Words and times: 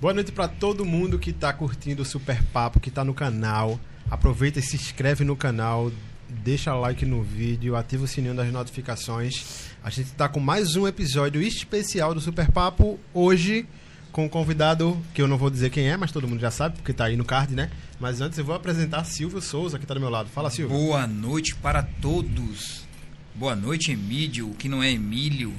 Boa 0.00 0.14
noite 0.14 0.32
para 0.32 0.48
todo 0.48 0.82
mundo 0.82 1.18
que 1.18 1.30
tá 1.30 1.52
curtindo 1.52 2.00
o 2.00 2.06
Super 2.06 2.42
Papo, 2.42 2.80
que 2.80 2.90
tá 2.90 3.04
no 3.04 3.12
canal. 3.12 3.78
Aproveita 4.10 4.58
e 4.58 4.62
se 4.62 4.74
inscreve 4.74 5.24
no 5.24 5.36
canal, 5.36 5.92
deixa 6.26 6.72
like 6.72 7.04
no 7.04 7.22
vídeo, 7.22 7.76
ativa 7.76 8.04
o 8.04 8.08
sininho 8.08 8.34
das 8.34 8.50
notificações. 8.50 9.68
A 9.84 9.90
gente 9.90 10.12
tá 10.12 10.26
com 10.26 10.40
mais 10.40 10.74
um 10.74 10.88
episódio 10.88 11.42
especial 11.42 12.14
do 12.14 12.20
Super 12.20 12.50
Papo 12.50 12.98
hoje 13.12 13.68
com 14.10 14.24
um 14.24 14.28
convidado 14.28 14.98
que 15.12 15.20
eu 15.20 15.28
não 15.28 15.36
vou 15.36 15.50
dizer 15.50 15.68
quem 15.68 15.90
é, 15.90 15.98
mas 15.98 16.10
todo 16.10 16.26
mundo 16.26 16.40
já 16.40 16.50
sabe, 16.50 16.76
porque 16.76 16.94
tá 16.94 17.04
aí 17.04 17.14
no 17.14 17.24
card, 17.26 17.54
né? 17.54 17.70
Mas 18.00 18.22
antes 18.22 18.38
eu 18.38 18.44
vou 18.44 18.54
apresentar 18.54 19.04
Silvio 19.04 19.42
Souza, 19.42 19.78
que 19.78 19.84
tá 19.84 19.92
do 19.92 20.00
meu 20.00 20.08
lado. 20.08 20.30
Fala, 20.30 20.48
Silvio. 20.48 20.78
Boa 20.78 21.06
noite 21.06 21.54
para 21.56 21.82
todos. 21.82 22.86
Boa 23.34 23.54
noite, 23.54 23.92
Emílio, 23.92 24.54
que 24.58 24.66
não 24.66 24.82
é 24.82 24.90
Emílio. 24.90 25.52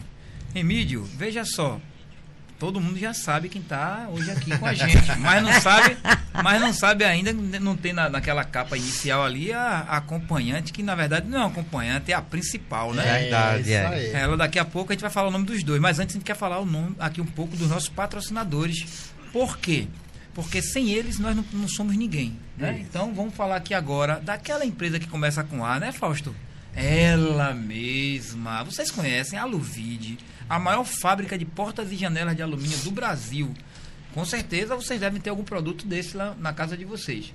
Emílio, 0.56 1.04
veja 1.16 1.46
só, 1.46 1.80
todo 2.62 2.80
mundo 2.80 3.00
já 3.00 3.12
sabe 3.12 3.50
quem 3.50 3.60
está 3.60 4.08
hoje 4.12 4.30
aqui 4.30 4.56
com 4.56 4.68
a 4.68 4.74
gente, 4.76 5.18
mas 5.18 5.42
não 5.42 5.52
sabe, 5.60 5.98
mas 6.44 6.62
não 6.62 6.72
sabe 6.72 7.04
ainda, 7.04 7.34
não 7.34 7.76
tem 7.76 7.92
na, 7.92 8.08
naquela 8.08 8.44
capa 8.44 8.78
inicial 8.78 9.26
ali 9.26 9.52
a, 9.52 9.80
a, 9.90 9.98
acompanhante, 9.98 10.72
que 10.72 10.84
na 10.84 10.94
verdade 10.94 11.28
não 11.28 11.40
é 11.40 11.42
uma 11.42 11.50
acompanhante, 11.50 12.12
é 12.12 12.14
a 12.16 12.22
principal, 12.22 12.94
né? 12.94 13.04
É, 13.04 13.22
verdade, 13.22 13.74
é. 13.74 14.12
Ela 14.14 14.38
daqui 14.38 14.60
a 14.60 14.64
pouco 14.64 14.92
a 14.92 14.94
gente 14.94 15.02
vai 15.02 15.10
falar 15.10 15.30
o 15.30 15.32
nome 15.32 15.46
dos 15.46 15.64
dois, 15.64 15.82
mas 15.82 15.98
antes 15.98 16.16
a 16.16 16.20
gente 16.20 16.24
quer 16.24 16.36
falar 16.36 16.60
o 16.60 16.66
nome 16.66 16.96
aqui 17.00 17.20
um 17.20 17.26
pouco 17.26 17.58
dos 17.58 17.68
nossos 17.68 17.90
patrocinadores. 17.90 19.12
Por 19.34 19.58
quê? 19.58 19.88
Porque 20.36 20.62
sem 20.62 20.92
eles 20.92 21.18
nós 21.18 21.36
não, 21.36 21.44
não 21.54 21.68
somos 21.68 21.98
ninguém, 21.98 22.38
né? 22.56 22.78
Então 22.80 23.12
vamos 23.12 23.34
falar 23.34 23.56
aqui 23.56 23.74
agora 23.74 24.22
daquela 24.24 24.64
empresa 24.64 25.00
que 25.00 25.08
começa 25.08 25.44
com 25.44 25.66
A, 25.66 25.80
né, 25.80 25.92
Fausto? 25.92 26.36
Ela 26.76 27.56
mesma. 27.56 28.64
Vocês 28.64 28.92
conhecem 28.92 29.38
a 29.38 29.46
Luvide 29.46 30.20
a 30.52 30.60
maior 30.60 30.84
fábrica 30.84 31.38
de 31.38 31.46
portas 31.46 31.94
e 31.94 31.96
janelas 31.96 32.36
de 32.36 32.42
alumínio 32.42 32.78
do 32.80 32.92
Brasil. 32.92 33.54
Com 34.14 34.26
certeza 34.26 34.76
vocês 34.76 35.00
devem 35.00 35.22
ter 35.22 35.30
algum 35.30 35.46
produto 35.46 35.88
desse 35.88 36.18
lá 36.18 36.36
na 36.38 36.52
casa 36.52 36.76
de 36.76 36.84
vocês. 36.84 37.34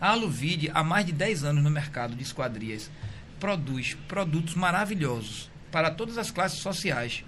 A 0.00 0.08
Aluvide, 0.10 0.68
há 0.74 0.82
mais 0.82 1.06
de 1.06 1.12
10 1.12 1.44
anos 1.44 1.62
no 1.62 1.70
mercado 1.70 2.16
de 2.16 2.24
esquadrias, 2.24 2.90
produz 3.38 3.96
produtos 4.08 4.56
maravilhosos 4.56 5.48
para 5.70 5.92
todas 5.92 6.18
as 6.18 6.32
classes 6.32 6.58
sociais. 6.58 7.22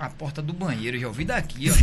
A 0.00 0.10
porta 0.10 0.42
do 0.42 0.52
banheiro, 0.52 0.98
já 0.98 1.06
ouvi 1.06 1.24
daqui, 1.24 1.70
ó. 1.70 1.74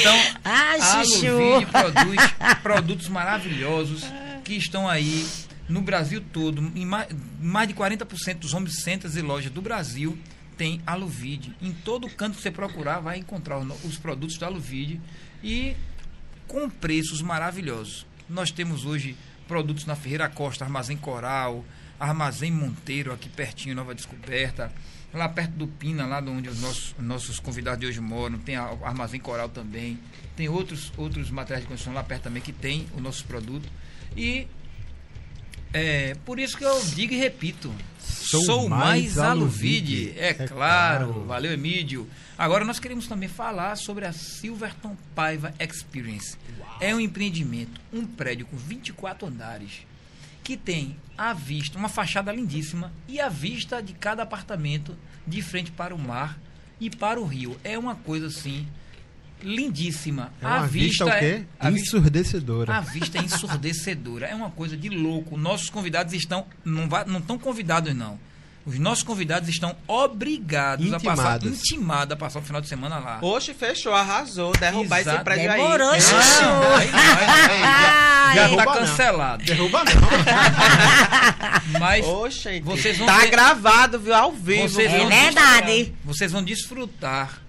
então, 0.00 0.16
então 0.16 0.18
a 0.42 0.72
Aluvide 0.94 1.66
produz 1.66 2.22
produtos 2.62 3.08
maravilhosos 3.10 4.02
que 4.42 4.54
estão 4.54 4.88
aí 4.88 5.26
no 5.68 5.80
Brasil 5.80 6.22
todo, 6.32 6.60
em 6.74 6.84
mais, 6.84 7.08
mais 7.40 7.68
de 7.68 7.74
40% 7.74 8.38
dos 8.38 8.54
home 8.54 8.70
centers 8.70 9.16
e 9.16 9.22
lojas 9.22 9.50
do 9.50 9.60
Brasil 9.60 10.18
tem 10.56 10.80
Aluvide. 10.86 11.54
Em 11.60 11.72
todo 11.72 12.08
canto 12.08 12.36
que 12.36 12.42
você 12.42 12.50
procurar, 12.50 13.00
vai 13.00 13.18
encontrar 13.18 13.58
os 13.58 13.98
produtos 13.98 14.38
da 14.38 14.46
Aluvide 14.46 15.00
e 15.42 15.76
com 16.48 16.68
preços 16.70 17.20
maravilhosos. 17.20 18.06
Nós 18.28 18.50
temos 18.50 18.84
hoje 18.84 19.16
produtos 19.46 19.84
na 19.84 19.94
Ferreira 19.94 20.28
Costa, 20.28 20.64
Armazém 20.64 20.96
Coral, 20.96 21.64
Armazém 21.98 22.50
Monteiro, 22.50 23.12
aqui 23.12 23.28
pertinho, 23.28 23.74
Nova 23.74 23.94
Descoberta. 23.94 24.72
Lá 25.12 25.28
perto 25.28 25.52
do 25.52 25.66
Pina, 25.66 26.04
lá 26.06 26.20
onde 26.20 26.48
os 26.48 26.60
nossos, 26.60 26.94
nossos 26.98 27.40
convidados 27.40 27.80
de 27.80 27.86
hoje 27.86 28.00
moram, 28.00 28.38
tem 28.38 28.56
a 28.56 28.64
Armazém 28.82 29.20
Coral 29.20 29.48
também. 29.48 29.98
Tem 30.34 30.48
outros, 30.48 30.92
outros 30.96 31.30
materiais 31.30 31.64
de 31.64 31.68
construção 31.68 31.94
lá 31.94 32.02
perto 32.02 32.24
também 32.24 32.42
que 32.42 32.52
tem 32.52 32.86
o 32.94 33.00
nosso 33.00 33.24
produto. 33.24 33.68
E 34.16 34.46
é, 35.76 36.14
por 36.24 36.38
isso 36.38 36.56
que 36.56 36.64
eu 36.64 36.82
digo 36.94 37.12
e 37.12 37.16
repito. 37.16 37.72
Sou, 37.98 38.42
sou 38.42 38.68
mais, 38.68 39.16
mais 39.16 39.18
Aluvide, 39.18 40.14
é, 40.16 40.30
é 40.30 40.34
claro. 40.34 40.48
claro. 40.54 41.24
Valeu, 41.26 41.52
Emílio. 41.52 42.08
Agora 42.36 42.64
nós 42.64 42.80
queremos 42.80 43.06
também 43.06 43.28
falar 43.28 43.76
sobre 43.76 44.04
a 44.04 44.12
Silverton 44.12 44.96
Paiva 45.14 45.54
Experience. 45.60 46.36
Uau. 46.58 46.78
É 46.80 46.94
um 46.94 47.00
empreendimento, 47.00 47.80
um 47.92 48.04
prédio 48.04 48.46
com 48.46 48.56
24 48.56 49.28
andares, 49.28 49.86
que 50.42 50.56
tem 50.56 50.96
a 51.16 51.32
vista, 51.32 51.78
uma 51.78 51.88
fachada 51.88 52.32
lindíssima 52.32 52.92
e 53.06 53.20
a 53.20 53.28
vista 53.28 53.82
de 53.82 53.92
cada 53.92 54.22
apartamento 54.22 54.96
de 55.26 55.42
frente 55.42 55.70
para 55.70 55.94
o 55.94 55.98
mar 55.98 56.38
e 56.80 56.90
para 56.90 57.20
o 57.20 57.24
rio. 57.24 57.56
É 57.62 57.78
uma 57.78 57.94
coisa 57.94 58.26
assim 58.26 58.66
lindíssima. 59.42 60.32
É 60.40 60.46
uma 60.46 60.56
a 60.56 60.66
vista, 60.66 61.04
vista 61.04 61.06
o 61.06 61.18
quê? 61.18 61.44
É, 61.60 61.70
ensurdecedora. 61.70 62.76
A 62.76 62.80
vista 62.80 63.18
é 63.18 63.22
ensurdecedora. 63.22 64.26
É 64.26 64.34
uma 64.34 64.50
coisa 64.50 64.76
de 64.76 64.88
louco. 64.88 65.36
Nossos 65.36 65.70
convidados 65.70 66.12
estão 66.14 66.46
não 66.64 66.88
vá, 66.88 67.04
não 67.04 67.18
estão 67.18 67.38
convidados 67.38 67.94
não. 67.94 68.18
Os 68.66 68.80
nossos 68.80 69.04
convidados 69.04 69.48
estão 69.48 69.76
obrigados 69.86 70.84
Intimados. 70.84 71.06
a 71.06 71.14
passar, 71.14 71.46
intimados 71.46 72.12
a 72.12 72.16
passar 72.16 72.40
o 72.40 72.42
final 72.42 72.60
de 72.60 72.66
semana 72.66 72.98
lá. 72.98 73.20
Oxe, 73.22 73.54
fechou, 73.54 73.94
arrasou. 73.94 74.50
Derrubar 74.58 74.98
Exato. 74.98 75.16
esse 75.16 75.24
prédio 75.24 75.52
Demorou, 75.52 75.90
aí. 75.90 76.00
Demorou, 76.00 76.74
aí, 76.74 76.90
já, 76.90 78.34
já 78.34 78.50
está 78.50 78.64
cancelado. 78.66 79.44
Derruba 79.44 79.84
não. 79.84 79.94
Mas 81.78 82.04
Oxe, 82.04 82.60
vocês 82.60 82.98
vão 82.98 83.06
tá 83.06 83.20
ter... 83.20 83.30
gravado, 83.30 84.00
viu, 84.00 84.12
ao 84.12 84.32
vivo. 84.32 84.68
Vocês 84.68 84.92
é 84.92 85.06
verdade. 85.06 85.94
Vocês 86.04 86.32
vão 86.32 86.42
desfrutar 86.42 87.45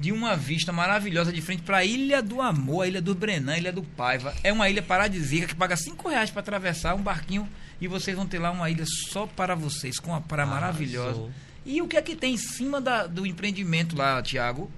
de 0.00 0.10
uma 0.10 0.34
vista 0.34 0.72
maravilhosa 0.72 1.30
de 1.30 1.42
frente 1.42 1.60
para 1.60 1.76
a 1.76 1.84
Ilha 1.84 2.22
do 2.22 2.40
Amor, 2.40 2.84
a 2.84 2.88
Ilha 2.88 3.02
do 3.02 3.14
Brenan, 3.14 3.52
a 3.52 3.58
Ilha 3.58 3.70
do 3.70 3.82
Paiva. 3.82 4.34
É 4.42 4.50
uma 4.50 4.66
ilha 4.70 4.80
paradisíaca 4.80 5.48
que 5.48 5.54
paga 5.54 5.76
cinco 5.76 6.08
reais 6.08 6.30
para 6.30 6.40
atravessar 6.40 6.94
um 6.94 7.02
barquinho 7.02 7.46
e 7.78 7.86
vocês 7.86 8.16
vão 8.16 8.26
ter 8.26 8.38
lá 8.38 8.50
uma 8.50 8.70
ilha 8.70 8.86
só 8.86 9.26
para 9.26 9.54
vocês, 9.54 9.98
com 9.98 10.10
uma 10.10 10.22
praia 10.22 10.48
ah, 10.48 10.50
maravilhosa. 10.50 11.16
Sou. 11.16 11.30
E 11.66 11.82
o 11.82 11.86
que 11.86 11.98
é 11.98 12.02
que 12.02 12.16
tem 12.16 12.32
em 12.32 12.38
cima 12.38 12.80
da, 12.80 13.06
do 13.06 13.26
empreendimento 13.26 13.94
lá, 13.94 14.22
Tiago? 14.22 14.70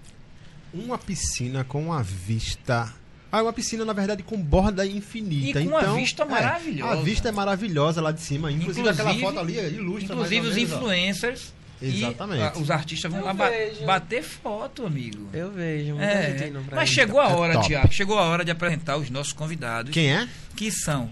Uma 0.75 0.99
piscina 0.99 1.63
com 1.63 1.85
uma 1.85 2.03
vista 2.03 2.93
ah, 3.31 3.43
uma 3.45 3.53
piscina, 3.53 3.85
na 3.85 3.93
verdade, 3.93 4.25
com 4.25 4.37
borda 4.37 4.85
infinita. 4.85 5.61
E 5.61 5.67
com 5.67 5.79
então, 5.79 5.95
uma 5.95 6.01
vista 6.01 6.25
maravilhosa. 6.25 6.95
É, 6.95 6.99
a 6.99 7.03
vista 7.03 7.29
é 7.29 7.33
maravilhosa 7.33 8.03
lá 8.03 8.11
de 8.11 8.21
cima. 8.21 8.51
Inclusive, 8.51 8.81
inclusive 8.81 9.09
aquela 9.11 9.21
foto 9.21 9.39
ali 9.39 9.59
é 9.59 9.69
ilustra. 9.69 10.15
Inclusive 10.15 10.49
os 10.49 10.57
influencers 10.57 11.55
Exatamente. 11.83 12.41
E, 12.41 12.45
a, 12.45 12.53
os 12.53 12.71
artistas 12.71 13.11
vão 13.11 13.21
eu 13.21 13.27
lá 13.27 13.35
ba 13.35 13.51
bater 13.85 14.23
foto, 14.23 14.87
amigo. 14.87 15.29
Eu 15.33 15.51
vejo. 15.51 15.99
É, 15.99 16.51
mas 16.71 16.89
chegou 16.89 17.21
a 17.21 17.29
hora, 17.29 17.55
é 17.55 17.63
Tiago. 17.63 17.93
Chegou 17.93 18.19
a 18.19 18.23
hora 18.23 18.45
de 18.45 18.51
apresentar 18.51 18.97
os 18.97 19.11
nossos 19.11 19.33
convidados. 19.33 19.93
Quem 19.93 20.13
é? 20.13 20.29
Que 20.57 20.71
são 20.71 21.11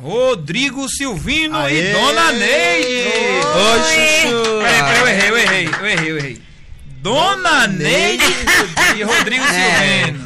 Rodrigo 0.00 0.88
Silvino 0.88 1.56
Aê! 1.56 1.90
e 1.90 1.92
Dona 1.92 2.32
Neide. 2.32 3.08
Oi, 3.56 4.22
Chuchu. 4.22 4.36
eu 4.36 5.08
errei, 5.08 5.30
eu 5.30 5.38
errei, 5.38 5.68
eu 5.68 5.86
errei, 5.86 6.10
eu 6.10 6.18
errei. 6.18 6.42
Dona 7.02 7.66
Neide 7.66 8.24
e 8.96 9.02
Rodrigo 9.02 9.44
é. 9.44 10.04
Silvino. 10.04 10.24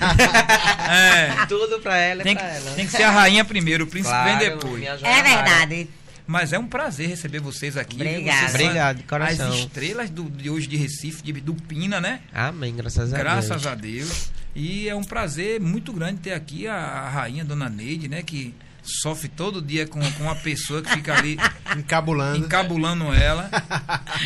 É. 0.91 1.47
Tudo 1.47 1.79
pra 1.81 1.97
ela, 1.97 2.23
tem, 2.23 2.35
pra 2.35 2.47
ela. 2.47 2.71
Tem 2.73 2.87
que 2.87 2.93
ser 2.93 3.05
a 3.05 3.11
rainha 3.11 3.45
primeiro, 3.45 3.85
o 3.85 3.87
príncipe 3.87 4.13
claro, 4.13 4.39
vem 4.39 4.51
depois. 4.51 4.85
É 5.03 5.23
verdade. 5.23 5.89
Mas 6.27 6.53
é 6.53 6.59
um 6.59 6.67
prazer 6.67 7.09
receber 7.09 7.41
vocês 7.41 7.77
aqui. 7.77 7.97
Obrigado. 7.97 8.39
Vocês 8.39 8.55
Obrigado, 8.55 8.97
de 8.99 9.03
coração. 9.03 9.49
As 9.49 9.57
estrelas 9.57 10.11
do, 10.11 10.25
de 10.31 10.49
hoje 10.49 10.67
de 10.67 10.77
Recife, 10.77 11.23
de, 11.23 11.33
do 11.33 11.55
Pina, 11.55 12.01
né? 12.01 12.21
Amém, 12.33 12.75
graças 12.75 13.13
a 13.13 13.19
graças 13.19 13.49
Deus. 13.49 13.63
Graças 13.63 13.67
a 13.67 13.75
Deus. 13.75 14.31
E 14.55 14.89
é 14.89 14.95
um 14.95 15.05
prazer 15.05 15.61
muito 15.61 15.93
grande 15.93 16.21
ter 16.21 16.33
aqui 16.33 16.67
a, 16.67 16.77
a 16.77 17.09
rainha 17.11 17.45
Dona 17.45 17.69
Neide, 17.69 18.09
né? 18.09 18.23
Que 18.23 18.55
sofre 18.85 19.29
todo 19.29 19.63
dia 19.63 19.87
com, 19.87 20.01
com 20.13 20.25
uma 20.25 20.37
pessoa 20.37 20.83
que 20.83 20.91
fica 20.91 21.15
ali 21.15 21.37
encabulando, 21.77 22.45
encabulando 22.45 23.13
ela. 23.13 23.51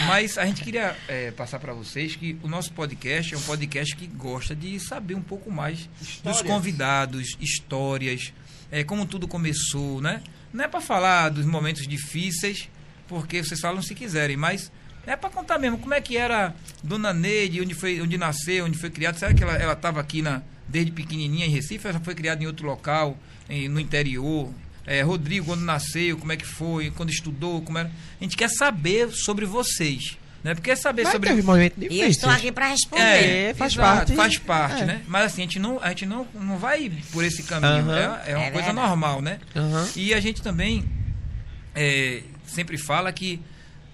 Mas 0.06 0.36
a 0.36 0.44
gente 0.44 0.62
queria 0.62 0.96
é, 1.06 1.30
passar 1.30 1.58
para 1.58 1.72
vocês 1.72 2.16
que 2.16 2.36
o 2.42 2.48
nosso 2.48 2.72
podcast 2.72 3.34
é 3.34 3.38
um 3.38 3.42
podcast 3.42 3.94
que 3.96 4.06
gosta 4.06 4.54
de 4.54 4.78
saber 4.80 5.14
um 5.14 5.22
pouco 5.22 5.50
mais 5.50 5.88
dos 6.22 6.42
convidados, 6.42 7.36
histórias, 7.40 8.32
é, 8.70 8.82
como 8.82 9.06
tudo 9.06 9.26
começou, 9.28 10.00
né? 10.00 10.22
Não 10.58 10.64
é 10.64 10.68
para 10.68 10.80
falar 10.80 11.28
dos 11.28 11.46
momentos 11.46 11.86
difíceis, 11.86 12.68
porque 13.06 13.44
vocês 13.44 13.60
falam 13.60 13.80
se 13.80 13.94
quiserem, 13.94 14.36
mas 14.36 14.72
é 15.06 15.14
para 15.14 15.30
contar 15.30 15.56
mesmo 15.56 15.78
como 15.78 15.94
é 15.94 16.00
que 16.00 16.16
era 16.16 16.52
Dona 16.82 17.14
Neide, 17.14 17.60
onde, 17.60 17.74
foi, 17.74 18.00
onde 18.00 18.18
nasceu, 18.18 18.64
onde 18.64 18.76
foi 18.76 18.90
criada. 18.90 19.16
Será 19.16 19.32
que 19.32 19.44
ela 19.44 19.72
estava 19.72 20.00
aqui 20.00 20.20
na, 20.20 20.42
desde 20.66 20.90
pequenininha 20.90 21.46
em 21.46 21.50
Recife? 21.50 21.86
Ela 21.86 22.00
foi 22.00 22.12
criada 22.12 22.42
em 22.42 22.48
outro 22.48 22.66
local, 22.66 23.16
em, 23.48 23.68
no 23.68 23.78
interior? 23.78 24.52
É, 24.84 25.00
Rodrigo, 25.00 25.46
quando 25.46 25.60
nasceu, 25.60 26.18
como 26.18 26.32
é 26.32 26.36
que 26.36 26.44
foi, 26.44 26.90
quando 26.90 27.10
estudou, 27.10 27.62
como 27.62 27.78
era. 27.78 27.92
A 28.20 28.24
gente 28.24 28.36
quer 28.36 28.50
saber 28.50 29.12
sobre 29.12 29.46
vocês. 29.46 30.18
Né? 30.48 30.54
Porque 30.54 30.74
saber 30.74 31.02
Vai 31.02 31.12
sobre. 31.12 31.28
Teve 31.28 31.42
momento 31.42 31.74
difícil. 31.74 32.02
E 32.02 32.06
eu 32.06 32.08
estou 32.08 32.30
aqui 32.30 32.50
para 32.50 32.68
responder. 32.68 33.02
É, 33.02 33.54
faz 33.54 33.74
exato, 33.74 33.96
parte. 33.96 34.16
Faz 34.16 34.38
parte, 34.38 34.82
é. 34.82 34.86
né? 34.86 35.02
Mas 35.06 35.26
assim, 35.26 35.42
a 35.42 35.44
gente 35.44 35.58
não, 35.58 35.78
a 35.82 35.90
gente 35.90 36.06
não, 36.06 36.26
não 36.32 36.56
vai 36.56 36.90
por 37.12 37.22
esse 37.22 37.42
caminho. 37.42 37.84
Uh 37.84 37.88
-huh. 37.88 38.20
é, 38.24 38.30
é, 38.30 38.36
uma 38.36 38.46
é 38.46 38.50
coisa 38.50 38.66
verdade. 38.68 38.88
normal, 38.88 39.20
né? 39.20 39.40
Uh 39.54 39.58
-huh. 39.58 39.92
E 39.94 40.14
a 40.14 40.20
gente 40.20 40.40
também 40.40 40.86
é, 41.74 42.22
sempre 42.46 42.78
fala 42.78 43.12
que 43.12 43.42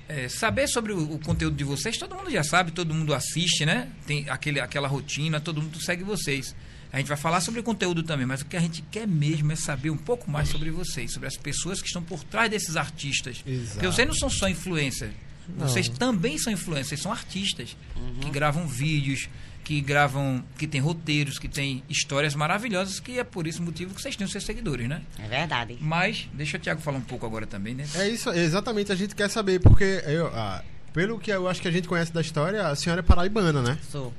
é, 0.09 0.29
saber 0.29 0.69
sobre 0.69 0.93
o, 0.93 1.15
o, 1.15 1.19
conteúdo 1.19 1.57
de 1.57 1.65
vocês, 1.65 1.99
todo 1.99 2.15
mundo 2.15 2.31
já 2.31 2.45
sabe, 2.45 2.71
todo 2.71 2.95
mundo 2.95 3.13
assiste, 3.13 3.67
né? 3.67 3.89
Tem 4.07 4.31
aquele, 4.31 4.61
aquela 4.61 4.87
rotina, 4.87 5.41
todo 5.41 5.61
mundo 5.61 5.83
segue 5.83 6.05
vocês. 6.05 6.55
A 6.93 6.99
gente 6.99 7.09
vai 7.09 7.17
falar 7.17 7.41
sobre 7.41 7.59
o 7.59 7.65
conteúdo 7.65 8.05
também, 8.05 8.27
mas 8.27 8.43
o 8.43 8.45
que 8.45 8.57
a 8.57 8.61
gente 8.61 8.81
quer 8.93 9.09
mesmo 9.09 9.51
é 9.51 9.57
saber 9.57 9.91
um 9.91 9.97
pouco 9.97 10.31
mais 10.31 10.51
sobre 10.51 10.71
vocês, 10.71 11.13
sobre 11.13 11.27
as 11.27 11.37
pessoas 11.37 11.81
que 11.81 11.89
estão 11.89 12.01
por 12.01 12.23
trás 12.23 12.49
desses 12.49 12.77
artistas. 12.77 13.43
Exato. 13.45 13.73
Porque 13.73 13.89
vocês 13.89 14.07
não 14.07 14.15
são 14.15 14.31
só 14.31 14.49
influencers 14.49 15.11
Não. 15.49 15.69
Vocês 15.69 15.89
também 15.89 16.39
são 16.39 16.53
influencers, 16.53 16.89
vocês 16.89 17.03
são 17.03 17.13
artistas 17.13 17.77
Uhum. 17.97 18.21
que 18.21 18.31
gravam 18.31 18.67
vídeos, 18.67 19.29
que 19.63 19.81
gravam, 19.81 20.45
que 20.59 20.67
tem 20.67 20.81
roteiros, 20.81 21.39
que 21.39 21.49
tem 21.49 21.83
histórias 21.89 22.35
maravilhosas, 22.35 23.01
que 23.01 23.19
é 23.19 23.25
por 23.25 23.47
esse 23.47 23.61
motivo 23.63 23.95
que 23.95 24.01
vocês 24.03 24.15
têm 24.17 24.25
os 24.27 24.31
seus 24.33 24.45
seguidores, 24.45 24.89
né? 24.89 25.01
É 25.19 25.27
verdade. 25.27 25.79
Mas, 25.81 26.29
deixa 26.35 26.57
o 26.57 26.61
Thiago 26.61 26.81
falar 26.83 26.99
um 26.99 27.03
pouco 27.03 27.25
agora 27.25 27.47
também, 27.47 27.75
né? 27.75 27.87
É 27.95 28.09
isso, 28.09 28.29
exatamente, 28.31 28.93
a 28.93 28.95
gente 28.95 29.15
quer 29.15 29.29
saber, 29.31 29.61
porque 29.61 30.03
eu, 30.07 30.27
ah, 30.35 30.63
pelo 30.93 31.19
que 31.19 31.31
eu 31.31 31.49
acho 31.49 31.63
que 31.63 31.69
a 31.69 31.71
gente 31.71 31.89
conhece 31.89 32.13
da 32.13 32.21
história, 32.21 32.67
a 32.67 32.77
senhora 32.77 33.01
é 33.01 33.03
paraibana, 33.03 33.63
né? 33.63 33.79
Sou. 33.91 34.13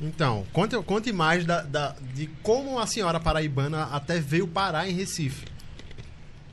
Então, 0.00 0.46
conte, 0.52 0.76
conte 0.82 1.12
mais 1.12 1.44
da, 1.44 1.62
da- 1.62 1.94
de 2.14 2.26
como 2.42 2.78
a 2.78 2.86
senhora 2.86 3.18
paraibana 3.20 3.84
até 3.84 4.20
veio 4.20 4.46
parar 4.48 4.88
em 4.88 4.92
Recife. 4.92 5.44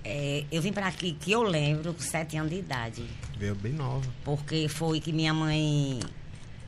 É, 0.04 0.44
eu 0.52 0.62
vim 0.62 0.72
pra 0.72 0.88
aqui 0.88 1.14
que 1.20 1.32
eu 1.32 1.42
lembro 1.42 1.94
com 1.94 2.02
sete 2.02 2.38
anos 2.38 2.52
de 2.52 2.60
idade. 2.60 3.04
Veio 3.38 3.56
bem 3.56 3.74
nova. 3.74 4.06
Porque 4.24 4.68
foi 4.68 5.00
que 5.00 5.12
minha 5.12 5.34
mãe 5.34 6.00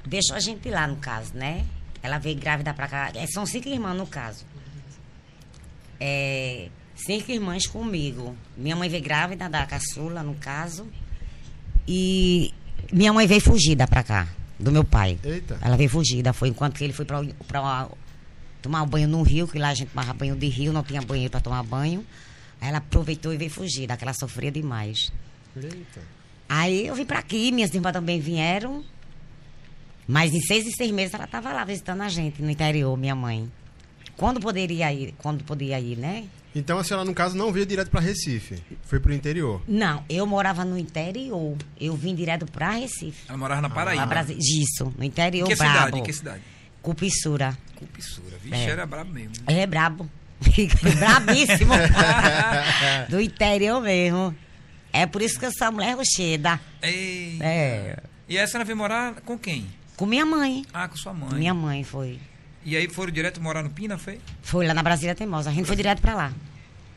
deixou 0.05 0.35
a 0.35 0.39
gente 0.39 0.69
lá, 0.69 0.87
no 0.87 0.97
caso, 0.97 1.33
né? 1.33 1.65
Ela 2.01 2.17
veio 2.17 2.37
grávida 2.37 2.73
pra 2.73 2.87
cá. 2.87 3.11
É, 3.15 3.25
são 3.27 3.45
cinco 3.45 3.69
irmãs, 3.69 3.95
no 3.95 4.05
caso. 4.05 4.45
É, 5.99 6.69
cinco 6.95 7.31
irmãs 7.31 7.65
comigo. 7.65 8.35
Minha 8.55 8.75
mãe 8.75 8.89
veio 8.89 9.03
grávida 9.03 9.49
da 9.49 9.65
caçula, 9.65 10.21
no 10.23 10.35
caso. 10.35 10.87
E 11.87 12.53
minha 12.91 13.13
mãe 13.13 13.25
veio 13.25 13.41
fugida 13.41 13.87
pra 13.87 14.03
cá, 14.03 14.27
do 14.59 14.71
meu 14.71 14.83
pai. 14.83 15.17
Eita. 15.23 15.57
Ela 15.61 15.77
veio 15.77 15.89
fugida. 15.89 16.33
Foi 16.33 16.49
enquanto 16.49 16.77
que 16.77 16.83
ele 16.83 16.93
foi 16.93 17.05
pra, 17.05 17.23
pra 17.47 17.89
tomar 18.61 18.85
banho 18.85 19.07
no 19.07 19.23
rio, 19.23 19.47
que 19.47 19.57
lá 19.57 19.69
a 19.69 19.73
gente 19.73 19.89
tomava 19.89 20.13
banho 20.13 20.35
de 20.35 20.47
rio, 20.47 20.73
não 20.73 20.83
tinha 20.83 21.01
banheiro 21.01 21.31
pra 21.31 21.39
tomar 21.39 21.63
banho. 21.63 22.05
Aí 22.59 22.69
ela 22.69 22.79
aproveitou 22.79 23.33
e 23.33 23.37
veio 23.37 23.51
fugida, 23.51 23.95
que 23.95 24.03
ela 24.03 24.13
sofria 24.13 24.51
demais. 24.51 25.11
Eita. 25.55 26.16
Aí 26.49 26.87
eu 26.87 26.95
vim 26.95 27.05
pra 27.05 27.19
aqui, 27.19 27.51
minhas 27.51 27.73
irmãs 27.73 27.91
também 27.93 28.19
vieram. 28.19 28.83
Mas 30.07 30.33
em 30.33 30.39
seis 30.39 30.65
e 30.65 30.71
seis 30.71 30.91
meses 30.91 31.13
ela 31.13 31.27
tava 31.27 31.51
lá 31.51 31.65
visitando 31.65 32.01
a 32.01 32.09
gente 32.09 32.41
no 32.41 32.49
interior, 32.49 32.95
minha 32.97 33.15
mãe. 33.15 33.51
Quando 34.15 34.39
poderia 34.39 34.91
ir, 34.93 35.13
quando 35.17 35.43
podia 35.43 35.79
ir, 35.79 35.97
né? 35.97 36.25
Então 36.55 36.79
a 36.79 36.83
senhora, 36.83 37.05
no 37.05 37.13
caso, 37.13 37.37
não 37.37 37.51
veio 37.51 37.65
direto 37.65 37.91
pra 37.91 37.99
Recife. 37.99 38.63
Foi 38.83 38.99
pro 38.99 39.13
interior. 39.13 39.61
Não, 39.67 40.03
eu 40.09 40.25
morava 40.25 40.63
no 40.65 40.77
interior. 40.77 41.55
Eu 41.79 41.95
vim 41.95 42.15
direto 42.15 42.45
pra 42.47 42.71
Recife. 42.71 43.25
Ela 43.27 43.37
morava 43.37 43.61
na 43.61 43.69
Paraíba. 43.69 44.07
Pra 44.07 44.23
Brasi- 44.23 44.37
Isso, 44.39 44.91
no 44.97 45.03
Em 45.03 45.07
interior 45.07 45.47
que 45.47 45.55
brabo. 45.55 45.73
cidade? 45.77 45.99
Em 45.99 46.03
que 46.03 46.13
cidade? 46.13 46.41
Cupissura. 46.81 47.57
Cupissura. 47.75 48.37
Vixe, 48.41 48.55
É. 48.55 48.69
era 48.69 48.85
brabo 48.87 49.11
mesmo. 49.11 49.33
né? 49.45 49.61
É 49.61 49.67
brabo. 49.67 50.09
Brabíssimo. 50.97 51.73
Do 53.09 53.19
interior 53.19 53.81
mesmo. 53.81 54.33
É 54.93 55.05
por 55.05 55.21
isso 55.21 55.39
que 55.39 55.45
eu 55.45 55.51
sou 55.51 55.71
mulher 55.71 55.95
rocheda. 55.95 56.59
Ei. 56.81 57.37
É. 57.41 57.97
E 58.27 58.37
essa 58.37 58.57
ela 58.57 58.65
veio 58.65 58.77
morar 58.77 59.15
com 59.25 59.37
quem? 59.37 59.65
Com 59.95 60.05
minha 60.05 60.25
mãe. 60.25 60.65
Ah, 60.73 60.87
com 60.87 60.95
sua 60.97 61.13
mãe. 61.13 61.33
Minha 61.33 61.53
mãe 61.53 61.83
foi. 61.83 62.19
E 62.65 62.75
aí 62.75 62.87
foram 62.89 63.11
direto 63.11 63.41
morar 63.41 63.63
no 63.63 63.69
Pina, 63.69 63.97
foi? 63.97 64.19
Foi 64.41 64.67
lá 64.67 64.73
na 64.73 64.83
Brasília 64.83 65.15
Teimosa. 65.15 65.49
A 65.49 65.53
gente 65.53 65.65
foi 65.65 65.75
direto 65.75 66.01
pra 66.01 66.13
lá. 66.15 66.33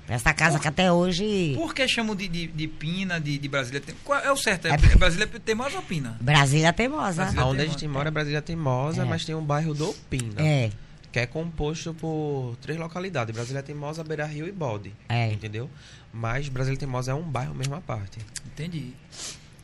Pra 0.07 0.17
essa 0.17 0.35
casa 0.35 0.59
que 0.59 0.67
até 0.67 0.91
hoje. 0.91 1.53
Por 1.57 1.73
que 1.73 1.87
chamam 1.87 2.17
de, 2.17 2.27
de, 2.27 2.49
de 2.49 2.67
Pina, 2.67 3.21
de, 3.21 3.39
de 3.39 3.49
Brasília? 3.49 3.81
Tem- 3.81 3.95
Qual 4.03 4.19
é 4.19 4.33
o 4.33 4.37
certo? 4.37 4.67
É, 4.67 4.71
É- 4.73 4.97
Brasília 4.97 5.27
Teimosa 5.29 5.77
ou 5.77 5.83
Pina? 5.83 6.17
Brasília 6.21 6.73
Teimosa. 6.73 7.23
Brasília- 7.23 7.45
Onde 7.47 7.57
a 7.57 7.59
Teimosa. 7.61 7.79
gente 7.79 7.89
mora 7.89 8.09
é 8.09 8.11
Brasília 8.11 8.43
Teimosa, 8.43 9.03
É. 9.03 9.05
mas 9.05 9.25
tem 9.25 9.35
um 9.37 9.45
bairro 9.45 9.73
do 9.73 9.93
Pina. 10.11 10.35
É, 10.43 10.71
Que 11.13 11.21
é 11.21 11.27
composto 11.27 11.95
por 11.95 12.57
três 12.61 12.79
localidades: 12.79 13.33
Brasília 13.35 13.63
Teimosa, 13.63 14.03
Beira 14.03 14.27
Rio 14.27 14.49
e 14.49 14.53
Bode. 14.53 14.93
é. 15.09 15.31
Entendeu? 15.33 15.71
Mas 16.13 16.49
Brasília 16.49 16.79
Teimosa 16.79 17.13
é 17.13 17.15
um 17.15 17.23
bairro 17.23 17.55
mesmo 17.55 17.75
à 17.75 17.81
parte. 17.81 18.19
Entendi. 18.47 18.93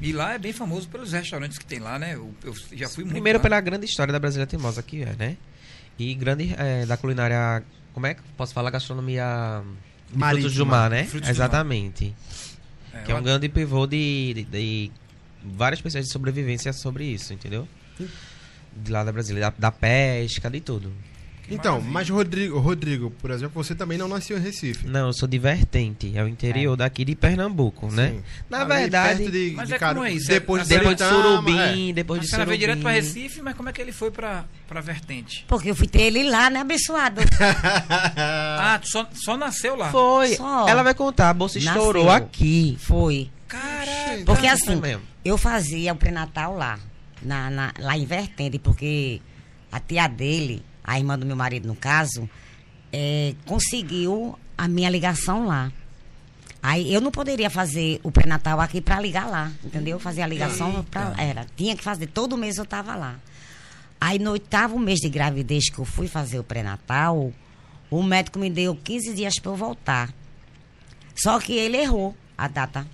E 0.01 0.13
lá 0.13 0.35
é 0.35 0.39
bem 0.39 0.53
famoso 0.53 0.89
pelos 0.89 1.13
restaurantes 1.13 1.59
que 1.59 1.65
tem 1.65 1.79
lá, 1.79 1.99
né? 1.99 2.15
Eu, 2.15 2.33
eu 2.45 2.55
já 2.73 2.89
fui 2.89 3.03
muito 3.05 3.15
Primeiro 3.15 3.39
lá. 3.39 3.43
pela 3.43 3.61
grande 3.61 3.87
história 3.87 4.13
da 4.13 4.19
Brasília 4.19 4.47
Teimosa 4.47 4.83
que 4.83 5.03
é, 5.03 5.15
né? 5.19 5.37
E 5.99 6.15
grande 6.15 6.55
é, 6.59 6.85
da 6.85 6.97
culinária, 6.97 7.65
como 7.95 8.07
é 8.07 8.15
que 8.15 8.23
posso 8.37 8.53
falar 8.53 8.71
gastronomia 8.71 9.63
Marítima. 10.13 10.41
frutos 10.43 10.55
do 10.57 10.67
mar, 10.67 10.91
né? 10.91 11.05
Frutos 11.05 11.21
do 11.21 11.25
mar. 11.25 11.31
Exatamente. 11.31 12.15
É, 12.93 13.03
que 13.03 13.13
é 13.13 13.15
um 13.15 13.23
grande 13.23 13.49
pivô 13.49 13.87
de, 13.87 14.35
de, 14.35 14.45
de 14.45 14.93
várias 15.43 15.81
pessoas 15.81 16.05
de 16.05 16.13
sobrevivência 16.13 16.73
sobre 16.73 17.05
isso, 17.05 17.33
entendeu? 17.33 17.67
De 18.75 18.93
lá 18.93 19.03
da 19.03 19.11
Brasília, 19.11 19.41
da, 19.41 19.55
da 19.59 19.73
pesca, 19.73 20.51
de 20.51 20.61
tudo. 20.61 20.93
Então, 21.49 21.73
Maravilha. 21.75 21.93
mas 21.93 22.09
Rodrigo, 22.11 22.59
Rodrigo, 22.59 23.11
por 23.11 23.31
exemplo, 23.31 23.63
você 23.63 23.75
também 23.75 23.97
não 23.97 24.09
nasceu 24.09 24.37
em 24.37 24.41
Recife. 24.41 24.87
Não, 24.87 25.07
eu 25.09 25.13
sou 25.13 25.29
de 25.29 25.39
Vertente, 25.39 26.13
é 26.17 26.23
o 26.23 26.29
interior 26.29 26.77
daqui 26.77 27.05
de 27.05 27.15
Pernambuco, 27.15 27.91
né? 27.93 28.11
Sim. 28.17 28.23
Na 28.51 28.61
Ali 28.63 28.69
verdade, 28.69 29.19
perto 29.21 29.33
de, 29.33 29.53
Mas 29.57 29.69
de 29.69 29.75
é 29.75 29.79
como 29.79 30.05
é 30.05 30.13
isso? 30.13 30.29
Depois 30.29 30.63
É- 30.63 30.65
de 30.65 30.71
depois 30.79 30.97
de 30.97 31.05
Surubim, 31.05 31.95
depois 31.95 32.19
A 32.19 32.23
de 32.23 32.29
senhora 32.29 32.47
veio 32.47 32.59
direto 32.59 32.81
pra 32.81 32.91
Surubim. 32.95 33.07
Recife, 33.07 33.43
mas 33.43 33.55
como 33.55 33.69
é 33.69 33.73
que 33.73 33.81
ele 33.81 33.93
foi 33.93 34.11
pra, 34.11 34.45
pra 34.67 34.81
Vertente? 34.81 35.45
Porque 35.49 35.71
eu 35.71 35.77
fui 35.77 35.87
ter 35.87 36.03
ele 36.03 36.25
lá, 36.29 36.51
né, 36.51 36.61
abençoado? 36.61 37.21
Ah, 38.19 38.81
só, 38.83 39.09
só 39.15 39.37
nasceu 39.37 39.77
lá. 39.77 39.91
Foi. 39.91 40.35
Só. 40.37 40.69
Ela 40.69 40.83
vai 40.83 40.95
contar, 40.95 41.31
a 41.31 41.35
bolsa 41.35 41.59
Nasceu. 41.59 41.73
estourou 41.73 42.11
aqui. 42.11 42.77
Foi. 42.81 43.31
Caraca. 43.49 44.23
Porque 44.25 44.47
assim, 44.47 44.81
eu 45.25 45.39
fazia 45.39 45.93
o 45.93 45.97
pré-natal 45.97 46.57
lá, 46.57 46.79
na, 47.23 47.51
na- 47.51 47.73
lá 47.79 47.97
em 47.97 48.05
Vertente, 48.05 48.59
porque 48.59 49.21
a 49.71 49.79
tia 49.81 50.09
dele, 50.09 50.63
a 50.87 50.99
irmã 50.99 51.19
do 51.19 51.27
meu 51.27 51.35
marido, 51.37 51.67
no 51.67 51.75
caso, 51.75 52.29
é, 52.93 53.35
conseguiu 53.45 54.39
a 54.57 54.69
minha 54.69 54.89
ligação 54.89 55.47
lá. 55.47 55.73
Aí 56.63 56.93
eu 56.93 57.01
não 57.01 57.11
poderia 57.11 57.51
fazer 57.51 58.01
o 58.03 58.11
pré-natal 58.11 58.61
aqui 58.61 58.81
para 58.81 59.01
ligar 59.01 59.29
lá, 59.29 59.53
entendeu? 59.65 59.99
Fazer 59.99 60.23
a 60.23 60.27
ligação 60.27 60.85
pra, 60.91 61.15
era, 61.19 61.47
tinha 61.57 61.77
que 61.77 61.83
fazer, 61.83 62.07
todo 62.07 62.37
mês 62.37 62.57
eu 62.57 62.65
tava 62.65 62.95
lá. 62.95 63.17
Aí 64.01 64.19
no 64.19 64.33
oitavo 64.33 64.79
mês 64.79 64.99
de 65.01 65.09
gravidez 65.09 65.71
que 65.71 65.79
eu 65.79 65.85
fui 65.85 66.07
fazer 66.09 66.39
o 66.39 66.45
pré-natal, 66.45 67.33
o 67.91 68.03
médico 68.03 68.39
me 68.39 68.51
deu 68.51 68.75
15 68.75 69.15
dias 69.15 69.35
para 69.41 69.51
eu 69.53 69.57
voltar. 69.57 70.13
Só 71.17 71.39
que 71.41 71.53
ele 71.53 71.77
errou 71.79 72.17
a 72.37 72.47
data. 72.49 72.87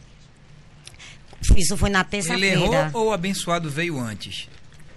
Isso 1.56 1.76
foi 1.76 1.90
na 1.90 2.00
Ele 2.00 2.08
terça-feira. 2.08 2.60
errou 2.60 2.90
ou 2.92 3.08
o 3.08 3.12
abençoado 3.12 3.68
veio 3.68 3.98
antes? 3.98 4.48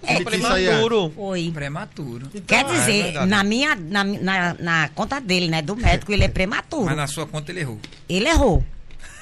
Ele 0.08 0.24
quis 0.24 0.42
sair 0.42 0.66
Prematuro. 0.66 1.12
Foi. 1.14 1.50
Prematuro. 1.52 2.26
Quer 2.46 2.64
Ah, 2.64 2.68
é 2.68 2.72
dizer, 2.72 3.02
verdade. 3.04 3.26
na 3.30 3.44
minha 3.44 3.74
na, 3.74 4.04
na, 4.04 4.54
na 4.58 4.88
conta 4.94 5.20
dele, 5.20 5.48
né, 5.48 5.62
do 5.62 5.76
médico, 5.76 6.12
ele 6.12 6.24
é 6.24 6.28
prematuro. 6.28 6.84
Mas 6.86 6.96
na 6.96 7.06
sua 7.06 7.26
conta 7.26 7.50
ele 7.52 7.60
errou. 7.60 7.80
Ele 8.08 8.28
errou. 8.28 8.64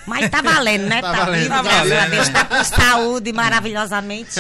Mas 0.07 0.29
tá 0.31 0.43
valendo, 0.43 0.87
né? 0.87 1.01
Tá 1.03 1.13
Tá, 1.13 1.25
valendo. 1.25 1.43
vivo, 1.43 1.55
Tá 1.55 1.63
graças 1.63 1.93
a 1.93 1.95
valendo. 1.95 2.11
Deus, 2.11 2.29
tá 2.29 2.45
com 2.45 2.65
saúde 2.65 3.33
maravilhosamente, 3.33 4.39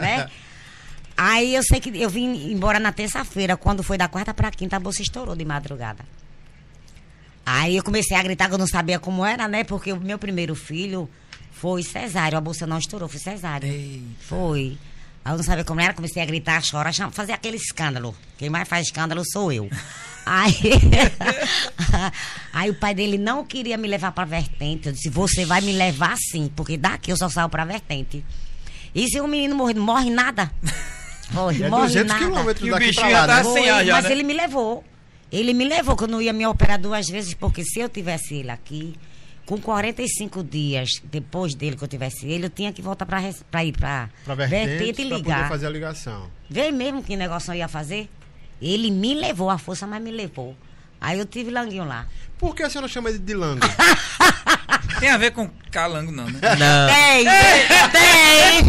né? 0.00 0.28
Aí 1.16 1.54
eu 1.54 1.62
sei 1.62 1.78
que 1.78 1.96
eu 2.02 2.10
vim 2.10 2.50
embora 2.50 2.80
na 2.80 2.90
terça-feira, 2.90 3.56
quando 3.56 3.84
foi 3.84 3.96
da 3.96 4.08
quarta 4.08 4.34
pra 4.34 4.50
quinta, 4.50 4.74
a 4.76 4.80
bolsa 4.80 5.00
estourou 5.00 5.36
de 5.36 5.44
madrugada. 5.44 6.04
Aí 7.46 7.76
eu 7.76 7.84
comecei 7.84 8.16
a 8.16 8.22
gritar 8.22 8.48
que 8.48 8.54
eu 8.54 8.58
não 8.58 8.66
sabia 8.66 8.98
como 8.98 9.24
era, 9.24 9.46
né? 9.46 9.62
Porque 9.64 9.92
o 9.92 10.00
meu 10.00 10.18
primeiro 10.18 10.54
filho 10.56 11.08
foi 11.52 11.82
cesárea, 11.84 12.38
a 12.38 12.40
bolsa 12.40 12.66
não 12.66 12.78
estourou, 12.78 13.08
foi 13.08 13.20
cesárea. 13.20 13.68
Ei. 13.68 14.02
Foi. 14.20 14.76
Aí 15.24 15.32
eu 15.32 15.36
não 15.38 15.44
sabia 15.44 15.64
como 15.64 15.80
era, 15.80 15.94
comecei 15.94 16.22
a 16.22 16.26
gritar, 16.26 16.62
chorar, 16.62 16.92
cham- 16.92 17.10
fazer 17.10 17.32
aquele 17.32 17.56
escândalo. 17.56 18.14
Quem 18.36 18.50
mais 18.50 18.68
faz 18.68 18.86
escândalo 18.86 19.22
sou 19.32 19.50
eu. 19.52 19.68
Aí, 20.26 20.54
aí 22.50 22.70
o 22.70 22.74
pai 22.74 22.94
dele 22.94 23.18
não 23.18 23.44
queria 23.44 23.76
me 23.76 23.86
levar 23.86 24.10
pra 24.12 24.24
vertente. 24.24 24.86
Eu 24.88 24.92
disse, 24.94 25.10
você 25.10 25.44
vai 25.44 25.60
me 25.60 25.72
levar 25.72 26.16
sim, 26.16 26.50
porque 26.56 26.78
daqui 26.78 27.10
eu 27.12 27.16
só 27.18 27.28
saio 27.28 27.48
pra 27.50 27.64
vertente. 27.66 28.24
E 28.94 29.06
se 29.08 29.20
o 29.20 29.26
menino 29.28 29.54
morrer, 29.54 29.74
não 29.74 29.84
morre 29.84 30.08
nada. 30.10 30.50
Morre, 31.30 31.64
É 31.64 31.68
morre 31.70 31.86
200 31.88 32.08
nada. 32.12 32.24
quilômetros 32.24 32.66
E 32.66 32.70
o 32.70 32.74
daqui 32.74 32.86
bichinho 32.86 33.06
pra 33.08 33.20
lá, 33.20 33.26
tá 33.26 33.42
né? 33.54 33.70
ar 33.70 33.84
já, 33.86 33.92
mas 33.94 34.04
né? 34.04 34.12
ele 34.12 34.22
me 34.22 34.32
levou. 34.34 34.84
Ele 35.32 35.52
me 35.54 35.64
levou, 35.64 35.96
que 35.96 36.04
eu 36.04 36.08
não 36.08 36.20
ia 36.22 36.32
me 36.34 36.46
operar 36.46 36.78
duas 36.78 37.06
vezes, 37.08 37.32
porque 37.34 37.64
se 37.64 37.80
eu 37.80 37.88
tivesse 37.88 38.34
ele 38.34 38.50
aqui, 38.50 38.94
com 39.46 39.60
45 39.60 40.42
dias 40.42 41.02
depois 41.04 41.54
dele 41.54 41.76
que 41.76 41.84
eu 41.84 41.88
tivesse 41.88 42.26
ele, 42.26 42.46
eu 42.46 42.50
tinha 42.50 42.72
que 42.72 42.80
voltar 42.80 43.04
pra, 43.06 43.20
pra 43.50 43.64
ir 43.64 43.72
pra, 43.72 44.08
Pra 44.24 44.34
vertente, 44.34 45.02
e 45.02 45.06
pra 45.08 45.16
ligar. 45.16 45.48
fazer 45.48 45.66
a 45.66 45.70
ligação. 45.70 46.30
Vê 46.48 46.70
mesmo 46.70 47.02
que 47.02 47.16
negócio 47.16 47.50
eu 47.52 47.56
ia 47.56 47.68
fazer? 47.68 48.08
Ele 48.62 48.90
me 48.90 49.14
levou, 49.14 49.50
a 49.50 49.58
força, 49.58 49.86
mas 49.86 50.02
me 50.02 50.10
levou. 50.10 50.56
Aí 51.00 51.18
eu 51.18 51.26
tive 51.26 51.50
languinho 51.50 51.84
lá. 51.84 52.06
Por 52.38 52.54
que 52.54 52.62
a 52.62 52.70
senhora 52.70 52.88
chama 52.88 53.10
ele 53.10 53.18
de 53.18 53.34
lango? 53.34 53.60
Tem 55.04 55.10
a 55.12 55.18
ver 55.18 55.32
com 55.32 55.50
calango, 55.70 56.10
não, 56.10 56.24
né? 56.24 56.40
Não, 56.58 56.94
Tem! 56.94 57.24
Tem! 57.92 58.64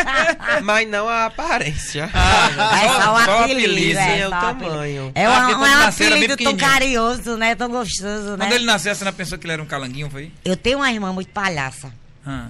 mas 0.64 0.88
não 0.88 1.06
a 1.06 1.26
aparência. 1.26 2.04
É 2.04 3.02
só 3.02 3.12
o 3.12 3.16
apelido. 3.18 3.98
é, 3.98 4.20
é 4.20 4.26
o 4.26 4.30
tamanho. 4.30 5.12
É, 5.14 5.26
Ah, 5.26 5.46
um, 5.46 5.50
é 5.66 5.76
um 5.76 5.82
apelido 5.88 6.36
tão 6.38 6.56
carinhoso, 6.56 7.36
né? 7.36 7.54
Tão 7.54 7.68
gostoso, 7.68 8.30
né? 8.30 8.46
Quando 8.46 8.52
ele 8.54 8.64
nasceu, 8.64 8.94
você 8.94 9.04
não 9.04 9.12
pensou 9.12 9.36
que 9.36 9.44
ele 9.44 9.52
era 9.52 9.62
um 9.62 9.66
calanguinho, 9.66 10.08
foi? 10.08 10.32
Eu 10.42 10.56
tenho 10.56 10.78
uma 10.78 10.90
irmã 10.90 11.12
muito 11.12 11.28
palhaça. 11.28 11.92
Ah. 12.26 12.48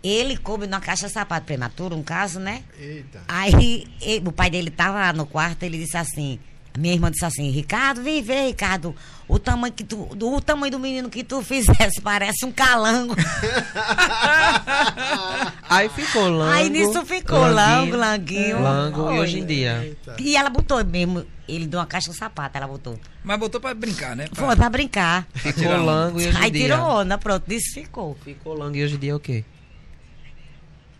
Ele 0.00 0.36
coube 0.36 0.68
numa 0.68 0.80
caixa 0.80 1.08
de 1.08 1.12
sapato 1.12 1.44
prematuro, 1.44 1.96
um 1.96 2.04
caso, 2.04 2.38
né? 2.38 2.62
Eita. 2.78 3.20
Aí 3.26 3.84
e- 4.00 4.22
o 4.24 4.30
pai 4.30 4.48
dele 4.48 4.70
tava 4.70 5.00
lá 5.00 5.12
no 5.12 5.26
quarto, 5.26 5.64
ele 5.64 5.76
disse 5.76 5.96
assim, 5.96 6.38
minha 6.76 6.94
irmã 6.94 7.10
disse 7.10 7.24
assim, 7.24 7.50
Ricardo, 7.50 8.02
vem 8.02 8.22
ver, 8.22 8.46
Ricardo, 8.48 8.94
o 9.26 9.38
tamanho 9.38 9.72
que 9.72 9.84
tu, 9.84 10.06
do, 10.14 10.34
o 10.34 10.40
tamanho 10.40 10.72
do 10.72 10.78
menino 10.78 11.08
que 11.10 11.22
tu 11.24 11.42
fizesse 11.42 12.00
parece 12.00 12.44
um 12.44 12.52
calango. 12.52 13.14
Aí 15.68 15.88
Aí 15.88 15.88
ficou 15.88 16.28
Lango. 16.28 16.52
Aí 16.52 16.70
nisso 16.70 17.04
ficou 17.04 17.38
Lango, 17.38 17.96
Languinho. 17.96 18.60
Lango 18.62 19.00
e 19.12 19.14
Oi. 19.14 19.18
hoje 19.20 19.38
em 19.40 19.46
dia. 19.46 19.80
Eita. 19.84 20.16
E 20.18 20.36
ela 20.36 20.48
botou 20.50 20.82
mesmo, 20.84 21.24
ele 21.48 21.66
deu 21.66 21.78
uma 21.80 21.86
caixa 21.86 22.08
no 22.08 22.14
sapato, 22.16 22.56
ela 22.56 22.66
botou. 22.66 22.98
Mas 23.22 23.38
botou 23.38 23.60
pra 23.60 23.74
brincar, 23.74 24.16
né? 24.16 24.26
Pra- 24.34 24.46
Foi 24.46 24.56
pra 24.56 24.68
brincar. 24.70 25.26
Ficou. 25.34 25.76
Lango 25.84 26.20
e 26.20 26.28
hoje 26.28 26.36
Aí 26.38 26.48
em 26.48 26.52
dia. 26.52 26.62
tirou 26.62 26.80
onda, 27.00 27.18
pronto, 27.18 27.44
nisso 27.48 27.74
ficou. 27.74 28.16
Ficou 28.24 28.54
Lango 28.54 28.76
e 28.76 28.84
hoje 28.84 28.96
em 28.96 28.98
dia 28.98 29.12
é 29.12 29.14
o 29.14 29.20
quê? 29.20 29.44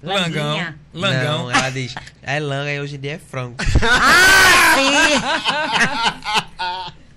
Langão. 0.02 0.74
Langão. 0.94 1.44
Não, 1.44 1.50
ela 1.50 1.70
diz, 1.70 1.94
é 2.22 2.38
Langa 2.38 2.72
e 2.72 2.80
hoje 2.80 2.96
em 2.96 3.00
dia 3.00 3.14
é 3.14 3.18
frango. 3.18 3.56
Ah, 3.82 4.74
sim! 4.74 4.90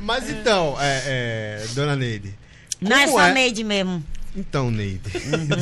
Mas 0.00 0.28
então, 0.30 0.76
é, 0.80 1.02
é, 1.06 1.66
dona 1.74 1.94
Neide. 1.94 2.34
Não 2.80 2.96
é 2.96 3.06
só 3.06 3.28
Neide 3.28 3.62
mesmo. 3.62 4.02
Então, 4.34 4.70
Neide. 4.70 5.02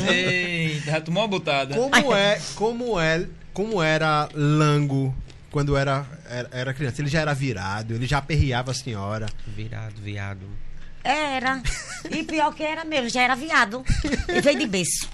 Eita, 0.09 0.91
já 0.91 1.01
tomou 1.01 1.23
uma 1.23 1.27
botada. 1.27 1.75
Como 1.75 2.15
é, 2.15 2.41
como 2.55 2.97
é, 2.99 3.27
como 3.53 3.83
era 3.83 4.29
Lango 4.33 5.13
quando 5.51 5.75
era, 5.75 6.05
era, 6.29 6.49
era 6.51 6.73
criança? 6.73 7.01
Ele 7.01 7.09
já 7.09 7.19
era 7.19 7.33
virado, 7.33 7.93
ele 7.93 8.07
já 8.07 8.19
aperreava 8.19 8.71
a 8.71 8.73
senhora. 8.73 9.25
Virado, 9.45 10.01
viado. 10.01 10.47
Era. 11.03 11.61
E 12.09 12.23
pior 12.23 12.53
que 12.53 12.63
era 12.63 12.85
mesmo, 12.85 13.09
já 13.09 13.21
era 13.21 13.35
viado. 13.35 13.83
E 14.27 14.41
veio 14.41 14.59
de 14.59 14.67
berço. 14.67 15.09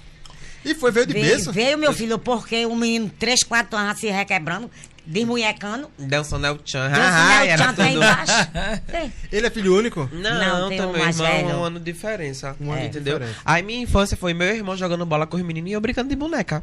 E 0.66 0.74
foi, 0.74 0.90
veio 0.90 1.06
de 1.06 1.12
veio, 1.12 1.24
berço. 1.26 1.52
veio 1.52 1.78
meu 1.78 1.92
filho, 1.92 2.18
porque 2.18 2.66
um 2.66 2.74
menino, 2.76 3.08
3, 3.18 3.42
4 3.44 3.78
anos, 3.78 4.00
se 4.00 4.10
requebrando, 4.10 4.68
desmunhecando. 5.06 5.88
Dançando 5.96 6.44
El 6.46 6.58
Chan. 6.64 6.90
Dançando 6.90 7.02
Ah, 7.06 7.56
Chan 7.56 7.74
tá 7.74 7.88
embaixo. 7.90 8.32
É. 8.92 9.10
Ele 9.30 9.46
é 9.46 9.50
filho 9.50 9.76
único? 9.76 10.08
Não, 10.12 10.60
Não, 10.62 10.68
tem 10.68 10.80
um 10.80 10.86
também, 10.92 11.02
irmão, 11.08 11.26
velho. 11.26 11.48
um 11.58 11.62
ano 11.64 11.78
de 11.78 11.92
diferença. 11.92 12.56
Um 12.60 12.72
ano 12.72 12.80
de 12.80 12.86
entendeu? 12.88 13.14
diferença. 13.18 13.40
Aí 13.44 13.62
minha 13.62 13.80
infância 13.80 14.16
foi 14.16 14.34
meu 14.34 14.48
irmão 14.54 14.76
jogando 14.76 15.06
bola 15.06 15.26
com 15.26 15.36
os 15.36 15.42
meninos 15.44 15.70
e 15.70 15.74
eu 15.74 15.80
brincando 15.80 16.08
de 16.08 16.16
boneca. 16.16 16.62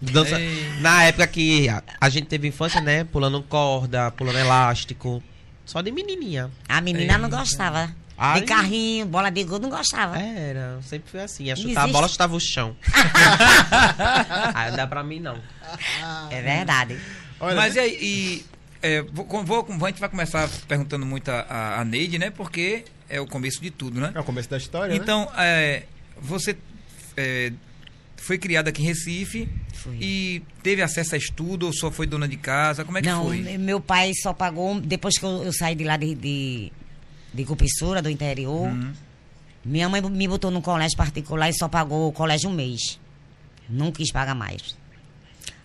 Dança... 0.00 0.38
Ei. 0.38 0.68
Na 0.80 1.04
época 1.04 1.26
que 1.26 1.68
a, 1.70 1.82
a 1.98 2.08
gente 2.10 2.26
teve 2.26 2.46
infância, 2.48 2.80
né? 2.82 3.04
Pulando 3.04 3.42
corda, 3.42 4.10
pulando 4.10 4.38
elástico. 4.38 5.22
Só 5.64 5.80
de 5.80 5.90
menininha. 5.90 6.50
A 6.68 6.80
menina 6.82 7.16
não 7.16 7.30
gostava. 7.30 7.90
Ai. 8.18 8.40
De 8.40 8.46
carrinho, 8.46 9.06
bola 9.06 9.30
de 9.30 9.44
gol, 9.44 9.58
não 9.58 9.68
gostava. 9.68 10.18
Era, 10.18 10.78
sempre 10.82 11.10
foi 11.10 11.20
assim. 11.20 11.44
Ia 11.44 11.54
Não 11.54 11.62
chutar 11.62 11.84
a 11.84 11.88
bola, 11.88 12.08
chutava 12.08 12.34
o 12.34 12.40
chão. 12.40 12.74
Aí 14.54 14.70
não 14.70 14.76
dá 14.76 14.86
pra 14.86 15.02
mim, 15.02 15.20
não. 15.20 15.38
É 16.30 16.40
verdade. 16.42 16.98
Olha, 17.38 17.56
Mas 17.56 17.76
e 17.76 17.78
aí, 17.80 17.98
e, 18.00 18.44
é, 18.82 19.02
vou, 19.02 19.26
vou- 19.44 19.66
a 19.84 19.88
gente 19.88 20.00
vai 20.00 20.08
começar 20.08 20.48
perguntando 20.66 21.04
muito 21.04 21.30
a, 21.30 21.40
a, 21.48 21.80
a 21.80 21.84
Neide, 21.84 22.18
né? 22.18 22.30
Porque 22.30 22.84
é 23.08 23.20
o 23.20 23.26
começo 23.26 23.60
de 23.60 23.70
tudo, 23.70 24.00
né? 24.00 24.12
é 24.14 24.20
o 24.20 24.24
começo 24.24 24.48
da 24.48 24.56
história, 24.56 24.94
né? 24.94 25.00
Então, 25.00 25.30
é, 25.36 25.82
você 26.18 26.56
é, 27.16 27.52
foi 28.16 28.38
criada 28.38 28.70
aqui 28.70 28.82
em 28.82 28.86
Recife 28.86 29.48
e 30.00 30.42
teve 30.62 30.80
acesso 30.82 31.14
a 31.14 31.18
estudo 31.18 31.66
ou 31.66 31.72
só 31.74 31.90
foi 31.90 32.06
dona 32.06 32.26
de 32.26 32.36
casa? 32.38 32.84
Como 32.84 32.96
é 32.96 33.02
que 33.02 33.08
não, 33.08 33.24
foi? 33.26 33.36
me- 33.38 33.58
meu 33.58 33.80
pai 33.80 34.12
só 34.14 34.32
pagou, 34.32 34.80
depois 34.80 35.18
que 35.18 35.24
eu, 35.24 35.44
eu 35.44 35.52
saí 35.52 35.74
de 35.74 35.84
lá 35.84 35.96
de, 35.98 36.14
de, 36.14 36.72
de 37.36 37.44
Cupissura, 37.44 38.00
do 38.02 38.10
interior, 38.10 38.68
Uhum. 38.68 38.92
minha 39.64 39.88
mãe 39.88 40.00
me 40.02 40.26
botou 40.28 40.50
num 40.50 40.60
colégio 40.60 40.96
particular 40.96 41.48
e 41.50 41.52
só 41.54 41.68
pagou 41.68 42.08
o 42.08 42.12
colégio 42.12 42.50
um 42.50 42.52
mês. 42.54 42.98
Não 43.68 43.92
quis 43.92 44.10
pagar 44.10 44.34
mais. 44.34 44.76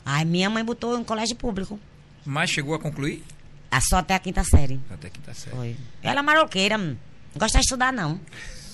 Aí 0.05 0.25
minha 0.25 0.49
mãe 0.49 0.63
botou 0.65 0.99
em 0.99 1.03
colégio 1.03 1.35
público. 1.35 1.79
Mas 2.25 2.49
chegou 2.49 2.73
a 2.75 2.79
concluir? 2.79 3.23
Ah, 3.69 3.79
Só 3.81 3.97
até 3.97 4.13
a 4.15 4.19
quinta 4.19 4.43
série. 4.43 4.79
Até 4.89 5.09
que 5.09 5.19
tá 5.19 5.33
certo. 5.33 5.55
Foi. 5.55 5.75
Ela 6.03 6.19
é 6.19 6.23
maroqueira, 6.23 6.77
hum. 6.77 6.95
não 7.33 7.39
gosta 7.39 7.57
de 7.59 7.63
estudar, 7.63 7.93
não. 7.93 8.19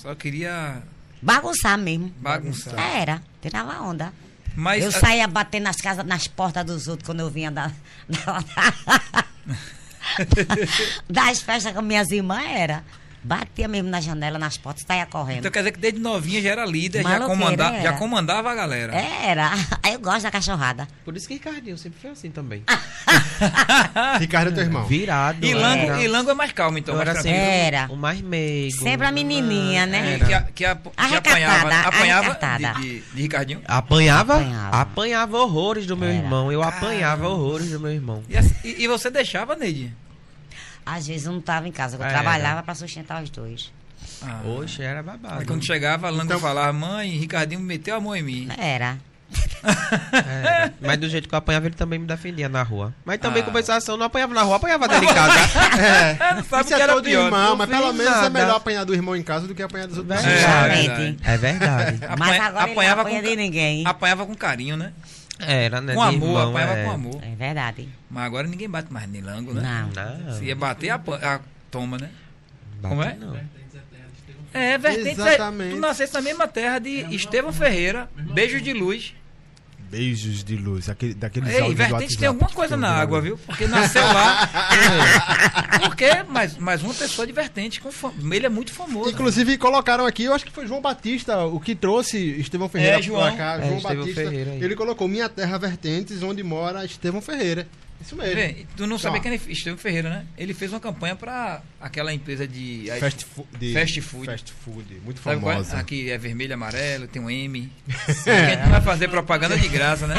Só 0.01 0.15
queria 0.15 0.81
Bagunçar 1.21 1.77
mesmo. 1.77 2.09
bagunçar. 2.19 2.79
Era, 2.79 3.21
tirava 3.41 3.81
onda. 3.81 4.11
Mas 4.55 4.83
eu 4.83 4.89
a- 4.89 4.93
saía 4.93 5.27
batendo 5.27 5.63
nas 5.65 5.75
casas, 5.77 6.03
nas 6.05 6.27
portas 6.27 6.65
dos 6.65 6.87
outros 6.87 7.05
quando 7.05 7.19
eu 7.19 7.29
vinha 7.29 7.51
da, 7.51 7.67
da- 8.09 9.25
das 11.09 11.41
festas 11.41 11.73
com 11.73 11.81
minhas 11.81 12.11
irmãs, 12.11 12.45
era. 12.45 12.83
Batia 13.27 13.67
mesmo 13.67 13.89
na 13.89 13.99
janela, 13.99 14.39
nas 14.39 14.55
portas, 14.57 14.85
saía 14.87 15.05
correndo. 15.05 15.39
Então 15.39 15.51
quer 15.51 15.59
dizer 15.59 15.71
que 15.73 15.79
desde 15.79 15.99
novinha 15.99 16.41
já 16.41 16.51
era 16.51 16.65
líder, 16.65 17.03
já, 17.03 17.19
comanda, 17.19 17.65
era. 17.65 17.81
já 17.81 17.93
comandava 17.93 18.49
a 18.51 18.55
galera. 18.55 18.93
Era. 18.95 19.51
Aí 19.83 19.93
eu 19.93 19.99
gosto 19.99 20.23
da 20.23 20.31
cachorrada. 20.31 20.87
Por 21.03 21.15
isso 21.17 21.27
que 21.27 21.33
Ricardinho 21.33 21.77
sempre 21.77 21.99
foi 21.99 22.11
assim 22.11 22.31
também. 22.31 22.63
Ricardo 24.19 24.51
é 24.51 24.53
teu 24.53 24.63
irmão. 24.63 24.85
Virado. 24.85 25.45
E 25.45 25.53
Lango, 25.53 25.95
e 25.99 26.07
Lango 26.07 26.31
é 26.31 26.33
mais 26.33 26.51
calmo, 26.53 26.77
então. 26.77 26.95
Eu 26.95 27.01
era 27.01 27.15
sempre 27.15 27.31
Era. 27.37 27.87
o 27.89 27.95
mais 27.97 28.21
meigo. 28.21 28.77
Sempre 28.81 29.05
a 29.07 29.11
menininha, 29.11 29.85
né? 29.85 30.19
Que, 30.19 30.33
a- 30.33 30.41
que, 30.41 30.65
a- 30.65 30.75
que 30.75 31.15
apanhava, 31.15 31.75
apanhava 31.87 32.39
de, 32.57 32.81
de, 32.81 32.99
de 33.13 33.21
Ricardinho. 33.21 33.61
Apanhava? 33.67 34.35
Apanhava. 34.37 34.77
Apanhava 34.81 35.37
horrores 35.37 35.85
do 35.85 35.97
meu 35.97 36.09
Era. 36.09 36.17
irmão. 36.17 36.51
Eu 36.51 36.63
apanhava 36.63 37.27
horrores 37.27 37.69
do 37.71 37.79
meu 37.79 37.91
irmão. 37.91 38.23
E, 38.29 38.37
assim- 38.37 38.55
e- 38.63 38.83
e 38.83 38.87
você 38.87 39.09
deixava, 39.09 39.55
Neide? 39.55 39.93
Às 40.89 41.05
vezes 41.07 41.25
eu 41.25 41.31
não 41.33 41.39
estava 41.39 41.67
em 41.67 41.71
casa, 41.71 41.97
eu 41.97 42.01
Era. 42.01 42.11
trabalhava 42.13 42.63
para 42.63 42.73
sustentar 42.75 43.21
os 43.21 43.29
dois. 43.29 43.71
Ah. 44.21 44.41
Oxe, 44.45 44.81
era 44.81 45.03
babado. 45.03 45.39
Aí 45.39 45.45
quando 45.45 45.65
chegava, 45.65 46.09
Lango 46.09 46.23
Então- 46.25 46.39
falava, 46.39 46.71
mãe, 46.71 47.09
Ricardinho 47.17 47.59
meteu 47.59 47.95
a 47.95 47.99
mão 47.99 48.15
em 48.15 48.23
mim. 48.23 48.47
Era. 48.57 48.97
Era. 50.23 50.73
Mas 50.79 50.97
do 50.97 51.09
jeito 51.09 51.27
que 51.27 51.35
eu 51.35 51.39
apanhava, 51.39 51.65
ele 51.65 51.75
também 51.75 51.99
me 51.99 52.05
defendia 52.07 52.47
na 52.47 52.63
rua. 52.63 52.93
Mas 53.03 53.19
também, 53.19 53.41
Ah. 53.41 53.45
compensação, 53.45 53.97
não 53.97 54.05
apanhava 54.05 54.33
na 54.33 54.41
rua, 54.43 54.55
apanhava 54.55 54.87
dentro 54.87 55.07
de 55.07 55.13
casa. 55.13 55.33
É, 55.77 56.13
não 56.35 56.43
sabe 56.45 56.61
isso 56.61 56.67
que 56.69 56.73
é 56.73 56.79
era 56.81 56.93
todo 56.93 57.03
pior. 57.03 57.25
irmão, 57.25 57.55
mas 57.55 57.69
pelo 57.69 57.93
menos 57.93 58.07
é 58.13 58.15
nada. 58.15 58.29
melhor 58.29 58.55
apanhar 58.55 58.83
do 58.85 58.93
irmão 58.93 59.15
em 59.15 59.23
casa 59.23 59.47
do 59.47 59.53
que 59.53 59.61
apanhar 59.61 59.87
dos 59.87 59.97
outros. 59.97 60.21
Verdade. 60.21 60.83
Justamente. 60.85 61.17
É 61.23 61.37
verdade. 61.37 61.99
Mas 62.17 62.39
agora 62.39 62.47
ele 62.47 62.51
não 62.53 62.61
apanhava 62.73 63.01
apanha 63.01 63.21
com 63.21 63.27
de 63.27 63.35
ninguém. 63.35 63.85
Apanhava 63.85 64.25
com 64.25 64.35
carinho, 64.35 64.77
né? 64.77 64.93
Era, 65.39 65.81
né? 65.81 65.93
Com 65.93 66.01
de 66.01 66.15
amor, 66.15 66.27
irmão, 66.27 66.49
apanhava 66.49 66.73
é. 66.79 66.83
com 66.83 66.91
amor. 66.91 67.23
É 67.23 67.35
verdade. 67.35 67.89
Mas 68.09 68.23
agora 68.23 68.47
ninguém 68.47 68.69
bate 68.69 68.91
mais 68.91 69.07
nem 69.07 69.21
Lango, 69.21 69.53
né? 69.53 69.61
Não. 69.61 70.25
Não. 70.25 70.33
Se 70.33 70.45
ia 70.45 70.55
bater, 70.55 70.89
apan- 70.89 71.19
a, 71.21 71.39
toma, 71.69 71.97
né? 71.97 72.09
bate 72.81 72.89
Como 72.89 73.03
é? 73.03 73.15
Não. 73.15 73.37
É, 74.53 74.77
vertente. 74.77 75.09
Exatamente. 75.09 75.75
Tu 75.75 75.79
nasceste 75.79 76.15
na 76.15 76.21
mesma 76.21 76.47
terra 76.47 76.79
de 76.79 77.13
Estevão 77.13 77.53
Ferreira, 77.53 78.09
Beijos 78.15 78.61
de 78.61 78.73
Luz. 78.73 79.13
Beijos 79.89 80.43
de 80.43 80.55
luz, 80.57 80.89
aquele, 80.89 81.13
daqueles 81.13 81.49
Ei, 81.49 81.61
áudios 81.61 81.77
Vertente 81.77 82.17
tem 82.17 82.27
alguma 82.27 82.49
coisa 82.49 82.75
na 82.75 82.89
água, 82.89 83.21
viu? 83.21 83.37
Porque 83.45 83.67
nasceu 83.67 84.03
lá. 84.03 84.49
Porque 85.81 86.23
mais, 86.29 86.57
mais 86.57 86.83
uma 86.83 86.93
pessoa 86.93 87.25
de 87.25 87.31
Vertente. 87.33 87.79
Com 87.79 87.91
fam... 87.91 88.11
Ele 88.31 88.45
é 88.45 88.49
muito 88.49 88.73
famoso. 88.73 89.09
Inclusive 89.09 89.57
colocaram 89.57 90.05
aqui, 90.05 90.23
eu 90.25 90.33
acho 90.33 90.45
que 90.45 90.51
foi 90.51 90.67
João 90.67 90.81
Batista 90.81 91.45
o 91.45 91.59
que 91.59 91.75
trouxe 91.75 92.17
Estevão 92.17 92.67
Ferreira 92.67 92.99
É, 92.99 93.01
João. 93.01 93.21
pra 93.21 93.31
cá. 93.37 93.55
É, 93.57 93.67
João 93.67 93.77
Estevão 93.77 93.97
Batista. 93.97 94.21
Ferreira. 94.21 94.51
Ele 94.55 94.75
colocou 94.75 95.07
Minha 95.07 95.29
Terra 95.29 95.57
Vertentes, 95.57 96.21
onde 96.21 96.43
mora 96.43 96.83
Estevão 96.83 97.21
Ferreira. 97.21 97.67
Isso 97.99 98.15
mesmo. 98.15 98.35
Vê, 98.35 98.65
tu 98.75 98.85
não 98.85 98.97
sabia 98.99 99.19
Ó. 99.19 99.21
quem 99.23 99.31
é 99.31 99.35
Estevão 99.35 99.77
Ferreira, 99.77 100.09
né? 100.09 100.25
Ele 100.37 100.53
fez 100.53 100.71
uma 100.71 100.79
campanha 100.79 101.15
pra 101.15 101.61
aquela 101.81 102.13
empresa 102.13 102.47
de. 102.47 102.85
Fast, 102.99 103.25
fu 103.25 103.47
de- 103.59 103.73
Fast 103.73 104.01
food. 104.01 104.25
Fast 104.27 104.53
food, 104.63 105.01
muito 105.03 105.19
Sabe 105.21 105.41
qual 105.41 105.51
é? 105.51 105.55
famosa. 105.55 105.77
Aqui 105.77 106.09
é 106.11 106.17
vermelho 106.17 106.51
e 106.51 106.53
amarelo, 106.53 107.07
tem 107.07 107.21
um 107.21 107.29
M. 107.29 107.71
a 107.87 108.11
gente 108.11 108.61
não 108.63 108.69
vai 108.69 108.81
fazer 108.81 109.07
propaganda 109.09 109.57
de 109.57 109.67
graça, 109.67 110.05
né? 110.07 110.15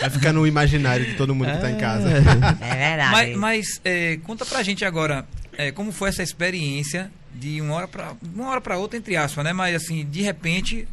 Vai 0.00 0.10
ficar 0.10 0.32
no 0.32 0.46
imaginário 0.46 1.06
de 1.06 1.14
todo 1.14 1.34
mundo 1.34 1.52
que 1.52 1.58
tá 1.60 1.70
em 1.70 1.78
casa. 1.78 2.08
É 2.10 2.20
verdade. 2.20 3.10
Mas, 3.12 3.36
mas, 3.36 3.80
é, 3.84 4.18
conta 4.24 4.44
pra 4.44 4.62
gente 4.62 4.84
agora 4.84 5.26
é, 5.56 5.70
como 5.70 5.92
foi 5.92 6.08
essa 6.08 6.22
experiência 6.22 7.10
de 7.34 7.60
uma 7.60 7.74
hora 7.74 7.88
pra 7.88 8.12
uma 8.34 8.48
hora 8.50 8.60
para 8.60 8.76
outra 8.76 8.98
entre 8.98 9.16
aspas, 9.16 9.44
né? 9.44 9.52
Mas 9.52 9.74
assim, 9.76 10.04
de 10.04 10.20
repente 10.22 10.86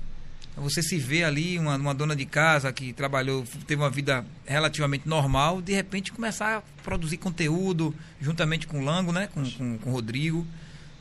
você 0.57 0.81
se 0.81 0.97
vê 0.97 1.23
ali 1.23 1.57
uma, 1.59 1.75
uma 1.75 1.93
dona 1.93 2.15
de 2.15 2.25
casa 2.25 2.71
que 2.73 2.91
trabalhou, 2.93 3.45
teve 3.65 3.81
uma 3.81 3.89
vida 3.89 4.25
relativamente 4.45 5.07
normal, 5.07 5.61
de 5.61 5.73
repente 5.73 6.11
começar 6.11 6.57
a 6.57 6.61
produzir 6.83 7.17
conteúdo 7.17 7.93
juntamente 8.19 8.65
com 8.67 8.79
o 8.79 8.83
Lango, 8.83 9.11
né? 9.11 9.27
Com, 9.33 9.49
com, 9.51 9.77
com 9.77 9.89
o 9.89 9.93
Rodrigo, 9.93 10.45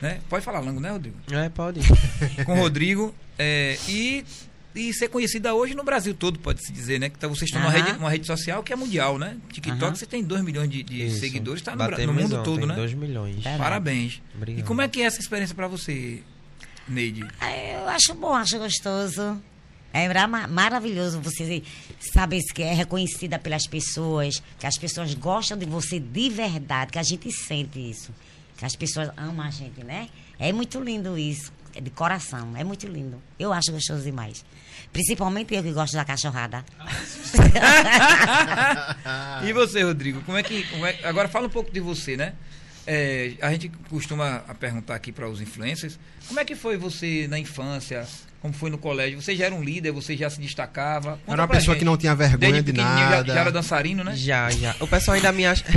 né? 0.01 0.19
Pode 0.29 0.45
falar 0.45 0.59
Lango, 0.59 0.79
né, 0.79 0.91
Rodrigo? 0.91 1.17
É, 1.31 1.49
pode. 1.49 1.79
com 2.45 2.53
o 2.53 2.59
Rodrigo 2.59 3.13
é, 3.39 3.77
e, 3.87 4.23
e 4.75 4.93
ser 4.93 5.07
conhecida 5.09 5.53
hoje 5.55 5.73
no 5.73 5.83
Brasil 5.83 6.13
todo, 6.13 6.37
pode-se 6.39 6.71
dizer, 6.71 6.99
né? 6.99 7.09
Que 7.09 7.17
tá- 7.17 7.27
vocês 7.27 7.49
estão 7.49 7.59
numa 7.61 7.71
Aham. 7.71 7.83
rede, 7.83 7.97
uma 7.97 8.09
rede 8.09 8.27
social 8.27 8.61
que 8.61 8.71
é 8.71 8.75
mundial, 8.75 9.17
né? 9.17 9.37
TikTok, 9.51 9.83
Aham. 9.83 9.95
você 9.95 10.05
tem 10.05 10.23
2 10.23 10.43
milhões 10.43 10.69
de, 10.69 10.83
de 10.83 11.09
seguidores, 11.11 11.61
está 11.61 11.75
no, 11.75 12.05
no 12.05 12.13
mundo 12.13 12.43
todo, 12.43 12.65
né? 12.67 12.75
2 12.75 12.93
milhões. 12.93 13.43
É. 13.45 13.57
Parabéns. 13.57 14.21
Obrigado. 14.35 14.63
E 14.63 14.67
como 14.67 14.81
é 14.81 14.87
que 14.87 15.01
é 15.01 15.05
essa 15.05 15.19
experiência 15.19 15.55
para 15.55 15.67
você, 15.67 16.21
Neide? 16.87 17.21
Eu 17.21 17.89
acho 17.89 18.13
bom, 18.15 18.33
acho 18.33 18.57
gostoso. 18.59 19.41
É 19.93 20.07
mara- 20.07 20.47
maravilhoso 20.47 21.19
você 21.21 21.63
saber 22.13 22.41
que 22.53 22.61
é 22.61 22.73
reconhecida 22.73 23.39
pelas 23.39 23.65
pessoas, 23.65 24.43
que 24.59 24.67
as 24.67 24.77
pessoas 24.77 25.13
gostam 25.13 25.57
de 25.57 25.65
você 25.65 25.99
de 25.99 26.29
verdade, 26.29 26.91
que 26.91 26.99
a 26.99 27.03
gente 27.03 27.31
sente 27.31 27.79
isso. 27.79 28.11
Que 28.57 28.65
as 28.65 28.75
pessoas 28.75 29.09
amam 29.17 29.45
a 29.45 29.49
gente, 29.49 29.83
né? 29.83 30.09
É 30.39 30.51
muito 30.53 30.79
lindo 30.79 31.17
isso, 31.17 31.51
é 31.75 31.81
de 31.81 31.89
coração, 31.89 32.55
é 32.55 32.63
muito 32.63 32.85
lindo. 32.87 33.21
Eu 33.39 33.51
acho 33.53 33.71
gostoso 33.71 34.03
demais. 34.03 34.43
Principalmente 34.91 35.53
eu 35.55 35.63
que 35.63 35.71
gosto 35.71 35.93
da 35.93 36.05
cachorrada. 36.05 36.63
e 39.47 39.53
você, 39.53 39.83
Rodrigo? 39.83 40.21
Como 40.21 40.37
é 40.37 40.43
que. 40.43 40.63
como 40.65 40.85
é- 40.85 40.99
agora 41.03 41.27
fala 41.27 41.47
um 41.47 41.51
pouco 41.51 41.71
de 41.71 41.79
você, 41.79 42.15
né? 42.17 42.33
É, 42.89 43.33
a 43.41 43.51
gente 43.51 43.69
costuma 43.89 44.43
a 44.47 44.53
perguntar 44.55 44.95
aqui 44.95 45.11
para 45.11 45.27
os 45.27 45.41
influencers 45.41 45.99
como 46.25 46.39
é 46.39 46.45
que 46.45 46.55
foi 46.55 46.77
você 46.77 47.27
na 47.29 47.37
infância 47.37 48.07
Como 48.41 48.53
foi 48.53 48.69
no 48.69 48.77
colégio? 48.77 49.21
Você 49.21 49.35
já 49.35 49.45
era 49.47 49.53
um 49.55 49.61
líder, 49.61 49.91
você 49.91 50.15
já 50.15 50.29
se 50.29 50.39
destacava? 50.39 51.19
Conta 51.25 51.31
Era 51.33 51.41
uma 51.41 51.47
pessoa 51.49 51.73
gente. 51.75 51.79
que 51.79 51.85
não 51.85 51.97
tinha 51.97 52.15
vergonha 52.15 52.37
Desde 52.53 52.61
de 52.63 52.71
pequenininho 52.71 52.99
já- 53.09 53.09
nada. 53.17 53.33
Já, 53.33 53.39
era 53.41 53.51
dançarino, 53.51 54.03
né? 54.05 54.15
Já, 54.15 54.49
já. 54.51 54.73
O 54.79 54.87
pessoal 54.87 55.15
ainda 55.15 55.31
me 55.33 55.45
acha. 55.45 55.65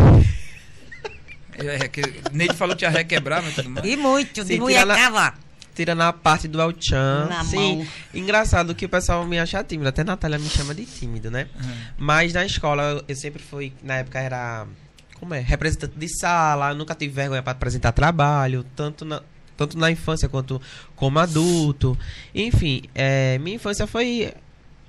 É, 1.59 1.89
que, 1.89 2.01
Neide 2.33 2.55
falou 2.55 2.75
que 2.75 2.79
tinha 2.79 2.91
requebrar, 2.91 3.43
mas 3.43 3.55
tudo 3.55 3.69
mais. 3.69 3.87
E 3.87 3.95
muito, 3.97 4.43
de 4.45 4.55
Sim, 4.55 4.61
mulher 4.61 4.81
tira 4.83 4.87
na- 4.87 4.97
cava. 4.97 5.35
Tirando 5.75 6.01
a 6.03 6.13
parte 6.13 6.49
do 6.49 6.61
El 6.61 6.73
Chan. 6.79 7.27
Na 7.29 7.45
Sim. 7.45 7.57
mão. 7.79 7.87
Engraçado 8.15 8.75
que 8.75 8.87
o 8.87 8.89
pessoal 8.89 9.27
me 9.27 9.39
acha 9.39 9.63
tímido. 9.63 9.89
Até 9.89 10.01
a 10.01 10.05
Natália 10.05 10.39
me 10.39 10.49
chama 10.49 10.75
de 10.75 10.87
tímido, 10.87 11.31
né? 11.31 11.49
Uhum. 11.63 11.71
Mas 11.99 12.33
na 12.33 12.45
escola 12.47 13.05
eu 13.07 13.15
sempre 13.17 13.43
fui. 13.43 13.73
Na 13.83 13.97
época 13.97 14.19
era. 14.21 14.67
Como 15.21 15.35
é? 15.35 15.41
Representante 15.41 15.93
de 15.97 16.09
sala. 16.09 16.75
Nunca 16.75 16.95
tive 16.95 17.13
vergonha 17.15 17.43
para 17.43 17.53
apresentar 17.53 17.93
trabalho. 17.93 18.65
Tanto 18.75 19.05
na. 19.05 19.23
Tanto 19.57 19.77
na 19.79 19.91
infância 19.91 20.27
quanto 20.27 20.61
como 20.97 21.19
adulto. 21.19 21.97
Enfim, 22.35 22.83
é, 22.95 23.39
minha 23.39 23.57
infância 23.57 23.87
foi. 23.87 24.33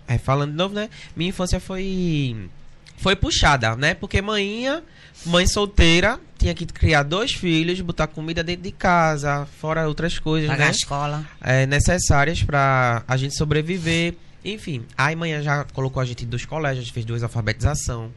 é, 0.08 0.18
falando 0.18 0.52
de 0.52 0.58
novo, 0.58 0.74
né? 0.74 0.90
Minha 1.16 1.30
infância 1.30 1.60
foi. 1.60 2.50
Foi 2.98 3.16
puxada, 3.16 3.76
né? 3.76 3.94
Porque 3.96 4.22
manhinha, 4.22 4.82
mãe 5.26 5.46
solteira, 5.48 6.20
tinha 6.38 6.54
que 6.54 6.66
criar 6.68 7.02
dois 7.04 7.34
filhos, 7.34 7.82
botar 7.82 8.06
comida 8.08 8.44
dentro 8.44 8.62
de 8.62 8.72
casa, 8.72 9.48
fora 9.60 9.88
outras 9.88 10.20
coisas, 10.20 10.48
Pagar 10.48 10.66
né? 10.66 10.70
a 10.70 10.72
escola. 10.72 11.26
é, 11.42 11.66
necessárias 11.66 12.44
para 12.44 13.04
a 13.08 13.18
gente 13.18 13.36
sobreviver. 13.36 14.14
Enfim, 14.46 14.86
aí 14.98 15.16
manhã 15.16 15.42
já 15.42 15.64
colocou 15.74 16.02
a 16.02 16.06
gente 16.06 16.26
em 16.26 16.28
dois 16.28 16.46
colégios, 16.46 16.90
fez 16.90 17.06
duas 17.06 17.24
alfabetização. 17.24 18.12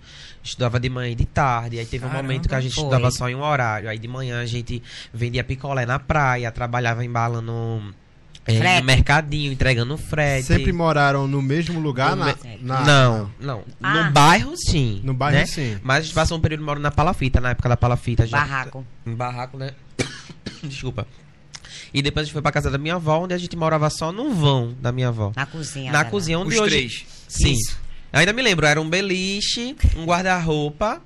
Estudava 0.44 0.78
de 0.78 0.90
manhã 0.90 1.10
e 1.10 1.14
de 1.14 1.24
tarde. 1.24 1.78
Aí 1.78 1.86
teve 1.86 2.04
um 2.04 2.08
Caramba, 2.08 2.22
momento 2.22 2.48
que 2.48 2.54
a 2.54 2.60
gente 2.60 2.74
foi. 2.74 2.84
estudava 2.84 3.10
só 3.10 3.28
em 3.30 3.34
um 3.34 3.42
horário. 3.42 3.88
Aí 3.88 3.98
de 3.98 4.06
manhã 4.06 4.40
a 4.42 4.46
gente 4.46 4.82
vendia 5.12 5.42
picolé 5.42 5.86
na 5.86 5.98
praia, 5.98 6.52
trabalhava 6.52 7.02
embalando 7.02 7.94
é, 8.46 8.58
Frete. 8.58 8.80
no 8.80 8.84
mercadinho, 8.84 9.50
entregando 9.52 9.96
frete. 9.96 10.48
Sempre 10.48 10.70
moraram 10.70 11.26
no 11.26 11.40
mesmo 11.40 11.80
lugar? 11.80 12.10
No 12.14 12.24
Na, 12.26 12.26
me- 12.26 12.58
na- 12.60 12.80
não, 12.84 13.30
não. 13.40 13.64
Ah. 13.82 14.04
No 14.04 14.10
bairro, 14.12 14.52
sim. 14.54 15.00
No 15.02 15.14
bairro, 15.14 15.38
né? 15.38 15.46
sim. 15.46 15.78
Mas 15.82 15.98
a 15.98 16.00
gente 16.02 16.14
passou 16.14 16.36
um 16.36 16.40
período 16.42 16.62
morando 16.62 16.82
na 16.82 16.90
Palafita, 16.90 17.40
na 17.40 17.50
época 17.50 17.70
da 17.70 17.76
Palafita. 17.76 18.26
já- 18.26 18.36
Barraco. 18.36 18.84
Em 19.06 19.14
barraco, 19.14 19.56
né? 19.56 19.70
Desculpa. 20.62 21.06
E 21.92 22.02
depois 22.02 22.22
a 22.22 22.24
gente 22.26 22.32
foi 22.34 22.42
pra 22.42 22.52
casa 22.52 22.70
da 22.70 22.76
minha 22.76 22.96
avó, 22.96 23.20
onde 23.24 23.32
a 23.32 23.38
gente 23.38 23.56
morava 23.56 23.88
só 23.88 24.12
num 24.12 24.34
vão 24.34 24.74
da 24.78 24.92
minha 24.92 25.08
avó. 25.08 25.32
Na 25.34 25.46
cozinha. 25.46 25.90
Na 25.90 26.00
dela. 26.00 26.10
cozinha 26.10 26.38
onde 26.38 26.54
Os 26.54 26.60
hoje... 26.60 26.76
três. 26.76 27.06
Sim. 27.28 27.52
Isso. 27.52 27.78
Eu 28.14 28.20
ainda 28.20 28.32
me 28.32 28.42
lembro, 28.42 28.64
era 28.64 28.80
um 28.80 28.88
beliche, 28.88 29.76
um 29.96 30.04
guarda-roupa 30.06 31.02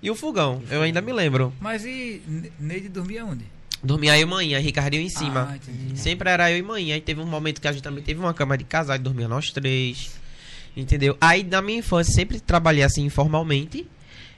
e 0.00 0.08
o 0.10 0.14
fogão. 0.14 0.62
Eu 0.70 0.82
ainda 0.82 1.00
me 1.00 1.12
lembro. 1.12 1.52
Mas 1.60 1.84
e 1.84 2.22
Ne- 2.28 2.52
Neide 2.60 2.88
dormia 2.88 3.24
onde? 3.24 3.44
Dormia 3.82 4.16
eu 4.16 4.22
e 4.22 4.24
manhã, 4.24 4.58
Ricardinho 4.60 5.02
em 5.02 5.08
cima. 5.08 5.48
Ah, 5.50 5.56
entendi. 5.56 5.98
Sempre 5.98 6.30
era 6.30 6.50
eu 6.50 6.56
e 6.56 6.62
manhã. 6.62 6.94
Aí 6.94 7.00
teve 7.00 7.20
um 7.20 7.26
momento 7.26 7.60
que 7.60 7.68
a 7.68 7.72
gente 7.72 7.82
também 7.82 8.02
teve 8.02 8.20
uma 8.20 8.32
cama 8.32 8.56
de 8.56 8.64
casal 8.64 8.96
e 8.96 8.98
dormia 8.98 9.26
nós 9.28 9.50
três. 9.50 10.12
Entendeu? 10.76 11.16
Aí 11.20 11.42
na 11.42 11.60
minha 11.60 11.80
infância 11.80 12.12
sempre 12.14 12.40
trabalhei 12.40 12.82
assim 12.84 13.04
informalmente, 13.04 13.86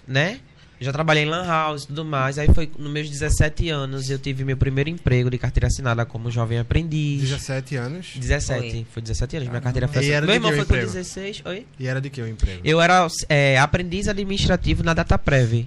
né? 0.08 0.40
Já 0.80 0.92
trabalhei 0.92 1.24
em 1.24 1.26
lan 1.26 1.46
house 1.46 1.84
e 1.84 1.86
tudo 1.88 2.04
mais. 2.04 2.38
Aí 2.38 2.48
foi 2.52 2.70
nos 2.78 2.92
meus 2.92 3.08
17 3.08 3.70
anos 3.70 4.10
eu 4.10 4.18
tive 4.18 4.44
meu 4.44 4.56
primeiro 4.56 4.90
emprego 4.90 5.30
de 5.30 5.38
carteira 5.38 5.68
assinada 5.68 6.04
como 6.04 6.30
jovem 6.30 6.58
aprendiz. 6.58 7.22
17 7.22 7.76
anos. 7.76 8.12
17, 8.16 8.60
Foi. 8.70 8.86
foi, 8.92 9.02
17 9.02 9.36
anos. 9.36 9.48
Minha 9.48 9.60
Caramba. 9.60 9.64
carteira 9.64 9.88
foi 9.88 10.10
era 10.10 10.26
Meu 10.26 10.32
de 10.34 10.36
irmão 10.36 10.50
foi 10.50 10.58
com 10.58 10.74
emprego? 10.74 10.86
16. 10.86 11.42
Oi? 11.46 11.66
E 11.78 11.86
era 11.86 12.00
de 12.00 12.10
que 12.10 12.20
o 12.20 12.28
emprego? 12.28 12.60
Eu 12.62 12.80
era 12.80 13.06
é, 13.28 13.58
aprendiz 13.58 14.08
administrativo 14.08 14.82
na 14.82 14.92
Dataprev, 14.92 15.66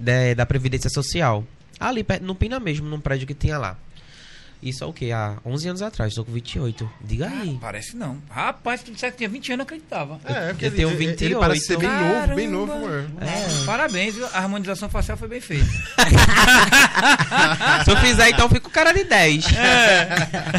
da, 0.00 0.34
da 0.34 0.46
Previdência 0.46 0.88
Social. 0.88 1.44
Ali 1.78 2.04
no 2.22 2.34
Pina 2.34 2.58
mesmo, 2.58 2.88
num 2.88 3.00
prédio 3.00 3.26
que 3.26 3.34
tinha 3.34 3.58
lá. 3.58 3.76
Isso 4.60 4.82
é 4.82 4.86
o 4.86 4.92
quê? 4.92 5.12
Há 5.12 5.36
11 5.46 5.68
anos 5.68 5.82
atrás, 5.82 6.10
estou 6.12 6.24
com 6.24 6.32
28. 6.32 6.90
Diga 7.00 7.28
aí. 7.28 7.54
Ah, 7.56 7.58
parece 7.60 7.96
não. 7.96 8.18
Rapaz, 8.28 8.80
se 8.80 8.86
tu 8.86 8.92
dissesse 8.92 9.12
que 9.12 9.18
tinha 9.18 9.28
20 9.28 9.52
anos, 9.52 9.58
eu 9.60 9.64
acreditava. 9.64 10.20
É, 10.24 10.48
porque 10.48 10.66
eu 10.66 10.70
tenho 10.74 10.88
ele, 10.90 10.96
ele 11.04 11.12
28. 11.12 11.38
parece 11.38 11.66
ser 11.66 11.78
bem 11.78 11.88
novo, 11.88 12.34
bem 12.34 12.50
Caramba. 12.50 12.76
novo. 12.76 12.88
é. 13.20 13.62
É. 13.62 13.64
Parabéns, 13.64 14.14
viu? 14.16 14.26
a 14.26 14.36
harmonização 14.38 14.88
facial 14.88 15.16
foi 15.16 15.28
bem 15.28 15.40
feita. 15.40 15.64
Se 17.84 17.90
eu 17.90 17.96
fizer, 17.98 18.30
então 18.30 18.46
eu 18.46 18.50
fico 18.50 18.68
com 18.68 18.70
cara 18.70 18.92
de 18.92 19.04
10. 19.04 19.44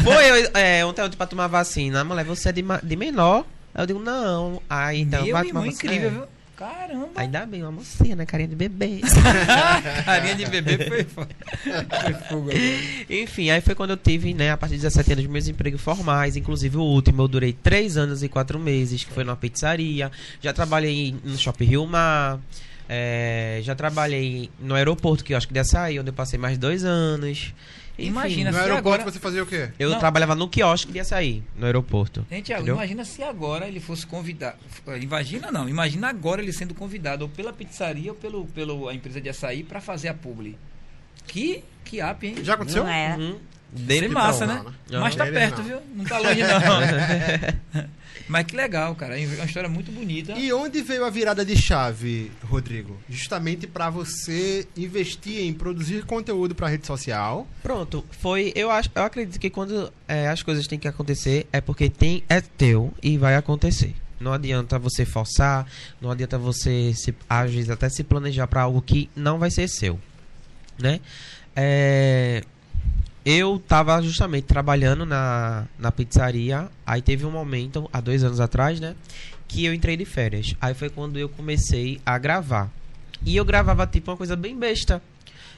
Foi, 0.02 0.30
eu, 0.30 0.50
é, 0.54 0.84
ontem 0.84 1.02
eu 1.02 1.10
pra 1.10 1.26
tomar 1.26 1.46
vacina. 1.48 2.02
Mulher, 2.04 2.24
você 2.24 2.48
é 2.48 2.52
de, 2.52 2.64
de 2.82 2.96
menor? 2.96 3.44
Aí 3.74 3.82
eu 3.82 3.86
digo, 3.86 3.98
não. 4.00 4.60
Aí 4.68 5.02
então 5.02 5.22
Meu 5.24 5.32
vai 5.32 5.44
tomar 5.46 5.60
vacina. 5.60 5.74
incrível, 5.74 6.08
É. 6.08 6.10
viu? 6.10 6.24
Caramba. 6.60 7.08
Ainda 7.16 7.46
bem, 7.46 7.62
uma 7.62 7.72
mocinha, 7.72 8.14
né? 8.14 8.26
Carinha 8.26 8.48
de 8.50 8.54
bebê. 8.54 9.00
Carinha 10.04 10.34
de 10.34 10.44
bebê 10.44 10.76
foi, 10.76 11.04
foi 11.04 12.14
fogo 12.28 12.50
agora. 12.50 12.54
Enfim, 13.08 13.48
aí 13.48 13.62
foi 13.62 13.74
quando 13.74 13.92
eu 13.92 13.96
tive, 13.96 14.34
né, 14.34 14.50
a 14.50 14.58
partir 14.58 14.74
de 14.74 14.82
17 14.82 15.14
anos, 15.14 15.24
meus 15.24 15.48
empregos 15.48 15.80
formais. 15.80 16.36
Inclusive 16.36 16.76
o 16.76 16.82
último, 16.82 17.22
eu 17.22 17.28
durei 17.28 17.54
3 17.54 17.96
anos 17.96 18.22
e 18.22 18.28
4 18.28 18.58
meses, 18.58 19.02
que 19.04 19.10
foi 19.10 19.24
numa 19.24 19.36
pizzaria. 19.36 20.12
Já 20.42 20.52
trabalhei 20.52 21.16
no 21.24 21.38
Shopping 21.38 21.64
Rio 21.64 21.86
Mar. 21.86 22.38
é, 22.86 23.60
já 23.62 23.74
trabalhei 23.74 24.50
no 24.60 24.74
aeroporto, 24.74 25.24
que 25.24 25.32
eu 25.32 25.38
acho 25.38 25.48
que 25.48 25.54
de 25.54 25.60
açaí, 25.60 25.98
onde 25.98 26.10
eu 26.10 26.14
passei 26.14 26.38
mais 26.38 26.58
dois 26.58 26.84
anos. 26.84 27.54
Enfim, 28.00 28.08
Imagina 28.10 28.50
No 28.50 28.56
se 28.56 28.62
aeroporto 28.62 28.88
agora... 28.88 29.10
você 29.12 29.18
fazia 29.18 29.42
o 29.42 29.46
quê? 29.46 29.70
Eu 29.78 29.90
Não. 29.90 29.98
trabalhava 29.98 30.34
no 30.34 30.48
quiosque 30.48 30.90
de 30.92 31.00
açaí, 31.00 31.42
no 31.56 31.66
aeroporto. 31.66 32.26
Gente, 32.30 32.52
Entendeu? 32.52 32.74
imagina 32.74 33.04
se 33.04 33.22
agora 33.22 33.68
ele 33.68 33.80
fosse 33.80 34.06
convidado. 34.06 34.56
Imagina 35.00 35.50
não, 35.52 35.68
imagina 35.68 36.08
agora 36.08 36.42
ele 36.42 36.52
sendo 36.52 36.74
convidado 36.74 37.24
ou 37.24 37.28
pela 37.28 37.52
pizzaria 37.52 38.10
ou 38.10 38.16
pelo, 38.16 38.46
pelo 38.46 38.88
a 38.88 38.94
empresa 38.94 39.20
de 39.20 39.28
açaí 39.28 39.62
para 39.62 39.80
fazer 39.80 40.08
a 40.08 40.14
publi. 40.14 40.56
Que, 41.26 41.62
que 41.84 42.00
app, 42.00 42.26
hein? 42.26 42.36
Já 42.42 42.54
aconteceu? 42.54 42.84
Não 42.84 42.90
é. 42.90 43.16
Uhum. 43.16 43.38
Seria 43.72 43.86
Dele 43.86 44.08
massa, 44.08 44.46
não, 44.46 44.64
né? 44.64 44.70
né? 44.90 44.98
Mas 44.98 45.14
tá 45.14 45.24
perto, 45.26 45.58
não. 45.58 45.64
viu? 45.64 45.80
Não 45.94 46.04
tá 46.04 46.18
longe, 46.18 46.40
não. 46.42 47.84
Mas 48.30 48.46
que 48.46 48.54
legal, 48.54 48.94
cara. 48.94 49.20
É 49.20 49.26
uma 49.26 49.44
história 49.44 49.68
muito 49.68 49.90
bonita. 49.90 50.34
E 50.38 50.52
onde 50.52 50.82
veio 50.82 51.04
a 51.04 51.10
virada 51.10 51.44
de 51.44 51.60
chave, 51.60 52.30
Rodrigo? 52.44 52.96
Justamente 53.08 53.66
para 53.66 53.90
você 53.90 54.68
investir 54.76 55.40
em 55.40 55.52
produzir 55.52 56.04
conteúdo 56.04 56.54
para 56.54 56.68
rede 56.68 56.86
social. 56.86 57.44
Pronto, 57.60 58.04
foi. 58.12 58.52
Eu 58.54 58.70
acho, 58.70 58.88
eu 58.94 59.02
acredito 59.02 59.40
que 59.40 59.50
quando 59.50 59.92
é, 60.06 60.28
as 60.28 60.44
coisas 60.44 60.68
têm 60.68 60.78
que 60.78 60.86
acontecer 60.86 61.48
é 61.52 61.60
porque 61.60 61.90
tem 61.90 62.22
é 62.28 62.40
teu 62.40 62.94
e 63.02 63.18
vai 63.18 63.34
acontecer. 63.34 63.96
Não 64.20 64.32
adianta 64.32 64.78
você 64.78 65.04
forçar, 65.04 65.66
não 66.00 66.12
adianta 66.12 66.38
você 66.38 66.92
se, 66.94 67.12
às 67.28 67.52
vezes 67.52 67.68
até 67.68 67.88
se 67.88 68.04
planejar 68.04 68.46
para 68.46 68.62
algo 68.62 68.80
que 68.80 69.10
não 69.16 69.40
vai 69.40 69.50
ser 69.50 69.66
seu, 69.66 69.98
né? 70.78 71.00
É, 71.56 72.44
eu 73.24 73.62
tava 73.66 74.00
justamente 74.02 74.44
trabalhando 74.44 75.04
na, 75.04 75.66
na 75.78 75.92
pizzaria, 75.92 76.68
aí 76.86 77.02
teve 77.02 77.26
um 77.26 77.30
momento, 77.30 77.88
há 77.92 78.00
dois 78.00 78.24
anos 78.24 78.40
atrás, 78.40 78.80
né? 78.80 78.94
Que 79.46 79.64
eu 79.64 79.74
entrei 79.74 79.96
de 79.96 80.04
férias. 80.04 80.54
Aí 80.60 80.74
foi 80.74 80.88
quando 80.88 81.18
eu 81.18 81.28
comecei 81.28 82.00
a 82.04 82.16
gravar. 82.18 82.70
E 83.24 83.36
eu 83.36 83.44
gravava 83.44 83.86
tipo 83.86 84.10
uma 84.10 84.16
coisa 84.16 84.36
bem 84.36 84.56
besta. 84.58 85.02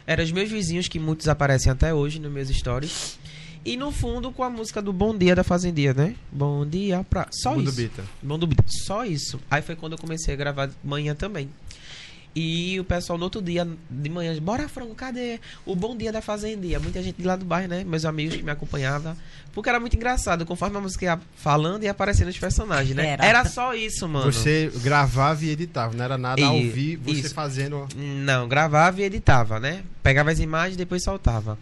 Eram 0.06 0.24
os 0.24 0.32
meus 0.32 0.50
vizinhos, 0.50 0.88
que 0.88 0.98
muitos 0.98 1.28
aparecem 1.28 1.70
até 1.70 1.94
hoje 1.94 2.18
nos 2.18 2.32
meus 2.32 2.48
stories. 2.48 3.18
E 3.64 3.76
no 3.76 3.92
fundo 3.92 4.32
com 4.32 4.42
a 4.42 4.50
música 4.50 4.82
do 4.82 4.92
Bom 4.92 5.16
Dia 5.16 5.36
da 5.36 5.44
Fazendia, 5.44 5.94
né? 5.94 6.16
Bom 6.32 6.66
dia 6.66 7.04
pra. 7.08 7.28
Só 7.30 7.54
Mundo 7.54 7.68
isso. 7.68 7.76
Bita. 7.76 8.04
Bom 8.20 8.36
do 8.36 8.44
Bita. 8.44 8.64
Só 8.66 9.04
isso. 9.04 9.38
Aí 9.48 9.62
foi 9.62 9.76
quando 9.76 9.92
eu 9.92 9.98
comecei 9.98 10.34
a 10.34 10.36
gravar 10.36 10.68
manhã 10.82 11.14
também. 11.14 11.48
E 12.34 12.80
o 12.80 12.84
pessoal 12.84 13.18
no 13.18 13.24
outro 13.24 13.42
dia, 13.42 13.68
de 13.90 14.08
manhã, 14.08 14.34
bora 14.40 14.66
frango, 14.66 14.94
cadê 14.94 15.38
o 15.66 15.76
bom 15.76 15.94
dia 15.94 16.10
da 16.10 16.22
fazendia? 16.22 16.80
Muita 16.80 17.02
gente 17.02 17.16
de 17.20 17.24
lá 17.26 17.36
do 17.36 17.44
bairro, 17.44 17.68
né? 17.68 17.84
Meus 17.84 18.06
amigos 18.06 18.36
que 18.36 18.42
me 18.42 18.50
acompanhavam. 18.50 19.14
Porque 19.52 19.68
era 19.68 19.78
muito 19.78 19.94
engraçado, 19.94 20.46
conforme 20.46 20.78
a 20.78 20.80
música 20.80 21.04
ia 21.04 21.20
falando 21.36 21.82
e 21.84 21.88
aparecendo 21.88 22.28
os 22.28 22.38
personagens, 22.38 22.96
né? 22.96 23.06
Era. 23.08 23.24
Era, 23.26 23.44
só 23.44 23.74
isso, 23.74 24.08
mano. 24.08 24.32
Você 24.32 24.72
gravava 24.82 25.44
e 25.44 25.50
editava, 25.50 25.94
não 25.94 26.02
era 26.02 26.16
nada 26.16 26.42
ao 26.42 26.56
E- 26.56 26.66
ouvir, 26.68 26.96
você 26.96 27.20
isso. 27.20 27.34
fazendo. 27.34 27.86
Não, 27.94 28.48
gravava 28.48 29.02
e 29.02 29.04
editava, 29.04 29.60
né? 29.60 29.82
Pegava 30.02 30.30
as 30.30 30.38
imagens 30.38 30.74
e 30.74 30.78
depois 30.78 31.04
soltava. 31.04 31.58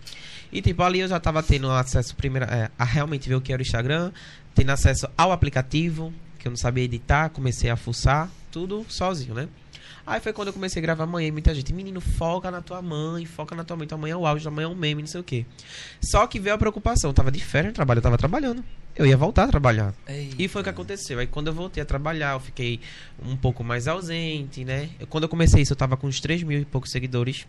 E 0.53 0.63
tipo, 0.63 0.85
ali 0.85 1.01
eu 1.01 1.09
já 1.09 1.19
tava 1.19 1.43
tendo 1.43 1.69
acesso 1.71 2.15
primeiro 2.15 2.47
é, 2.49 2.71
a 2.79 2.85
realmente 2.85 3.29
ver 3.29 3.35
o 3.35 3.41
que 3.41 3.53
era 3.53 3.61
o 3.61 3.65
Instagram, 3.65 4.13
tendo 4.55 4.71
acesso 4.71 5.09
ao 5.19 5.33
aplicativo, 5.33 6.13
que 6.39 6.47
eu 6.47 6.51
não 6.51 6.57
sabia 6.57 6.85
editar, 6.85 7.29
comecei 7.31 7.71
a 7.71 7.77
fuçar, 7.77 8.29
tudo 8.53 8.87
sozinho, 8.89 9.35
né? 9.35 9.49
Aí 10.07 10.21
foi 10.21 10.33
quando 10.33 10.49
eu 10.49 10.55
comecei 10.55 10.81
a 10.81 10.83
gravar 10.83 11.05
amanhã 11.05 11.29
e 11.29 11.31
muita 11.33 11.55
gente, 11.55 11.73
menino, 11.73 12.01
foca 12.01 12.51
na 12.51 12.61
tua 12.61 12.81
mãe, 12.83 13.25
foca 13.27 13.55
na 13.55 13.63
tua 13.65 13.77
mãe, 13.77 13.87
tua 13.87 13.99
mãe 13.99 14.11
é 14.11 14.17
o 14.17 14.41
tua 14.41 14.51
mãe 14.51 14.65
é 14.65 14.69
um 14.69 14.75
meme, 14.75 15.03
não 15.03 15.09
sei 15.09 15.21
o 15.21 15.25
quê. 15.25 15.45
Só 16.01 16.27
que 16.27 16.41
veio 16.41 16.55
a 16.55 16.59
preocupação, 16.59 17.11
eu 17.11 17.15
tava 17.15 17.31
de 17.31 17.39
férias 17.45 17.73
no 17.73 17.75
trabalho, 17.75 17.99
eu 17.99 18.03
tava 18.03 18.19
trabalhando. 18.19 18.65
Eu 18.97 19.07
ia 19.07 19.17
voltar 19.17 19.45
a 19.45 19.49
trabalhar. 19.49 19.95
Ei, 20.09 20.35
E 20.39 20.49
foi 20.49 20.61
o 20.61 20.65
que 20.65 20.71
aconteceu. 20.71 21.19
Aí 21.21 21.27
quando 21.27 21.47
eu 21.47 21.53
voltei 21.55 21.83
a 21.83 21.87
trabalhar, 21.87 22.35
eu 22.35 22.41
fiquei 22.41 22.81
um 23.25 23.37
pouco 23.37 23.63
mais 23.63 23.87
ausente, 23.87 24.65
né? 24.65 24.91
Eu- 24.99 25.07
Quando 25.07 25.25
eu 25.25 25.29
comecei 25.29 25.63
isso, 25.63 25.73
eu 25.73 25.77
tava 25.77 25.97
com 25.97 26.07
uns 26.09 26.21
3 26.21 26.43
mil 26.43 26.61
e 26.61 26.65
poucos 26.65 26.91
seguidores. 26.91 27.47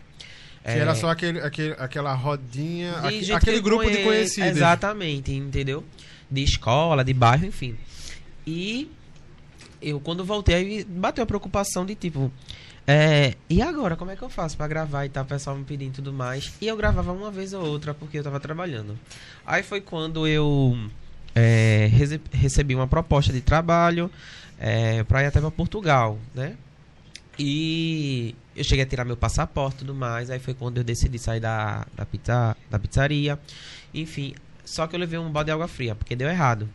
Que 0.62 0.70
É, 0.70 0.78
era 0.78 0.94
só 0.94 1.08
aquele, 1.10 1.40
aquele, 1.40 1.74
aquela 1.78 2.14
rodinha, 2.14 2.92
de 2.92 3.32
aque- 3.32 3.32
aquele 3.32 3.60
grupo 3.60 3.82
de 3.84 3.90
conhe- 3.90 4.04
conhecidos. 4.04 4.50
Exatamente, 4.50 5.32
entendeu? 5.32 5.84
De 6.30 6.42
escola, 6.44 7.04
de 7.04 7.12
bairro, 7.12 7.44
enfim. 7.44 7.76
E 8.46 8.88
eu, 9.82 10.00
quando 10.00 10.24
voltei, 10.24 10.84
bateu 10.84 11.24
a 11.24 11.26
preocupação 11.26 11.84
de 11.84 11.94
tipo. 11.94 12.30
É, 12.86 13.34
e 13.48 13.62
agora, 13.62 13.96
como 13.96 14.10
é 14.10 14.16
que 14.16 14.22
eu 14.22 14.28
faço 14.28 14.56
pra 14.56 14.66
gravar 14.66 15.04
e 15.04 15.08
tal? 15.08 15.22
O 15.22 15.26
pessoal 15.26 15.56
me 15.56 15.64
pedindo 15.64 15.94
tudo 15.94 16.12
mais. 16.12 16.52
E 16.60 16.66
eu 16.66 16.76
gravava 16.76 17.12
uma 17.12 17.30
vez 17.30 17.52
ou 17.52 17.64
outra 17.64 17.94
porque 17.94 18.18
eu 18.18 18.24
tava 18.24 18.40
trabalhando. 18.40 18.98
Aí 19.46 19.62
foi 19.62 19.80
quando 19.80 20.26
eu 20.26 20.76
é, 21.34 21.88
recebi 22.32 22.74
uma 22.74 22.86
proposta 22.86 23.32
de 23.32 23.40
trabalho 23.40 24.10
é, 24.58 25.02
para 25.04 25.22
ir 25.22 25.26
até 25.26 25.40
para 25.40 25.50
Portugal, 25.50 26.18
né? 26.34 26.56
E 27.38 28.34
eu 28.54 28.64
cheguei 28.64 28.84
a 28.84 28.86
tirar 28.86 29.04
meu 29.04 29.16
passaporte 29.16 29.76
e 29.76 29.78
tudo 29.80 29.94
mais. 29.94 30.30
Aí 30.30 30.38
foi 30.38 30.54
quando 30.54 30.78
eu 30.78 30.84
decidi 30.84 31.18
sair 31.18 31.40
da, 31.40 31.86
da, 31.96 32.04
pizza, 32.04 32.56
da 32.70 32.78
pizzaria. 32.78 33.38
Enfim, 33.94 34.34
só 34.64 34.86
que 34.86 34.94
eu 34.94 35.00
levei 35.00 35.18
um 35.18 35.30
balde 35.30 35.46
de 35.46 35.52
água 35.52 35.68
fria, 35.68 35.94
porque 35.94 36.16
deu 36.16 36.28
errado. 36.28 36.68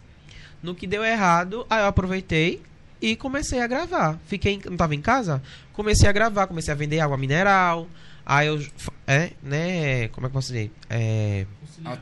No 0.61 0.73
que 0.73 0.87
deu 0.87 1.03
errado, 1.03 1.65
aí 1.69 1.81
eu 1.81 1.85
aproveitei 1.85 2.61
e 3.01 3.15
comecei 3.15 3.61
a 3.61 3.67
gravar. 3.67 4.19
Fiquei, 4.25 4.59
não 4.65 4.77
tava 4.77 4.95
em 4.95 5.01
casa? 5.01 5.41
Comecei 5.73 6.07
a 6.09 6.11
gravar, 6.11 6.47
comecei 6.47 6.73
a 6.73 6.77
vender 6.77 6.99
água 6.99 7.17
mineral. 7.17 7.87
Aí 8.25 8.47
eu, 8.47 8.61
é, 9.05 9.31
né, 9.41 10.07
como 10.09 10.27
é 10.27 10.29
que 10.29 10.35
eu 10.35 10.39
posso 10.39 10.47
dizer? 10.47 10.71
É, 10.89 11.45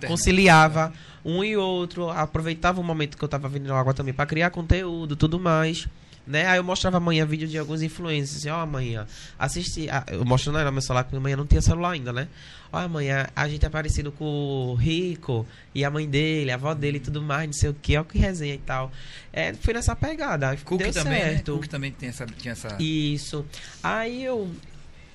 conciliava 0.08 0.92
um 1.24 1.44
e 1.44 1.56
outro, 1.56 2.10
aproveitava 2.10 2.82
o 2.82 2.84
momento 2.84 3.18
que 3.18 3.24
eu 3.24 3.28
tava 3.28 3.48
vendendo 3.48 3.74
água 3.74 3.94
também 3.94 4.14
para 4.14 4.26
criar 4.26 4.50
conteúdo, 4.50 5.16
tudo 5.16 5.40
mais. 5.40 5.88
Né? 6.28 6.46
Aí 6.48 6.58
eu 6.58 6.64
mostrava 6.64 6.98
amanhã 6.98 7.26
vídeo 7.26 7.48
de 7.48 7.58
alguns 7.58 7.82
influencers, 7.82 8.38
assim, 8.38 8.50
ó, 8.50 8.58
oh, 8.58 8.62
amanhã, 8.62 9.06
assisti, 9.38 9.88
ah, 9.90 10.04
eu 10.08 10.26
mostrando 10.26 10.64
no 10.64 10.72
meu 10.72 10.82
celular, 10.82 11.04
porque 11.04 11.18
amanhã 11.18 11.38
não 11.38 11.46
tinha 11.46 11.62
celular 11.62 11.92
ainda, 11.92 12.12
né? 12.12 12.28
Ó, 12.74 12.78
oh, 12.78 12.82
amanhã 12.82 13.28
a 13.36 13.48
gente 13.48 13.66
é 13.66 13.70
parecido 13.70 14.12
com 14.12 14.26
o 14.26 14.74
Rico 14.74 15.46
e 15.74 15.86
a 15.86 15.90
mãe 15.90 16.10
dele, 16.10 16.52
a 16.52 16.56
avó 16.56 16.74
dele 16.74 16.98
e 16.98 17.00
tudo 17.00 17.22
mais, 17.22 17.46
não 17.46 17.54
sei 17.54 17.70
o 17.70 17.74
que, 17.74 17.96
ó, 17.96 18.04
que 18.04 18.18
resenha 18.18 18.56
e 18.56 18.60
tal. 18.60 18.92
É, 19.32 19.54
foi 19.54 19.74
nessa 19.74 19.96
pegada, 19.96 20.58
Cook 20.58 20.80
deu 20.80 20.92
também, 20.92 21.14
né? 21.14 21.30
certo. 21.34 21.52
Né? 21.52 21.58
Cook 21.58 21.68
também 21.68 21.92
tem 21.92 22.10
essa, 22.10 22.26
tinha 22.26 22.54
essa... 22.54 22.76
Isso. 22.80 23.46
Aí 23.84 24.24
eu 24.24 24.50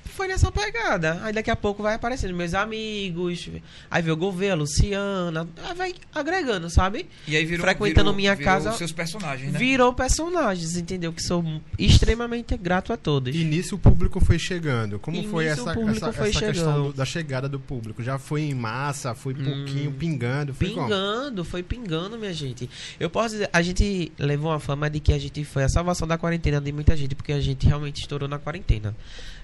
foi 0.05 0.27
nessa 0.29 0.51
pegada. 0.53 1.21
Aí 1.23 1.33
daqui 1.33 1.51
a 1.51 1.57
pouco 1.57 1.83
vai 1.83 1.95
aparecendo 1.95 2.35
meus 2.35 2.53
amigos. 2.55 3.49
Aí 3.91 4.03
vê 4.03 4.11
o 4.11 4.17
Gouveia, 4.17 4.53
a 4.53 4.57
Luciana. 4.57 5.49
Aí 5.65 5.75
vai 5.75 5.95
agregando, 6.15 6.69
sabe? 6.69 7.07
E 7.27 7.37
aí 7.37 7.45
virou, 7.45 7.65
Frequentando 7.65 8.11
virou, 8.11 8.15
minha 8.17 8.35
virou 8.35 8.53
casa. 8.53 8.73
seus 8.73 8.93
personagens, 8.93 9.53
né? 9.53 9.59
Virou 9.59 9.93
personagens, 9.95 10.77
entendeu? 10.77 11.13
Que 11.13 11.23
sou 11.23 11.45
extremamente 11.79 12.57
grato 12.57 12.93
a 12.93 12.97
todos. 12.97 13.35
E 13.35 13.45
nisso 13.45 13.77
o 13.77 13.79
público 13.79 14.21
foi 14.21 14.39
chegando. 14.39 14.99
Como 14.99 15.17
E 15.17 15.27
foi 15.29 15.47
essa, 15.47 15.71
essa, 15.71 16.13
foi 16.13 16.31
essa 16.31 16.41
questão 16.47 16.89
do- 16.89 16.93
da 16.93 17.05
chegada 17.05 17.49
do 17.49 17.59
público? 17.61 18.03
Já 18.03 18.19
foi 18.19 18.43
em 18.43 18.55
massa, 18.55 19.15
foi 19.15 19.35
pouquinho, 19.35 19.91
Hum. 19.91 19.95
pingando, 19.99 20.53
foi 20.55 20.71
como? 20.71 20.87
Pingando, 20.87 21.45
foi 21.45 21.63
pingando, 21.63 22.19
minha 22.19 22.33
gente. 22.35 22.69
Eu 22.99 23.09
posso 23.09 23.31
dizer, 23.35 23.51
a 23.53 23.63
gente 23.63 24.13
levou 24.19 24.51
uma 24.51 24.61
fama 24.61 24.91
de 24.91 25.01
que 25.01 25.13
a 25.13 25.19
gente 25.19 25.45
foi 25.45 25.65
a 25.65 25.69
salvação 25.69 26.07
da 26.07 26.19
quarentena 26.19 26.61
de 26.61 26.73
muita 26.73 26.97
gente, 26.97 27.15
porque 27.15 27.33
a 27.33 27.41
gente 27.41 27.67
realmente 27.67 28.01
estourou 28.01 28.29
na 28.29 28.39
quarentena. 28.39 28.95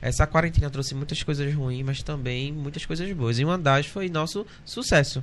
Essa 0.01 0.27
quarentena 0.27 0.71
trouxe 0.71 0.95
muitas 0.95 1.23
coisas 1.23 1.53
ruins, 1.55 1.85
mas 1.85 2.03
também 2.03 2.53
muitas 2.53 2.85
coisas 2.85 3.11
boas. 3.13 3.39
E 3.39 3.45
uma 3.45 3.59
das 3.59 3.87
foi 3.87 4.09
nosso 4.09 4.47
sucesso. 4.65 5.23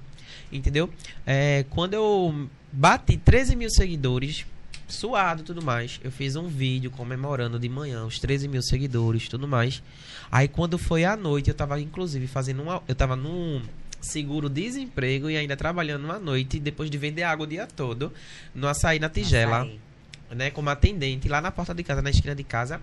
Entendeu? 0.52 0.90
É, 1.26 1.66
quando 1.70 1.94
eu 1.94 2.50
bati 2.72 3.18
13 3.18 3.56
mil 3.56 3.70
seguidores, 3.70 4.46
suado 4.88 5.42
e 5.42 5.46
tudo 5.46 5.62
mais, 5.62 6.00
eu 6.04 6.12
fiz 6.12 6.36
um 6.36 6.48
vídeo 6.48 6.92
comemorando 6.92 7.60
de 7.60 7.70
manhã 7.70 8.06
os 8.06 8.20
13 8.20 8.48
mil 8.48 8.62
seguidores 8.62 9.28
tudo 9.28 9.48
mais. 9.48 9.82
Aí 10.32 10.48
quando 10.48 10.78
foi 10.78 11.04
à 11.04 11.16
noite, 11.16 11.50
eu 11.50 11.56
tava 11.56 11.80
inclusive 11.80 12.28
fazendo 12.28 12.64
uma. 12.64 12.82
Eu 12.88 12.96
tava 12.96 13.16
num 13.16 13.62
seguro-desemprego 14.02 15.30
e 15.30 15.38
ainda 15.38 15.56
trabalhando 15.56 16.12
à 16.12 16.20
noite, 16.20 16.60
depois 16.60 16.90
de 16.90 16.98
vender 16.98 17.24
água 17.24 17.46
o 17.46 17.48
dia 17.48 17.66
todo, 17.66 18.12
no 18.54 18.68
açaí 18.68 19.00
na 19.00 19.10
tigela 19.10 19.62
Açaí. 19.62 19.80
né, 20.32 20.52
como 20.52 20.70
atendente 20.70 21.30
lá 21.30 21.40
na 21.40 21.52
porta 21.52 21.74
de 21.74 21.84
casa, 21.84 22.02
na 22.02 22.10
esquina 22.10 22.36
de 22.36 22.44
casa. 22.44 22.82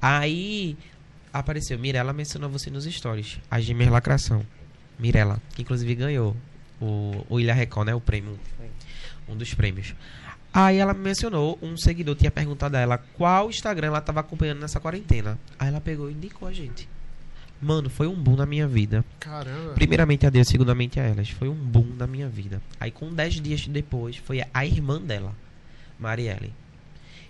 Aí 0.00 0.76
apareceu, 1.32 1.78
Mirella 1.78 2.12
mencionou 2.12 2.50
você 2.50 2.70
nos 2.70 2.84
stories. 2.84 3.38
A 3.50 3.60
Gêmeas 3.60 3.90
Lacração. 3.90 4.44
Mirella, 4.98 5.40
que 5.54 5.62
inclusive 5.62 5.94
ganhou 5.94 6.36
o, 6.80 7.24
o 7.28 7.40
Ilha 7.40 7.54
Record, 7.54 7.86
né, 7.86 7.94
o 7.94 8.00
prêmio, 8.00 8.38
um 9.28 9.36
dos 9.36 9.54
prêmios. 9.54 9.94
Aí 10.52 10.76
ela 10.76 10.92
mencionou, 10.92 11.58
um 11.62 11.76
seguidor 11.76 12.14
tinha 12.14 12.30
perguntado 12.30 12.76
a 12.76 12.80
ela 12.80 12.98
qual 12.98 13.48
Instagram 13.48 13.86
ela 13.86 13.98
estava 13.98 14.20
acompanhando 14.20 14.60
nessa 14.60 14.78
quarentena. 14.78 15.38
Aí 15.58 15.68
ela 15.68 15.80
pegou 15.80 16.10
e 16.10 16.12
indicou 16.12 16.46
a 16.46 16.52
gente. 16.52 16.86
Mano, 17.60 17.88
foi 17.88 18.06
um 18.06 18.14
boom 18.14 18.36
na 18.36 18.44
minha 18.44 18.66
vida. 18.66 19.04
Caramba. 19.20 19.74
Primeiramente 19.74 20.26
a 20.26 20.30
Deus, 20.30 20.48
segundamente 20.48 20.98
a 20.98 21.04
elas. 21.04 21.30
Foi 21.30 21.48
um 21.48 21.54
boom 21.54 21.86
na 21.96 22.06
minha 22.06 22.28
vida. 22.28 22.60
Aí 22.78 22.90
com 22.90 23.14
10 23.14 23.40
dias 23.40 23.66
depois, 23.66 24.16
foi 24.16 24.42
a 24.52 24.66
irmã 24.66 25.00
dela, 25.00 25.32
Marielle. 25.98 26.52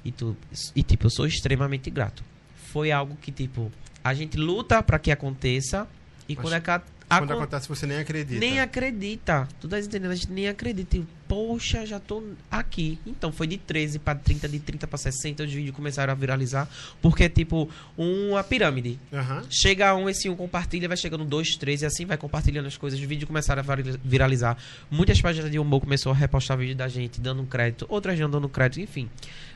E, 0.05 0.11
tu, 0.11 0.37
e 0.75 0.83
tipo, 0.83 1.07
eu 1.07 1.11
sou 1.11 1.27
extremamente 1.27 1.91
grato. 1.91 2.25
Foi 2.73 2.91
algo 2.91 3.17
que, 3.21 3.31
tipo, 3.31 3.71
a 4.03 4.15
gente 4.15 4.37
luta 4.37 4.83
para 4.83 4.99
que 4.99 5.11
aconteça. 5.11 5.87
E 6.29 6.35
Mas 6.35 6.43
quando, 6.43 6.55
é 6.55 6.61
ca- 6.61 6.83
Quando 7.09 7.31
acon- 7.33 7.43
acontece, 7.43 7.69
você 7.69 7.85
nem 7.87 7.99
acredita. 7.99 8.41
nem 8.41 8.61
acredita. 8.61 9.49
Tu 9.61 9.69
tá 9.69 9.79
entendendo? 9.79 10.12
A 10.12 10.15
gente 10.15 10.31
nem 10.31 10.49
acredita. 10.49 10.97
E, 10.97 11.07
Poxa, 11.29 11.85
já 11.87 11.99
tô 11.99 12.23
aqui. 12.51 12.99
Então 13.07 13.33
foi 13.33 13.47
de 13.47 13.57
13 13.57 13.99
para 13.99 14.19
30, 14.19 14.47
de 14.49 14.59
30 14.61 14.87
para 14.87 14.99
60. 14.99 15.43
Os 15.45 15.53
vídeos 15.53 15.75
começaram 15.75 16.12
a 16.12 16.15
viralizar. 16.15 16.69
Porque 17.01 17.25
é 17.25 17.29
tipo 17.29 17.69
uma 17.97 18.45
pirâmide. 18.45 18.99
Aham. 19.12 19.43
Chega 19.51 19.95
um, 19.95 20.09
esse 20.11 20.29
um 20.29 20.37
compartilha, 20.37 20.87
vai 20.88 20.97
chegando 20.97 21.25
dois, 21.25 21.57
três 21.57 21.81
e 21.83 21.87
assim 21.87 22.05
vai 22.07 22.17
compartilhando 22.19 22.67
as 22.67 22.77
coisas. 22.77 23.01
Os 23.01 23.05
vídeos 23.07 23.27
começaram 23.27 23.62
a 23.67 23.77
viralizar. 24.05 24.57
Muitas 24.91 25.21
páginas 25.21 25.51
de 25.51 25.59
humor 25.59 25.81
começou 25.81 26.12
a 26.12 26.15
repostar 26.15 26.57
vídeo 26.59 26.77
da 26.77 26.87
gente, 26.88 27.21
dando 27.21 27.43
crédito, 27.45 27.85
outras 27.88 28.19
não 28.21 28.29
dando 28.31 28.49
crédito, 28.49 28.81
enfim. 28.81 29.09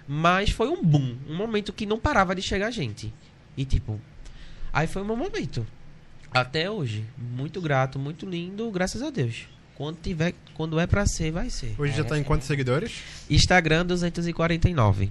Mas 0.09 0.50
foi 0.50 0.68
um 0.68 0.82
boom, 0.82 1.16
um 1.28 1.37
momento 1.37 1.72
que 1.72 1.85
não 1.87 1.98
parava 1.98 2.35
de 2.35 2.40
chegar 2.42 2.70
gente. 2.70 3.12
E 3.56 3.64
tipo, 3.66 4.00
aí 4.76 4.86
foi 4.86 5.02
o 5.02 5.04
meu 5.04 5.16
momento. 5.16 5.66
Até 6.32 6.70
hoje. 6.70 7.04
Muito 7.16 7.60
grato, 7.60 7.98
muito 7.98 8.26
lindo, 8.26 8.70
graças 8.70 9.02
a 9.02 9.10
Deus. 9.10 9.46
Quando 9.74 9.98
tiver, 10.00 10.34
quando 10.54 10.78
é 10.80 10.86
pra 10.86 11.06
ser, 11.06 11.30
vai 11.30 11.50
ser. 11.50 11.74
Hoje 11.78 11.96
já 11.96 12.04
tá 12.04 12.18
em 12.18 12.22
quantos 12.22 12.46
seguidores? 12.46 12.92
Instagram 13.28 13.84
249. 13.86 15.10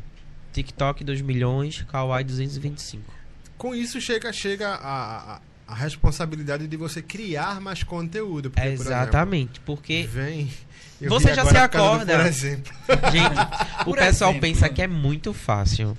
TikTok 0.54 1.04
2 1.04 1.21
milhões, 1.21 1.84
Kawaii 1.84 2.23
225. 2.23 3.13
Com 3.58 3.75
isso 3.75 3.99
chega, 4.01 4.32
chega 4.34 4.69
a, 4.69 5.36
a, 5.36 5.41
a 5.67 5.75
responsabilidade 5.75 6.67
de 6.67 6.78
você 6.78 7.01
criar 7.01 7.60
mais 7.62 7.84
conteúdo. 7.84 8.49
Porque, 8.49 8.69
por 8.69 8.73
Exatamente, 8.86 9.60
porque 9.62 9.93
exemplo, 9.93 10.12
vem. 10.23 10.54
eu 11.01 11.10
Você 11.10 11.34
já 11.34 11.43
se 11.43 11.49
por 11.49 11.58
acorda. 11.58 12.17
Por 12.17 12.25
exemplo. 12.25 12.73
Gente, 13.12 13.39
o 13.82 13.86
Por 13.86 13.97
pessoal 13.97 14.32
exemplo. 14.32 14.41
pensa 14.47 14.69
que 14.69 14.82
é 14.82 14.88
muito 14.88 15.34
fácil. 15.34 15.97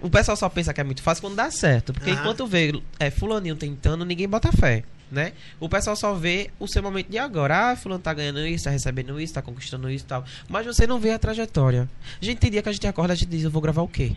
O 0.00 0.10
pessoal 0.10 0.36
só 0.36 0.48
pensa 0.48 0.72
que 0.72 0.80
é 0.80 0.84
muito 0.84 1.02
fácil 1.02 1.22
quando 1.22 1.36
dá 1.36 1.50
certo. 1.50 1.92
Porque 1.92 2.10
enquanto 2.10 2.46
vê 2.46 2.72
é, 2.98 3.10
fulaninho 3.10 3.56
tentando, 3.56 4.04
ninguém 4.04 4.28
bota 4.28 4.50
fé. 4.52 4.84
Né? 5.10 5.34
O 5.60 5.68
pessoal 5.68 5.94
só 5.94 6.14
vê 6.14 6.50
o 6.58 6.66
seu 6.66 6.82
momento 6.82 7.08
de 7.08 7.18
agora. 7.18 7.70
Ah, 7.70 7.76
fulano 7.76 8.02
tá 8.02 8.12
ganhando 8.12 8.44
isso, 8.46 8.64
tá 8.64 8.70
recebendo 8.70 9.20
isso, 9.20 9.34
tá 9.34 9.42
conquistando 9.42 9.88
isso 9.88 10.04
e 10.04 10.08
tal. 10.08 10.24
Mas 10.48 10.66
você 10.66 10.86
não 10.86 10.98
vê 10.98 11.12
a 11.12 11.18
trajetória. 11.18 11.88
Gente, 12.20 12.38
tem 12.38 12.50
dia 12.50 12.62
que 12.62 12.68
a 12.68 12.72
gente 12.72 12.86
acorda 12.86 13.12
e 13.12 13.14
a 13.14 13.16
gente 13.16 13.28
diz, 13.28 13.44
eu 13.44 13.50
vou 13.50 13.62
gravar 13.62 13.82
o 13.82 13.88
quê? 13.88 14.16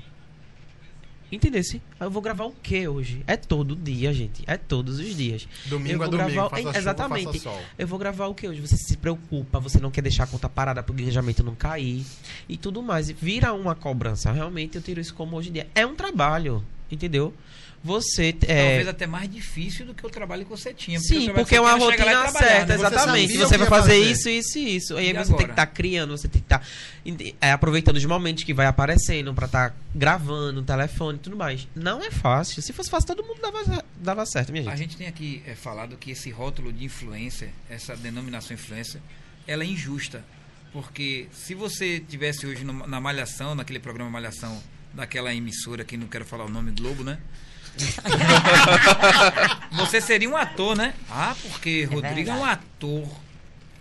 Entendesse? 1.32 1.82
Eu 2.00 2.10
vou 2.10 2.22
gravar 2.22 2.46
o 2.46 2.52
quê 2.63 2.88
hoje? 2.88 3.24
É 3.28 3.38
todo 3.38 3.76
dia, 3.76 4.12
gente. 4.13 4.44
É 4.48 4.58
todos 4.58 5.00
os 5.00 5.15
dias. 5.15 5.48
Domingo 5.65 5.89
Eu 5.92 5.96
a 5.96 6.08
vou 6.08 6.18
domingo, 6.18 6.32
gravar- 6.34 6.58
chuva, 6.58 6.78
Exatamente. 6.78 7.42
Eu 7.78 7.88
vou 7.88 8.00
gravar 8.00 8.28
o 8.28 8.34
que 8.36 8.48
hoje? 8.48 8.60
Você 8.62 8.76
se 8.78 8.98
preocupa, 8.98 9.60
você 9.60 9.80
não 9.80 9.92
quer 9.92 10.02
deixar 10.02 10.24
a 10.24 10.28
conta 10.28 10.50
parada 10.50 10.82
pro 10.82 11.00
engajamento 11.00 11.44
não 11.44 11.54
cair 11.56 12.04
e 12.48 12.58
tudo 12.58 12.82
mais. 12.82 13.10
E 13.10 13.13
vira 13.13 13.54
uma 13.54 13.76
cobrança. 13.76 14.32
Realmente 14.32 14.76
eu 14.76 14.82
tiro 14.82 15.00
isso 15.00 15.13
como 15.13 15.36
hoje 15.38 15.50
em 15.50 15.54
dia. 15.54 15.68
É 15.76 15.86
um 15.86 15.96
trabalho, 15.96 16.63
entendeu? 16.92 17.34
Você 17.82 18.36
é, 18.46 18.62
Talvez 18.68 18.88
até 18.89 19.08
mais 19.08 19.32
difícil 19.34 19.86
do 19.86 19.94
que 19.94 20.06
o 20.06 20.10
trabalho 20.10 20.44
que 20.44 20.50
você 20.52 20.74
tinha. 20.74 21.00
Sim, 21.00 21.06
o 21.06 21.08
trabalho 21.24 21.36
porque 21.36 21.50
que 21.50 21.56
é 21.56 21.62
uma 21.62 21.78
e 21.78 21.80
rotina 21.80 22.04
trabalhar, 22.04 22.32
certa, 22.32 22.65
né? 22.65 22.76
Exatamente. 22.76 23.38
Você 23.38 23.58
vai 23.58 23.68
fazer 23.70 23.92
fazer. 23.92 24.12
isso, 24.12 24.30
isso 24.30 24.58
e 24.60 24.76
isso. 24.76 24.98
Aí 24.98 25.10
E 25.10 25.13
você 25.13 25.15
tem 25.15 25.26
que 25.26 25.32
agora? 25.44 25.52
estar 25.54 25.65
criando, 25.68 26.18
você 26.18 26.28
tem 26.28 26.42
que 26.42 26.46
estar 26.54 26.68
é, 27.39 27.52
aproveitando 27.54 27.96
os 27.96 28.04
momentos 28.06 28.44
que 28.44 28.54
vai 28.54 28.65
aparecendo 28.65 29.34
pra 29.34 29.46
estar 29.46 29.74
gravando, 29.96 30.62
telefone 30.62 31.18
e 31.18 31.22
tudo 31.22 31.38
mais. 31.38 31.68
Não 31.74 32.04
é 32.04 32.12
fácil. 32.12 32.62
Se 32.62 32.74
fosse 32.74 32.89
fácil, 32.89 33.08
todo 33.08 33.24
mundo 33.24 33.39
dava, 33.42 33.84
dava 33.96 34.26
certo, 34.26 34.52
minha 34.52 34.70
A 34.70 34.76
gente. 34.76 34.89
gente 34.89 34.98
tem 34.98 35.08
aqui 35.08 35.42
é, 35.48 35.56
falado 35.56 35.96
que 35.96 36.12
esse 36.12 36.30
rótulo 36.32 36.74
de 36.74 36.84
influencer, 36.84 37.50
essa 37.70 37.96
denominação 37.96 38.54
influencer, 38.56 39.00
ela 39.48 39.63
é 39.63 39.68
injusta. 39.68 40.22
Porque 40.74 41.28
se 41.34 41.56
você 41.56 42.00
tivesse 42.00 42.46
hoje 42.46 42.63
no- 42.65 42.86
na 42.86 43.00
Malhação, 43.00 43.56
naquele 43.56 43.80
programa 43.80 44.10
Malhação, 44.10 44.62
daquela 44.94 45.34
emissora 45.34 45.84
que 45.86 45.96
não 45.98 46.08
quero 46.08 46.26
falar 46.26 46.46
o 46.46 46.50
nome 46.50 46.72
Globo, 46.72 47.04
né? 47.06 47.18
você 49.76 50.02
seria 50.02 50.30
um 50.30 50.38
ator, 50.38 50.76
né? 50.76 50.94
Ah, 51.10 51.36
porque 51.42 51.84
Rodrigo 51.86 52.30
é 52.30 52.34
um 52.34 52.46
ator. 52.46 53.08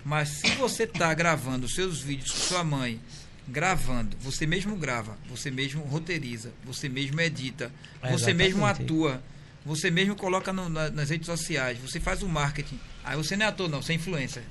Mas 0.05 0.29
se 0.41 0.49
você 0.53 0.87
tá 0.87 1.13
gravando 1.13 1.69
seus 1.69 2.01
vídeos 2.01 2.31
com 2.31 2.39
sua 2.39 2.65
mãe, 2.65 3.01
gravando, 3.47 4.17
você 4.21 4.47
mesmo 4.47 4.77
grava, 4.77 5.17
você 5.29 5.51
mesmo 5.51 5.83
roteiriza, 5.85 6.53
você 6.65 6.89
mesmo 6.89 7.21
edita, 7.21 7.71
É, 8.03 8.13
você 8.13 8.33
mesmo 8.33 8.65
atua, 8.65 9.23
você 9.65 9.91
mesmo 9.91 10.15
coloca 10.15 10.53
no- 10.53 10.69
na- 10.69 10.91
nas 10.91 11.11
redes 11.11 11.27
sociais, 11.27 11.79
você 11.79 11.99
faz 12.01 12.23
o 12.23 12.29
marketing. 12.29 12.79
Aí 13.05 13.17
você 13.17 13.37
não 13.37 13.47
é 13.47 13.49
ator, 13.49 13.69
não, 13.69 13.83
você 13.83 13.93
é 13.93 13.97
influencer. 13.97 14.43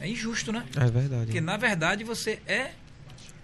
É 0.00 0.08
injusto, 0.08 0.52
né? 0.52 0.64
É 0.76 0.90
verdade. 0.90 1.26
Porque 1.26 1.40
na 1.40 1.56
verdade 1.56 2.04
você 2.04 2.38
é. 2.46 2.72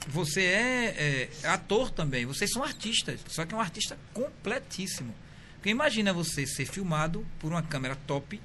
Você 0.08 0.42
é, 0.42 1.28
é 1.42 1.48
ator 1.48 1.90
também. 1.90 2.26
Vocês 2.26 2.50
são 2.50 2.62
artistas. 2.62 3.20
Só 3.28 3.44
que 3.44 3.54
é 3.54 3.56
um 3.56 3.60
artista 3.60 3.98
completíssimo. 4.12 5.14
Porque 5.54 5.70
imagina 5.70 6.12
você 6.12 6.46
ser 6.46 6.66
filmado 6.66 7.24
por 7.38 7.52
uma 7.52 7.62
câmera 7.62 7.96
top, 8.06 8.40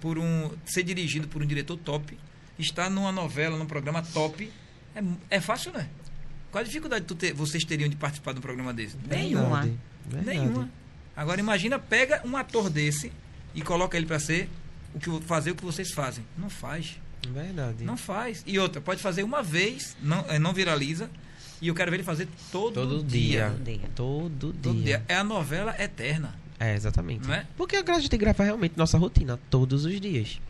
por 0.00 0.18
um. 0.18 0.50
ser 0.66 0.82
dirigido 0.82 1.28
por 1.28 1.42
um 1.42 1.46
diretor 1.46 1.76
top, 1.76 2.18
estar 2.58 2.90
numa 2.90 3.12
novela, 3.12 3.56
num 3.56 3.66
programa 3.66 4.02
top, 4.02 4.50
É, 4.94 5.36
é 5.36 5.40
fácil, 5.40 5.72
né? 5.72 5.88
Qual 6.50 6.60
a 6.60 6.64
dificuldade 6.64 7.04
tu 7.04 7.14
ter, 7.14 7.32
vocês 7.32 7.64
teriam 7.64 7.88
de 7.88 7.94
participar 7.94 8.32
de 8.32 8.38
um 8.38 8.42
programa 8.42 8.72
desse? 8.74 8.96
Nenhuma. 9.06 9.62
Verdade, 9.62 9.78
verdade. 10.06 10.38
Nenhuma. 10.38 10.70
Agora 11.16 11.38
imagina, 11.38 11.78
pega 11.78 12.20
um 12.26 12.36
ator 12.36 12.68
desse 12.68 13.12
e 13.54 13.62
coloca 13.62 13.96
ele 13.96 14.06
para 14.06 14.18
ser 14.18 14.48
o 14.94 14.98
que 14.98 15.20
fazer 15.26 15.52
o 15.52 15.54
que 15.54 15.64
vocês 15.64 15.92
fazem. 15.92 16.24
Não 16.36 16.50
faz. 16.50 16.98
Verdade. 17.28 17.84
Não 17.84 17.96
faz. 17.96 18.42
E 18.46 18.58
outra, 18.58 18.80
pode 18.80 19.00
fazer 19.02 19.22
uma 19.22 19.42
vez, 19.42 19.96
não, 20.02 20.24
eh, 20.28 20.38
não 20.38 20.52
viraliza. 20.52 21.10
E 21.60 21.68
eu 21.68 21.74
quero 21.74 21.90
ver 21.90 21.98
ele 21.98 22.04
fazer 22.04 22.26
todo, 22.50 22.72
Todo 22.74 23.04
dia. 23.04 23.54
dia. 23.62 23.80
Todo 23.94 24.52
dia. 24.52 24.60
Todo 24.62 24.82
dia. 24.82 25.04
É 25.06 25.16
a 25.16 25.24
novela 25.24 25.74
eterna. 25.78 26.34
É, 26.58 26.74
exatamente. 26.74 27.26
Não 27.26 27.34
é? 27.34 27.46
Porque 27.56 27.76
a 27.76 27.98
gente 27.98 28.08
tem 28.08 28.18
que 28.18 28.24
gravar 28.24 28.44
realmente 28.44 28.74
nossa 28.76 28.96
rotina 28.96 29.38
todos 29.50 29.84
os 29.84 30.00
dias. 30.00 30.40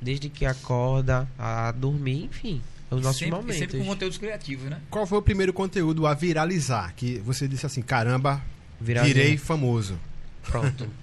Desde 0.00 0.28
que 0.28 0.44
acorda, 0.44 1.28
a 1.38 1.72
dormir, 1.72 2.24
enfim. 2.24 2.60
Os 2.90 3.02
nossos 3.02 3.18
sempre, 3.20 3.36
momentos. 3.36 3.56
sempre 3.56 3.78
com 3.78 3.86
conteúdos 3.86 4.18
criativos, 4.18 4.68
né? 4.68 4.78
Qual 4.90 5.06
foi 5.06 5.18
o 5.18 5.22
primeiro 5.22 5.52
conteúdo 5.52 6.06
a 6.06 6.12
viralizar? 6.12 6.92
Que 6.94 7.18
você 7.20 7.48
disse 7.48 7.64
assim, 7.64 7.80
caramba, 7.80 8.42
Viralizou. 8.78 9.14
virei 9.14 9.36
famoso. 9.38 9.98
Pronto. 10.42 10.86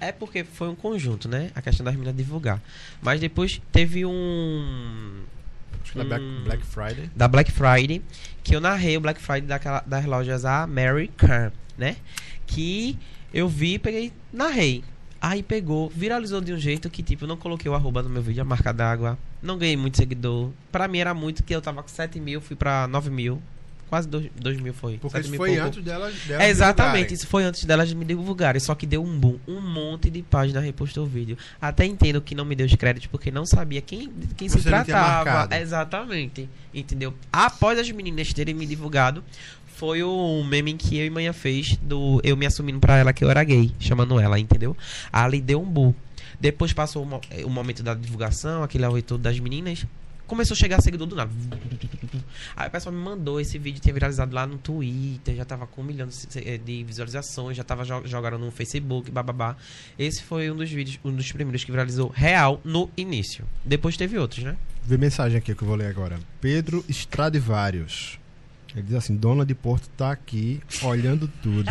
É 0.00 0.10
porque 0.12 0.44
foi 0.44 0.68
um 0.68 0.74
conjunto, 0.74 1.28
né? 1.28 1.50
A 1.54 1.62
questão 1.62 1.84
das 1.84 1.94
meninas 1.94 2.16
divulgar. 2.16 2.62
Mas 3.02 3.20
depois 3.20 3.60
teve 3.70 4.04
um. 4.04 5.22
Acho 5.82 5.92
que 5.92 5.98
na 5.98 6.04
Black. 6.04 6.24
Black 6.44 6.64
Friday. 6.64 7.10
Da 7.14 7.28
Black 7.28 7.52
Friday, 7.52 8.02
que 8.42 8.54
eu 8.56 8.60
narrei 8.60 8.96
o 8.96 9.00
Black 9.00 9.20
Friday 9.20 9.42
daquela, 9.42 9.80
das 9.86 10.04
lojas 10.04 10.44
American, 10.44 11.52
né? 11.76 11.96
Que 12.46 12.98
eu 13.32 13.48
vi, 13.48 13.78
peguei, 13.78 14.12
narrei. 14.32 14.82
Aí 15.20 15.42
pegou, 15.42 15.88
viralizou 15.90 16.40
de 16.40 16.52
um 16.52 16.58
jeito 16.58 16.88
que, 16.88 17.02
tipo, 17.02 17.24
eu 17.24 17.28
não 17.28 17.36
coloquei 17.36 17.70
o 17.70 17.74
arroba 17.74 18.02
no 18.02 18.08
meu 18.08 18.22
vídeo, 18.22 18.40
a 18.40 18.44
marca 18.44 18.72
d'água. 18.72 19.18
Não 19.42 19.58
ganhei 19.58 19.76
muito 19.76 19.96
seguidor. 19.96 20.50
Pra 20.70 20.86
mim 20.86 20.98
era 20.98 21.12
muito, 21.12 21.42
que 21.42 21.54
eu 21.54 21.60
tava 21.60 21.82
com 21.82 21.88
7 21.88 22.20
mil, 22.20 22.40
fui 22.40 22.54
pra 22.54 22.86
9 22.86 23.10
mil. 23.10 23.42
Quase 23.88 24.06
2 24.08 24.60
mil 24.60 24.72
foi. 24.74 24.98
Porque 24.98 25.16
7 25.16 25.26
isso 25.28 25.36
foi 25.36 25.48
pouco. 25.50 25.66
antes 25.68 25.82
dela, 25.84 26.12
dela 26.26 26.42
É, 26.42 26.48
exatamente, 26.50 27.14
isso 27.14 27.26
foi 27.26 27.44
antes 27.44 27.64
delas 27.64 27.92
me 27.92 28.04
divulgarem, 28.04 28.60
só 28.60 28.74
que 28.74 28.86
deu 28.86 29.02
um 29.02 29.18
boom, 29.18 29.38
um 29.48 29.60
monte 29.60 30.10
de 30.10 30.22
página 30.22 30.60
repostou 30.60 31.04
o 31.04 31.06
vídeo. 31.06 31.36
Até 31.60 31.84
entendo 31.86 32.20
que 32.20 32.34
não 32.34 32.44
me 32.44 32.54
deu 32.54 32.66
os 32.66 32.74
créditos 32.74 33.06
porque 33.08 33.30
não 33.30 33.46
sabia 33.46 33.80
quem, 33.80 34.10
quem 34.36 34.48
se 34.48 34.58
Você 34.60 34.68
tratava. 34.68 35.48
Exatamente, 35.60 36.48
entendeu? 36.74 37.14
Após 37.32 37.78
as 37.78 37.90
meninas 37.90 38.32
terem 38.32 38.54
me 38.54 38.66
divulgado, 38.66 39.24
foi 39.76 40.02
o 40.02 40.42
meme 40.44 40.74
que 40.74 40.96
eu 40.98 41.06
e 41.06 41.10
manhã 41.10 41.32
fez 41.32 41.76
do 41.80 42.20
eu 42.24 42.36
me 42.36 42.44
assumindo 42.44 42.80
pra 42.80 42.96
ela 42.96 43.12
que 43.12 43.24
eu 43.24 43.30
era 43.30 43.42
gay, 43.44 43.72
chamando 43.78 44.18
ela, 44.18 44.38
entendeu? 44.38 44.76
Ali 45.12 45.40
deu 45.40 45.62
um 45.62 45.64
boom. 45.66 45.94
Depois 46.40 46.72
passou 46.72 47.02
o, 47.02 47.06
mo- 47.06 47.20
o 47.44 47.48
momento 47.48 47.82
da 47.82 47.94
divulgação, 47.94 48.62
aquele 48.62 48.84
auê 48.84 49.02
todo 49.02 49.20
das 49.20 49.38
meninas. 49.40 49.84
Começou 50.28 50.54
a 50.54 50.56
chegar 50.58 50.80
seguidor 50.80 51.08
do 51.08 51.16
nada. 51.16 51.32
Aí 52.54 52.68
o 52.68 52.70
pessoal 52.70 52.94
me 52.94 53.00
mandou 53.00 53.40
esse 53.40 53.58
vídeo, 53.58 53.80
tinha 53.80 53.92
viralizado 53.92 54.34
lá 54.34 54.46
no 54.46 54.58
Twitter, 54.58 55.34
já 55.34 55.44
tava 55.44 55.66
com 55.66 55.80
um 55.80 55.84
milhão 55.84 56.06
de, 56.06 56.14
se- 56.14 56.58
de 56.58 56.84
visualizações, 56.84 57.56
já 57.56 57.64
tava 57.64 57.84
jo 57.84 58.02
jogando 58.06 58.38
no 58.38 58.50
Facebook, 58.50 59.10
bababá. 59.10 59.56
Esse 59.98 60.22
foi 60.22 60.50
um 60.50 60.56
dos 60.56 60.70
vídeos, 60.70 60.98
um 61.04 61.12
dos 61.12 61.32
primeiros 61.32 61.64
que 61.64 61.70
viralizou 61.72 62.08
real 62.08 62.60
no 62.64 62.88
início. 62.96 63.44
Depois 63.64 63.96
teve 63.96 64.18
outros, 64.18 64.44
né? 64.44 64.56
Vê 64.84 64.96
mensagem 64.96 65.38
aqui 65.38 65.54
que 65.54 65.62
eu 65.62 65.66
vou 65.68 65.76
ler 65.76 65.86
agora. 65.88 66.18
Pedro 66.40 66.84
Stradivarius. 66.88 68.18
Ele 68.74 68.82
diz 68.82 68.94
assim: 68.94 69.16
Dona 69.16 69.44
de 69.46 69.54
Porto 69.54 69.88
tá 69.96 70.10
aqui 70.10 70.60
olhando 70.82 71.28
tudo. 71.42 71.70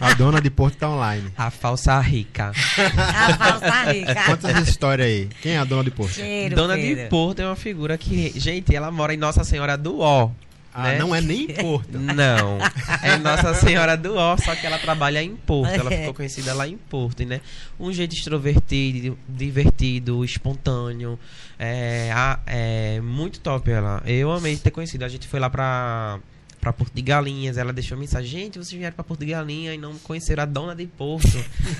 A 0.00 0.14
dona 0.14 0.40
de 0.40 0.50
Porto 0.50 0.76
tá 0.76 0.90
online. 0.90 1.32
A 1.36 1.50
falsa 1.50 1.98
rica. 2.00 2.52
A 2.52 3.36
falsa 3.36 3.92
rica. 3.92 4.14
Conta 4.26 4.50
essa 4.50 4.70
história 4.70 5.04
aí. 5.04 5.28
Quem 5.40 5.52
é 5.52 5.58
a 5.58 5.64
dona 5.64 5.84
de 5.84 5.90
Porto? 5.90 6.12
Cheiro, 6.12 6.54
Dona 6.54 6.74
Pedro. 6.74 7.04
de 7.04 7.08
Porto 7.08 7.40
é 7.40 7.46
uma 7.46 7.56
figura 7.56 7.96
que, 7.96 8.32
gente, 8.38 8.74
ela 8.74 8.90
mora 8.90 9.14
em 9.14 9.16
Nossa 9.16 9.42
Senhora 9.44 9.76
do 9.76 10.00
Ó. 10.00 10.30
Ah, 10.76 10.88
né? 10.88 10.98
não 10.98 11.14
é 11.14 11.20
nem 11.20 11.46
Porto. 11.46 11.86
Não, 11.96 12.58
é 13.00 13.16
Nossa 13.18 13.54
Senhora 13.54 13.96
do 13.96 14.16
Ó, 14.16 14.36
só 14.36 14.56
que 14.56 14.66
ela 14.66 14.76
trabalha 14.76 15.22
em 15.22 15.36
Porto. 15.36 15.70
Ela 15.70 15.88
ficou 15.92 16.12
conhecida 16.12 16.52
lá 16.52 16.66
em 16.66 16.76
Porto, 16.76 17.24
né? 17.24 17.40
Um 17.78 17.92
jeito 17.92 18.12
extrovertido, 18.16 19.16
divertido, 19.28 20.24
espontâneo. 20.24 21.16
É, 21.56 22.10
é 22.44 23.00
muito 23.00 23.38
top 23.38 23.70
ela. 23.70 24.02
Eu 24.04 24.32
amei 24.32 24.56
ter 24.56 24.72
conhecido. 24.72 25.04
A 25.04 25.08
gente 25.08 25.28
foi 25.28 25.38
lá 25.38 25.48
pra, 25.48 26.18
pra 26.64 26.72
Porto 26.72 26.94
de 26.94 27.02
Galinhas. 27.02 27.58
Ela 27.58 27.72
deixou 27.72 27.96
mensagem: 27.96 28.40
Gente, 28.40 28.58
vocês 28.58 28.72
vieram 28.72 28.94
pra 28.94 29.04
Porto 29.04 29.20
de 29.20 29.26
Galinha 29.26 29.74
e 29.74 29.78
não 29.78 29.94
conheceram 29.98 30.42
a 30.42 30.46
dona 30.46 30.74
de 30.74 30.86
Porto. 30.86 31.28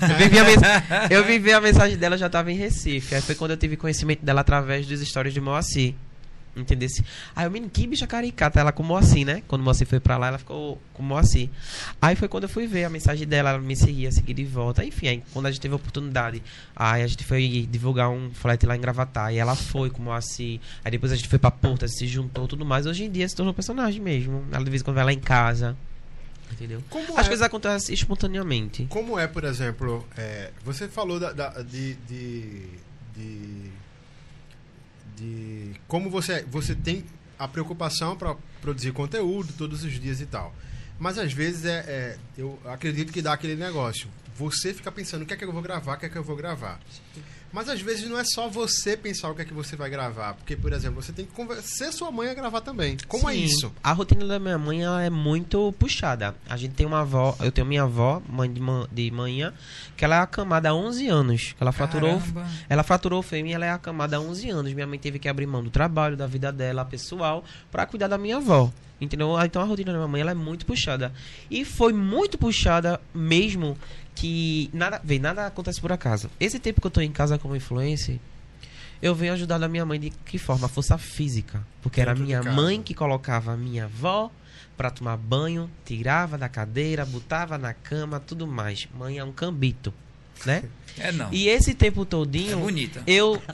Eu 0.01 0.15
vivi 0.17 0.39
a, 0.39 1.07
eu 1.09 1.23
vivi 1.23 1.51
a 1.51 1.59
mensagem 1.59 1.97
dela, 1.97 2.17
já 2.17 2.29
tava 2.29 2.51
em 2.51 2.55
Recife. 2.55 3.15
Aí 3.15 3.21
foi 3.21 3.35
quando 3.35 3.51
eu 3.51 3.57
tive 3.57 3.75
conhecimento 3.75 4.23
dela 4.23 4.41
através 4.41 4.85
dos 4.85 5.01
stories 5.01 5.33
de 5.33 5.41
Moacir. 5.41 5.95
Entendesse? 6.55 7.03
Aí 7.35 7.45
eu, 7.45 7.51
menino, 7.51 7.69
que 7.69 7.85
bicha 7.85 8.07
caricata. 8.07 8.59
Ela 8.59 8.71
com 8.71 8.81
o 8.81 8.85
Moacir, 8.85 9.25
né? 9.25 9.43
Quando 9.47 9.61
o 9.61 9.65
Moacir 9.65 9.85
foi 9.85 9.99
pra 9.99 10.15
lá, 10.17 10.27
ela 10.27 10.37
ficou 10.37 10.81
com 10.93 11.03
o 11.03 11.05
Moacir. 11.05 11.49
Aí 12.01 12.15
foi 12.15 12.27
quando 12.29 12.43
eu 12.43 12.49
fui 12.49 12.65
ver 12.65 12.85
a 12.85 12.89
mensagem 12.89 13.27
dela, 13.27 13.49
ela 13.49 13.59
me 13.59 13.75
seguia, 13.75 14.09
seguir 14.11 14.33
de 14.33 14.45
volta. 14.45 14.83
Enfim, 14.85 15.07
aí 15.09 15.23
quando 15.33 15.47
a 15.47 15.51
gente 15.51 15.59
teve 15.61 15.73
a 15.73 15.75
oportunidade, 15.75 16.41
aí 16.75 17.01
a 17.03 17.07
gente 17.07 17.23
foi 17.25 17.67
divulgar 17.69 18.09
um 18.09 18.31
flat 18.33 18.65
lá 18.65 18.75
em 18.77 18.79
Gravatar. 18.79 19.33
E 19.33 19.37
ela 19.37 19.53
foi 19.55 19.89
com 19.89 20.01
o 20.01 20.05
Moacir. 20.05 20.59
Aí 20.83 20.91
depois 20.91 21.11
a 21.11 21.15
gente 21.17 21.27
foi 21.27 21.37
pra 21.39 21.51
Porta, 21.51 21.87
se 21.87 22.07
juntou 22.07 22.47
tudo 22.47 22.63
mais. 22.65 22.85
Hoje 22.85 23.03
em 23.03 23.11
dia 23.11 23.27
se 23.27 23.35
tornou 23.35 23.53
personagem 23.53 24.01
mesmo. 24.01 24.45
Ela 24.51 24.63
de 24.63 24.69
vez 24.69 24.81
em 24.81 24.85
quando 24.85 24.95
vai 24.95 25.05
lá 25.05 25.11
em 25.13 25.19
casa. 25.19 25.75
Entendeu? 26.51 26.81
Como 26.89 27.05
As 27.17 27.25
é? 27.25 27.29
coisas 27.29 27.41
acontecem 27.41 27.93
espontaneamente. 27.93 28.85
Como 28.89 29.19
é, 29.19 29.27
por 29.27 29.43
exemplo, 29.43 30.07
é, 30.15 30.51
você 30.63 30.87
falou 30.87 31.19
da, 31.19 31.33
da- 31.33 31.61
de, 31.63 31.95
de, 32.07 32.61
de, 33.15 33.71
de 35.15 35.71
como 35.87 36.09
você, 36.09 36.43
você 36.43 36.75
tem 36.75 37.03
a 37.37 37.47
preocupação 37.47 38.15
para 38.15 38.35
produzir 38.61 38.91
conteúdo 38.91 39.53
todos 39.57 39.83
os 39.83 39.93
dias 39.99 40.21
e 40.21 40.25
tal. 40.25 40.53
Mas 40.97 41.17
às 41.17 41.33
vezes 41.33 41.65
é, 41.65 41.79
é- 41.87 42.17
eu 42.37 42.59
acredito 42.65 43.11
que 43.11 43.21
dá 43.21 43.33
aquele 43.33 43.55
negócio. 43.55 44.07
Você 44.37 44.73
fica 44.73 44.91
pensando 44.91 45.23
o 45.23 45.25
que 45.25 45.33
é 45.33 45.37
que 45.37 45.43
eu 45.45 45.51
vou 45.51 45.61
gravar, 45.61 45.95
o 45.95 45.97
que 45.99 46.05
é 46.05 46.09
que 46.09 46.17
eu 46.17 46.23
vou 46.23 46.35
gravar. 46.35 46.79
Mas 47.55 47.69
às 47.69 47.79
vezes 47.79 48.09
não 48.09 48.19
é 48.19 48.25
só 48.25 48.49
você 48.49 48.97
pensar 48.97 49.29
o 49.31 49.33
que 49.33 49.43
é 49.43 49.45
que 49.45 49.53
você 49.53 49.77
vai 49.77 49.89
gravar. 49.89 50.33
Porque, 50.33 50.57
por 50.57 50.73
exemplo, 50.73 51.01
você 51.01 51.13
tem 51.13 51.25
que 51.25 51.31
convencer 51.31 51.93
sua 51.93 52.11
mãe 52.11 52.27
a 52.27 52.33
gravar 52.33 52.59
também. 52.59 52.97
Como 53.07 53.29
é 53.29 53.33
Sim. 53.33 53.43
isso? 53.45 53.73
A 53.81 53.93
rotina 53.93 54.27
da 54.27 54.37
minha 54.37 54.57
mãe 54.57 54.83
ela 54.83 55.01
é 55.01 55.09
muito 55.09 55.73
puxada. 55.79 56.35
A 56.49 56.57
gente 56.57 56.73
tem 56.73 56.85
uma 56.85 56.99
avó, 56.99 57.33
eu 57.39 57.53
tenho 57.53 57.65
minha 57.65 57.83
avó, 57.83 58.21
mãe 58.27 58.51
de, 58.51 58.59
man, 58.59 58.89
de 58.91 59.09
manhã, 59.09 59.53
que 59.95 60.03
ela 60.03 60.17
é 60.17 60.19
acamada 60.19 60.67
há 60.67 60.75
11 60.75 61.07
anos. 61.07 61.55
Ela 61.57 61.71
fraturou, 61.71 62.19
Caramba. 62.19 62.45
ela 62.67 62.83
fraturou 62.83 63.19
o 63.19 63.23
fêmea 63.23 63.51
e 63.51 63.53
ela 63.53 63.65
é 63.65 63.71
acamada 63.71 64.17
há 64.17 64.19
11 64.19 64.49
anos. 64.49 64.73
Minha 64.73 64.85
mãe 64.85 64.99
teve 64.99 65.17
que 65.17 65.29
abrir 65.29 65.47
mão 65.47 65.63
do 65.63 65.69
trabalho, 65.69 66.17
da 66.17 66.27
vida 66.27 66.51
dela, 66.51 66.83
pessoal, 66.83 67.45
pra 67.71 67.85
cuidar 67.85 68.09
da 68.09 68.17
minha 68.17 68.35
avó. 68.35 68.69
Entendeu? 68.99 69.33
Então 69.45 69.61
a 69.61 69.65
rotina 69.65 69.91
da 69.91 69.97
minha 69.97 70.07
mãe 70.07 70.21
ela 70.21 70.31
é 70.31 70.35
muito 70.35 70.65
puxada. 70.65 71.13
E 71.49 71.63
foi 71.63 71.93
muito 71.93 72.37
puxada 72.37 72.99
mesmo 73.13 73.77
que 74.15 74.69
nada, 74.73 74.99
vê, 75.03 75.19
nada 75.19 75.45
acontece 75.45 75.79
por 75.79 75.91
acaso. 75.91 76.29
Esse 76.39 76.57
tempo 76.57 76.81
que 76.81 76.87
eu 76.87 76.91
tô 76.91 77.01
em 77.01 77.11
casa 77.11 77.37
como 77.37 77.55
influencer, 77.55 78.17
eu 79.01 79.13
venho 79.13 79.33
ajudando 79.33 79.63
a 79.63 79.67
minha 79.67 79.85
mãe 79.85 79.99
de 79.99 80.09
que 80.09 80.39
forma? 80.39 80.67
Força 80.67 80.97
física. 80.97 81.65
Porque 81.81 82.01
era 82.01 82.13
Dentro 82.13 82.25
de 82.25 82.39
minha 82.39 82.53
mãe 82.53 82.81
que 82.81 82.93
colocava 82.93 83.53
a 83.53 83.57
minha 83.57 83.85
avó 83.85 84.31
pra 84.77 84.89
tomar 84.89 85.17
banho, 85.17 85.69
tirava 85.85 86.37
da 86.37 86.49
cadeira, 86.49 87.05
botava 87.05 87.57
na 87.57 87.73
cama, 87.73 88.19
tudo 88.19 88.47
mais. 88.47 88.87
Mãe 88.97 89.17
é 89.17 89.23
um 89.23 89.31
cambito, 89.31 89.93
né? 90.45 90.63
É 90.97 91.11
não. 91.11 91.27
E 91.31 91.47
esse 91.47 91.73
tempo 91.73 92.03
É 92.03 92.05
todinho, 92.05 92.59
bonita. 92.59 93.03
eu. 93.05 93.41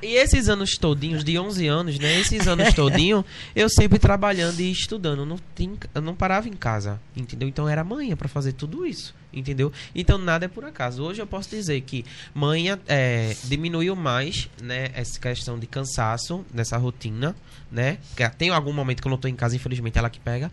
E 0.00 0.14
esses 0.14 0.48
anos 0.48 0.76
todinhos, 0.76 1.24
de 1.24 1.38
11 1.38 1.66
anos, 1.66 1.98
né? 1.98 2.20
Esses 2.20 2.46
anos 2.46 2.72
todinho, 2.72 3.24
eu 3.54 3.68
sempre 3.68 3.98
trabalhando 3.98 4.60
e 4.60 4.70
estudando. 4.70 5.26
Não 5.26 5.36
tinha, 5.56 5.74
eu 5.94 6.00
não 6.00 6.14
parava 6.14 6.48
em 6.48 6.52
casa, 6.52 7.00
entendeu? 7.16 7.48
Então 7.48 7.68
era 7.68 7.82
manhã 7.82 8.16
pra 8.16 8.28
fazer 8.28 8.52
tudo 8.52 8.86
isso, 8.86 9.12
entendeu? 9.32 9.72
Então 9.94 10.18
nada 10.18 10.44
é 10.44 10.48
por 10.48 10.64
acaso. 10.64 11.02
Hoje 11.02 11.20
eu 11.20 11.26
posso 11.26 11.50
dizer 11.50 11.80
que 11.82 12.04
manhã 12.34 12.78
é, 12.86 13.34
diminuiu 13.44 13.96
mais, 13.96 14.48
né? 14.60 14.90
Essa 14.94 15.18
questão 15.18 15.58
de 15.58 15.66
cansaço 15.66 16.44
nessa 16.54 16.76
rotina, 16.76 17.34
né? 17.70 17.98
Tem 18.38 18.50
algum 18.50 18.72
momento 18.72 19.00
que 19.02 19.08
eu 19.08 19.10
não 19.10 19.18
tô 19.18 19.26
em 19.28 19.34
casa, 19.34 19.56
infelizmente, 19.56 19.98
ela 19.98 20.10
que 20.10 20.20
pega 20.20 20.50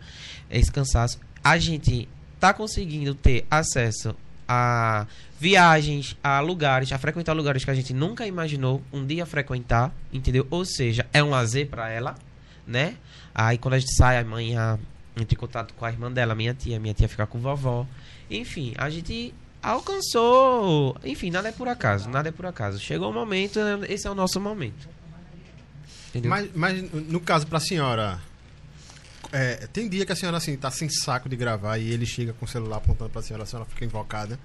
esse 0.50 0.72
cansaço. 0.72 1.18
A 1.42 1.56
gente 1.58 2.08
tá 2.40 2.52
conseguindo 2.52 3.14
ter 3.14 3.46
acesso 3.50 4.14
a 4.52 5.06
viagens, 5.38 6.16
a 6.24 6.40
lugares, 6.40 6.90
a 6.90 6.98
frequentar 6.98 7.32
lugares 7.34 7.64
que 7.64 7.70
a 7.70 7.74
gente 7.74 7.94
nunca 7.94 8.26
imaginou 8.26 8.82
um 8.92 9.06
dia 9.06 9.24
frequentar, 9.24 9.92
entendeu? 10.12 10.44
Ou 10.50 10.64
seja, 10.64 11.06
é 11.12 11.22
um 11.22 11.30
lazer 11.30 11.68
pra 11.68 11.88
ela, 11.88 12.16
né? 12.66 12.96
Aí 13.32 13.56
quando 13.58 13.74
a 13.74 13.78
gente 13.78 13.94
sai, 13.94 14.18
a 14.18 14.24
mãe 14.24 14.56
a- 14.56 14.76
entra 15.16 15.34
em 15.34 15.38
contato 15.38 15.72
com 15.74 15.84
a 15.84 15.90
irmã 15.90 16.10
dela, 16.10 16.34
minha 16.34 16.52
tia, 16.52 16.80
minha 16.80 16.92
tia 16.92 17.08
fica 17.08 17.26
com 17.28 17.38
vovó. 17.38 17.86
Enfim, 18.28 18.74
a 18.76 18.90
gente 18.90 19.32
alcançou. 19.62 20.96
Enfim, 21.04 21.30
nada 21.30 21.48
é 21.48 21.52
por 21.52 21.68
acaso, 21.68 22.08
nada 22.10 22.28
é 22.28 22.32
por 22.32 22.46
acaso. 22.46 22.80
Chegou 22.80 23.10
o 23.10 23.14
momento, 23.14 23.58
esse 23.88 24.06
é 24.06 24.10
o 24.10 24.14
nosso 24.14 24.40
momento. 24.40 24.88
Mas, 26.24 26.50
mas 26.56 26.82
no 26.92 27.20
caso 27.20 27.46
pra 27.46 27.60
senhora, 27.60 28.20
é, 29.32 29.68
tem 29.72 29.88
dia 29.88 30.04
que 30.04 30.12
a 30.12 30.16
senhora 30.16 30.38
assim 30.38 30.56
tá 30.56 30.70
sem 30.70 30.88
saco 30.88 31.28
de 31.28 31.36
gravar 31.36 31.78
e 31.78 31.90
ele 31.90 32.06
chega 32.06 32.32
com 32.32 32.44
o 32.44 32.48
celular 32.48 32.78
apontando 32.78 33.10
pra 33.10 33.22
senhora, 33.22 33.44
a 33.44 33.46
senhora 33.46 33.68
fica 33.68 33.84
invocada. 33.84 34.38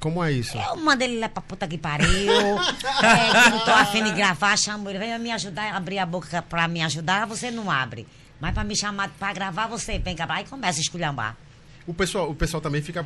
Como 0.00 0.22
é 0.22 0.32
isso? 0.32 0.58
Eu 0.58 0.76
mando 0.76 1.02
ele 1.02 1.18
lá 1.18 1.28
pra 1.28 1.40
puta 1.40 1.66
que 1.66 1.78
pariu. 1.78 2.06
é, 2.28 3.44
que 3.44 3.50
não 3.50 3.64
tô 3.64 3.70
afim 3.70 4.04
de 4.04 4.12
gravar, 4.12 4.56
chamo 4.58 4.90
ele. 4.90 4.98
Vem 4.98 5.18
me 5.18 5.30
ajudar, 5.30 5.74
abrir 5.74 5.98
a 5.98 6.04
boca 6.04 6.42
pra 6.42 6.68
me 6.68 6.82
ajudar, 6.82 7.26
você 7.26 7.50
não 7.50 7.70
abre. 7.70 8.06
Mas 8.38 8.52
pra 8.52 8.64
me 8.64 8.76
chamar 8.76 9.08
pra 9.18 9.32
gravar, 9.32 9.66
você 9.66 9.98
vem 9.98 10.14
cá. 10.14 10.26
Aí 10.28 10.44
começa 10.44 10.78
a 10.78 10.82
esculhambar. 10.82 11.36
O 11.86 11.92
pessoal, 11.92 12.30
o 12.30 12.34
pessoal 12.34 12.60
também 12.60 12.80
fica. 12.80 13.04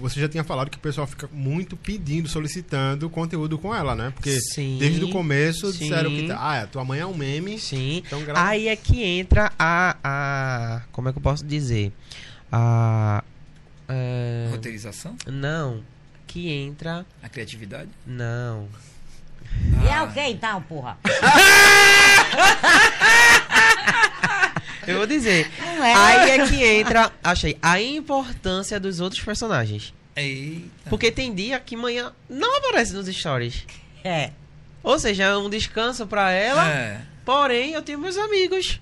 Você 0.00 0.20
já 0.20 0.28
tinha 0.28 0.42
falado 0.42 0.70
que 0.70 0.78
o 0.78 0.80
pessoal 0.80 1.06
fica 1.06 1.28
muito 1.32 1.76
pedindo, 1.76 2.28
solicitando 2.28 3.10
conteúdo 3.10 3.58
com 3.58 3.74
ela, 3.74 3.94
né? 3.94 4.10
Porque 4.14 4.40
Sim, 4.40 4.78
desde 4.78 5.04
o 5.04 5.10
começo 5.10 5.70
sim. 5.72 5.80
disseram 5.80 6.10
que. 6.10 6.30
Ah, 6.32 6.66
tua 6.70 6.84
mãe 6.84 7.00
é 7.00 7.06
um 7.06 7.14
meme. 7.14 7.58
Sim. 7.58 8.02
Então, 8.06 8.22
grava. 8.24 8.48
Aí 8.48 8.68
é 8.68 8.76
que 8.76 9.02
entra 9.02 9.52
a, 9.58 9.96
a. 10.02 10.82
Como 10.92 11.08
é 11.08 11.12
que 11.12 11.18
eu 11.18 11.22
posso 11.22 11.44
dizer? 11.44 11.92
A. 12.50 13.22
é, 13.88 14.48
Roteirização? 14.50 15.14
não. 15.26 15.82
Que 16.26 16.48
entra. 16.48 17.04
A 17.22 17.28
criatividade? 17.28 17.90
Não. 18.06 18.68
E 19.82 19.88
é 19.88 20.00
o 20.00 20.12
que 20.12 20.20
então, 20.20 20.62
porra? 20.62 20.96
Eu 24.86 24.98
vou 24.98 25.06
dizer. 25.06 25.50
Não 25.58 25.84
é. 25.84 25.94
Aí 25.94 26.30
é 26.30 26.46
que 26.46 26.64
entra, 26.64 27.12
achei, 27.22 27.56
a 27.60 27.80
importância 27.80 28.78
dos 28.80 29.00
outros 29.00 29.22
personagens. 29.22 29.94
Eita. 30.16 30.90
Porque 30.90 31.10
tem 31.10 31.34
dia 31.34 31.58
que 31.60 31.76
manhã 31.76 32.12
não 32.28 32.58
aparece 32.58 32.92
nos 32.92 33.06
stories. 33.06 33.64
É. 34.04 34.30
Ou 34.82 34.98
seja, 34.98 35.24
é 35.24 35.36
um 35.36 35.50
descanso 35.50 36.06
pra 36.06 36.30
ela. 36.30 36.68
É. 36.68 37.00
Porém, 37.24 37.72
eu 37.72 37.82
tenho 37.82 37.98
meus 37.98 38.16
amigos 38.16 38.80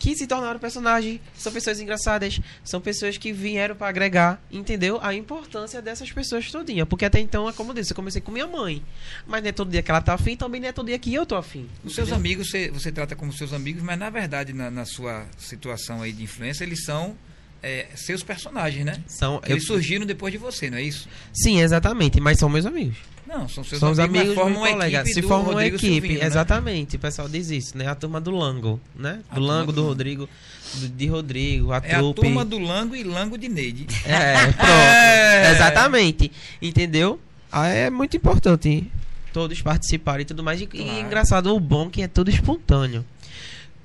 que 0.00 0.16
se 0.16 0.26
tornaram 0.26 0.58
personagens, 0.58 1.20
são 1.36 1.52
pessoas 1.52 1.78
engraçadas, 1.78 2.40
são 2.64 2.80
pessoas 2.80 3.18
que 3.18 3.32
vieram 3.34 3.76
pra 3.76 3.88
agregar, 3.88 4.42
entendeu? 4.50 4.98
A 5.02 5.14
importância 5.14 5.82
dessas 5.82 6.10
pessoas 6.10 6.50
todinha. 6.50 6.86
Porque 6.86 7.04
até 7.04 7.20
então, 7.20 7.46
é 7.46 7.52
como 7.52 7.70
eu 7.70 7.74
disse, 7.74 7.92
eu 7.92 7.96
comecei 7.96 8.22
com 8.22 8.32
minha 8.32 8.46
mãe. 8.46 8.82
Mas 9.26 9.42
não 9.42 9.50
é 9.50 9.52
todo 9.52 9.70
dia 9.70 9.82
que 9.82 9.90
ela 9.90 10.00
tá 10.00 10.14
afim, 10.14 10.34
também 10.34 10.58
não 10.58 10.68
é 10.68 10.72
todo 10.72 10.86
dia 10.86 10.98
que 10.98 11.12
eu 11.12 11.26
tô 11.26 11.36
afim. 11.36 11.68
Os 11.84 11.94
seus 11.94 12.08
entendeu? 12.08 12.16
amigos 12.16 12.50
você, 12.50 12.70
você 12.70 12.90
trata 12.90 13.14
como 13.14 13.30
seus 13.30 13.52
amigos, 13.52 13.82
mas 13.82 13.98
na 13.98 14.08
verdade, 14.08 14.54
na, 14.54 14.70
na 14.70 14.86
sua 14.86 15.26
situação 15.38 16.00
aí 16.00 16.12
de 16.12 16.22
influência, 16.22 16.64
eles 16.64 16.82
são 16.82 17.14
é, 17.62 17.86
seus 17.94 18.22
personagens, 18.22 18.84
né? 18.84 19.02
São, 19.06 19.34
eu- 19.46 19.52
Eles 19.52 19.66
surgiram 19.66 20.04
depois 20.06 20.32
de 20.32 20.38
você, 20.38 20.70
não 20.70 20.78
é 20.78 20.82
isso? 20.82 21.08
Sim, 21.32 21.60
exatamente, 21.60 22.20
mas 22.20 22.38
são 22.38 22.48
meus 22.48 22.66
amigos. 22.66 22.96
Não, 23.26 23.48
são 23.48 23.62
seus 23.62 23.78
São 23.78 23.92
os 23.92 23.98
amigos, 24.00 24.20
amigos 24.22 24.34
formam 24.34 24.60
uma 24.62 24.70
colega. 24.70 24.98
equipe 25.02 25.14
Se 25.14 25.20
do 25.20 25.28
forma 25.28 25.50
uma 25.50 25.64
equipe, 25.64 25.86
Silvinho, 25.86 26.18
né? 26.18 26.26
exatamente. 26.26 26.96
O 26.96 26.98
pessoal 26.98 27.28
diz 27.28 27.48
isso, 27.50 27.78
né? 27.78 27.86
A 27.86 27.94
turma 27.94 28.20
do 28.20 28.32
Lango, 28.32 28.80
né? 28.96 29.20
A 29.30 29.36
Do 29.36 29.40
Lango, 29.40 29.70
do 29.72 29.82
do. 29.82 29.86
Rodrigo, 29.88 30.28
do- 30.74 30.88
de 30.88 31.06
Rodrigo, 31.06 31.70
a 31.72 31.76
É 31.76 31.94
a 31.94 31.98
trupe. 31.98 32.22
turma 32.22 32.44
do 32.44 32.58
Lango 32.58 32.96
e 32.96 33.04
Lango 33.04 33.38
de 33.38 33.48
Neide. 33.48 33.86
É, 34.04 34.46
pronto. 34.50 34.66
É. 34.68 35.52
Exatamente. 35.52 36.32
Entendeu? 36.60 37.20
Ah, 37.52 37.68
é 37.68 37.88
muito 37.88 38.16
importante 38.16 38.90
todos 39.32 39.62
participarem 39.62 40.22
e 40.22 40.26
tudo 40.26 40.42
mais. 40.42 40.60
E, 40.60 40.64
e 40.64 40.66
Claro. 40.66 41.00
engraçado, 41.00 41.54
o 41.54 41.60
bom 41.60 41.88
que 41.88 42.02
é 42.02 42.08
tudo 42.08 42.30
espontâneo. 42.30 43.04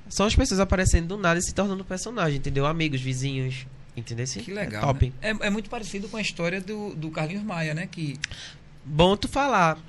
São 0.10 0.26
as 0.26 0.36
pessoas 0.36 0.60
aparecendo 0.60 1.08
do 1.08 1.18
nada 1.18 1.40
e 1.40 1.44
se 1.44 1.54
tornando 1.54 1.84
personagem, 1.84 2.38
entendeu? 2.38 2.66
Amigos, 2.66 3.02
vizinhos. 3.02 3.66
Entendeu? 3.98 4.26
Que 4.28 4.52
legal. 4.52 4.84
É 4.84 4.86
top. 4.86 5.06
né? 5.06 5.14
É, 5.22 5.48
é 5.48 5.50
muito 5.50 5.70
parecido 5.70 6.08
com 6.10 6.18
a 6.18 6.22
história 6.22 6.60
do, 6.60 6.94
do 6.96 7.10
Carlinhos 7.12 7.44
Maia, 7.44 7.74
né? 7.74 7.88
Que 7.90 8.20
Bom 8.84 9.18
tu 9.18 9.28
falar. 9.28 9.80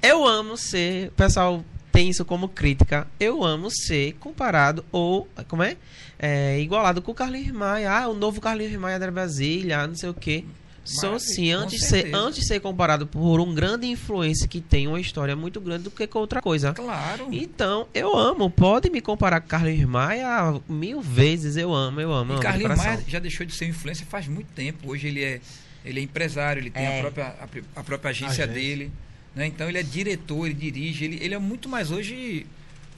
Eu 0.00 0.24
amo 0.24 0.56
ser. 0.56 1.08
O 1.08 1.12
pessoal 1.12 1.64
tem 1.90 2.08
isso 2.08 2.24
como 2.24 2.48
crítica. 2.48 3.08
Eu 3.18 3.42
amo 3.42 3.68
ser 3.68 4.12
comparado 4.20 4.84
ou. 4.92 5.28
Como 5.48 5.62
é? 5.62 5.76
É, 6.18 6.60
igualado 6.60 7.02
com 7.02 7.10
o 7.10 7.14
Carlinhos 7.14 7.50
Maia. 7.50 7.90
Ah, 7.90 8.08
o 8.08 8.14
novo 8.14 8.40
Carlinhos 8.40 8.80
Maia 8.80 8.98
da 8.98 9.10
Brasília, 9.10 9.86
não 9.88 9.96
sei 9.96 10.08
o 10.08 10.14
quê. 10.14 10.44
Sim, 11.18 11.52
com 11.52 11.58
antes 11.60 11.80
de, 11.80 11.86
ser, 11.86 12.14
antes 12.14 12.46
ser 12.46 12.60
comparado 12.60 13.06
por 13.06 13.40
um 13.40 13.54
grande 13.54 13.86
influência 13.86 14.46
que 14.48 14.60
tem 14.60 14.86
uma 14.86 15.00
história 15.00 15.34
muito 15.36 15.60
grande 15.60 15.84
do 15.84 15.90
que 15.90 16.06
com 16.06 16.18
outra 16.18 16.40
coisa. 16.40 16.72
Claro. 16.72 17.28
Então, 17.32 17.86
eu 17.94 18.16
amo. 18.16 18.50
Pode 18.50 18.90
me 18.90 19.00
comparar 19.00 19.40
com 19.40 19.48
Carlinhos 19.48 19.88
Maia 19.88 20.60
mil 20.68 21.00
vezes. 21.00 21.56
Eu 21.56 21.74
amo, 21.74 22.00
eu 22.00 22.12
amo. 22.12 22.32
E 22.32 22.36
amo 22.36 22.60
coração. 22.62 22.84
Maia 22.84 23.04
já 23.06 23.18
deixou 23.18 23.44
de 23.46 23.54
ser 23.54 23.66
influência 23.66 24.06
faz 24.06 24.26
muito 24.28 24.48
tempo. 24.54 24.90
Hoje 24.90 25.08
ele 25.08 25.22
é, 25.22 25.40
ele 25.84 26.00
é 26.00 26.02
empresário, 26.02 26.60
ele 26.60 26.70
tem 26.70 26.84
É. 26.84 26.98
a, 26.98 27.02
própria, 27.02 27.24
a, 27.26 27.80
a 27.80 27.84
própria 27.84 28.10
agência 28.10 28.44
Agência. 28.44 28.46
dele. 28.48 28.92
Né? 29.34 29.46
Então 29.46 29.68
ele 29.68 29.78
é 29.78 29.82
diretor, 29.82 30.46
ele 30.46 30.54
dirige, 30.54 31.04
ele, 31.04 31.18
ele 31.22 31.34
é 31.34 31.38
muito 31.38 31.68
mais 31.68 31.90
hoje 31.90 32.46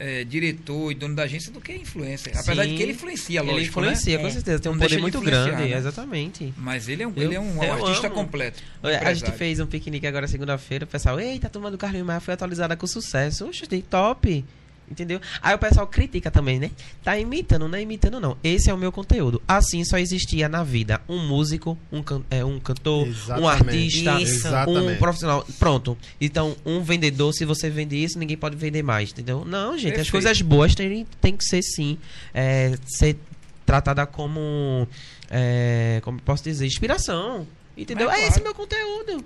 é, 0.02 0.24
diretor 0.24 0.90
e 0.90 0.94
dono 0.94 1.14
da 1.14 1.24
agência 1.24 1.52
do 1.52 1.60
que 1.60 1.72
influencer. 1.74 2.32
Apesar 2.34 2.64
de 2.64 2.70
Sim. 2.70 2.76
que 2.76 2.82
ele 2.82 2.92
influencia, 2.92 3.40
Ele 3.40 3.50
lógico, 3.52 3.68
influencia, 3.80 4.16
né? 4.16 4.22
com 4.22 4.28
É. 4.28 4.30
certeza. 4.30 4.58
Tem 4.58 4.72
um 4.72 4.74
Não 4.74 4.80
poder 4.80 4.96
de 4.96 5.02
muito 5.02 5.20
grande, 5.20 5.68
né? 5.70 5.76
exatamente. 5.76 6.54
Mas 6.56 6.88
ele 6.88 7.02
é 7.02 7.06
um, 7.06 7.12
Eu- 7.14 7.22
ele 7.22 7.34
é 7.34 7.40
um 7.40 7.60
artista 7.62 8.06
amo. 8.06 8.16
completo. 8.16 8.62
um 8.82 8.88
A 8.88 9.12
gente 9.14 9.30
fez 9.32 9.60
um 9.60 9.66
piquenique 9.66 10.06
agora 10.06 10.26
segunda-feira, 10.26 10.84
o 10.86 10.88
pessoal, 10.88 11.20
eita, 11.20 11.46
a 11.46 11.50
turma 11.50 11.70
do 11.70 11.76
Carlinhos 11.76 12.06
Maia 12.06 12.18
foi 12.20 12.32
atualizada 12.34 12.74
com 12.76 12.86
sucesso. 12.86 13.46
Oxe, 13.46 13.66
top. 13.82 14.44
Entendeu? 14.90 15.20
Aí 15.40 15.54
o 15.54 15.58
pessoal 15.58 15.86
critica 15.86 16.30
também, 16.32 16.58
né? 16.58 16.72
Tá 17.04 17.16
imitando, 17.16 17.68
não 17.68 17.78
é 17.78 17.82
imitando, 17.82 18.18
não. 18.18 18.36
Esse 18.42 18.70
é 18.70 18.74
o 18.74 18.76
meu 18.76 18.90
conteúdo. 18.90 19.40
Assim 19.46 19.84
só 19.84 19.96
existia 19.98 20.48
na 20.48 20.64
vida 20.64 21.00
um 21.08 21.24
músico, 21.28 21.78
um, 21.92 22.02
can 22.02 22.22
é, 22.28 22.44
um 22.44 22.58
cantor, 22.58 23.06
um 23.06 23.10
Exatamente. 23.10 24.08
artista, 24.08 24.20
Isso. 24.20 24.48
um 24.68 24.96
profissional. 24.96 25.46
Pronto. 25.60 25.96
Então, 26.20 26.56
um 26.66 26.82
vendedor, 26.82 27.32
se 27.32 27.44
você 27.44 27.70
vende 27.70 28.02
isso, 28.02 28.18
ninguém 28.18 28.36
pode 28.36 28.56
vender 28.56 28.82
mais, 28.82 29.12
entendeu? 29.12 29.44
Não, 29.44 29.74
gente, 29.78 29.92
as 29.92 30.10
Perfeito. 30.10 30.10
coisas 30.12 30.42
boas 30.42 30.74
tem, 30.74 31.06
tem 31.20 31.36
que 31.36 31.44
ser 31.44 31.62
sim. 31.62 31.96
é, 32.34 32.76
ser 32.84 33.16
tratada 33.64 34.04
como. 34.06 34.88
é, 35.30 36.00
como 36.02 36.20
posso 36.20 36.42
dizer? 36.42 36.66
Inspiração. 36.66 37.46
Entendeu? 37.76 38.08
Mas 38.08 38.16
é 38.16 38.18
claro. 38.22 38.32
esse 38.34 38.42
meu 38.42 38.54
conteúdo. 38.54 39.24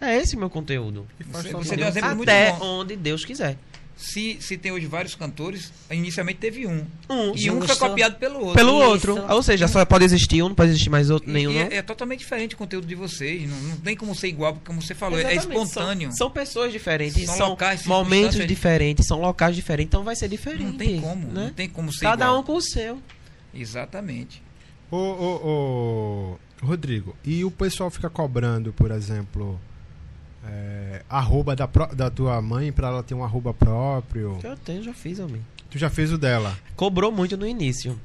É 0.00 0.16
esse 0.16 0.36
meu 0.36 0.50
conteúdo. 0.50 1.06
Você- 1.30 1.50
você 1.50 1.52
mundo. 1.52 1.76
deu 1.76 1.86
um 1.86 1.88
exemplo 1.88 2.16
muito 2.16 2.28
Até 2.28 2.52
bom. 2.52 2.80
onde 2.80 2.96
Deus 2.96 3.24
quiser. 3.24 3.56
Se, 3.96 4.38
se 4.40 4.56
tem 4.58 4.72
hoje 4.72 4.86
vários 4.86 5.14
cantores, 5.14 5.72
inicialmente 5.90 6.38
teve 6.40 6.66
um. 6.66 6.84
Um. 7.08 7.32
E 7.36 7.48
um 7.50 7.60
foi 7.62 7.76
copiado 7.76 8.16
pelo 8.16 8.40
outro. 8.40 8.54
Pelo 8.54 8.78
Isso. 8.80 8.88
outro. 9.12 9.32
Ou 9.32 9.42
seja, 9.42 9.68
só 9.68 9.84
pode 9.84 10.04
existir 10.04 10.42
um, 10.42 10.48
não 10.48 10.54
pode 10.54 10.70
existir 10.70 10.90
mais 10.90 11.10
outro, 11.10 11.30
E- 11.30 11.32
nenhum. 11.32 11.52
e 11.52 11.54
não. 11.54 11.60
é, 11.70 11.76
é 11.76 11.82
totalmente 11.82 12.18
diferente 12.18 12.54
o 12.54 12.58
conteúdo 12.58 12.86
de 12.86 12.94
vocês. 12.96 13.48
Não, 13.48 13.56
não 13.56 13.76
tem 13.76 13.96
como 13.96 14.12
ser 14.14 14.28
igual, 14.28 14.54
porque 14.54 14.66
como 14.66 14.82
você 14.82 14.94
falou, 14.94 15.18
é 15.18 15.22
Exatamente, 15.34 15.46
espontâneo. 15.62 16.08
São, 16.08 16.16
são 16.18 16.30
pessoas 16.30 16.72
diferentes, 16.72 17.24
São 17.24 17.36
são, 17.36 17.48
locais, 17.50 17.86
momentos 17.86 18.46
diferentes, 18.46 19.06
são 19.06 19.20
locais 19.20 19.54
diferentes, 19.54 19.90
então 19.90 20.02
vai 20.02 20.16
ser 20.16 20.28
diferente. 20.28 20.64
Não 20.64 20.72
tem 20.76 21.00
como, 21.00 21.28
né? 21.28 21.44
não 21.44 21.52
tem 21.52 21.68
como 21.68 21.92
ser 21.92 22.00
Cada 22.00 22.24
igual. 22.24 22.40
um 22.40 22.42
com 22.42 22.56
o 22.56 22.60
seu. 22.60 23.00
Exatamente. 23.54 24.42
Ô, 24.90 24.96
ô, 24.96 25.48
ô, 26.62 26.66
Rodrigo, 26.66 27.16
e 27.24 27.44
o 27.44 27.50
pessoal 27.50 27.90
fica 27.90 28.10
cobrando, 28.10 28.72
por 28.72 28.90
exemplo, 28.90 29.58
é, 30.46 31.02
arroba 31.08 31.54
da, 31.56 31.66
pró- 31.68 31.86
da 31.94 32.10
tua 32.10 32.40
mãe 32.42 32.72
pra 32.72 32.88
ela 32.88 33.02
ter 33.02 33.14
um 33.14 33.24
arroba 33.24 33.52
próprio? 33.54 34.38
Eu 34.42 34.56
tenho, 34.56 34.82
já 34.82 34.92
fiz, 34.94 35.18
homem. 35.18 35.44
Tu 35.70 35.78
já 35.78 35.90
fez 35.90 36.12
o 36.12 36.18
dela. 36.18 36.56
Cobrou 36.76 37.10
muito 37.10 37.36
no 37.36 37.46
início. 37.46 37.98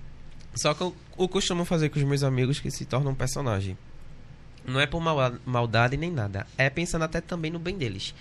Só 0.55 0.73
que 0.73 0.81
eu, 0.81 0.95
eu 1.17 1.27
costumo 1.27 1.63
fazer 1.65 1.89
com 1.89 1.99
os 1.99 2.05
meus 2.05 2.23
amigos 2.23 2.59
que 2.59 2.71
se 2.71 2.85
tornam 2.85 3.11
um 3.11 3.15
personagem. 3.15 3.77
Não 4.65 4.79
é 4.79 4.85
por 4.85 4.99
mal- 5.01 5.33
maldade 5.45 5.95
nem 5.97 6.11
nada. 6.11 6.45
É 6.57 6.69
pensando 6.69 7.03
até 7.03 7.21
também 7.21 7.49
no 7.51 7.59
bem 7.59 7.77
deles. 7.77 8.13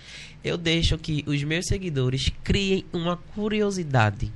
Eu 0.43 0.57
deixo 0.57 0.97
que 0.97 1.23
os 1.27 1.43
meus 1.43 1.65
seguidores 1.67 2.31
criem 2.43 2.85
uma 2.93 3.17
curiosidade. 3.17 4.31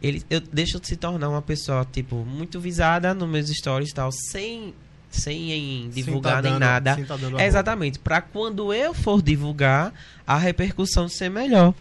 Eles, 0.00 0.24
eu 0.30 0.40
deixo 0.40 0.78
de 0.80 0.86
se 0.86 0.96
tornar 0.96 1.28
uma 1.28 1.42
pessoa, 1.42 1.84
tipo, 1.90 2.16
muito 2.24 2.60
visada 2.60 3.12
nos 3.12 3.28
meus 3.28 3.48
stories 3.50 3.90
e 3.90 3.94
tal, 3.94 4.10
sem, 4.12 4.72
sem 5.10 5.88
divulgar 5.90 6.34
Sem 6.34 6.42
tá 6.42 6.42
nem 6.42 6.52
dando- 6.52 6.60
nada. 6.60 6.94
sem 6.94 7.04
tá 7.04 7.16
dando 7.16 7.38
É 7.40 7.46
exatamente. 7.46 7.98
Pra 7.98 8.20
quando 8.20 8.72
eu 8.72 8.92
for 8.94 9.22
divulgar, 9.22 9.92
a 10.26 10.36
repercussão 10.38 11.08
ser 11.08 11.28
melhor. 11.30 11.74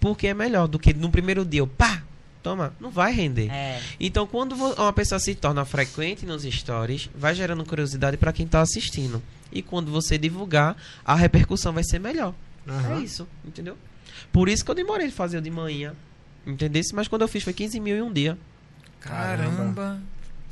Porque 0.00 0.28
é 0.28 0.34
melhor 0.34 0.66
do 0.68 0.78
que 0.78 0.92
no 0.94 1.10
primeiro 1.10 1.44
dia 1.44 1.60
eu, 1.60 1.66
pá, 1.66 2.02
toma, 2.42 2.72
não 2.80 2.90
vai 2.90 3.12
render. 3.12 3.50
É. 3.50 3.80
Então, 3.98 4.26
quando 4.26 4.54
uma 4.54 4.92
pessoa 4.92 5.18
se 5.18 5.34
torna 5.34 5.64
frequente 5.64 6.24
nos 6.24 6.42
stories, 6.44 7.10
vai 7.14 7.34
gerando 7.34 7.64
curiosidade 7.64 8.16
para 8.16 8.32
quem 8.32 8.46
tá 8.46 8.60
assistindo. 8.60 9.22
E 9.50 9.60
quando 9.62 9.90
você 9.90 10.16
divulgar, 10.18 10.76
a 11.04 11.14
repercussão 11.14 11.72
vai 11.72 11.82
ser 11.82 11.98
melhor. 11.98 12.34
Aham. 12.68 12.98
É 13.00 13.02
isso, 13.02 13.26
entendeu? 13.44 13.76
Por 14.32 14.48
isso 14.48 14.64
que 14.64 14.70
eu 14.70 14.74
demorei 14.74 15.08
de 15.08 15.12
fazer 15.14 15.38
o 15.38 15.40
de 15.40 15.50
manhã. 15.50 15.94
Entendesse? 16.46 16.94
Mas 16.94 17.08
quando 17.08 17.22
eu 17.22 17.28
fiz 17.28 17.42
foi 17.42 17.52
15 17.52 17.80
mil 17.80 17.96
em 17.96 18.02
um 18.02 18.12
dia. 18.12 18.38
Caramba. 19.00 19.56
Caramba. 19.56 20.02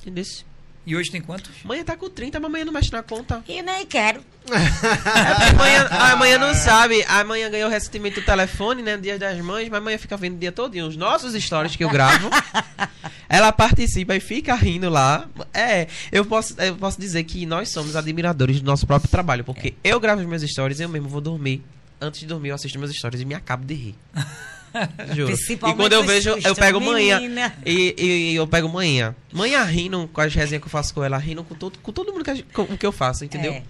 Entendesse? 0.00 0.44
E 0.86 0.94
hoje 0.94 1.10
tem 1.10 1.20
quantos? 1.20 1.50
Manhã 1.64 1.82
tá 1.82 1.96
com 1.96 2.08
30, 2.08 2.38
mas 2.38 2.48
amanhã 2.48 2.64
não 2.64 2.72
mexe 2.72 2.92
na 2.92 3.02
conta. 3.02 3.42
E 3.48 3.60
nem 3.60 3.84
quero. 3.84 4.20
É 4.48 5.50
amanhã, 5.50 5.88
amanhã 5.90 6.38
não 6.38 6.54
sabe. 6.54 7.02
Amanhã 7.08 7.50
ganhou 7.50 7.68
recentemente 7.68 8.20
o 8.20 8.24
telefone, 8.24 8.82
né? 8.82 8.96
Dia 8.96 9.18
das 9.18 9.36
mães, 9.40 9.68
mas 9.68 9.78
amanhã 9.80 9.98
fica 9.98 10.16
vendo 10.16 10.36
o 10.36 10.38
dia 10.38 10.52
todo 10.52 10.72
os 10.86 10.96
nossos 10.96 11.34
stories 11.42 11.74
que 11.74 11.82
eu 11.82 11.90
gravo. 11.90 12.30
Ela 13.28 13.50
participa 13.50 14.14
e 14.14 14.20
fica 14.20 14.54
rindo 14.54 14.88
lá. 14.88 15.28
É, 15.52 15.88
eu 16.12 16.24
posso, 16.24 16.54
eu 16.60 16.76
posso 16.76 17.00
dizer 17.00 17.24
que 17.24 17.44
nós 17.44 17.68
somos 17.70 17.96
admiradores 17.96 18.60
do 18.60 18.66
nosso 18.66 18.86
próprio 18.86 19.10
trabalho, 19.10 19.42
porque 19.42 19.74
eu 19.82 19.98
gravo 19.98 20.20
os 20.20 20.28
meus 20.28 20.42
stories, 20.42 20.78
eu 20.78 20.88
mesmo 20.88 21.08
vou 21.08 21.20
dormir. 21.20 21.64
Antes 22.00 22.20
de 22.20 22.26
dormir, 22.26 22.50
eu 22.50 22.54
assisto 22.54 22.78
meus 22.78 22.92
stories 22.92 23.20
e 23.20 23.24
me 23.24 23.34
acabo 23.34 23.64
de 23.64 23.74
rir. 23.74 23.94
E 25.72 25.74
quando 25.74 25.92
eu 25.92 26.02
vejo, 26.04 26.30
eu 26.44 26.54
pego 26.54 26.80
manhã. 26.80 27.20
menina. 27.20 27.54
E, 27.64 27.94
e- 27.98 28.32
e 28.32 28.36
eu 28.36 28.46
pego 28.46 28.68
manhã. 28.68 29.14
Manhã 29.32 29.62
rindo 29.64 30.08
com 30.12 30.20
as 30.20 30.34
resenhas 30.34 30.60
que 30.62 30.66
eu 30.66 30.70
faço 30.70 30.92
com 30.94 31.02
ela, 31.04 31.16
rindo 31.18 31.42
com 31.44 31.54
todo, 31.54 31.78
com 31.78 31.92
todo 31.92 32.12
mundo 32.12 32.24
que, 32.24 32.42
com 32.44 32.62
o 32.62 32.76
que 32.78 32.86
eu 32.86 32.92
faço, 32.92 33.24
entendeu? 33.24 33.52
É. 33.52 33.62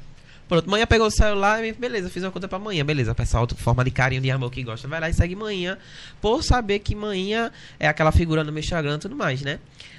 Pronto, 0.49 0.71
manhã 0.71 0.87
pegou 0.87 1.09
o 1.09 1.11
celular 1.11 1.65
e 1.65 1.73
beleza, 1.73 2.09
fiz 2.09 2.23
uma 2.23 2.31
conta 2.31 2.47
pra 2.47 2.59
manhã, 2.59 2.85
beleza. 2.85 3.13
Pessoal, 3.15 3.49
forma 3.57 3.83
de 3.85 3.91
carinho, 3.91 4.23
de 4.23 4.31
amor 4.31 4.51
que 4.51 4.63
gosta, 4.63 4.87
vai 4.87 5.01
lá 5.01 5.11
e 5.11 5.13
segue 5.13 5.35
manhã, 5.35 5.77
por 6.21 6.43
saber 6.45 6.79
que 6.79 6.95
manhã 6.95 7.51
é 7.81 7.89
aquela 7.89 8.13
figura 8.13 8.45
no 8.45 8.53
meu 8.53 8.61
Instagram 8.61 8.95
e 8.95 8.99
tudo 8.99 9.17
mais, 9.17 9.43
né? 9.43 9.59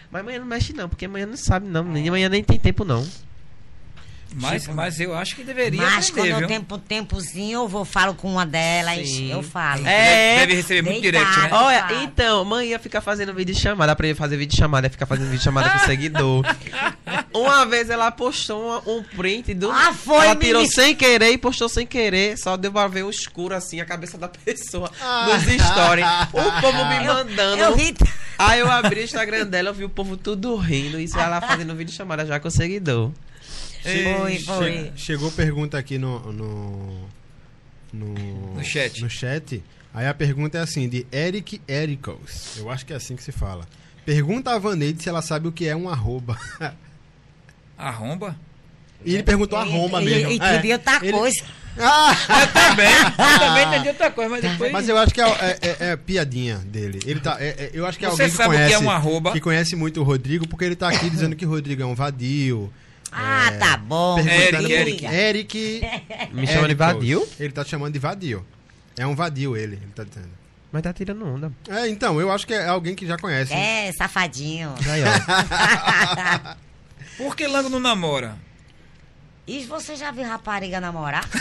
Mas 0.09 0.23
manhã 0.23 0.39
não 0.39 0.45
mexe 0.47 0.71
não, 0.71 0.87
porque 0.87 1.05
manhã 1.05 1.25
não 1.25 1.35
sabe 1.35 1.67
não, 1.67 1.83
nem 1.83 2.09
manhã 2.09 2.29
nem 2.29 2.41
tem 2.41 2.57
tempo 2.57 2.85
não. 2.85 3.05
Mas, 4.35 4.63
Tipo- 4.63 4.75
mas 4.75 4.99
eu 4.99 5.15
acho 5.15 5.35
que 5.35 5.43
deveria 5.43 5.81
Mas 5.81 6.09
quando 6.09 6.19
aprender, 6.19 6.33
eu 6.33 6.37
viu? 6.39 6.47
tenho 6.47 6.65
um 6.71 6.77
tempozinho, 6.79 7.59
eu 7.61 7.67
vou 7.67 7.83
falo 7.85 8.13
com 8.13 8.31
uma 8.31 8.45
delas, 8.45 9.07
Sim. 9.07 9.31
eu 9.31 9.41
falo. 9.41 9.85
É. 9.87 10.39
Deve 10.39 10.55
receber 10.55 10.81
muito 10.83 11.01
direct, 11.01 11.39
né? 11.39 11.49
Olha, 11.51 11.87
então, 12.03 12.43
manhã 12.45 12.77
fica 12.77 13.01
fazendo 13.01 13.33
vídeo 13.33 13.55
chamada, 13.55 13.95
pra 13.95 14.05
ele 14.07 14.15
fazer 14.15 14.37
vídeo 14.37 14.55
chamada, 14.55 14.89
ficar 14.89 15.05
fazendo 15.05 15.29
vídeo 15.29 15.43
chamada 15.43 15.69
com 15.69 15.77
o 15.77 15.85
seguidor. 15.85 16.43
Uma 17.33 17.65
vez 17.65 17.89
ela 17.89 18.11
postou 18.11 18.63
uma- 18.65 18.81
um 18.91 19.03
print 19.03 19.53
do. 19.53 19.71
Ah, 19.71 19.93
foi, 19.93 20.25
Ela 20.25 20.35
tirou 20.35 20.61
menino. 20.61 20.73
sem 20.81 20.95
querer 20.95 21.31
e 21.31 21.37
postou 21.37 21.69
sem 21.69 21.85
querer, 21.85 22.37
só 22.37 22.57
deu 22.57 22.71
pra 22.71 22.87
ver 22.87 23.03
o 23.03 23.09
escuro 23.09 23.53
assim, 23.55 23.79
a 23.79 23.85
cabeça 23.85 24.17
da 24.17 24.27
pessoa 24.29 24.91
Ah. 25.01 25.27
nos 25.27 25.43
stories. 25.43 26.05
O 26.33 26.51
povo 26.61 26.85
me 26.85 26.97
Eu- 26.97 27.13
mandando. 27.13 27.57
Eu 27.63 27.75
ri. 27.75 27.95
Aí 28.39 28.59
eu 28.59 28.69
abri 28.69 29.01
o 29.01 29.03
Instagram 29.03 29.45
dela, 29.47 29.69
eu 29.69 29.73
vi 29.73 29.83
o 29.83 29.89
povo 29.89 30.15
tudo 30.17 30.55
rindo, 30.57 30.99
isso 30.99 31.17
ela 31.17 31.39
fazendo 31.41 31.73
vídeo 31.75 31.93
chamada 31.93 32.25
já 32.25 32.39
com 32.39 32.47
o 32.47 32.51
seguidor. 32.51 33.11
Foi, 33.81 34.39
foi. 34.39 34.71
Che- 34.73 34.91
Chegou 34.95 35.31
pergunta 35.31 35.77
aqui 35.77 35.97
no, 35.97 36.19
no, 36.31 37.07
no. 37.93 38.13
No 38.55 38.63
chat. 38.63 39.01
No 39.01 39.09
chat. 39.09 39.63
Aí 39.93 40.05
a 40.07 40.13
pergunta 40.13 40.57
é 40.57 40.61
assim, 40.61 40.87
de 40.87 41.07
Eric 41.11 41.61
Ericos. 41.67 42.57
Eu 42.57 42.69
acho 42.69 42.85
que 42.85 42.93
é 42.93 42.95
assim 42.95 43.15
que 43.15 43.23
se 43.23 43.31
fala. 43.31 43.67
Pergunta 44.05 44.51
a 44.51 44.59
Vaneide 44.59 45.01
se 45.01 45.09
ela 45.09 45.21
sabe 45.21 45.47
o 45.47 45.51
que 45.51 45.67
é 45.67 45.75
um 45.75 45.89
arroba. 45.89 46.37
Arromba? 47.77 48.35
E 49.05 49.13
ele 49.13 49.23
perguntou 49.23 49.57
arromba 49.59 50.01
mesmo. 50.01 50.31
E, 50.31 50.37
e 50.37 50.41
É. 50.41 50.55
entendi 50.55 50.73
outra 50.73 50.99
coisa. 50.99 51.43
Ah! 51.79 52.15
Eu 52.41 52.47
também. 52.53 52.87
Eu 52.91 53.39
também 53.39 53.67
entendi 53.67 53.87
outra 53.89 54.11
coisa, 54.11 54.29
mas 54.31 54.41
depois. 54.41 54.71
Mas 54.71 54.89
eu 54.89 54.97
acho 54.97 55.13
que 55.13 55.21
é, 55.21 55.25
é- 55.29 55.59
é- 55.61 55.77
é 55.91 55.95
piadinha 55.95 56.57
dele. 56.57 56.99
Ele 57.05 57.19
tá, 57.19 57.37
é- 57.39 57.49
é- 57.65 57.71
eu 57.73 57.85
acho 57.85 57.99
que 57.99 58.05
é 58.05 58.09
Você 58.09 58.23
alguém 58.23 58.29
que 58.31 58.35
sabe 58.37 58.49
o 58.49 58.51
que 58.57 58.57
é 58.63 58.65
conhece, 58.67 58.83
um 58.83 58.89
arroba? 58.89 59.31
que 59.33 59.39
conhece 59.39 59.75
muito 59.75 60.01
o 60.01 60.03
Rodrigo, 60.03 60.47
porque 60.47 60.65
ele 60.65 60.75
tá 60.75 60.89
aqui 60.89 61.07
dizendo 61.09 61.35
que 61.35 61.45
o 61.45 61.49
Rodrigo 61.49 61.83
é 61.83 61.85
um 61.85 61.93
vadio. 61.93 62.73
Ah, 63.19 63.51
tá 63.59 63.77
bom. 63.77 64.23
Perguntando 64.23 64.71
Eric, 64.71 65.01
por- 65.05 65.13
Eric. 65.13 65.81
Me 66.31 66.45
chama 66.45 66.67
de 66.67 66.75
vadio? 66.75 67.27
Ele 67.39 67.51
tá 67.51 67.63
te 67.63 67.71
chamando 67.71 67.93
de 67.93 67.99
vadio. 67.99 68.45
É 68.97 69.05
um 69.07 69.15
vadio 69.15 69.57
ele, 69.57 69.75
ele 69.75 69.91
tá 69.95 70.03
dizendo. 70.03 70.29
Mas 70.71 70.81
tá 70.83 70.93
tirando 70.93 71.25
onda. 71.25 71.51
É, 71.69 71.87
então, 71.87 72.19
eu 72.21 72.31
acho 72.31 72.45
que 72.45 72.53
é 72.53 72.67
alguém 72.67 72.93
que 72.93 73.07
já 73.07 73.17
conhece. 73.17 73.53
É, 73.53 73.91
safadinho. 73.97 74.73
Aí, 74.87 75.01
ó. 75.03 76.55
Por 77.17 77.35
que 77.35 77.47
Lango 77.47 77.69
não 77.69 77.79
namora? 77.79 78.35
E 79.47 79.63
você 79.63 79.95
já 79.95 80.11
viu 80.11 80.25
rapariga 80.25 80.79
namorar? 80.79 81.23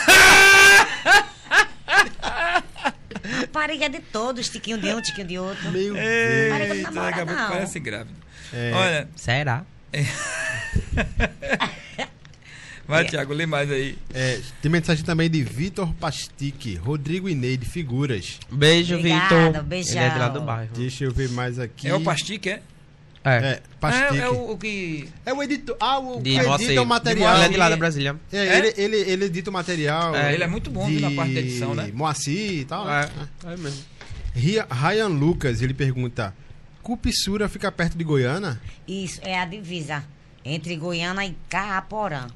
rapariga 3.41 3.89
de 3.89 4.01
todos, 4.01 4.49
tiquinho 4.49 4.79
de 4.79 4.95
um, 4.95 5.01
tiquinho 5.01 5.27
de 5.27 5.39
outro. 5.39 5.70
Meu 5.70 5.95
Deus. 5.95 5.99
Eita, 5.99 6.74
Eita, 6.74 6.91
namora, 6.91 7.24
não. 7.24 7.49
parece 7.51 7.81
grávida. 7.81 8.16
É. 8.53 8.72
Olha, 8.74 9.09
Será? 9.16 9.64
vai, 12.87 13.05
Thiago, 13.05 13.32
lê 13.32 13.47
mais 13.47 13.70
aí. 13.70 13.97
É, 14.12 14.41
tem 14.61 14.70
mensagem 14.70 15.05
também 15.05 15.30
de 15.30 15.43
Vitor 15.43 15.93
Pastique, 15.95 16.76
Rodrigo 16.76 17.28
e 17.28 17.34
Neide, 17.34 17.66
figuras. 17.66 18.39
Beijo, 18.51 19.01
Vitor. 19.01 19.62
beijão. 19.62 20.03
Ele 20.03 20.05
é 20.05 20.11
de 20.11 20.18
lá 20.18 20.28
do 20.28 20.41
bairro. 20.41 20.70
Deixa 20.74 21.05
eu 21.05 21.12
ver 21.12 21.28
mais 21.30 21.59
aqui. 21.59 21.89
É 21.89 21.95
o 21.95 22.01
Pastique, 22.01 22.51
é? 22.51 22.62
É. 23.26 23.39
É, 23.39 23.62
Pastique. 23.80 24.18
É, 24.18 24.22
é 24.22 24.28
o, 24.28 24.53
o 24.53 24.57
que. 24.57 25.09
É 25.26 25.34
o 25.34 25.43
editor. 25.43 25.76
Ah, 25.80 25.99
o 25.99 26.20
De 26.20 26.30
que 26.30 26.39
edita 26.39 26.82
o 26.82 26.87
material. 26.87 27.34
Ele 27.34 27.45
é 27.45 27.49
de 27.49 27.57
lá 27.57 27.68
da 27.68 27.76
Brasília. 27.76 28.14
É, 28.32 28.39
É? 28.39 28.59
Ele, 28.59 28.74
ele, 28.76 28.97
ele 29.11 29.24
edita 29.24 29.51
o 29.51 29.53
material. 29.53 30.14
É, 30.14 30.32
ele 30.32 30.45
é 30.45 30.47
muito 30.47 30.70
bom 30.70 30.87
viu, 30.87 31.01
na 31.01 31.11
parte 31.11 31.34
da 31.34 31.41
edição, 31.41 31.74
né? 31.74 31.91
Moacir 31.93 32.61
e 32.61 32.64
tal. 32.64 32.89
É, 32.89 33.11
é 33.47 33.57
mesmo. 33.57 33.82
Ryan 34.70 35.09
Lucas, 35.09 35.61
ele 35.61 35.74
pergunta: 35.74 36.32
Cupissura 36.87 37.49
fica 37.49 37.72
perto 37.72 37.99
de 37.99 38.05
Goiânia? 38.05 38.61
Isso, 38.87 39.20
é 39.24 39.37
a 39.37 39.45
divisa 39.45 40.05
entre 40.45 40.76
Goiânia 40.76 41.26
e 41.26 41.37
Carraporã. 41.49 42.28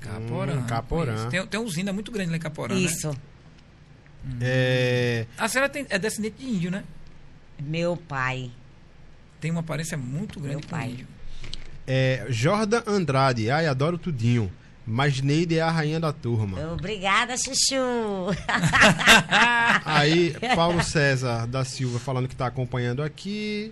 Caporã. 0.00 0.54
Hum, 0.54 0.62
Caporã. 0.66 1.28
Tem, 1.28 1.46
tem 1.46 1.60
uma 1.60 1.66
usina 1.66 1.92
muito 1.92 2.10
grande 2.10 2.30
lá 2.30 2.38
em 2.38 2.40
Caporã. 2.40 2.74
Né? 2.74 2.80
Isso. 2.80 3.14
É, 4.40 5.26
A 5.36 5.46
senhora 5.46 5.68
tem, 5.68 5.84
é 5.90 5.98
descendente 5.98 6.36
de 6.38 6.46
índio, 6.46 6.70
né? 6.70 6.84
Meu 7.60 7.94
pai. 7.94 8.50
Tem 9.38 9.50
uma 9.50 9.60
aparência 9.60 9.98
muito 9.98 10.40
grande 10.40 10.60
Meu 10.60 10.68
pai. 10.70 10.88
índio. 10.92 11.06
é, 11.86 12.24
Jordan 12.30 12.82
Andrade, 12.86 13.50
ai, 13.50 13.66
adoro 13.66 13.98
tudinho. 13.98 14.50
Mas 14.86 15.20
Neide 15.20 15.58
é 15.58 15.60
a 15.60 15.70
rainha 15.70 16.00
da 16.00 16.14
turma. 16.14 16.58
Obrigada, 16.72 17.36
Chuchu. 17.36 18.34
Aí, 19.84 20.34
Paulo 20.56 20.82
César 20.82 21.46
da 21.46 21.62
Silva 21.62 21.98
falando 21.98 22.26
que 22.26 22.34
está 22.34 22.46
acompanhando 22.46 23.02
aqui. 23.02 23.70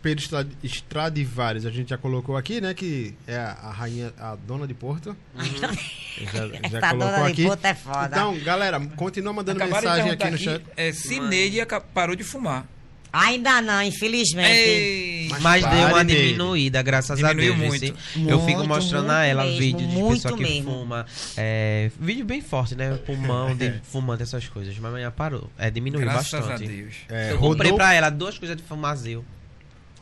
Pedro 0.00 0.24
Stradivarius, 0.62 1.66
a 1.66 1.70
gente 1.70 1.90
já 1.90 1.98
colocou 1.98 2.36
aqui, 2.36 2.60
né? 2.60 2.72
Que 2.74 3.14
é 3.26 3.36
a 3.36 3.52
a 3.62 3.72
rainha, 3.72 4.12
a 4.18 4.36
dona 4.36 4.66
de 4.66 4.74
Porto. 4.74 5.16
Já, 5.36 5.72
já 6.68 6.78
Essa 6.78 6.90
colocou 6.90 6.98
dona 6.98 7.24
de 7.26 7.32
aqui. 7.32 7.44
Porto 7.44 7.64
é 7.64 7.74
foda. 7.74 8.06
Então, 8.06 8.38
galera, 8.40 8.80
continua 8.96 9.32
mandando 9.32 9.62
Acabaram 9.62 9.88
mensagem 9.90 10.12
aqui 10.12 10.30
no 10.30 10.38
chat. 10.38 10.64
É, 10.76 10.92
se 10.92 11.18
Neide 11.20 11.60
aca- 11.60 11.80
parou 11.80 12.14
de 12.14 12.22
fumar. 12.24 12.66
Ainda 13.10 13.62
não, 13.62 13.82
infelizmente. 13.82 14.50
Ei, 14.50 15.28
Mas 15.30 15.40
Mas 15.42 15.64
deu 15.64 15.88
uma 15.88 16.04
Neide. 16.04 16.26
diminuída, 16.26 16.82
graças 16.82 17.16
Diminuiu 17.18 17.54
a 17.54 17.56
Deus. 17.56 17.66
muito. 17.68 17.80
vice. 17.80 17.94
eu 18.28 18.38
fico 18.44 18.58
Muito, 18.58 18.68
mostrando 18.68 19.10
a 19.10 19.14
muito 19.14 19.30
ela 19.30 19.44
mesmo, 19.44 19.58
vídeos 19.58 19.90
de 19.90 19.96
muito 19.96 20.22
pessoa 20.22 20.36
que 20.36 20.42
mesmo. 20.42 20.70
fuma. 20.72 21.06
É, 21.36 21.90
vídeo 21.98 22.24
bem 22.26 22.42
forte, 22.42 22.74
né? 22.74 22.98
Pulmão 23.06 23.56
de 23.56 23.80
fumante, 23.82 24.22
essas 24.22 24.46
coisas. 24.48 24.76
Mas 24.78 24.90
amanhã 24.90 25.10
parou. 25.10 25.50
É, 25.58 25.70
diminuiu 25.70 26.04
graças 26.04 26.30
bastante. 26.32 26.64
a 26.64 26.66
Deus. 26.68 26.94
É, 27.08 27.32
Eu 27.32 27.38
comprei 27.38 27.72
pra 27.72 27.94
ela 27.94 28.10
duas 28.10 28.38
coisas 28.38 28.56
de 28.56 28.62
fumazil. 28.62 29.24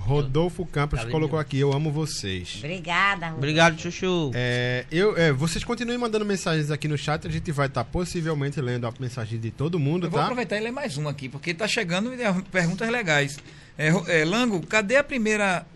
Rodolfo 0.06 0.64
Campos 0.64 1.00
Tá 1.02 1.10
colocou 1.10 1.38
aqui, 1.38 1.58
eu 1.58 1.72
amo 1.72 1.90
vocês. 1.90 2.56
Obrigada. 2.58 3.28
Rô. 3.28 3.36
Obrigado, 3.36 3.78
Chuchu. 3.80 4.30
É, 4.34 4.84
eu, 4.90 5.16
é, 5.16 5.32
vocês 5.32 5.64
continuem 5.64 5.98
mandando 5.98 6.24
mensagens 6.24 6.70
aqui 6.70 6.86
no 6.86 6.96
chat, 6.96 7.26
a 7.26 7.30
gente 7.30 7.50
vai 7.52 7.66
estar 7.66 7.84
possivelmente 7.84 8.60
lendo 8.60 8.86
a 8.86 8.92
mensagem 9.00 9.38
de 9.38 9.50
todo 9.50 9.78
mundo, 9.78 10.06
Eu 10.06 10.10
vou 10.10 10.18
tá? 10.18 10.24
aproveitar 10.26 10.56
e 10.56 10.60
ler 10.60 10.70
mais 10.70 10.96
uma 10.96 11.10
aqui, 11.10 11.28
porque 11.28 11.52
tá 11.52 11.66
chegando 11.66 12.14
e 12.14 12.22
é, 12.22 12.32
perguntas 12.52 12.88
legais. 12.88 13.38
É, 13.76 13.88
é, 14.20 14.24
Lango, 14.24 14.64
cadê 14.66 14.96
a 14.96 15.04
primeira. 15.04 15.66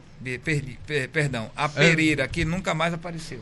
Perdi, 0.44 0.78
per- 0.86 1.08
perdão, 1.08 1.50
a 1.56 1.66
Pereira, 1.68 2.28
que 2.28 2.44
nunca 2.44 2.74
mais 2.74 2.92
apareceu? 2.92 3.40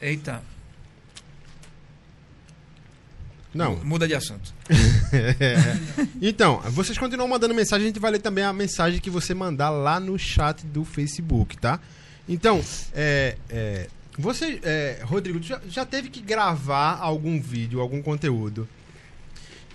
Eita, 0.00 0.42
Não. 3.54 3.76
muda 3.84 4.08
de 4.08 4.14
assunto. 4.14 4.54
então, 6.20 6.60
vocês 6.70 6.96
continuam 6.96 7.28
mandando 7.28 7.54
mensagem, 7.54 7.84
a 7.84 7.88
gente 7.88 8.00
vai 8.00 8.12
ler 8.12 8.20
também 8.20 8.44
a 8.44 8.52
mensagem 8.52 9.00
que 9.00 9.10
você 9.10 9.34
mandar 9.34 9.70
lá 9.70 10.00
no 10.00 10.18
chat 10.18 10.64
do 10.66 10.84
Facebook, 10.84 11.58
tá? 11.58 11.78
Então, 12.28 12.62
é, 12.94 13.36
é, 13.50 13.88
você, 14.18 14.60
é, 14.62 15.00
Rodrigo, 15.04 15.42
já, 15.42 15.60
já 15.68 15.84
teve 15.84 16.08
que 16.08 16.20
gravar 16.20 16.98
algum 16.98 17.40
vídeo, 17.40 17.80
algum 17.80 18.02
conteúdo? 18.02 18.68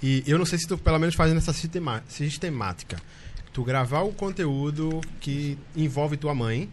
E 0.01 0.23
eu 0.27 0.37
não 0.37 0.45
sei 0.45 0.59
se 0.59 0.67
tu, 0.67 0.77
pelo 0.77 0.99
menos, 0.99 1.15
fazendo 1.15 1.37
essa 1.37 1.53
sistema- 1.53 2.03
sistemática. 2.07 2.97
Tu 3.51 3.63
gravar 3.63 4.01
o 4.01 4.13
conteúdo 4.13 5.01
que 5.19 5.57
envolve 5.75 6.17
tua 6.17 6.35
mãe 6.35 6.69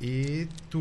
e 0.00 0.48
tu 0.70 0.78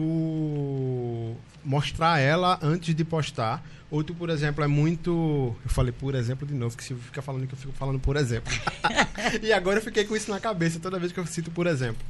mostrar 1.65 2.19
ela 2.19 2.59
antes 2.61 2.93
de 2.95 3.03
postar. 3.03 3.63
Ou 3.91 4.03
tu, 4.03 4.13
por 4.15 4.29
exemplo, 4.29 4.63
é 4.63 4.67
muito. 4.67 5.55
Eu 5.63 5.69
falei 5.69 5.91
por 5.91 6.15
exemplo 6.15 6.45
de 6.47 6.53
novo, 6.53 6.75
que 6.77 6.83
se 6.83 6.93
fica 6.95 7.21
falando 7.21 7.47
que 7.47 7.53
eu 7.53 7.57
fico 7.57 7.73
falando 7.73 7.99
por 7.99 8.15
exemplo. 8.15 8.51
e 9.41 9.51
agora 9.53 9.79
eu 9.79 9.83
fiquei 9.83 10.03
com 10.05 10.15
isso 10.15 10.29
na 10.31 10.39
cabeça 10.39 10.79
toda 10.79 10.99
vez 10.99 11.11
que 11.11 11.19
eu 11.19 11.25
cito 11.25 11.51
por 11.51 11.67
exemplo. 11.67 12.01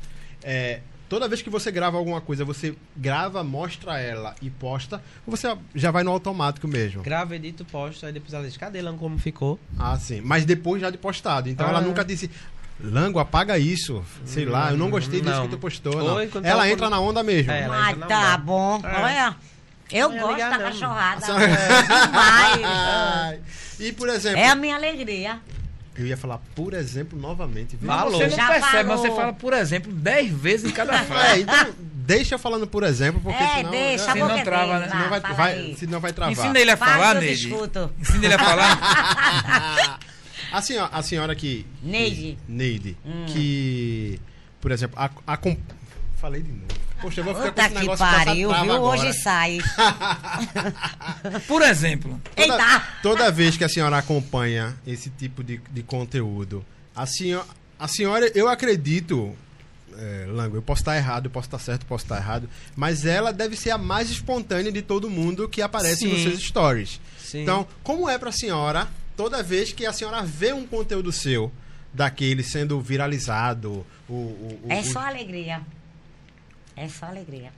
É, 0.44 0.80
toda 1.10 1.28
vez 1.28 1.42
que 1.42 1.50
você 1.50 1.72
grava 1.72 1.98
alguma 1.98 2.22
coisa, 2.22 2.46
você 2.46 2.76
grava, 2.96 3.44
mostra 3.44 4.00
ela 4.00 4.36
e 4.42 4.50
posta, 4.50 5.02
ou 5.26 5.36
você 5.36 5.56
já 5.74 5.92
vai 5.92 6.04
no 6.04 6.12
automático 6.12 6.68
mesmo? 6.68 7.04
Grava, 7.04 7.36
edito, 7.36 7.66
posto, 7.66 8.06
aí 8.06 8.14
depois 8.14 8.34
ela 8.34 8.46
diz, 8.46 8.58
cadê 8.58 8.82
Lango 8.82 9.00
como 9.00 9.18
ficou? 9.18 9.60
Ah, 9.78 9.98
sim. 9.98 10.22
Mas 10.22 10.46
depois 10.46 10.82
já 10.82 10.90
de 10.90 10.98
postado. 10.98 11.50
Então 11.50 11.66
Ah. 11.68 11.70
ela 11.72 11.82
nunca 11.82 12.04
disse. 12.04 12.30
Lango, 12.80 13.20
apaga 13.20 13.58
isso. 13.58 14.04
Sei 14.26 14.46
lá, 14.46 14.72
eu 14.72 14.78
não 14.78 14.90
gostei 14.90 15.22
disso 15.22 15.34
Não. 15.34 15.44
que 15.44 15.50
tu 15.52 15.58
postou. 15.58 15.96
Não. 15.96 16.16
Oi, 16.16 16.30
Ela 16.44 16.52
tava 16.64 16.70
entra 16.70 16.90
na 16.90 17.00
onda 17.00 17.24
mesmo. 17.24 17.52
É, 17.52 17.66
Ah, 17.66 17.96
tá 18.08 18.16
onda. 18.34 18.38
bom. 18.38 18.82
É. 18.84 19.02
Olha, 19.02 19.36
eu 19.92 20.10
Não 20.10 20.18
é 20.18 20.22
gosto 20.22 20.38
da 20.38 20.50
não. 20.50 20.60
cachorrada. 20.60 21.26
Só- 21.26 21.38
Demais. 21.38 22.62
Ai. 22.64 23.40
E 23.78 23.92
por 23.92 24.08
exemplo, 24.08 24.40
É 24.40 24.48
a 24.50 24.56
minha 24.56 24.74
alegria. 24.76 25.38
eu 25.98 26.06
ia 26.06 26.16
falar, 26.16 26.40
por 26.56 26.74
exemplo, 26.74 27.20
novamente. 27.20 27.76
viu? 27.76 27.88
Falou. 27.90 28.12
Você 28.20 28.28
não 28.28 28.36
Já 28.38 28.48
percebe, 28.48 28.84
mas 28.86 28.86
falou. 28.86 28.98
você 28.98 29.12
fala, 29.22 29.34
por 29.34 29.52
exemplo, 29.54 29.92
10 29.92 30.32
vezes 30.32 30.70
em 30.72 30.74
cada 30.74 30.96
É, 30.96 31.04
frase. 31.04 31.42
então, 31.42 31.74
deixa 31.80 32.38
falando 32.38 32.66
por 32.68 32.84
exemplo, 32.84 33.20
porque 33.22 33.44
é, 33.44 33.56
senão. 33.56 33.72
deixa 33.72 34.10
é, 34.12 34.14
Senão 34.14 34.28
boca 34.30 34.44
trava, 34.46 34.80
né? 34.80 34.88
senão 34.90 35.10
vai, 35.10 35.20
vai- 35.20 35.76
senão 35.78 36.00
vai 36.00 36.14
travar. 36.14 36.32
Ensina 36.34 36.58
ele 36.60 36.72
a 36.72 36.78
falar, 36.78 37.20
discuto. 37.20 37.92
Ensina 38.00 38.26
ele 38.26 38.34
a 38.34 38.40
falar. 38.40 40.00
a, 40.58 40.62
senhora, 40.62 40.90
a 40.94 41.02
senhora 41.04 41.36
que. 41.36 41.66
Neide. 41.84 42.16
que- 42.16 42.38
Neide. 42.48 42.98
Hum. 43.06 43.26
Que. 43.28 44.20
Por 44.62 44.72
exemplo, 44.72 44.98
a, 45.00 45.10
a 45.28 45.38
com- 45.38 45.58
Falei 46.18 46.42
de 46.42 46.52
novo. 46.52 46.66
Poxa, 47.02 47.20
eu 47.20 47.26
vou 47.26 47.36
ficar 47.36 47.46
com 47.48 47.52
Puta 47.54 47.62
esse 47.66 47.74
que 47.74 47.80
negócio 47.82 48.06
pariu, 48.06 48.50
passa 48.50 48.64
viu? 48.64 48.74
Hoje 48.82 49.14
sai. 49.22 49.58
Por 51.48 51.62
exemplo, 51.62 52.20
Toda, 52.36 52.54
Eita! 52.54 52.84
toda 53.04 53.32
vez 53.32 53.58
que 53.58 53.64
a 53.64 53.70
senhora 53.70 53.98
acompanha 53.98 54.76
esse 54.88 55.10
tipo 55.10 55.44
de, 55.44 55.58
de 55.72 55.84
conteúdo, 55.84 56.66
a 56.96 57.06
senhora, 57.06 57.46
a 57.78 57.88
senhora 57.88 58.32
eu 58.34 58.48
acredito, 58.48 59.36
é, 59.98 60.26
Lango, 60.30 60.56
eu 60.56 60.62
posso 60.62 60.82
estar 60.82 60.96
errado, 60.96 61.26
eu 61.26 61.32
posso 61.32 61.48
estar 61.48 61.60
certo, 61.60 61.82
eu 61.84 61.88
posso 61.88 62.06
estar 62.06 62.18
errado, 62.18 62.50
mas 62.76 63.06
ela 63.06 63.32
deve 63.34 63.56
ser 63.56 63.72
a 63.72 63.78
mais 63.78 64.10
espontânea 64.10 64.72
de 64.72 64.82
todo 64.82 65.10
mundo 65.10 65.48
que 65.50 65.62
aparece 65.62 66.02
Sim. 66.02 66.12
nos 66.14 66.22
seus 66.24 66.40
stories. 66.42 67.00
Sim. 67.20 67.42
Então, 67.42 67.68
como 67.84 68.10
é 68.10 68.18
pra 68.18 68.32
senhora, 68.32 68.88
toda 69.16 69.42
vez 69.44 69.72
que 69.72 69.86
a 69.86 69.94
senhora 69.94 70.22
vê 70.24 70.54
um 70.54 70.66
conteúdo 70.68 71.12
seu, 71.12 71.52
daquele 71.94 72.44
sendo 72.44 72.80
viralizado, 72.82 73.86
o, 74.10 74.14
o, 74.14 74.60
o- 74.64 74.72
É 74.72 74.84
só 74.84 75.00
alegria. 75.00 75.62
É 76.76 76.88
só 76.90 77.06
alegria. 77.06 77.52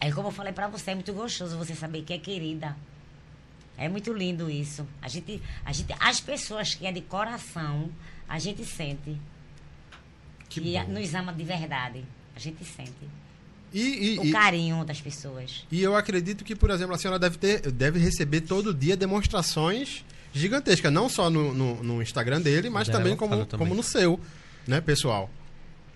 É 0.00 0.10
como 0.12 0.28
eu 0.28 0.32
falei 0.32 0.52
pra 0.52 0.68
você, 0.68 0.90
é 0.90 0.94
muito 0.94 1.12
gostoso 1.12 1.56
você 1.56 1.74
saber 1.74 2.02
que 2.02 2.12
é 2.12 2.18
querida. 2.18 2.76
É 3.78 3.88
muito 3.88 4.12
lindo 4.12 4.50
isso. 4.50 4.86
A 5.02 5.08
gente, 5.08 5.42
a 5.64 5.72
gente, 5.72 5.94
as 5.98 6.20
pessoas 6.20 6.74
que 6.74 6.86
é 6.86 6.92
de 6.92 7.00
coração, 7.00 7.90
a 8.28 8.38
gente 8.38 8.64
sente 8.64 9.16
Que 10.48 10.60
bom. 10.60 10.88
nos 10.92 11.14
ama 11.14 11.32
de 11.32 11.44
verdade. 11.44 12.04
A 12.34 12.38
gente 12.38 12.62
sente 12.64 12.92
E, 13.72 14.14
e- 14.14 14.18
o 14.18 14.24
e- 14.26 14.32
carinho 14.32 14.84
das 14.84 15.00
pessoas. 15.00 15.66
E 15.72 15.82
eu 15.82 15.96
acredito 15.96 16.44
que, 16.44 16.54
por 16.54 16.70
exemplo, 16.70 16.94
a 16.94 16.98
senhora 16.98 17.18
deve 17.18 17.38
ter, 17.38 17.70
deve 17.72 17.98
receber 17.98 18.42
todo 18.42 18.72
dia 18.74 18.96
demonstrações 18.96 20.04
gigantescas, 20.38 20.92
não 20.92 21.08
só 21.08 21.28
no, 21.30 21.52
no- 21.54 21.82
no 21.82 22.02
Instagram 22.02 22.40
dele, 22.40 22.68
mas 22.70 22.88
também 22.88 23.16
como, 23.16 23.44
também. 23.46 23.66
como 23.66 23.74
no 23.74 23.82
seu, 23.82 24.20
né, 24.66 24.80
pessoal? 24.80 25.30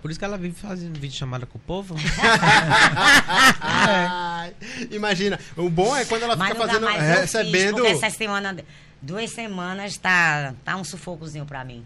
Por 0.02 0.10
isso 0.10 0.18
que 0.18 0.24
ela 0.24 0.38
vive 0.38 0.54
fazendo 0.58 0.98
vídeo 0.98 1.16
chamada 1.16 1.44
com 1.44 1.58
o 1.58 1.60
povo. 1.60 1.94
Ai, 3.60 4.54
Imagina, 4.90 5.38
o 5.56 5.68
bom 5.68 5.94
é 5.94 6.04
quando 6.04 6.22
ela 6.22 6.36
Mas 6.36 6.48
fica 6.52 6.66
fazendo, 6.66 6.84
mais 6.84 6.96
fiz, 7.02 7.20
recebendo. 7.34 7.74
porque 7.76 7.88
essa 7.88 8.10
semana, 8.10 8.56
duas 9.00 9.30
semanas, 9.30 9.96
tá, 9.98 10.54
tá 10.64 10.76
um 10.76 10.84
sufocozinho 10.84 11.44
pra 11.44 11.64
mim. 11.64 11.84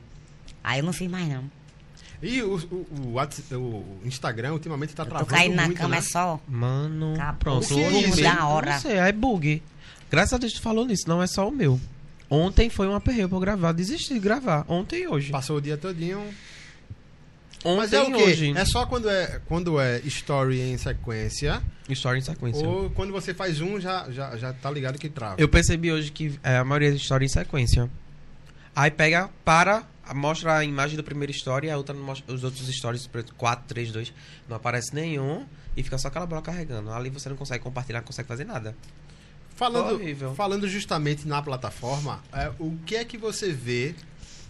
Aí 0.63 0.79
eu 0.81 0.85
não 0.85 0.93
fiz 0.93 1.11
mais, 1.11 1.29
não. 1.29 1.45
E 2.23 2.41
o, 2.43 2.55
o, 2.57 2.87
o 3.17 3.19
o 3.19 4.01
Instagram 4.05 4.53
ultimamente 4.53 4.95
tá 4.95 5.03
Eu 5.03 5.07
tô 5.07 5.11
travando 5.11 5.31
caindo 5.35 5.55
na 5.57 5.65
muito, 5.67 5.77
cama, 5.77 5.91
né? 5.91 5.99
é 5.99 6.01
só. 6.03 6.41
Mano, 6.49 7.15
Acabou. 7.15 7.35
pronto. 7.39 7.65
O 7.65 7.77
que 7.77 7.83
é 7.83 8.01
isso? 8.09 8.23
Da 8.23 8.47
hora. 8.47 8.73
Não 8.75 8.81
sei, 8.81 8.97
é 8.97 9.13
bug. 9.13 9.63
Graças 10.11 10.33
a 10.33 10.39
Deus 10.39 10.53
tu 10.55 10.63
falou 10.63 10.87
nisso, 10.87 11.03
não 11.09 11.23
é 11.23 11.27
só 11.27 11.49
o 11.49 11.53
meu. 11.53 11.79
Ontem 12.35 12.69
foi 12.69 12.89
um 12.89 12.95
aperreio 12.95 13.29
pra 13.29 13.37
eu 13.37 13.41
gravar, 13.41 13.73
desisti 13.73 14.15
de 14.15 14.21
gravar. 14.21 14.65
Ontem 14.69 15.03
e 15.03 15.09
hoje. 15.09 15.31
Passou 15.31 15.59
o 15.59 15.61
dia 15.61 15.77
todinho. 15.77 16.21
Ontem 17.65 17.77
Mas 17.79 17.93
é 17.93 18.03
o 18.03 18.11
e 18.11 18.13
quê? 18.13 18.23
hoje. 18.23 18.53
É 18.57 18.65
só 18.65 18.85
quando 18.87 19.09
é, 19.09 19.41
quando 19.47 19.81
é 19.81 19.99
story 20.01 20.61
em 20.61 20.77
sequência, 20.77 21.63
História 21.89 22.19
em 22.19 22.23
sequência. 22.23 22.67
ou 22.67 22.91
quando 22.91 23.13
você 23.13 23.33
faz 23.33 23.61
um, 23.61 23.81
já, 23.81 24.11
já, 24.11 24.37
já 24.37 24.53
tá 24.53 24.71
ligado 24.71 24.99
que 24.99 25.09
trava. 25.09 25.37
Eu 25.39 25.49
percebi 25.49 25.91
hoje 25.91 26.11
que 26.11 26.39
é, 26.43 26.59
a 26.59 26.65
maioria 26.65 26.91
das 26.93 27.01
histórias 27.01 27.31
em 27.31 27.35
sequência. 27.35 27.89
Aí 28.77 28.91
pega, 28.91 29.31
para, 29.45 29.85
mostra 30.15 30.57
a 30.59 30.65
imagem 30.65 30.97
do 30.97 31.05
primeiro 31.05 31.33
story, 31.33 31.71
a 31.71 31.77
outra 31.77 31.95
mostra, 31.95 32.35
os 32.35 32.43
outros 32.45 32.67
stories, 32.69 33.09
4, 33.37 33.65
3, 33.67 33.93
2, 33.93 34.13
não 34.49 34.57
aparece 34.57 34.95
nenhum 34.95 35.47
e 35.77 35.83
fica 35.83 35.97
só 35.97 36.09
aquela 36.09 36.27
bola 36.27 36.43
carregando. 36.43 36.93
Ali 36.93 37.09
você 37.09 37.29
não 37.29 37.37
consegue 37.37 37.63
compartilhar, 37.63 38.01
não 38.01 38.07
consegue 38.07 38.29
fazer 38.29 38.45
nada. 38.45 38.77
Falando, 39.57 39.95
Horrível. 39.95 40.35
falando 40.35 40.69
justamente 40.69 41.27
na 41.29 41.41
plataforma, 41.41 42.21
é, 42.33 42.51
o 42.59 42.77
que 42.85 42.97
é 42.97 43.05
que 43.05 43.17
você 43.17 43.53
vê 43.53 43.95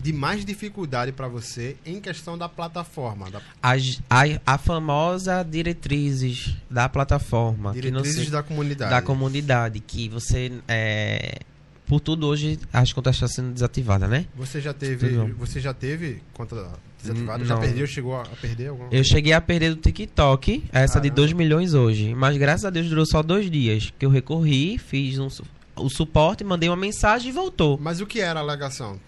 de 0.00 0.12
mais 0.12 0.44
dificuldade 0.44 1.12
para 1.12 1.28
você 1.28 1.76
em 1.84 2.00
questão 2.00 2.36
da 2.38 2.48
plataforma? 2.48 3.30
Da 3.30 3.40
As, 3.62 4.00
a, 4.08 4.22
a 4.46 4.58
famosa 4.58 5.42
diretrizes 5.42 6.56
da 6.70 6.88
plataforma. 6.88 7.72
que 7.74 7.90
não 7.90 8.00
diretrizes 8.02 8.24
se- 8.26 8.30
da 8.30 8.42
comunidade. 8.42 8.90
da 8.90 9.02
comunidade, 9.02 9.80
que 9.80 10.08
você. 10.08 10.52
É, 10.66 11.38
por 11.86 12.00
tudo 12.00 12.26
hoje 12.26 12.58
as 12.72 12.92
contas 12.94 13.16
estão 13.16 13.28
sendo 13.28 13.52
desativadas, 13.52 14.08
né? 14.08 14.24
Você 14.36 14.58
já 14.60 14.72
teve, 14.72 15.10
Tudo. 15.10 15.34
você 15.36 15.60
já 15.60 15.74
teve 15.74 16.22
conta 16.32 16.66
desativada? 17.08 17.42
N- 17.42 17.48
Já 17.48 17.56
perdeu? 17.56 17.86
Chegou 17.86 18.16
a 18.16 18.24
perder 18.40 18.68
alguma 18.68 18.88
Eu 18.92 19.04
cheguei 19.04 19.32
a 19.32 19.40
perder 19.40 19.70
do 19.74 19.80
TikTok, 19.80 20.64
essa 20.72 21.00
de 21.00 21.08
Caramba. 21.08 21.14
2 21.16 21.32
milhões 21.32 21.74
hoje. 21.74 22.14
Mas 22.14 22.36
graças 22.36 22.64
a 22.64 22.70
Deus 22.70 22.88
durou 22.88 23.06
só 23.06 23.22
dois 23.22 23.50
dias. 23.50 23.92
Que 23.98 24.04
eu 24.06 24.10
recorri, 24.10 24.78
fiz 24.78 25.18
um 25.18 25.28
o 25.76 25.88
suporte, 25.90 26.44
mandei 26.44 26.68
uma 26.68 26.76
mensagem 26.76 27.30
e 27.30 27.32
voltou. 27.32 27.78
Mas 27.82 28.00
o 28.00 28.06
que 28.06 28.20
era 28.20 28.38
a 28.38 28.42
alegação? 28.42 28.98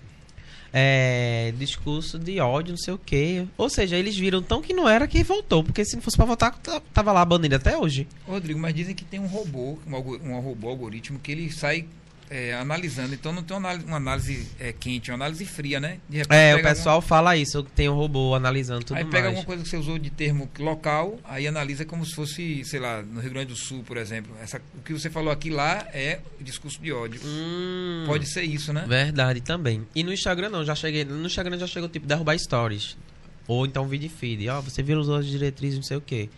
É, 0.72 1.54
discurso 1.58 2.18
de 2.18 2.38
ódio, 2.40 2.72
não 2.72 2.78
sei 2.78 2.92
o 2.92 2.98
quê. 2.98 3.46
Ou 3.56 3.70
seja, 3.70 3.96
eles 3.96 4.16
viram 4.16 4.42
tão 4.42 4.60
que 4.60 4.74
não 4.74 4.88
era 4.88 5.06
que 5.06 5.22
voltou. 5.22 5.62
Porque 5.64 5.84
se 5.84 5.94
não 5.96 6.02
fosse 6.02 6.16
pra 6.16 6.26
votar, 6.26 6.52
t- 6.58 6.80
tava 6.92 7.12
lá 7.12 7.22
a 7.22 7.24
bandeira 7.24 7.56
até 7.56 7.78
hoje. 7.78 8.06
Rodrigo, 8.26 8.58
mas 8.58 8.74
dizem 8.74 8.94
que 8.94 9.04
tem 9.04 9.18
um 9.20 9.26
robô, 9.26 9.78
um, 9.86 10.32
um 10.32 10.40
robô 10.40 10.68
algoritmo 10.68 11.18
que 11.18 11.32
ele 11.32 11.50
sai 11.50 11.86
é, 12.30 12.54
analisando. 12.54 13.14
Então 13.14 13.32
não 13.32 13.42
tem 13.42 13.56
uma 13.56 13.96
análise, 13.96 14.48
é, 14.58 14.72
quente, 14.72 15.10
é 15.10 15.14
uma 15.14 15.24
análise 15.24 15.44
fria, 15.44 15.78
né? 15.80 15.98
De 16.08 16.18
repente 16.18 16.36
É, 16.36 16.54
o 16.56 16.62
pessoal 16.62 17.00
fala 17.00 17.36
isso, 17.36 17.62
tem 17.62 17.88
um 17.88 17.94
robô 17.94 18.34
analisando 18.34 18.84
tudo 18.84 18.96
Aí 18.96 19.04
mais. 19.04 19.14
pega 19.14 19.28
alguma 19.28 19.44
coisa 19.44 19.62
que 19.62 19.68
você 19.68 19.76
usou 19.76 19.98
de 19.98 20.10
termo 20.10 20.48
local, 20.58 21.18
aí 21.24 21.46
analisa 21.46 21.84
como 21.84 22.04
se 22.04 22.14
fosse, 22.14 22.64
sei 22.64 22.80
lá, 22.80 23.02
no 23.02 23.20
Rio 23.20 23.30
Grande 23.30 23.48
do 23.48 23.56
Sul, 23.56 23.82
por 23.84 23.96
exemplo. 23.96 24.34
Essa, 24.42 24.60
o 24.76 24.82
que 24.82 24.92
você 24.92 25.08
falou 25.10 25.32
aqui 25.32 25.50
lá 25.50 25.86
é 25.92 26.20
discurso 26.40 26.80
de 26.80 26.92
ódio. 26.92 27.20
Hum. 27.24 28.04
Pode 28.06 28.26
ser 28.26 28.42
isso, 28.42 28.72
né? 28.72 28.84
Verdade 28.88 29.40
também. 29.40 29.86
E 29.94 30.02
no 30.02 30.12
Instagram 30.12 30.48
não, 30.48 30.64
já 30.64 30.74
cheguei. 30.74 31.04
No 31.04 31.26
Instagram 31.26 31.58
já 31.58 31.66
chegou 31.66 31.88
tipo 31.88 32.06
derrubar 32.06 32.38
stories. 32.38 32.96
Ou 33.48 33.64
então 33.64 33.86
vídeo 33.86 34.10
feed. 34.10 34.48
Ó, 34.48 34.60
você 34.60 34.82
vira 34.82 35.00
as 35.00 35.26
diretrizes, 35.26 35.76
não 35.76 35.84
sei 35.84 35.96
o 35.96 36.00
que. 36.00 36.28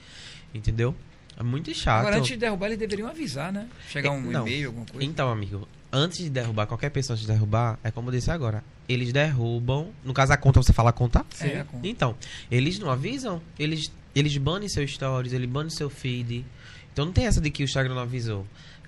Entendeu? 0.52 0.94
É 1.38 1.42
muito 1.42 1.72
chato. 1.72 2.00
Agora, 2.00 2.16
antes 2.16 2.30
de 2.30 2.36
derrubar, 2.36 2.66
eles 2.66 2.78
deveriam 2.78 3.08
avisar, 3.08 3.52
né? 3.52 3.68
Chegar 3.88 4.10
um 4.10 4.30
e-mail, 4.30 4.68
alguma 4.68 4.86
coisa. 4.86 5.06
Então, 5.06 5.30
amigo, 5.30 5.68
antes 5.92 6.18
de 6.18 6.30
derrubar, 6.30 6.66
qualquer 6.66 6.90
pessoa 6.90 7.14
antes 7.14 7.26
de 7.26 7.32
derrubar, 7.32 7.78
é 7.82 7.90
como 7.90 8.08
eu 8.08 8.12
disse 8.12 8.30
agora. 8.30 8.62
Eles 8.88 9.12
derrubam. 9.12 9.90
No 10.04 10.14
caso, 10.14 10.32
a 10.32 10.36
conta, 10.36 10.62
você 10.62 10.72
fala 10.72 10.90
a 10.90 10.92
conta? 10.92 11.24
É, 11.40 11.60
a 11.60 11.64
conta. 11.64 11.86
Então, 11.86 12.14
eles 12.50 12.78
não 12.78 12.90
avisam. 12.90 13.40
Eles, 13.58 13.90
eles 14.14 14.36
banem 14.36 14.68
seus 14.68 14.92
stories, 14.92 15.32
eles 15.32 15.48
banem 15.48 15.70
seu 15.70 15.90
feed. 15.90 16.44
Então 16.92 17.06
não 17.06 17.12
tem 17.12 17.26
essa 17.26 17.40
de 17.40 17.48
que 17.48 17.62
o 17.62 17.64
Instagram 17.64 17.94
não 17.94 18.02
avisou. 18.02 18.44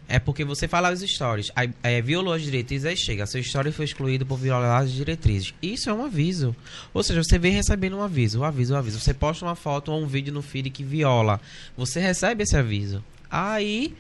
É 0.09 0.19
porque 0.19 0.45
você 0.45 0.67
fala 0.67 0.91
os 0.91 1.01
stories, 1.01 1.53
aí, 1.55 1.73
aí 1.81 2.03
violou 2.03 2.35
as 2.35 2.43
diretrizes, 2.43 2.85
aí 2.85 2.97
chega, 2.97 3.25
seu 3.27 3.41
story 3.41 3.71
foi 3.71 3.85
excluído 3.85 4.27
por 4.27 4.37
violar 4.37 4.83
as 4.83 4.91
diretrizes. 4.91 5.55
Isso 5.63 5.89
é 5.89 5.93
um 5.95 6.05
aviso. 6.05 6.57
Ou 6.93 7.05
seja, 7.05 7.23
você 7.23 7.39
vem 7.39 7.53
recebendo 7.53 7.97
um 7.97 8.03
aviso, 8.03 8.41
um 8.41 8.45
aviso, 8.45 8.75
um 8.75 8.77
aviso. 8.77 8.99
Você 8.99 9.15
posta 9.15 9.45
uma 9.45 9.55
foto 9.55 9.93
ou 9.93 10.03
um 10.03 10.09
vídeo 10.09 10.33
no 10.35 10.43
feed 10.43 10.69
que 10.71 10.83
viola. 10.83 11.41
Você 11.77 12.01
recebe 12.01 12.43
esse 12.43 12.57
aviso. 12.57 13.05
Aí 13.31 13.95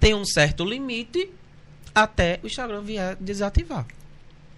tem 0.00 0.14
um 0.14 0.24
certo 0.24 0.64
limite 0.64 1.28
até 2.02 2.40
o 2.42 2.46
Instagram 2.46 2.82
vier 2.82 3.16
desativar. 3.16 3.86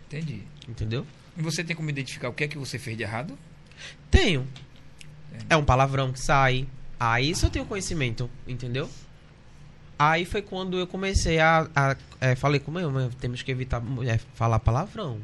Entendi. 0.06 0.42
Entendeu? 0.68 1.06
E 1.36 1.42
você 1.42 1.62
tem 1.64 1.74
como 1.74 1.88
identificar 1.90 2.28
o 2.28 2.32
que 2.32 2.44
é 2.44 2.48
que 2.48 2.58
você 2.58 2.78
fez 2.78 2.96
de 2.96 3.02
errado? 3.02 3.38
Tenho. 4.10 4.46
É 5.48 5.56
um 5.56 5.64
palavrão 5.64 6.12
que 6.12 6.20
sai. 6.20 6.66
Aí 6.98 7.30
isso 7.30 7.46
eu 7.46 7.50
tenho 7.50 7.64
conhecimento, 7.64 8.28
entendeu? 8.46 8.90
Aí 9.98 10.24
foi 10.24 10.42
quando 10.42 10.78
eu 10.78 10.86
comecei 10.86 11.38
a. 11.38 11.68
a 11.74 11.96
é, 12.20 12.34
falei 12.34 12.60
com 12.60 12.70
meu, 12.70 12.90
mãe, 12.90 13.10
temos 13.20 13.42
que 13.42 13.50
evitar 13.50 13.82
é, 14.06 14.18
falar 14.34 14.58
palavrão. 14.58 15.20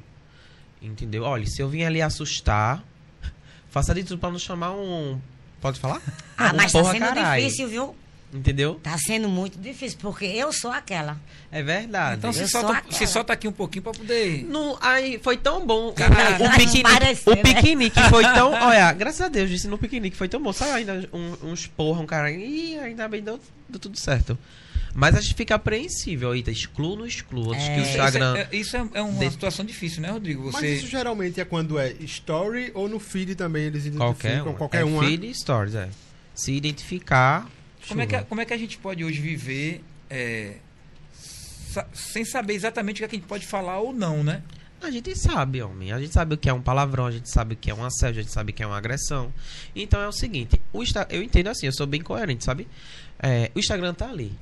Entendeu? 0.80 1.22
Olha, 1.24 1.46
se 1.46 1.60
eu 1.60 1.68
vim 1.68 1.82
ali 1.82 2.00
assustar, 2.00 2.82
faça 3.68 3.94
de 3.94 4.04
tudo 4.04 4.18
pra 4.18 4.30
não 4.30 4.38
chamar 4.38 4.72
um. 4.72 5.20
Pode 5.60 5.80
falar? 5.80 6.00
Ah, 6.36 6.52
Um 6.52 6.56
mas 6.56 6.72
tá 6.72 6.84
sendo 6.84 6.98
caralho. 7.00 7.42
difícil, 7.42 7.68
viu? 7.68 7.96
Entendeu? 8.34 8.74
Tá 8.82 8.98
sendo 8.98 9.28
muito 9.28 9.56
difícil, 9.58 9.98
porque 10.00 10.24
eu 10.26 10.52
sou 10.52 10.70
aquela. 10.70 11.18
É 11.50 11.62
verdade. 11.62 12.18
Então 12.18 12.30
eu 12.30 12.34
sou 12.34 12.60
solta, 12.60 12.82
se 12.90 13.06
solta 13.06 13.32
aqui 13.32 13.46
um 13.48 13.52
pouquinho 13.52 13.82
pra 13.84 13.92
poder. 13.92 14.44
Não, 14.44 14.76
aí 14.80 15.18
foi 15.22 15.36
tão 15.36 15.64
bom. 15.64 15.86
O, 15.86 15.90
o 15.90 16.50
piquenique, 16.50 16.82
Parecer, 16.82 17.30
o 17.30 17.36
né? 17.36 17.42
piquenique 17.42 18.00
foi 18.10 18.22
tão. 18.34 18.52
Olha, 18.52 18.92
graças 18.92 19.20
a 19.22 19.28
Deus, 19.28 19.48
disse 19.48 19.68
no 19.68 19.78
piquenique 19.78 20.16
foi 20.16 20.28
tão 20.28 20.42
bom. 20.42 20.52
Saiu 20.52 20.74
ainda 20.74 21.08
um- 21.12 21.50
uns 21.52 21.66
porra, 21.66 22.00
um 22.02 22.06
cara. 22.06 22.30
E 22.30 22.76
ainda 22.78 23.08
bem 23.08 23.22
deu, 23.22 23.40
deu 23.68 23.78
tudo 23.80 23.98
certo. 23.98 24.36
Mas 24.92 25.14
a 25.14 25.20
gente 25.20 25.34
fica 25.34 25.54
apreensível. 25.54 26.34
Eita, 26.34 26.50
excluo 26.50 26.96
não 26.96 27.06
excluo. 27.06 27.52
Antes 27.52 27.64
que 27.68 27.70
o 27.70 27.80
É. 27.84 27.88
Instagram. 27.90 28.32
Isso 28.34 28.48
é, 28.50 28.56
isso 28.58 28.76
é- 28.76 28.98
é 28.98 29.02
uma 29.02 29.24
De- 29.24 29.30
situação 29.30 29.64
difícil, 29.64 30.02
né, 30.02 30.10
Rodrigo? 30.10 30.44
Mas 30.52 30.56
Você. 30.56 30.74
isso 30.74 30.86
geralmente 30.88 31.40
é 31.40 31.44
quando 31.44 31.78
é 31.78 31.92
story 32.00 32.70
ou 32.74 32.88
no 32.88 32.98
feed 32.98 33.34
também 33.36 33.64
eles 33.64 33.84
Qualquer 33.94 34.28
identificam 34.28 34.52
um. 34.52 34.56
qualquer 34.56 34.80
é 34.80 34.84
um. 34.84 34.98
feed 35.00 35.26
e 35.30 35.34
stories, 35.34 35.74
é. 35.74 35.88
Se 36.34 36.52
identificar. 36.52 37.48
Como 37.88 38.00
é, 38.00 38.06
que, 38.06 38.22
como 38.24 38.40
é 38.40 38.44
que 38.44 38.52
a 38.52 38.56
gente 38.58 38.78
pode 38.78 39.04
hoje 39.04 39.20
viver 39.20 39.82
é, 40.10 40.56
sa- 41.12 41.86
sem 41.92 42.24
saber 42.24 42.54
exatamente 42.54 42.96
o 42.96 42.98
que, 43.00 43.04
é 43.04 43.08
que 43.08 43.16
a 43.16 43.18
gente 43.18 43.28
pode 43.28 43.46
falar 43.46 43.78
ou 43.78 43.92
não, 43.92 44.22
né? 44.24 44.42
A 44.80 44.90
gente 44.90 45.16
sabe, 45.16 45.62
homem. 45.62 45.90
A 45.92 45.98
gente 46.00 46.12
sabe 46.12 46.34
o 46.34 46.38
que 46.38 46.48
é 46.48 46.52
um 46.52 46.60
palavrão, 46.60 47.06
a 47.06 47.10
gente 47.10 47.30
sabe 47.30 47.54
o 47.54 47.56
que 47.56 47.70
é 47.70 47.74
um 47.74 47.84
assédio, 47.84 48.20
a 48.20 48.22
gente 48.22 48.32
sabe 48.32 48.52
o 48.52 48.54
que 48.54 48.62
é 48.62 48.66
uma 48.66 48.76
agressão. 48.76 49.32
Então 49.74 50.00
é 50.00 50.06
o 50.08 50.12
seguinte, 50.12 50.60
o 50.72 50.82
Insta- 50.82 51.06
eu 51.10 51.22
entendo 51.22 51.48
assim, 51.48 51.66
eu 51.66 51.72
sou 51.72 51.86
bem 51.86 52.00
coerente, 52.02 52.44
sabe? 52.44 52.68
É, 53.18 53.50
o 53.54 53.58
Instagram 53.58 53.94
tá 53.94 54.08
ali. 54.10 54.32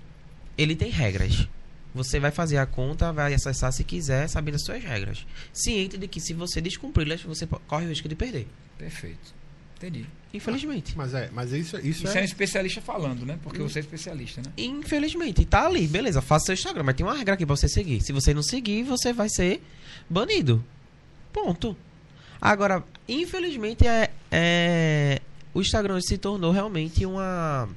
Ele 0.59 0.75
tem 0.75 0.91
regras. 0.91 1.47
Você 1.95 2.19
vai 2.19 2.33
fazer 2.33 2.59
a 2.59 2.67
conta, 2.67 3.13
vai 3.13 3.33
acessar 3.33 3.73
se 3.73 3.85
quiser, 3.85 4.29
sabendo 4.29 4.57
as 4.57 4.65
suas 4.65 4.83
regras. 4.83 5.25
Ciente 5.53 5.97
de 5.97 6.09
que 6.09 6.21
se 6.21 6.35
você 6.35 6.61
descumpri-las, 6.61 7.23
você 7.23 7.47
corre 7.47 7.87
o 7.87 7.89
risco 7.89 8.09
de 8.09 8.17
perder. 8.17 8.49
Perfeito. 8.77 9.33
Entendi. 9.77 10.07
Infelizmente. 10.33 10.97
Mas 10.97 11.15
é, 11.15 11.31
mas 11.33 11.53
isso, 11.53 11.77
isso, 11.79 12.05
Isso 12.05 12.09
é 12.09 12.19
é. 12.19 12.23
um 12.23 12.25
especialista 12.25 12.81
falando, 12.81 13.25
né? 13.25 13.39
Porque 13.43 13.61
você 13.61 13.79
é 13.79 13.83
especialista, 13.83 14.41
né? 14.45 14.53
Infelizmente, 14.57 15.45
tá 15.45 15.67
ali, 15.67 15.87
beleza, 15.87 16.21
faça 16.21 16.47
seu 16.47 16.55
Instagram, 16.55 16.83
mas 16.83 16.97
tem 16.97 17.07
uma 17.07 17.15
regra 17.15 17.35
aqui 17.35 17.47
pra 17.47 17.55
você 17.55 17.69
seguir. 17.69 18.01
Se 18.01 18.13
você 18.13 18.35
não 18.35 18.43
seguir, 18.43 18.83
você 18.83 19.13
vai 19.13 19.29
ser 19.29 19.63
banido. 20.11 20.65
Ponto. 21.33 21.77
Agora, 22.41 22.83
infelizmente, 23.09 23.87
é, 23.87 24.11
é- 24.31 25.21
o 25.53 25.61
Instagram 25.61 26.01
se 26.01 26.19
tornou 26.19 26.51
realmente 26.51 27.07
uma 27.07 27.69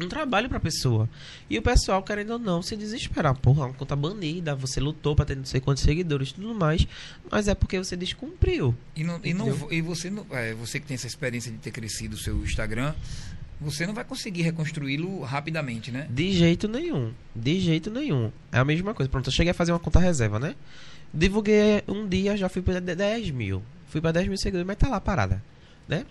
um 0.00 0.08
trabalho 0.08 0.48
pra 0.48 0.58
pessoa. 0.58 1.08
E 1.48 1.58
o 1.58 1.62
pessoal, 1.62 2.02
querendo 2.02 2.30
ou 2.30 2.38
não, 2.38 2.62
se 2.62 2.76
desesperar. 2.76 3.34
Porra, 3.36 3.66
uma 3.66 3.74
conta 3.74 3.94
banida, 3.94 4.54
você 4.54 4.80
lutou 4.80 5.14
pra 5.14 5.24
ter 5.24 5.36
não 5.36 5.44
sei 5.44 5.60
quantos 5.60 5.82
seguidores 5.82 6.30
e 6.30 6.34
tudo 6.34 6.54
mais, 6.54 6.86
mas 7.30 7.48
é 7.48 7.54
porque 7.54 7.78
você 7.78 7.96
descumpriu. 7.96 8.74
E, 8.96 9.04
não, 9.04 9.20
e, 9.22 9.34
não, 9.34 9.48
e 9.70 9.80
você, 9.80 10.10
não, 10.10 10.26
é, 10.30 10.54
você 10.54 10.80
que 10.80 10.86
tem 10.86 10.94
essa 10.94 11.06
experiência 11.06 11.50
de 11.50 11.58
ter 11.58 11.70
crescido 11.70 12.16
o 12.16 12.18
seu 12.18 12.42
Instagram, 12.42 12.94
você 13.60 13.86
não 13.86 13.94
vai 13.94 14.04
conseguir 14.04 14.42
reconstruí-lo 14.42 15.20
rapidamente, 15.22 15.90
né? 15.92 16.06
De 16.10 16.32
jeito 16.32 16.66
nenhum. 16.66 17.12
De 17.34 17.60
jeito 17.60 17.90
nenhum. 17.90 18.32
É 18.50 18.58
a 18.58 18.64
mesma 18.64 18.92
coisa. 18.92 19.08
Pronto, 19.08 19.28
eu 19.28 19.32
cheguei 19.32 19.52
a 19.52 19.54
fazer 19.54 19.72
uma 19.72 19.78
conta 19.78 20.00
reserva, 20.00 20.38
né? 20.38 20.54
Divulguei 21.14 21.82
um 21.86 22.08
dia, 22.08 22.36
já 22.36 22.48
fui 22.48 22.62
pra 22.62 22.80
10 22.80 23.30
mil. 23.30 23.62
Fui 23.86 24.00
pra 24.00 24.10
10 24.10 24.28
mil 24.28 24.38
seguidores, 24.38 24.66
mas 24.66 24.76
tá 24.76 24.88
lá 24.88 25.00
parada. 25.00 25.42
Né? 25.86 26.06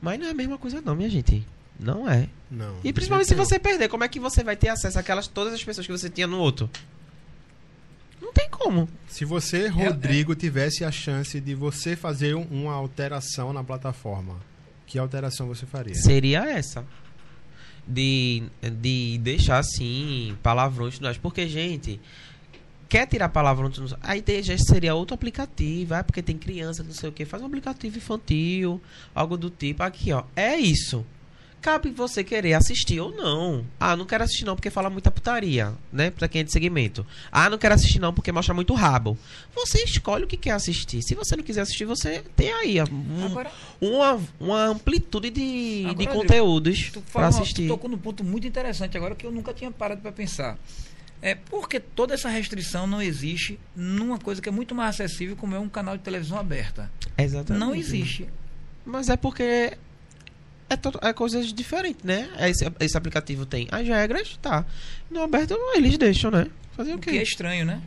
Mas 0.00 0.18
não 0.18 0.26
é 0.26 0.30
a 0.30 0.34
mesma 0.34 0.56
coisa 0.58 0.80
não, 0.80 0.94
minha 0.94 1.10
gente. 1.10 1.44
Não 1.78 2.08
é. 2.08 2.28
Não. 2.50 2.76
E 2.82 2.92
principalmente 2.92 3.28
se 3.28 3.34
você 3.34 3.58
perder, 3.58 3.88
como 3.88 4.02
é 4.04 4.08
que 4.08 4.18
você 4.18 4.42
vai 4.42 4.56
ter 4.56 4.68
acesso 4.68 4.98
àquelas 4.98 5.26
todas 5.28 5.52
as 5.54 5.62
pessoas 5.62 5.86
que 5.86 5.92
você 5.92 6.10
tinha 6.10 6.26
no 6.26 6.38
outro? 6.38 6.68
Não 8.20 8.32
tem 8.32 8.48
como. 8.50 8.88
Se 9.06 9.24
você, 9.24 9.68
Rodrigo, 9.68 10.34
tivesse 10.34 10.84
a 10.84 10.90
chance 10.90 11.40
de 11.40 11.54
você 11.54 11.94
fazer 11.94 12.34
um- 12.34 12.42
uma 12.50 12.72
alteração 12.74 13.52
na 13.52 13.62
plataforma, 13.62 14.36
que 14.86 14.98
alteração 14.98 15.46
você 15.46 15.64
faria? 15.66 15.94
Seria 15.94 16.44
essa. 16.50 16.84
De, 17.86 18.42
de 18.80 19.18
deixar 19.22 19.58
assim, 19.58 20.36
palavrões 20.42 20.98
mais. 21.00 21.16
Porque, 21.16 21.46
gente, 21.48 21.98
quer 22.88 23.06
tirar 23.06 23.28
palavrões, 23.30 23.78
no- 23.78 23.96
aí 24.02 24.20
tem- 24.20 24.42
já 24.42 24.58
seria 24.58 24.94
outro 24.94 25.14
aplicativo. 25.14 25.94
Ah, 25.94 26.02
porque 26.04 26.20
tem 26.20 26.36
criança, 26.36 26.82
não 26.82 26.92
sei 26.92 27.08
o 27.08 27.12
que. 27.12 27.24
Faz 27.24 27.42
um 27.42 27.46
aplicativo 27.46 27.96
infantil, 27.96 28.80
algo 29.14 29.36
do 29.38 29.48
tipo. 29.48 29.82
Aqui, 29.82 30.12
ó. 30.12 30.24
É 30.36 30.56
isso. 30.56 31.06
Cabe 31.60 31.90
você 31.90 32.22
querer 32.22 32.54
assistir 32.54 33.00
ou 33.00 33.10
não. 33.14 33.64
Ah, 33.80 33.96
não 33.96 34.06
quero 34.06 34.22
assistir 34.22 34.44
não 34.44 34.54
porque 34.54 34.70
fala 34.70 34.88
muita 34.88 35.10
putaria, 35.10 35.72
né? 35.92 36.10
Pra 36.10 36.28
quem 36.28 36.40
é 36.40 36.44
de 36.44 36.52
segmento. 36.52 37.04
Ah, 37.32 37.50
não 37.50 37.58
quero 37.58 37.74
assistir 37.74 37.98
não 37.98 38.14
porque 38.14 38.30
mostra 38.30 38.54
muito 38.54 38.72
rabo. 38.74 39.18
Você 39.54 39.82
escolhe 39.82 40.24
o 40.24 40.26
que 40.28 40.36
quer 40.36 40.52
assistir. 40.52 41.02
Se 41.02 41.14
você 41.16 41.34
não 41.34 41.42
quiser 41.42 41.62
assistir, 41.62 41.84
você 41.84 42.22
tem 42.36 42.52
aí 42.52 42.80
um- 42.82 43.26
Agora, 43.26 43.50
uma, 43.80 44.20
uma 44.38 44.64
amplitude 44.66 45.30
de, 45.30 45.82
Agora, 45.88 45.96
de 45.98 46.06
conteúdos 46.06 46.90
para 46.90 47.02
falou, 47.02 47.30
tu 47.30 47.42
assistir. 47.42 47.66
tocou 47.68 47.90
num 47.90 47.98
ponto 47.98 48.22
muito 48.22 48.46
interessante 48.46 48.96
agora 48.96 49.16
que 49.16 49.26
eu 49.26 49.32
nunca 49.32 49.52
tinha 49.52 49.70
parado 49.70 50.00
para 50.00 50.12
pensar. 50.12 50.56
É 51.20 51.34
porque 51.34 51.80
toda 51.80 52.14
essa 52.14 52.28
restrição 52.28 52.86
não 52.86 53.02
existe 53.02 53.58
numa 53.74 54.18
coisa 54.18 54.40
que 54.40 54.48
é 54.48 54.52
muito 54.52 54.72
mais 54.76 54.94
acessível, 54.94 55.34
como 55.34 55.56
é 55.56 55.58
um 55.58 55.68
canal 55.68 55.96
de 55.96 56.04
televisão 56.04 56.38
aberta. 56.38 56.88
Exatamente. 57.18 57.58
Não 57.60 57.74
existe. 57.74 58.28
Mas 58.86 59.08
é 59.08 59.16
porque 59.16 59.76
é, 60.70 61.08
é 61.08 61.12
coisas 61.12 61.52
diferentes, 61.52 62.04
né? 62.04 62.28
Esse, 62.40 62.70
esse 62.80 62.96
aplicativo 62.96 63.46
tem 63.46 63.66
as 63.70 63.86
regras, 63.86 64.38
tá. 64.42 64.64
No 65.10 65.22
aberto 65.22 65.56
eles 65.74 65.96
deixam, 65.98 66.30
né? 66.30 66.46
Fazer 66.76 66.92
o 66.92 66.96
O 66.96 66.98
que 66.98 67.10
é 67.10 67.12
quê? 67.14 67.22
estranho, 67.22 67.64
né? 67.64 67.80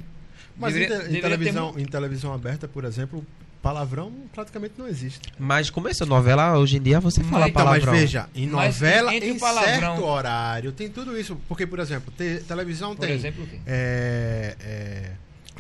Mas 0.58 0.74
Deveria- 0.74 0.96
em, 0.96 1.00
te- 1.00 1.06
em 1.06 1.12
deveria 1.14 1.22
ter 1.22 1.38
televisão, 1.38 1.74
mu- 1.74 1.80
em 1.80 1.86
televisão 1.86 2.34
aberta, 2.34 2.68
por 2.68 2.84
exemplo, 2.84 3.26
palavrão 3.62 4.12
praticamente 4.34 4.74
não 4.78 4.88
existe. 4.88 5.32
Mas 5.40 5.70
começou 5.70 6.06
novela, 6.06 6.58
hoje 6.58 6.78
em 6.78 6.82
dia 6.82 7.00
você 7.00 7.24
fala 7.24 7.48
então, 7.48 7.64
mas 7.66 7.80
palavrão. 7.84 7.94
veja, 7.94 8.28
em 8.36 8.48
Mas 8.48 8.76
novela, 8.76 9.14
em 9.16 9.38
palavrão- 9.40 9.96
certo 9.96 10.04
horário, 10.06 10.72
tem 10.72 10.90
tudo 10.90 11.18
isso. 11.18 11.38
Porque, 11.48 11.66
por 11.66 11.80
exemplo, 11.80 12.12
te- 12.18 12.44
televisão 12.48 12.96
Por 12.96 13.06
tem 13.06 13.16
exemplo, 13.16 13.44
o 13.44 13.48
quê? 13.48 13.60
é, 13.66 14.56
é, 14.60 15.12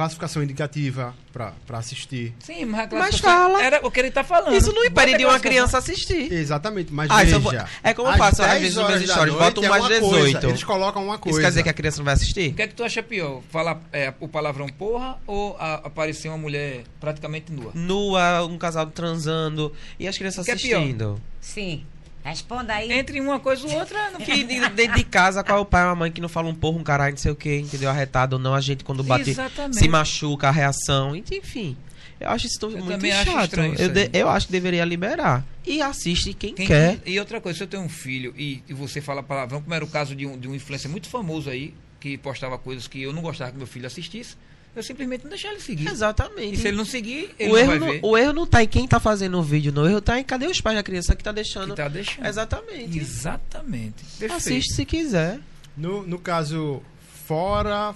classificação 0.02 0.43
indicativa 0.43 1.14
pra 1.32 1.54
pra 1.66 1.78
assistir. 1.78 2.34
Sim, 2.39 2.66
mas 2.66 2.91
a 2.91 2.95
Mas 2.97 3.18
fala. 3.20 3.62
era 3.64 3.86
o 3.86 3.89
que 3.91 3.99
ele 3.99 4.12
tá 4.12 4.24
falando. 4.24 4.54
Isso 4.56 4.72
não 4.74 4.84
impede 4.84 5.12
Bota 5.12 5.18
de 5.20 5.26
uma 5.26 5.39
criança 5.39 5.78
assistir. 5.78 6.32
Exatamente, 6.32 6.91
mas 6.93 7.10
Ah, 7.10 7.24
veja. 7.24 7.39
vou- 7.39 7.54
é 7.84 7.93
como 7.93 8.08
eu 8.08 8.12
às 8.14 8.18
faço, 8.18 8.41
às 8.41 8.49
10 8.49 8.62
vezes, 8.62 8.76
nos 8.78 8.88
meus 8.88 9.02
stories, 9.10 9.34
noite 9.36 9.43
boto 9.56 9.66
é 9.66 9.70
mais 9.70 9.82
uma 9.84 9.89
18. 9.89 10.10
Coisa, 10.34 10.47
eles 10.49 10.64
colocam 10.64 11.06
uma 11.06 11.18
coisa. 11.18 11.38
Isso 11.38 11.41
quer 11.43 11.49
dizer 11.49 11.64
que 11.64 11.70
a 11.70 11.74
criança 11.74 11.97
não 11.97 12.06
vai 12.06 12.14
assistir? 12.16 12.52
O 12.52 12.54
que 12.56 12.62
é 12.62 12.68
que 12.68 12.74
tu 12.76 12.84
acha 12.84 13.02
pior? 13.04 13.41
Falar 13.49 13.80
é, 13.93 14.14
o 14.20 14.28
palavrão 14.28 14.68
porra 14.68 15.18
ou 15.26 15.56
a- 15.60 15.76
aparecer 15.86 16.28
uma 16.30 16.38
mulher 16.38 16.84
praticamente 16.99 17.52
nua? 17.52 17.72
Nua, 17.74 18.43
um 18.45 18.58
casal 18.58 18.88
transando 18.88 19.72
e 19.99 20.08
as 20.08 20.18
crianças 20.18 20.43
O 20.43 20.45
que 20.45 20.52
é 20.52 20.56
pior? 20.56 20.78
assistindo. 20.80 21.22
Sim. 21.39 21.86
Responda 22.24 22.74
aí. 22.76 22.91
Entre 22.91 23.19
uma 23.19 23.39
coisa 23.39 23.65
ou 23.67 23.74
outra, 23.74 24.11
não 24.11 24.19
Que 24.22 24.43
de- 24.43 24.69
dentro 24.69 24.95
de 24.97 25.03
casa, 25.03 25.43
qual 25.43 25.57
é 25.59 25.61
o 25.61 25.65
pai 25.65 25.84
ou 25.86 25.89
a 25.89 25.95
mãe 25.95 26.11
que 26.11 26.22
não 26.22 26.30
fala 26.30 26.47
um 26.49 26.55
porra, 26.55 26.78
um 26.78 26.84
caralho, 26.84 27.11
não 27.13 27.17
sei 27.17 27.32
o 27.32 27.36
que, 27.36 27.57
entendeu? 27.57 27.89
Arretado 27.89 28.36
ou 28.36 28.41
não, 28.41 28.53
a 28.53 28.61
gente 28.61 28.84
quando 28.84 29.03
bate 29.03 29.32
Exatamente. 29.32 29.78
se 29.80 29.88
machuca, 29.88 30.47
a 30.47 30.51
reação, 30.51 31.15
enfim. 31.15 31.76
Eu 32.19 32.30
acho 32.30 32.45
isso 32.45 32.59
tudo 32.59 32.74
Eu 32.78 32.84
muito 32.86 32.91
também 32.97 33.11
acho 33.11 33.32
chato. 33.32 33.43
estranho 33.45 33.74
isso 33.74 33.82
eu, 33.84 33.89
de- 33.89 34.09
eu 34.13 34.30
acho 34.30 34.45
que 34.45 34.51
deveria 34.51 34.86
liberar. 34.86 35.43
E 35.65 35.82
assiste 35.82 36.34
quem, 36.36 36.53
Quem- 36.53 36.67
quer. 36.67 36.99
E 37.03 37.19
outra 37.19 37.41
coisa, 37.41 37.57
se 37.57 37.63
eu 37.63 37.67
tenho 37.67 37.82
um 37.82 37.89
filho 37.89 38.32
e, 38.38 38.61
e 38.69 38.74
você 38.74 39.01
fala 39.01 39.24
palavrão, 39.24 39.59
como 39.59 39.74
era 39.74 39.84
o 39.84 39.88
caso 39.88 40.15
de 40.15 40.28
um, 40.28 40.38
de 40.38 40.47
um 40.47 40.53
influencer 40.53 40.89
muito 40.91 41.09
famoso 41.09 41.49
aí, 41.49 41.74
que 41.99 42.19
postava 42.19 42.57
coisas 42.59 42.88
que 42.88 43.01
eu 43.01 43.11
não 43.11 43.24
gostava 43.24 43.51
que 43.51 43.57
meu 43.57 43.65
filho 43.65 43.88
assistisse, 43.88 44.36
eu 44.76 44.82
simplesmente 44.82 45.24
não 45.24 45.30
deixar 45.30 45.51
ele 45.51 45.59
seguir. 45.59 45.88
Exatamente. 45.88 46.53
E 46.53 46.57
se 46.57 46.67
ele 46.67 46.78
não 46.78 46.86
seguir, 46.86 47.34
ele 47.38 47.51
o, 47.51 47.53
não 47.53 47.59
erro 47.59 47.80
vai 47.80 47.99
não, 47.99 48.09
o 48.09 48.17
erro 48.17 48.34
não 48.34 48.47
tá 48.47 48.63
em 48.63 48.67
quem 48.67 48.88
tá 48.88 48.99
fazendo 48.99 49.38
o 49.38 49.43
vídeo, 49.43 49.72
não. 49.72 49.84
O 49.84 49.88
erro 49.88 50.01
tá 50.01 50.19
em 50.19 50.24
cadê 50.24 50.47
os 50.47 50.61
pais 50.61 50.78
da 50.78 50.84
criança 50.84 51.15
que 51.15 51.24
tá 51.24 51.32
deixando. 51.32 51.72
Que 51.72 51.76
tá 51.76 51.88
deixando. 51.88 52.26
Exatamente. 52.26 52.97
Exatamente. 52.97 54.03
Perfeito. 54.17 54.34
Assiste 54.34 54.74
se 54.74 54.86
quiser. 54.86 55.39
No, 55.76 56.05
no 56.05 56.19
caso, 56.19 56.82
fora 57.26 57.93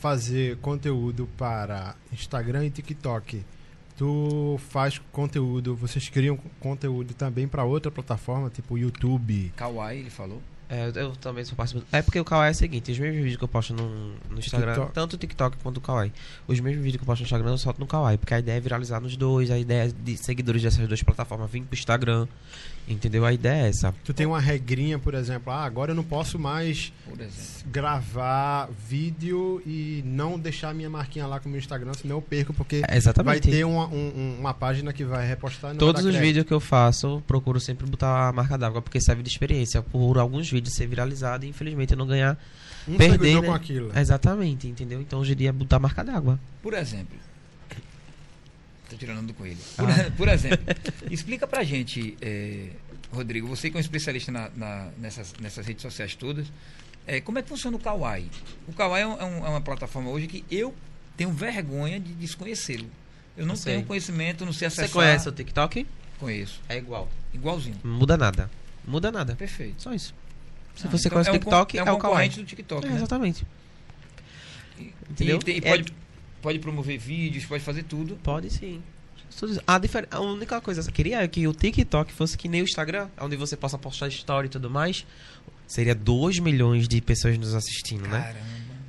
fazer 0.00 0.56
conteúdo 0.58 1.28
para 1.36 1.94
Instagram 2.12 2.66
e 2.66 2.70
TikTok, 2.70 3.44
tu 3.96 4.58
faz 4.68 5.00
conteúdo, 5.10 5.74
vocês 5.74 6.08
criam 6.08 6.38
conteúdo 6.60 7.14
também 7.14 7.48
para 7.48 7.64
outra 7.64 7.90
plataforma, 7.90 8.48
tipo 8.48 8.78
YouTube. 8.78 9.52
Kawaii, 9.56 10.00
ele 10.00 10.10
falou. 10.10 10.40
É, 10.70 10.92
eu 10.94 11.12
também 11.16 11.44
sou 11.44 11.56
participante. 11.56 11.86
É 11.90 12.02
porque 12.02 12.20
o 12.20 12.24
Kawaii 12.24 12.48
é 12.48 12.52
o 12.52 12.54
seguinte: 12.54 12.92
os 12.92 12.98
mesmos 12.98 13.16
vídeos 13.22 13.36
que 13.38 13.44
eu 13.44 13.48
posto 13.48 13.72
no, 13.72 13.88
no 14.28 14.38
Instagram, 14.38 14.74
TikTok. 14.74 14.92
tanto 14.92 15.14
o 15.14 15.16
TikTok 15.16 15.56
quanto 15.62 15.78
o 15.78 15.80
Kawaii, 15.80 16.12
os 16.46 16.60
mesmos 16.60 16.82
vídeos 16.82 16.96
que 16.98 17.02
eu 17.02 17.06
posto 17.06 17.22
no 17.22 17.24
Instagram 17.24 17.50
eu 17.50 17.58
solto 17.58 17.80
no 17.80 17.86
Kawaii, 17.86 18.18
porque 18.18 18.34
a 18.34 18.38
ideia 18.38 18.58
é 18.58 18.60
viralizar 18.60 19.00
nos 19.00 19.16
dois, 19.16 19.50
a 19.50 19.58
ideia 19.58 19.88
é 19.88 19.88
de 19.88 20.16
seguidores 20.18 20.62
dessas 20.62 20.86
duas 20.86 21.02
plataformas 21.02 21.50
vir 21.50 21.62
pro 21.62 21.74
Instagram. 21.74 22.28
Entendeu? 22.88 23.24
A 23.24 23.32
ideia 23.32 23.66
é 23.66 23.68
essa. 23.68 23.94
Tu 24.04 24.14
tem 24.14 24.26
uma 24.26 24.40
regrinha, 24.40 24.98
por 24.98 25.14
exemplo, 25.14 25.52
ah, 25.52 25.64
agora 25.64 25.90
eu 25.92 25.94
não 25.94 26.02
posso 26.04 26.38
mais 26.38 26.92
gravar 27.70 28.68
vídeo 28.88 29.62
e 29.66 30.02
não 30.06 30.38
deixar 30.38 30.74
minha 30.74 30.88
marquinha 30.90 31.26
lá 31.26 31.38
com 31.38 31.48
o 31.48 31.52
meu 31.52 31.58
Instagram, 31.58 31.92
senão 31.94 32.16
eu 32.16 32.22
perco, 32.22 32.52
porque 32.54 32.76
É, 32.76 32.86
vai 32.88 32.96
exatamente. 32.96 33.50
ter 33.50 33.64
uma, 33.64 33.86
um- 33.86 34.12
um- 34.16 34.36
uma 34.40 34.54
página 34.54 34.92
que 34.92 35.04
vai 35.04 35.26
repostar 35.26 35.72
não 35.72 35.78
Todos 35.78 36.02
vai 36.02 36.12
os 36.12 36.18
vídeos 36.18 36.46
que 36.46 36.52
eu 36.52 36.60
faço, 36.60 37.06
eu 37.06 37.22
procuro 37.26 37.60
sempre 37.60 37.86
botar 37.86 38.28
a 38.28 38.32
marca 38.32 38.56
d'água, 38.56 38.80
porque 38.82 39.00
serve 39.00 39.22
de 39.22 39.28
experiência. 39.28 39.82
Por 39.82 40.18
alguns 40.18 40.50
vídeos 40.50 40.74
ser 40.74 40.86
viralizado 40.86 41.44
e 41.44 41.48
infelizmente 41.48 41.92
eu 41.92 41.98
não 41.98 42.06
ganhar. 42.06 42.38
um 42.88 42.96
perder, 42.96 43.40
né? 43.42 43.46
com 43.48 43.52
aquilo. 43.54 43.92
Exatamente, 43.94 44.66
entendeu? 44.66 44.98
Então 45.00 45.20
hoje 45.20 45.32
em 45.32 45.36
dia 45.36 45.50
é 45.50 45.52
botar 45.52 45.76
a 45.76 45.80
marca 45.80 46.02
d'água. 46.02 46.40
Por 46.62 46.72
exemplo. 46.72 47.18
Tô 48.88 48.96
tirando 48.96 49.26
do 49.26 49.34
coelho. 49.34 49.58
Ah. 49.76 49.82
Por, 49.84 50.12
por 50.16 50.28
exemplo, 50.28 50.64
explica 51.10 51.46
pra 51.46 51.62
gente, 51.64 52.16
eh, 52.20 52.70
Rodrigo, 53.12 53.46
você 53.46 53.70
que 53.70 53.76
é 53.76 53.78
um 53.78 53.80
especialista 53.80 54.32
na- 54.32 54.50
na- 54.56 54.88
nessas, 54.98 55.34
nessas 55.40 55.66
redes 55.66 55.82
sociais 55.82 56.14
todas, 56.14 56.46
eh, 57.06 57.20
como 57.20 57.38
é 57.38 57.42
que 57.42 57.48
funciona 57.48 57.76
o 57.76 57.80
Kawaii? 57.80 58.30
O 58.66 58.72
Kawaii 58.72 59.02
é, 59.02 59.06
um- 59.06 59.18
é 59.20 59.24
um- 59.24 59.46
é 59.46 59.48
uma 59.50 59.60
plataforma 59.60 60.10
hoje 60.10 60.26
que 60.26 60.44
eu 60.50 60.74
tenho 61.16 61.30
vergonha 61.32 61.98
de 62.00 62.12
desconhecê-lo. 62.14 62.88
Eu 63.36 63.46
não 63.46 63.54
sei. 63.56 63.74
tenho 63.74 63.86
conhecimento, 63.86 64.44
não 64.44 64.52
sei 64.52 64.66
acessar. 64.68 64.86
Você 64.88 64.92
conhece 64.92 65.28
o 65.28 65.32
TikTok? 65.32 65.86
Conheço. 66.18 66.60
É 66.68 66.76
igual. 66.76 67.08
Igualzinho. 67.32 67.76
Muda 67.84 68.16
nada. 68.16 68.50
Muda 68.86 69.12
nada. 69.12 69.36
Perfeito. 69.36 69.80
Só 69.82 69.92
isso. 69.94 70.12
Se 70.74 70.86
Ah, 70.86 70.90
você 70.90 71.08
então 71.08 71.16
conhece 71.16 71.30
é 71.30 71.32
o 71.32 71.36
um 71.36 71.38
con- 71.38 71.44
TikTok, 71.50 71.76
é, 71.76 71.80
é, 71.80 71.82
um 71.82 71.84
o 71.84 71.86
Kawaii. 71.86 72.00
concorrente 72.00 72.40
do 72.40 72.44
TikTok, 72.46 72.86
É, 72.86 72.90
né? 72.90 72.96
exatamente. 72.96 73.46
E- 74.78 74.92
Entendeu? 75.10 75.36
E, 75.38 75.44
tem- 75.44 75.54
e 75.56 75.58
É- 75.58 75.70
pode, 75.70 75.92
pode 76.42 76.58
promover 76.58 76.98
vídeos, 76.98 77.44
pode 77.44 77.62
fazer 77.62 77.82
tudo. 77.84 78.16
Pode 78.22 78.50
sim. 78.50 78.82
A, 79.66 79.78
difer- 79.78 80.08
a 80.10 80.20
única 80.20 80.60
coisa 80.60 80.82
que 80.82 80.88
eu 80.88 80.92
queria 80.92 81.22
é 81.22 81.28
que 81.28 81.46
o 81.46 81.52
TikTok 81.52 82.12
fosse 82.12 82.36
que 82.36 82.48
nem 82.48 82.62
o 82.62 82.64
Instagram, 82.64 83.08
onde 83.20 83.36
você 83.36 83.56
possa 83.56 83.78
postar 83.78 84.08
story 84.08 84.46
e 84.46 84.50
tudo 84.50 84.68
mais. 84.70 85.06
Seria 85.66 85.94
2 85.94 86.38
milhões 86.40 86.88
de 86.88 87.00
pessoas 87.00 87.36
nos 87.38 87.54
assistindo, 87.54 88.08
né? 88.08 88.20
Caramba. 88.20 88.38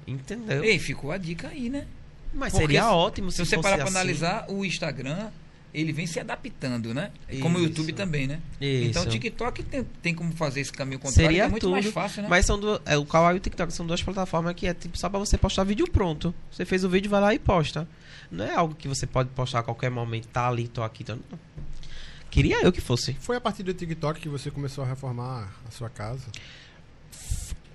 Entendeu? 0.08 0.64
Ei, 0.64 0.80
ficou 0.80 1.12
a 1.12 1.18
dica 1.18 1.50
aí, 1.50 1.70
né? 1.70 1.86
Mas 2.34 2.52
porque 2.52 2.66
seria 2.68 2.82
se- 2.84 2.88
ótimo 2.88 3.32
se, 3.32 3.38
Se 3.38 3.46
você 3.46 3.56
fosse 3.58 3.64
parar 3.64 3.76
pra 3.78 3.86
assim. 3.86 3.96
analisar, 3.96 4.46
o 4.50 4.64
Instagram, 4.66 5.30
ele 5.74 5.92
vem 5.92 6.08
se 6.08 6.20
adaptando, 6.20 6.94
né? 6.94 7.12
Como 7.42 7.58
o 7.58 7.62
Isso. 7.62 7.70
YouTube 7.70 7.94
também, 7.94 8.28
né? 8.28 8.42
Isso. 8.60 8.90
Então 8.90 9.04
o 9.04 9.06
TikTok 9.06 9.64
tem, 9.64 9.84
tem 10.02 10.16
como 10.16 10.32
fazer 10.34 10.62
esse 10.62 10.72
caminho 10.72 11.00
contrário, 11.00 11.28
Seria 11.28 11.44
é 11.44 11.48
muito 11.48 11.62
tudo, 11.62 11.72
mais 11.72 11.86
fácil, 11.88 12.24
né? 12.24 12.28
Mas 12.28 12.46
são 12.46 12.60
duas, 12.60 12.82
é, 12.86 12.98
o 12.98 13.06
Kawaii 13.06 13.36
e 13.36 13.38
o 13.38 13.42
TikTok 13.42 13.72
são 13.72 13.86
duas 13.86 14.02
plataformas 14.02 14.54
que 14.56 14.66
é 14.68 14.74
tipo 14.74 14.98
só 14.98 15.10
pra 15.10 15.20
você 15.20 15.38
postar 15.38 15.64
vídeo 15.64 15.90
pronto. 15.90 16.34
Você 16.52 16.66
fez 16.66 16.84
o 16.84 16.90
vídeo, 16.90 17.10
vai 17.10 17.22
lá 17.22 17.34
e 17.34 17.40
posta. 17.40 17.88
Não 18.32 18.46
é 18.46 18.54
algo 18.54 18.76
que 18.76 18.88
você 18.88 19.06
pode 19.06 19.30
postar 19.30 19.60
a 19.60 19.64
qualquer 19.64 19.90
momento, 19.90 20.28
tá 20.28 20.48
ali, 20.48 20.68
tô 20.68 20.82
aqui, 20.82 21.04
tô... 21.04 21.16
não. 21.16 21.40
Queria 22.30 22.62
eu 22.62 22.72
que 22.72 22.82
fosse. 22.82 23.14
Foi 23.20 23.38
a 23.38 23.42
partir 23.42 23.64
do 23.64 23.74
TikTok 23.74 24.20
que 24.20 24.30
você 24.30 24.52
começou 24.52 24.84
a 24.84 24.88
reformar 24.88 25.52
a 25.68 25.72
sua 25.72 25.90
casa? 25.90 26.28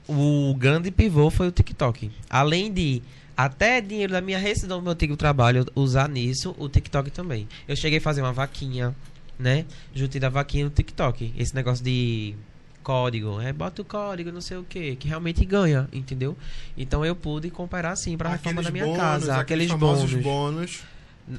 O 0.06 0.54
grande 0.54 0.90
pivô 0.90 1.30
foi 1.30 1.48
o 1.48 1.50
TikTok. 1.50 2.10
Além 2.30 2.72
de 2.72 3.02
até 3.36 3.80
dinheiro 3.80 4.12
da 4.12 4.20
minha 4.20 4.38
rescisão 4.38 4.78
do 4.78 4.82
meu 4.82 4.92
antigo 4.92 5.16
trabalho 5.16 5.66
usar 5.74 6.08
nisso, 6.08 6.54
o 6.58 6.68
TikTok 6.68 7.10
também. 7.10 7.48
Eu 7.66 7.76
cheguei 7.76 7.98
a 7.98 8.02
fazer 8.02 8.20
uma 8.22 8.32
vaquinha, 8.32 8.94
né? 9.38 9.64
Juntei 9.94 10.20
da 10.20 10.28
vaquinha 10.28 10.64
no 10.64 10.70
TikTok. 10.70 11.32
Esse 11.36 11.54
negócio 11.54 11.84
de 11.84 12.34
código, 12.82 13.40
é, 13.40 13.52
bota 13.52 13.80
o 13.80 13.84
código, 13.84 14.30
não 14.30 14.42
sei 14.42 14.58
o 14.58 14.62
que, 14.62 14.94
que 14.96 15.08
realmente 15.08 15.42
ganha, 15.44 15.88
entendeu? 15.90 16.36
Então 16.76 17.04
eu 17.04 17.16
pude 17.16 17.50
comparar 17.50 17.92
assim 17.92 18.16
pra 18.16 18.28
reforma 18.28 18.62
da 18.62 18.70
minha 18.70 18.84
bônus, 18.84 18.98
casa, 18.98 19.36
aqueles, 19.38 19.70
famosos 19.70 20.10
bônus. 20.12 20.22
bônus. 20.22 20.82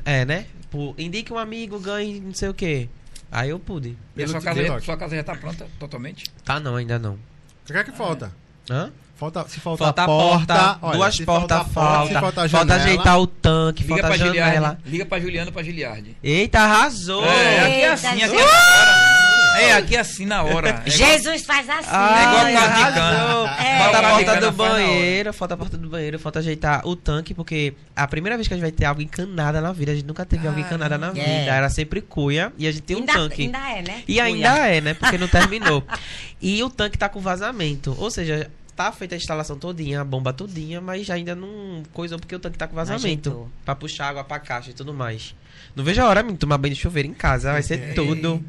É, 0.04 0.26
né? 0.26 0.48
Por, 0.72 0.96
indique 0.98 1.32
um 1.32 1.38
amigo, 1.38 1.80
ganhe 1.80 2.20
não 2.20 2.34
sei 2.34 2.50
o 2.50 2.54
que. 2.54 2.90
Aí 3.32 3.52
eu 3.52 3.60
pude. 3.60 3.96
E 4.16 4.24
a 4.24 4.28
sua 4.28 4.42
casa, 4.42 4.80
sua 4.82 4.98
casa 4.98 5.16
já 5.16 5.24
tá 5.24 5.36
pronta 5.36 5.68
totalmente? 5.80 6.26
Tá 6.44 6.60
não, 6.60 6.76
ainda 6.76 6.98
não. 6.98 7.14
O 7.14 7.68
que 7.68 7.74
é 7.74 7.84
que 7.84 7.92
falta? 7.92 8.32
Hã? 8.70 8.92
Falta, 9.16 9.48
se 9.48 9.62
faltar 9.62 9.88
Falta 9.88 10.04
a 10.04 10.06
porta, 10.06 10.56
porta, 10.56 10.78
olha, 10.82 10.98
duas 10.98 11.18
portas 11.22 11.68
falta, 11.72 12.08
se 12.08 12.14
faltar 12.14 12.22
falta 12.22 12.48
janela, 12.50 12.76
ajeitar 12.84 13.20
o 13.22 13.28
tanque, 13.28 13.84
Liga 13.84 13.96
falta 13.96 14.08
pra 14.08 14.16
a 14.16 14.18
janela. 14.18 14.44
Giliardi. 14.44 14.82
Liga 14.86 15.06
pra 15.06 15.20
Juliano 15.22 15.52
pra 15.54 15.64
Giliardi. 15.64 16.18
Eita, 16.22 16.60
arrasou! 16.60 17.24
É, 17.24 17.60
aqui 17.62 17.76
é 17.76 17.92
assim, 17.94 18.08
aqui 18.08 18.24
é 18.24 18.44
hora. 18.44 19.15
É, 19.60 19.74
aqui 19.74 19.96
é 19.96 20.00
assim 20.00 20.26
na 20.26 20.44
hora. 20.44 20.82
É 20.86 20.90
igual- 20.90 21.10
Jesus 21.12 21.46
faz 21.46 21.70
assim. 21.70 21.88
Ah, 21.92 22.20
É 22.20 22.24
igual 22.30 22.46
né? 22.46 22.56
arrasou. 22.56 23.46
cana. 23.46 23.64
É. 23.64 23.78
Falta 23.80 23.98
a 24.00 24.10
porta 24.12 24.36
do 24.42 24.52
banheiro, 24.52 25.34
falta 25.34 25.54
a 25.54 25.58
porta 25.58 25.78
do 25.78 25.90
banheiro, 25.90 26.20
falta 26.20 26.40
ajeitar 26.40 26.88
o 26.88 26.96
tanque, 26.96 27.34
porque 27.34 27.74
a 27.96 28.08
primeira 28.08 28.36
vez 28.38 28.48
que 28.48 28.54
a 28.54 28.58
gente 28.58 28.64
vai 28.64 28.72
ter 28.72 28.86
algo 28.86 29.02
encanada 29.02 29.60
na 29.62 29.72
vida, 29.72 29.92
a 29.92 29.96
gente 29.96 30.06
nunca 30.06 30.26
teve 30.26 30.48
algo 30.48 30.60
encanada 30.60 30.98
na 30.98 31.12
vida, 31.12 31.26
É. 31.26 31.48
era 31.48 31.70
sempre 31.70 32.02
cuia 32.02 32.52
e 32.58 32.68
a 32.68 32.72
gente 32.72 32.84
tem 32.84 32.96
um 32.96 33.00
ainda, 33.00 33.14
tanque. 33.14 33.44
ainda 33.44 33.70
é, 33.72 33.82
né? 33.82 34.04
E 34.08 34.20
ainda 34.20 34.58
é, 34.68 34.82
né? 34.82 34.94
Porque 34.94 35.18
não 35.18 35.28
terminou. 35.28 35.84
e 36.42 36.62
o 36.64 36.70
tanque 36.70 36.98
tá 36.98 37.08
com 37.10 37.20
vazamento. 37.20 37.96
Ou 37.98 38.10
seja, 38.12 38.50
tá 38.76 38.92
feita 38.92 39.16
a 39.16 39.18
instalação 39.18 39.58
todinha, 39.58 40.02
a 40.02 40.04
bomba 40.04 40.34
todinha, 40.34 40.82
mas 40.82 41.10
ainda 41.10 41.34
não 41.36 41.84
coisou 41.94 42.20
porque 42.20 42.36
o 42.36 42.40
tanque 42.40 42.58
tá 42.58 42.68
com 42.68 42.76
vazamento. 42.76 43.30
Ajeitou. 43.30 43.50
Pra 43.64 43.74
puxar 43.76 44.10
água 44.10 44.24
pra 44.24 44.40
caixa 44.40 44.72
e 44.72 44.74
tudo 44.74 44.94
mais. 44.94 45.34
Não 45.76 45.84
vejo 45.84 46.02
a 46.02 46.06
hora 46.08 46.22
de 46.24 46.34
tomar 46.36 46.58
banho 46.58 46.74
de 46.74 46.80
chuveiro 46.80 47.08
em 47.08 47.14
casa, 47.14 47.52
vai 47.52 47.62
ser 47.64 47.94
tudo. 47.94 48.44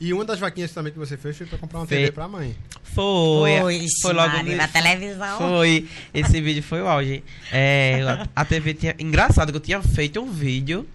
E 0.00 0.12
uma 0.14 0.24
das 0.24 0.38
vaquinhas 0.38 0.72
também 0.72 0.92
que 0.92 0.98
você 0.98 1.16
fez 1.16 1.36
foi 1.36 1.46
pra 1.46 1.58
comprar 1.58 1.80
uma 1.80 1.86
Fe- 1.86 1.96
TV 1.96 2.12
pra 2.12 2.26
mãe. 2.26 2.56
Foi. 2.82 3.58
Foi, 3.60 3.86
foi 4.02 4.12
logo 4.14 4.28
Maria, 4.34 4.52
no- 4.52 4.56
na 4.56 4.68
televisão. 4.68 5.38
Foi. 5.38 5.86
Esse 6.14 6.40
vídeo 6.40 6.62
foi 6.62 6.80
o 6.80 6.88
auge. 6.88 7.22
É, 7.52 8.00
a 8.34 8.44
TV 8.44 8.72
tinha. 8.74 8.94
Engraçado 8.98 9.50
que 9.52 9.56
eu 9.56 9.60
tinha 9.60 9.82
feito 9.82 10.18
um 10.20 10.30
vídeo. 10.30 10.86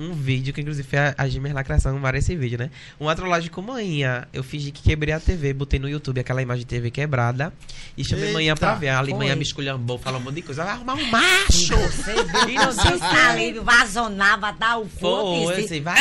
Um 0.00 0.12
vídeo 0.14 0.52
que 0.54 0.60
inclusive 0.62 0.88
foi 0.88 0.98
a, 0.98 1.14
a 1.18 1.28
Gimer 1.28 1.52
Lacração 1.54 2.00
para 2.00 2.16
esse 2.16 2.34
vídeo, 2.34 2.58
né? 2.58 2.70
Uma 2.98 3.14
trollagem 3.14 3.50
com 3.50 3.60
manhã. 3.60 4.26
Eu 4.32 4.42
fingi 4.42 4.70
que 4.70 4.82
quebrei 4.82 5.12
a 5.12 5.20
TV, 5.20 5.52
botei 5.52 5.78
no 5.78 5.88
YouTube 5.88 6.18
aquela 6.20 6.40
imagem 6.40 6.60
de 6.60 6.66
TV 6.66 6.90
quebrada 6.90 7.52
e 7.96 8.04
chamei 8.04 8.24
Eita, 8.24 8.34
manhã 8.34 8.54
pra 8.56 8.74
ver. 8.74 8.88
A 8.88 9.04
foi. 9.04 9.12
manhã 9.14 9.36
me 9.36 9.42
esculhambou, 9.42 9.98
falou 9.98 10.20
um 10.20 10.24
monte 10.24 10.36
de 10.36 10.42
coisa. 10.42 10.64
Vai 10.64 10.72
arrumar 10.72 10.94
um 10.94 11.04
macho! 11.10 11.76
Você 11.76 12.12
E 12.48 12.54
não 12.54 12.72
sei 12.72 12.90
o 12.94 12.98
viu 12.98 13.08
quê. 13.10 13.16
ali, 13.28 13.52
vazonava, 13.60 14.52
dar 14.52 14.78
o 14.78 14.86
Foi, 14.88 15.00
fogo. 15.00 15.50
assim, 15.50 15.80
vai. 15.82 16.00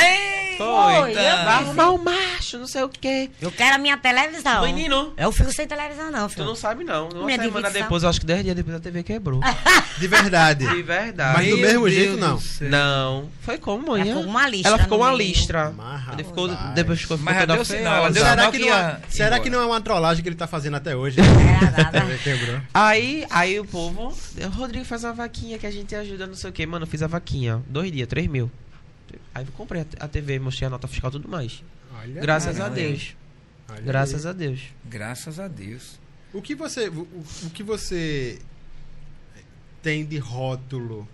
Foi, 0.57 0.65
Foi. 0.65 1.11
eu 1.11 1.13
Vai 1.15 1.47
arrumar 1.47 1.91
um 1.91 1.97
macho, 1.97 2.57
não 2.59 2.67
sei 2.67 2.83
o 2.83 2.89
quê. 2.89 3.29
Eu 3.41 3.51
quero 3.51 3.75
a 3.75 3.77
minha 3.77 3.97
televisão. 3.97 4.63
Menino, 4.65 5.13
Eu 5.17 5.31
fico 5.31 5.51
sem 5.53 5.67
televisão, 5.67 6.11
não, 6.11 6.27
tu 6.27 6.33
filho. 6.35 6.45
não 6.45 6.55
sabe 6.55 6.83
não. 6.83 7.07
Uma 7.09 7.25
Minha 7.25 7.37
semana 7.37 7.61
divisão. 7.67 7.81
depois, 7.83 8.03
eu 8.03 8.09
acho 8.09 8.19
que 8.19 8.25
10 8.25 8.43
dias 8.43 8.55
depois 8.55 8.75
a 8.75 8.79
TV 8.79 9.03
quebrou. 9.03 9.39
De 9.99 10.07
verdade. 10.07 10.67
De 10.67 10.81
verdade. 10.81 11.37
Mas 11.37 11.49
do 11.49 11.57
Meu 11.57 11.67
mesmo 11.81 11.89
Deus 11.89 11.93
jeito, 11.93 12.17
não. 12.17 12.39
Não, 12.69 13.29
foi 13.41 13.57
como 13.57 13.88
Ela 13.95 13.99
manhã. 13.99 14.13
ficou 14.13 14.23
com 14.23 14.29
uma 14.29 14.47
listra. 14.49 14.69
Ela 14.69 14.79
ficou 14.83 14.97
uma 14.99 15.07
meio. 15.11 15.17
listra. 15.29 15.71
Mas, 15.71 16.13
Ele 16.13 16.23
ficou, 16.23 16.47
rapaz. 16.47 16.75
depois 16.75 17.01
ficou, 17.01 17.17
Mas 17.17 17.33
ficou 17.33 17.47
toda 17.47 17.55
deu 17.55 17.65
sinal, 17.65 17.95
ela 17.95 18.11
deu 18.11 18.21
Será 18.23 18.31
sinal 18.35 18.51
que, 18.51 18.57
que 18.59 18.65
não, 18.65 18.73
é- 18.77 18.79
ia 18.81 19.01
será 19.09 19.39
que 19.39 19.49
não 19.49 19.61
é 19.61 19.65
uma 19.65 19.81
trollagem 19.81 20.23
que 20.23 20.29
ele 20.29 20.35
tá 20.35 20.47
fazendo 20.47 20.75
até 20.75 20.95
hoje? 20.95 21.17
Quebrou. 22.23 22.61
Aí, 22.73 23.25
aí 23.29 23.59
o 23.59 23.65
povo, 23.65 24.15
Rodrigo 24.55 24.85
faz 24.85 25.03
uma 25.03 25.13
vaquinha 25.13 25.57
que 25.57 25.65
a 25.67 25.71
gente 25.71 25.93
ajuda, 25.95 26.27
não 26.27 26.35
sei 26.35 26.49
o 26.49 26.53
que. 26.53 26.65
Mano, 26.65 26.83
eu 26.83 26.87
fiz 26.89 27.01
a 27.03 27.07
vaquinha, 27.07 27.61
dois 27.67 27.91
dias, 27.91 28.07
três 28.07 28.27
mil. 28.27 28.51
Aí 29.33 29.45
eu 29.45 29.51
comprei 29.53 29.81
a 29.99 30.05
a 30.05 30.07
TV, 30.07 30.39
mostrei 30.39 30.67
a 30.67 30.69
nota 30.69 30.87
fiscal 30.87 31.09
e 31.09 31.13
tudo 31.13 31.27
mais. 31.27 31.63
Olha, 31.99 32.21
Graças 32.21 32.55
a 32.59 32.63
caramba. 32.63 32.75
Deus. 32.75 33.15
olha 33.69 33.81
Graças 33.81 34.25
aí. 34.25 34.29
a 34.29 34.33
Deus. 34.33 34.59
Graças 34.85 35.39
a 35.39 35.47
Deus. 35.47 35.99
O 36.31 36.41
que 36.41 36.53
você, 36.53 36.89
o, 36.89 37.07
o 37.43 37.49
que 37.51 37.63
você 37.63 38.39
tem 39.81 40.05
de 40.05 40.17
rótulo? 40.17 41.07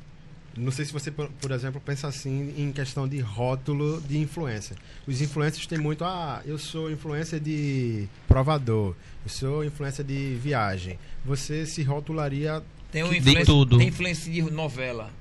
Não 0.58 0.72
sei 0.72 0.86
se 0.86 0.93
você, 0.93 1.12
por, 1.12 1.28
por 1.41 1.51
exemplo, 1.51 1.82
pensa 1.84 2.08
assim 2.08 2.53
em 2.58 2.72
questão 2.72 3.08
de 3.08 3.20
rótulo 3.20 4.01
de 4.01 4.18
influência. 4.18 4.76
Os 5.06 5.22
influencers 5.22 5.68
têm 5.68 5.78
muito, 5.78 6.06
ah, 6.06 6.41
eu 6.45 6.58
sou 6.58 6.89
influencer 6.89 7.39
de 7.41 8.08
provador, 8.28 8.95
eu 9.26 9.30
sou 9.30 9.66
influencer 9.66 10.06
de 10.06 10.36
viagem. 10.41 10.97
Você 11.26 11.66
se 11.66 11.84
rotularia 11.84 12.64
Tem 12.91 13.03
De 13.10 13.18
influência, 13.18 13.45
tudo. 13.45 13.78
Tem 13.78 13.88
influência 13.89 14.32
de 14.32 14.41
novela. 14.43 15.12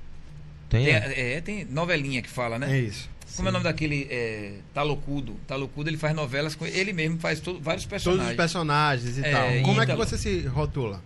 Tem? 0.69 0.85
Tem, 0.85 0.93
é? 0.95 1.33
é, 1.35 1.41
tem 1.41 1.65
novelinha 1.65 2.21
que 2.21 2.29
fala, 2.29 2.57
né? 2.57 2.77
É 2.77 2.79
isso. 2.81 3.09
Como 3.35 3.49
é 3.49 3.49
o 3.49 3.53
nome 3.53 3.65
daquele 3.65 4.07
é, 4.09 4.53
Talocudo? 4.73 5.33
Talocudo 5.45 5.89
ele 5.89 5.97
faz 5.97 6.15
novelas 6.15 6.55
com 6.55 6.65
ele 6.65 6.93
mesmo 6.93 7.19
faz 7.19 7.41
to- 7.41 7.59
vários 7.59 7.85
personagens. 7.85 8.23
Todos 8.27 8.31
os 8.31 8.37
personagens 8.37 9.17
e 9.17 9.21
É, 9.25 9.31
tal. 9.31 9.47
Como 9.63 9.81
é 9.81 9.85
que 9.85 9.91
Ítalo. 9.91 10.05
você 10.07 10.17
se 10.17 10.41
rotula? 10.47 11.03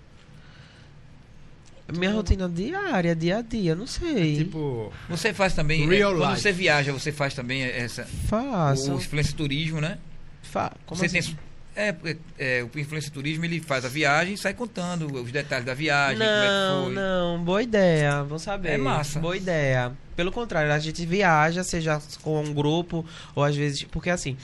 Minha 1.98 2.12
rotina 2.12 2.48
diária, 2.50 3.16
dia 3.16 3.38
a 3.38 3.42
dia, 3.42 3.76
não 3.76 3.88
sei. 3.88 4.38
Tipo, 4.38 4.92
Você 5.10 5.34
faz 5.34 5.54
também 5.54 5.88
Real 5.88 6.14
é, 6.14 6.18
quando 6.18 6.30
life. 6.32 6.42
você 6.42 6.52
viaja, 6.52 6.92
você 6.92 7.12
faz 7.12 7.34
também 7.34 7.64
essa 7.64 8.06
Faço. 8.28 8.94
o 8.94 8.98
influência 8.98 9.36
turismo, 9.36 9.80
né? 9.82 9.98
Fa 10.44 10.72
como 10.86 11.00
você 11.00 11.06
assim? 11.18 11.22
tem 11.34 11.40
é, 11.76 11.94
porque, 11.94 12.18
é, 12.38 12.62
o 12.64 12.80
influência 12.80 13.10
turismo 13.10 13.46
ele 13.46 13.62
faz 13.62 13.86
a 13.86 13.88
viagem 13.88 14.34
e 14.34 14.38
sai 14.38 14.54
contando 14.54 15.06
os 15.22 15.32
detalhes 15.32 15.66
da 15.66 15.74
viagem, 15.74 16.18
como 16.18 16.30
é 16.30 16.42
que 16.42 16.48
Não, 16.48 16.84
foi. 16.86 16.94
não, 16.94 17.44
boa 17.44 17.64
ideia, 17.64 18.24
vamos 18.24 18.42
saber. 18.42 18.72
É 18.72 18.78
massa. 18.78 19.20
Boa 19.20 19.38
ideia. 19.38 19.94
Pelo 20.16 20.30
contrário, 20.30 20.74
a 20.74 20.80
gente 20.80 21.06
viaja, 21.06 21.64
seja 21.64 22.02
com 22.22 22.42
um 22.44 22.54
grupo, 22.54 23.06
ou 23.34 23.44
às 23.44 23.56
vezes. 23.56 23.84
Porque 23.84 24.10
assim, 24.10 24.36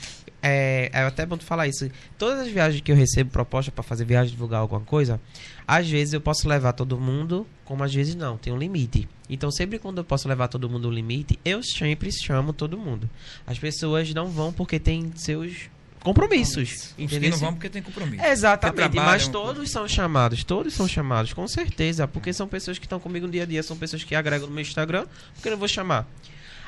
é, 0.42 0.90
é 0.92 1.02
até 1.02 1.24
bom 1.26 1.36
falar 1.38 1.66
isso. 1.66 1.88
Todas 2.18 2.40
as 2.40 2.48
viagens 2.48 2.80
que 2.80 2.92
eu 2.92 2.96
recebo 2.96 3.30
proposta 3.30 3.70
pra 3.72 3.82
fazer 3.82 4.04
viagem, 4.04 4.32
divulgar 4.32 4.60
alguma 4.60 4.80
coisa, 4.80 5.20
às 5.66 5.88
vezes 5.88 6.14
eu 6.14 6.20
posso 6.20 6.48
levar 6.48 6.72
todo 6.72 6.98
mundo, 6.98 7.46
como 7.64 7.82
às 7.82 7.92
vezes 7.92 8.14
não, 8.14 8.36
tem 8.36 8.52
um 8.52 8.58
limite. 8.58 9.08
Então, 9.28 9.50
sempre 9.50 9.78
quando 9.78 9.98
eu 9.98 10.04
posso 10.04 10.28
levar 10.28 10.48
todo 10.48 10.68
mundo 10.70 10.88
no 10.88 10.94
limite, 10.94 11.38
eu 11.44 11.62
sempre 11.62 12.10
chamo 12.12 12.52
todo 12.52 12.78
mundo. 12.78 13.10
As 13.46 13.58
pessoas 13.58 14.12
não 14.14 14.28
vão 14.28 14.52
porque 14.52 14.78
tem 14.78 15.10
seus 15.16 15.68
compromissos. 16.00 16.94
Os 16.96 17.10
que 17.10 17.28
não 17.28 17.38
vão 17.38 17.52
porque 17.52 17.68
tem 17.68 17.82
compromisso. 17.82 18.24
Exatamente, 18.24 18.94
mas 18.94 19.26
todos 19.26 19.68
são 19.70 19.88
chamados, 19.88 20.44
todos 20.44 20.72
são 20.72 20.86
chamados, 20.86 21.32
com 21.32 21.48
certeza, 21.48 22.06
porque 22.06 22.32
são 22.32 22.46
pessoas 22.46 22.78
que 22.78 22.86
estão 22.86 23.00
comigo 23.00 23.26
no 23.26 23.32
dia 23.32 23.42
a 23.42 23.46
dia, 23.46 23.62
são 23.64 23.76
pessoas 23.76 24.04
que 24.04 24.14
agregam 24.14 24.46
no 24.46 24.54
meu 24.54 24.62
Instagram, 24.62 25.06
porque 25.34 25.48
eu 25.48 25.52
não 25.52 25.58
vou 25.58 25.66
chamar. 25.66 26.06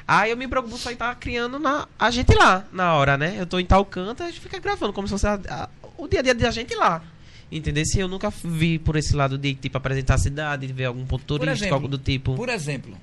Aí 0.08 0.30
eu 0.30 0.36
me 0.38 0.48
preocupo 0.48 0.78
só 0.78 0.88
em 0.88 0.94
estar 0.94 1.14
criando 1.16 1.58
na, 1.58 1.86
a 1.98 2.10
gente 2.10 2.34
lá, 2.34 2.64
na 2.72 2.94
hora, 2.94 3.18
né? 3.18 3.36
Eu 3.38 3.46
tô 3.46 3.58
em 3.58 3.66
tal 3.66 3.84
canto, 3.84 4.22
a 4.22 4.26
gente 4.26 4.40
fica 4.40 4.58
gravando, 4.58 4.90
como 4.90 5.06
se 5.06 5.12
fosse 5.12 5.26
a- 5.26 5.38
a- 5.50 5.68
o 5.98 6.08
dia 6.08 6.20
a 6.20 6.22
dia 6.22 6.34
da 6.34 6.50
gente 6.50 6.74
lá. 6.74 7.02
Entendeu? 7.52 7.84
Se 7.84 7.98
eu 7.98 8.08
nunca 8.08 8.30
vi 8.42 8.78
por 8.78 8.96
esse 8.96 9.14
lado 9.14 9.36
de, 9.36 9.54
tipo, 9.54 9.76
apresentar 9.76 10.14
a 10.14 10.18
cidade, 10.18 10.66
de 10.66 10.72
ver 10.72 10.86
algum 10.86 11.04
ponto 11.04 11.24
turístico, 11.26 11.56
exemplo, 11.58 11.74
algo 11.74 11.88
do 11.88 11.98
tipo. 11.98 12.34
Por 12.34 12.48
exemplo, 12.48 12.96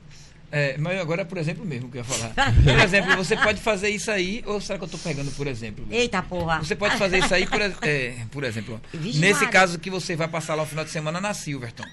é, 0.51 0.77
mas 0.79 0.99
agora 0.99 1.21
é 1.23 1.25
por 1.25 1.37
exemplo 1.37 1.63
mesmo 1.65 1.89
que 1.91 1.97
eu 1.97 2.01
ia 2.01 2.03
falar. 2.05 2.33
Por 2.63 2.79
exemplo, 2.79 3.15
você 3.17 3.35
pode 3.35 3.59
fazer 3.61 3.89
isso 3.89 4.09
aí, 4.09 4.43
ou 4.45 4.59
será 4.61 4.77
que 4.79 4.85
eu 4.85 4.89
tô 4.89 4.97
pegando 4.97 5.29
por 5.31 5.45
exemplo? 5.47 5.85
Eita 5.91 6.21
porra. 6.23 6.59
Você 6.59 6.75
pode 6.75 6.97
fazer 6.97 7.19
isso 7.19 7.33
aí, 7.33 7.45
por, 7.45 7.59
é, 7.61 8.15
por 8.31 8.43
exemplo. 8.43 8.79
Vixe, 8.93 9.19
nesse 9.19 9.45
caso 9.47 9.77
que 9.79 9.89
você 9.89 10.15
vai 10.15 10.27
passar 10.27 10.55
lá 10.55 10.63
o 10.63 10.65
final 10.65 10.85
de 10.85 10.91
semana 10.91 11.19
na 11.21 11.33
Silverton. 11.33 11.83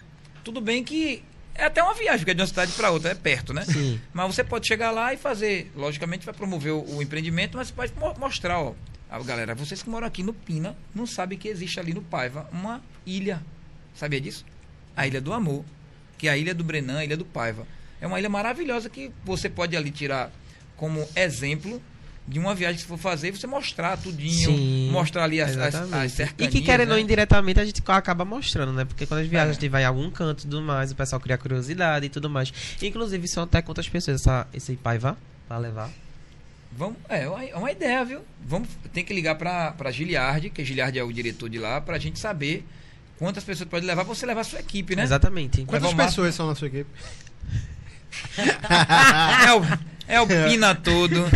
Tudo 0.44 0.60
bem 0.60 0.84
que 0.84 1.22
é 1.54 1.64
até 1.64 1.82
uma 1.82 1.94
viagem, 1.94 2.18
porque 2.20 2.30
é 2.30 2.34
de 2.34 2.40
uma 2.40 2.46
cidade 2.46 2.72
para 2.72 2.90
outra, 2.90 3.10
é 3.10 3.14
perto, 3.14 3.52
né? 3.52 3.64
Sim. 3.64 4.00
Mas 4.12 4.34
você 4.34 4.42
pode 4.44 4.66
chegar 4.66 4.90
lá 4.90 5.12
e 5.12 5.16
fazer, 5.16 5.70
logicamente 5.76 6.24
vai 6.24 6.34
promover 6.34 6.72
o, 6.72 6.96
o 6.96 7.02
empreendimento, 7.02 7.56
mas 7.56 7.68
você 7.68 7.74
pode 7.74 7.92
mo- 7.98 8.14
mostrar, 8.18 8.58
ó. 8.60 8.74
Ah, 9.10 9.18
galera, 9.22 9.54
vocês 9.54 9.82
que 9.82 9.90
moram 9.90 10.06
aqui 10.06 10.22
no 10.22 10.32
Pina 10.32 10.74
não 10.94 11.06
sabem 11.06 11.38
que 11.38 11.46
existe 11.48 11.78
ali 11.78 11.92
no 11.92 12.00
Paiva 12.02 12.48
uma 12.52 12.82
ilha. 13.04 13.42
Sabia 13.94 14.20
disso? 14.20 14.44
A 14.96 15.06
Ilha 15.06 15.20
do 15.20 15.32
Amor, 15.34 15.64
que 16.16 16.28
é 16.28 16.30
a 16.30 16.36
Ilha 16.36 16.54
do 16.54 16.64
Brenan, 16.64 16.98
a 16.98 17.04
Ilha 17.04 17.16
do 17.16 17.24
Paiva. 17.24 17.66
É 18.00 18.06
uma 18.06 18.18
ilha 18.18 18.28
maravilhosa 18.30 18.88
que 18.88 19.12
você 19.22 19.48
pode 19.50 19.76
ali 19.76 19.90
tirar 19.90 20.32
como 20.76 21.06
exemplo 21.14 21.80
de 22.26 22.38
uma 22.38 22.54
viagem 22.54 22.76
que 22.76 22.82
você 22.82 22.88
for 22.88 22.98
fazer 22.98 23.28
e 23.28 23.30
você 23.32 23.46
mostrar 23.46 23.96
tudinho, 23.96 24.50
Sim, 24.56 24.90
mostrar 24.90 25.24
ali 25.24 25.40
as, 25.40 25.56
as, 25.56 25.74
as 25.74 26.18
e 26.38 26.48
que 26.48 26.60
querendo 26.62 26.90
ou 26.90 26.96
né? 26.96 27.02
indiretamente 27.02 27.58
a 27.58 27.64
gente 27.64 27.82
acaba 27.86 28.24
mostrando, 28.24 28.72
né? 28.72 28.84
Porque 28.84 29.06
quando 29.06 29.20
as 29.20 29.26
viagens 29.26 29.56
É. 29.56 29.58
a 29.58 29.60
gente 29.60 29.68
vai 29.68 29.82
em 29.82 29.86
algum 29.86 30.08
canto 30.10 30.40
e 30.40 30.42
tudo 30.42 30.62
mais, 30.62 30.92
o 30.92 30.94
pessoal 30.94 31.20
cria 31.20 31.36
curiosidade 31.36 32.06
e 32.06 32.08
tudo 32.08 32.30
mais. 32.30 32.52
Inclusive, 32.80 33.26
são 33.26 33.42
até 33.42 33.60
quantas 33.60 33.88
pessoas 33.88 34.20
essa, 34.20 34.46
esse 34.54 34.76
pai 34.76 34.98
vá 34.98 35.16
pra 35.48 35.58
levar. 35.58 35.90
Vamos, 36.74 36.96
é 37.08 37.28
uma, 37.28 37.44
é 37.44 37.56
uma 37.56 37.70
ideia, 37.70 38.04
viu? 38.04 38.20
Vamos, 38.46 38.68
tem 38.92 39.04
que 39.04 39.12
ligar 39.12 39.34
para 39.34 39.72
para 39.72 39.90
Giliardi, 39.90 40.48
que 40.48 40.64
Giliardi 40.64 40.98
é 40.98 41.04
o 41.04 41.12
diretor 41.12 41.50
de 41.50 41.58
lá, 41.58 41.80
pra 41.80 41.98
gente 41.98 42.18
saber 42.18 42.64
quantas 43.18 43.44
pessoas 43.44 43.68
pode 43.68 43.84
levar, 43.84 44.04
pra 44.04 44.14
você 44.14 44.24
levar 44.24 44.40
a 44.40 44.44
sua 44.44 44.60
equipe, 44.60 44.96
né? 44.96 45.02
Exatamente. 45.02 45.64
Quantas 45.64 45.92
pessoas 45.92 46.34
são 46.34 46.46
na 46.46 46.54
sua 46.54 46.68
equipe? 46.68 46.88
É 49.46 49.54
o, 49.54 49.62
é 50.08 50.20
o 50.20 50.26
pina 50.26 50.74
todo. 50.74 51.24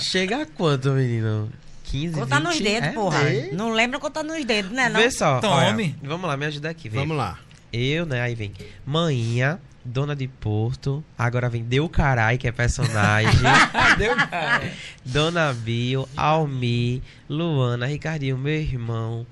Chega 0.00 0.42
a 0.42 0.46
quanto, 0.46 0.90
menino? 0.92 1.50
15, 1.84 2.14
Contar 2.14 2.38
20? 2.40 2.44
nos 2.46 2.60
dedos, 2.60 2.88
É? 2.88 2.92
porra. 2.92 3.18
Não 3.52 3.72
lembra 3.72 3.98
contar 4.00 4.24
nos 4.24 4.44
dedos, 4.44 4.72
né? 4.72 4.88
Não? 4.88 5.00
Vê 5.00 5.10
só. 5.10 5.38
Tome. 5.40 5.94
olha, 6.02 6.08
vamos 6.08 6.28
lá, 6.28 6.36
me 6.36 6.46
ajuda 6.46 6.70
aqui. 6.70 6.88
Vem. 6.88 7.00
Vamos 7.00 7.16
lá. 7.16 7.38
Eu, 7.72 8.04
né? 8.06 8.20
Aí 8.20 8.34
vem 8.34 8.52
Maninha, 8.84 9.60
Dona 9.84 10.16
de 10.16 10.26
Porto. 10.26 11.04
Agora 11.16 11.48
vem 11.48 11.62
Deu 11.62 11.88
Carai, 11.88 12.38
que 12.38 12.48
é 12.48 12.52
personagem. 12.52 13.40
Deu, 13.98 14.16
cara. 14.16 14.72
Dona 15.04 15.52
Bio, 15.52 16.08
Almi, 16.16 17.02
Luana, 17.28 17.86
Ricardinho, 17.86 18.36
meu 18.38 18.54
irmão. 18.54 19.24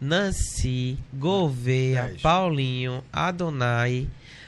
Nancy, 0.00 0.98
Gouveia. 1.12 2.14
Paulinho, 2.22 3.02
Adonai. 3.12 4.06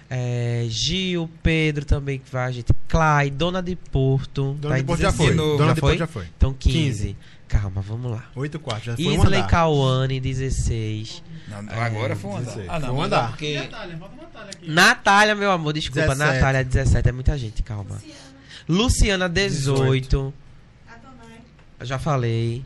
É, 0.08 0.66
Gil, 0.68 1.28
Pedro 1.42 1.84
também 1.84 2.18
que 2.18 2.30
vai, 2.30 2.52
gente. 2.52 2.72
Clay, 2.88 3.30
Dona 3.30 3.62
de 3.62 3.74
Porto. 3.76 4.56
Dona 4.60 4.74
tá 4.76 4.80
de 4.80 4.86
Porto 4.86 5.00
já 5.00 5.10
16. 5.10 5.28
foi. 5.28 5.36
novo. 5.36 5.58
Dona 5.58 5.68
Já 5.68 5.74
de 5.74 5.80
foi? 5.80 5.90
Porto 5.90 5.98
já 5.98 6.06
foi. 6.06 6.26
Então 6.36 6.54
15. 6.54 6.78
15. 6.78 7.16
Calma, 7.48 7.80
vamos 7.80 8.10
lá. 8.10 8.24
8 8.34 8.58
quartos, 8.58 8.84
já 8.86 8.96
foi 8.96 9.06
um 9.06 9.22
Isley. 9.22 9.42
Cauane, 9.46 10.18
16. 10.20 11.22
Não, 11.48 11.58
agora 11.80 12.16
foi 12.16 12.30
um 12.30 12.36
andar. 12.36 12.44
16. 12.46 12.68
Ah, 12.68 12.80
não, 12.80 12.88
Foi 12.88 12.96
um 12.96 13.02
andar. 13.02 13.24
é 13.24 13.28
porque... 13.28 13.54
Natália, 13.54 13.96
bota 13.96 14.16
Natália 14.16 14.50
aqui. 14.50 14.70
Natália, 14.70 15.34
meu 15.36 15.50
amor, 15.52 15.72
desculpa. 15.72 16.08
17. 16.08 16.34
Natália, 16.34 16.64
17. 16.64 17.08
É 17.08 17.12
muita 17.12 17.38
gente, 17.38 17.62
calma. 17.62 18.02
Luciana, 18.68 19.28
18. 19.28 20.34
Já 21.82 21.98
falei. 21.98 22.64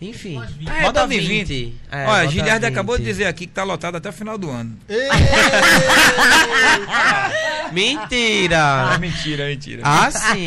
Enfim. 0.00 0.40
É, 0.66 0.82
bota 0.82 1.00
tá 1.00 1.06
de 1.06 1.18
20. 1.20 1.44
20. 1.44 1.74
É, 1.90 2.06
Olha, 2.06 2.28
Giliardi 2.28 2.66
acabou 2.66 2.96
de 2.98 3.04
20. 3.04 3.12
dizer 3.12 3.24
aqui 3.26 3.46
que 3.46 3.52
tá 3.52 3.64
lotado 3.64 3.96
até 3.96 4.10
o 4.10 4.12
final 4.12 4.36
do 4.36 4.50
ano. 4.50 4.76
Mentira! 7.72 8.96
mentira, 9.00 9.46
mentira. 9.46 9.82
Ah, 9.84 10.10
sim. 10.10 10.46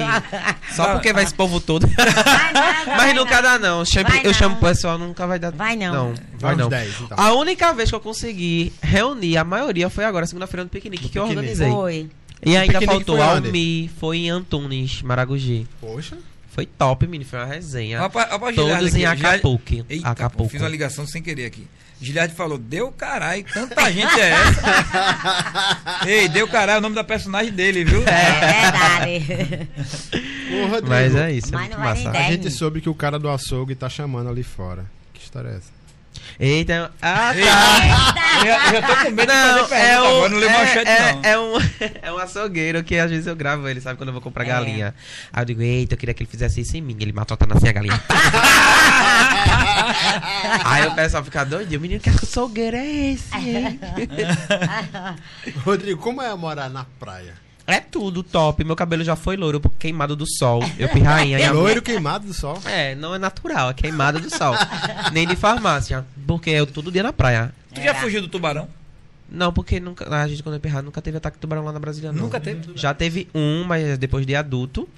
Só 0.76 0.94
porque 0.94 1.12
vai 1.14 1.24
esse 1.24 1.34
povo 1.34 1.60
todo. 1.60 1.88
Vai 1.88 2.06
nada, 2.54 2.86
Mas 2.88 2.98
vai 2.98 3.14
nunca 3.14 3.36
nada. 3.42 3.58
dá, 3.58 3.60
não. 3.60 3.84
Chamo- 3.86 4.10
Vai 4.10 4.22
eu 4.24 4.34
chamo 4.34 4.56
o 4.56 4.62
não. 4.62 4.68
pessoal, 4.70 4.98
nunca 4.98 5.28
vai 5.28 5.40
dar. 5.40 5.52
Vai 5.52 5.76
não. 5.76 5.94
Não, 5.94 6.14
vai 6.14 6.24
Vai 6.40 6.56
não. 6.56 6.66
uns 6.66 6.70
10, 6.70 7.02
então. 7.02 7.18
A 7.20 7.34
única 7.34 7.74
vez 7.74 7.90
que 7.90 7.96
eu 7.96 8.00
consegui 8.00 8.72
reunir 8.82 9.38
a 9.38 9.44
maioria 9.44 9.90
foi 9.90 10.06
agora, 10.06 10.26
segunda-feira 10.26 10.64
no 10.64 10.70
piquenique, 10.70 11.04
No 11.06 11.10
que 11.10 11.20
eu 11.20 11.24
piquenique. 11.24 11.40
organizei. 11.52 11.72
Foi. 11.72 12.10
E 12.46 12.56
ainda 12.56 12.82
faltou? 12.82 13.22
Almi, 13.22 13.90
foi 14.00 14.20
em 14.20 14.30
Antunes, 14.30 15.02
Maragogi. 15.02 15.68
Poxa. 15.82 16.18
Foi 16.60 16.66
top, 16.66 17.08
menino. 17.08 17.30
Foi 17.30 17.40
uma 17.40 17.46
resenha. 17.46 18.04
Opa, 18.04 18.28
opa, 18.36 18.54
Todos 18.54 18.94
em 18.96 19.06
Acapulco. 19.06 19.86
Eita, 19.90 20.04
pô, 20.04 20.10
Acapulco. 20.10 20.52
fiz 20.52 20.62
uma 20.62 20.68
ligação 20.70 21.08
sem 21.08 21.22
querer 21.22 21.46
aqui. 21.46 21.66
Giliardi 22.02 22.34
falou, 22.34 22.58
deu 22.58 22.92
caralho, 22.94 23.46
tanta 23.54 23.92
gente 23.92 24.20
é 24.20 24.30
essa? 24.30 26.08
Ei, 26.08 26.30
deu 26.30 26.48
caralho 26.48 26.78
é 26.78 26.80
o 26.80 26.82
nome 26.82 26.96
da 26.96 27.04
personagem 27.04 27.52
dele, 27.52 27.84
viu? 27.84 28.02
É 28.04 29.20
verdade. 29.20 29.70
Ô, 30.54 30.68
Rodrigo, 30.68 30.88
Mas 30.88 31.16
é 31.16 31.32
isso, 31.32 31.50
é 31.50 31.52
Mas 31.52 31.68
muito 31.68 31.80
massa. 31.80 32.10
A 32.12 32.24
gente 32.24 32.50
soube 32.52 32.80
que 32.80 32.90
o 32.90 32.96
cara 32.96 33.20
do 33.20 33.30
açougue 33.30 33.76
tá 33.76 33.90
chamando 33.90 34.30
ali 34.30 34.44
fora. 34.44 34.86
Que 35.14 35.22
história 35.22 35.50
é 35.50 35.58
essa? 35.58 35.79
Eita, 36.42 36.90
ah, 37.02 37.34
tá. 37.34 37.36
eu, 37.36 37.44
já- 38.46 38.68
eu 38.68 38.74
já 38.82 38.88
tô 38.88 38.96
com 38.96 39.10
medo 39.12 39.30
de 39.30 39.38
fazer 39.38 39.68
pergunta 39.68 39.76
é 39.76 40.00
um, 40.02 40.06
agora, 40.06 40.30
não 40.30 40.44
é, 40.48 40.84
é, 40.86 41.14
não. 41.14 41.22
é 41.24 41.38
um, 41.40 41.58
é 42.02 42.12
um 42.14 42.18
açougueiro 42.18 42.82
que 42.82 42.96
às 42.98 43.12
vezes 43.12 43.28
eu 43.28 43.36
gravo 43.36 43.68
ele, 43.68 43.82
sabe? 43.82 43.98
Quando 43.98 44.08
eu 44.10 44.14
vou 44.14 44.22
comprar 44.22 44.46
É. 44.46 44.48
galinha. 44.48 44.96
Aí 45.34 45.42
eu 45.42 45.46
digo, 45.46 45.62
eita, 45.62 45.96
eu 45.96 45.98
queria 45.98 46.14
que 46.14 46.24
ele 46.24 46.30
fizesse 46.30 46.62
isso 46.62 46.78
em 46.78 46.82
mim. 46.82 46.96
Ele 46.98 47.12
matotando 47.12 47.58
assim 47.58 47.68
a 47.68 47.74
galinha. 47.74 48.02
Aí 50.64 50.88
o 50.88 50.96
pessoal 50.96 51.26
fica 51.26 51.44
doido. 51.44 51.76
O 51.76 51.80
menino, 51.82 52.00
que 52.00 52.10
açougueiro 52.10 52.78
é 52.78 52.88
esse? 52.88 53.36
hein?" 53.36 53.78
Rodrigo, 55.66 56.02
como 56.02 56.22
é 56.22 56.34
morar 56.36 56.70
na 56.70 56.86
praia? 57.00 57.34
É 57.74 57.80
tudo 57.80 58.24
top. 58.24 58.64
Meu 58.64 58.76
cabelo 58.76 59.04
já 59.04 59.16
foi 59.16 59.36
louro, 59.38 59.60
queimado 59.78 60.16
do 60.16 60.26
sol. 60.28 60.62
Eu 60.78 60.90
fui 60.90 61.02
rainha. 61.02 61.40
e 61.40 61.44
a- 61.44 61.52
Loiro 61.52 61.82
queimado 61.82 62.26
do 62.28 62.34
sol. 62.34 62.60
É, 62.66 62.96
não 62.96 63.14
é 63.16 63.18
natural, 63.20 63.70
é 63.70 63.74
queimada 63.74 64.20
do 64.20 64.30
sol. 64.36 64.54
Nem 65.14 65.28
de 65.28 65.36
farmácia. 65.36 66.06
Porque 66.28 66.50
eu 66.50 66.66
todo 66.68 66.92
dia 66.92 67.04
na 67.04 67.14
praia. 67.14 67.54
Tu 67.74 67.82
já 67.82 67.94
fugiu 67.96 68.22
do 68.22 68.28
tubarão? 68.28 68.68
Não, 69.32 69.54
porque 69.54 69.80
nunca, 69.80 70.08
a 70.14 70.28
gente, 70.28 70.42
quando 70.42 70.56
é 70.64 70.68
errado, 70.68 70.86
nunca 70.86 71.02
teve 71.02 71.18
ataque 71.18 71.38
de 71.38 71.42
tubarão 71.42 71.64
lá 71.64 71.72
na 71.72 71.80
Brasília, 71.80 72.12
não. 72.12 72.24
Nunca 72.24 72.40
teve? 72.40 72.72
Já 72.76 72.94
teve 72.96 73.28
um, 73.36 73.64
mas 73.64 73.98
depois 74.00 74.26
de 74.26 74.36
adulto, 74.36 74.90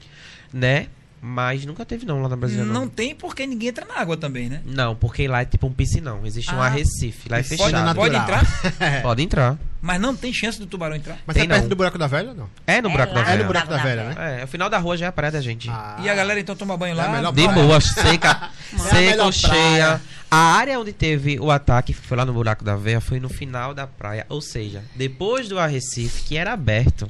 né? 0.54 0.88
Mas 1.24 1.66
nunca 1.68 1.86
teve 1.86 2.04
não 2.04 2.20
lá 2.20 2.28
na 2.28 2.36
Brasília, 2.36 2.66
não. 2.66 2.74
Não 2.74 2.88
tem 2.88 3.14
porque 3.14 3.46
ninguém 3.46 3.70
entra 3.70 3.86
na 3.86 3.94
água 4.00 4.18
também, 4.18 4.50
né? 4.50 4.60
Não, 4.66 4.96
porque 4.96 5.28
lá 5.28 5.44
é 5.44 5.46
tipo 5.46 5.68
um 5.68 5.72
piscinão. 5.72 6.22
Existe 6.26 6.52
um 6.52 6.60
Ah, 6.60 6.66
arrecife. 6.66 7.30
Lá 7.30 7.38
é 7.38 7.44
fechado. 7.44 7.96
Pode 7.96 8.16
entrar, 8.16 8.44
Pode 9.04 9.22
entrar. 9.22 9.58
mas 9.80 10.02
não 10.02 10.16
tem 10.16 10.34
chance 10.34 10.58
do 10.58 10.66
tubarão 10.66 10.96
entrar. 10.96 11.20
Mas 11.28 11.36
Tem 11.36 11.44
é 11.44 11.48
perto 11.48 11.62
não. 11.62 11.70
do 11.70 11.76
buraco 11.76 11.98
da 12.00 12.08
velha 12.08 12.34
não? 12.34 12.50
É 12.66 12.82
no 12.82 12.90
É 12.90 12.92
buraco 12.92 13.14
lá. 13.14 13.22
da 13.22 13.28
É 13.28 13.32
velha. 13.34 13.42
no 13.44 13.48
buraco 13.48 13.70
da 13.70 13.78
velha, 13.78 14.04
né? 14.10 14.42
É, 14.42 14.44
o 14.44 14.48
final 14.48 14.68
da 14.68 14.80
rua 14.80 14.98
já 14.98 15.06
é 15.06 15.10
a 15.10 15.12
praia 15.12 15.32
da 15.32 15.42
gente. 15.42 15.70
Ah. 15.70 15.98
E 16.02 16.10
a 16.10 16.16
galera 16.16 16.40
então 16.40 16.56
toma 16.56 16.76
banho 16.76 16.94
É 16.94 16.96
lá. 16.96 17.06
a 17.06 17.10
melhor 17.12 17.32
De 17.34 17.48
boa, 17.50 17.80
seca, 17.80 18.50
É 18.74 18.78
seca, 18.80 19.32
cheia. 19.32 20.02
A 20.32 20.38
área 20.56 20.80
onde 20.80 20.92
teve 20.92 21.40
o 21.40 21.52
ataque, 21.52 21.94
que 21.94 22.00
foi 22.02 22.18
lá 22.18 22.26
no 22.26 22.34
buraco 22.34 22.64
da 22.64 22.76
veia, 22.76 23.00
foi 23.00 23.20
no 23.20 23.30
final 23.30 23.76
da 23.76 23.86
praia. 23.86 24.26
Ou 24.28 24.42
seja, 24.42 24.84
depois 24.96 25.48
do 25.48 25.60
Arrecife, 25.60 26.24
que 26.24 26.36
era 26.36 26.52
aberto. 26.52 27.08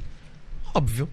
Óbvio. 0.74 1.08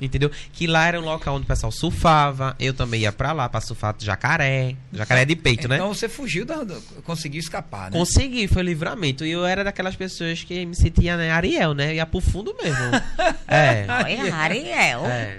Entendeu? 0.00 0.30
Que 0.52 0.66
lá 0.66 0.86
era 0.86 1.00
um 1.00 1.04
local 1.04 1.34
onde 1.36 1.44
o 1.44 1.46
pessoal 1.48 1.72
surfava. 1.72 2.54
Eu 2.60 2.72
também 2.72 3.00
ia 3.02 3.12
pra 3.12 3.32
lá 3.32 3.48
pra 3.48 3.60
surfar 3.60 3.94
jacaré. 3.98 4.76
Jacaré 4.92 5.24
de 5.24 5.34
peito, 5.34 5.66
né? 5.68 5.76
Então 5.76 5.92
você 5.92 6.08
fugiu, 6.08 6.44
da, 6.44 6.62
da- 6.62 6.78
conseguiu 7.04 7.40
escapar, 7.40 7.90
né? 7.90 7.98
Consegui, 7.98 8.46
foi 8.46 8.62
livramento. 8.62 9.24
E 9.24 9.30
eu 9.32 9.44
era 9.44 9.64
daquelas 9.64 9.96
pessoas 9.96 10.42
que 10.44 10.64
me 10.64 10.76
sentia, 10.76 11.16
né, 11.16 11.30
Ariel, 11.32 11.74
né? 11.74 11.94
Ia 11.96 12.06
pro 12.06 12.20
fundo 12.20 12.54
mesmo. 12.62 12.78
é. 13.48 13.86
Olha, 13.88 14.34
Ariel. 14.34 15.06
É. 15.06 15.38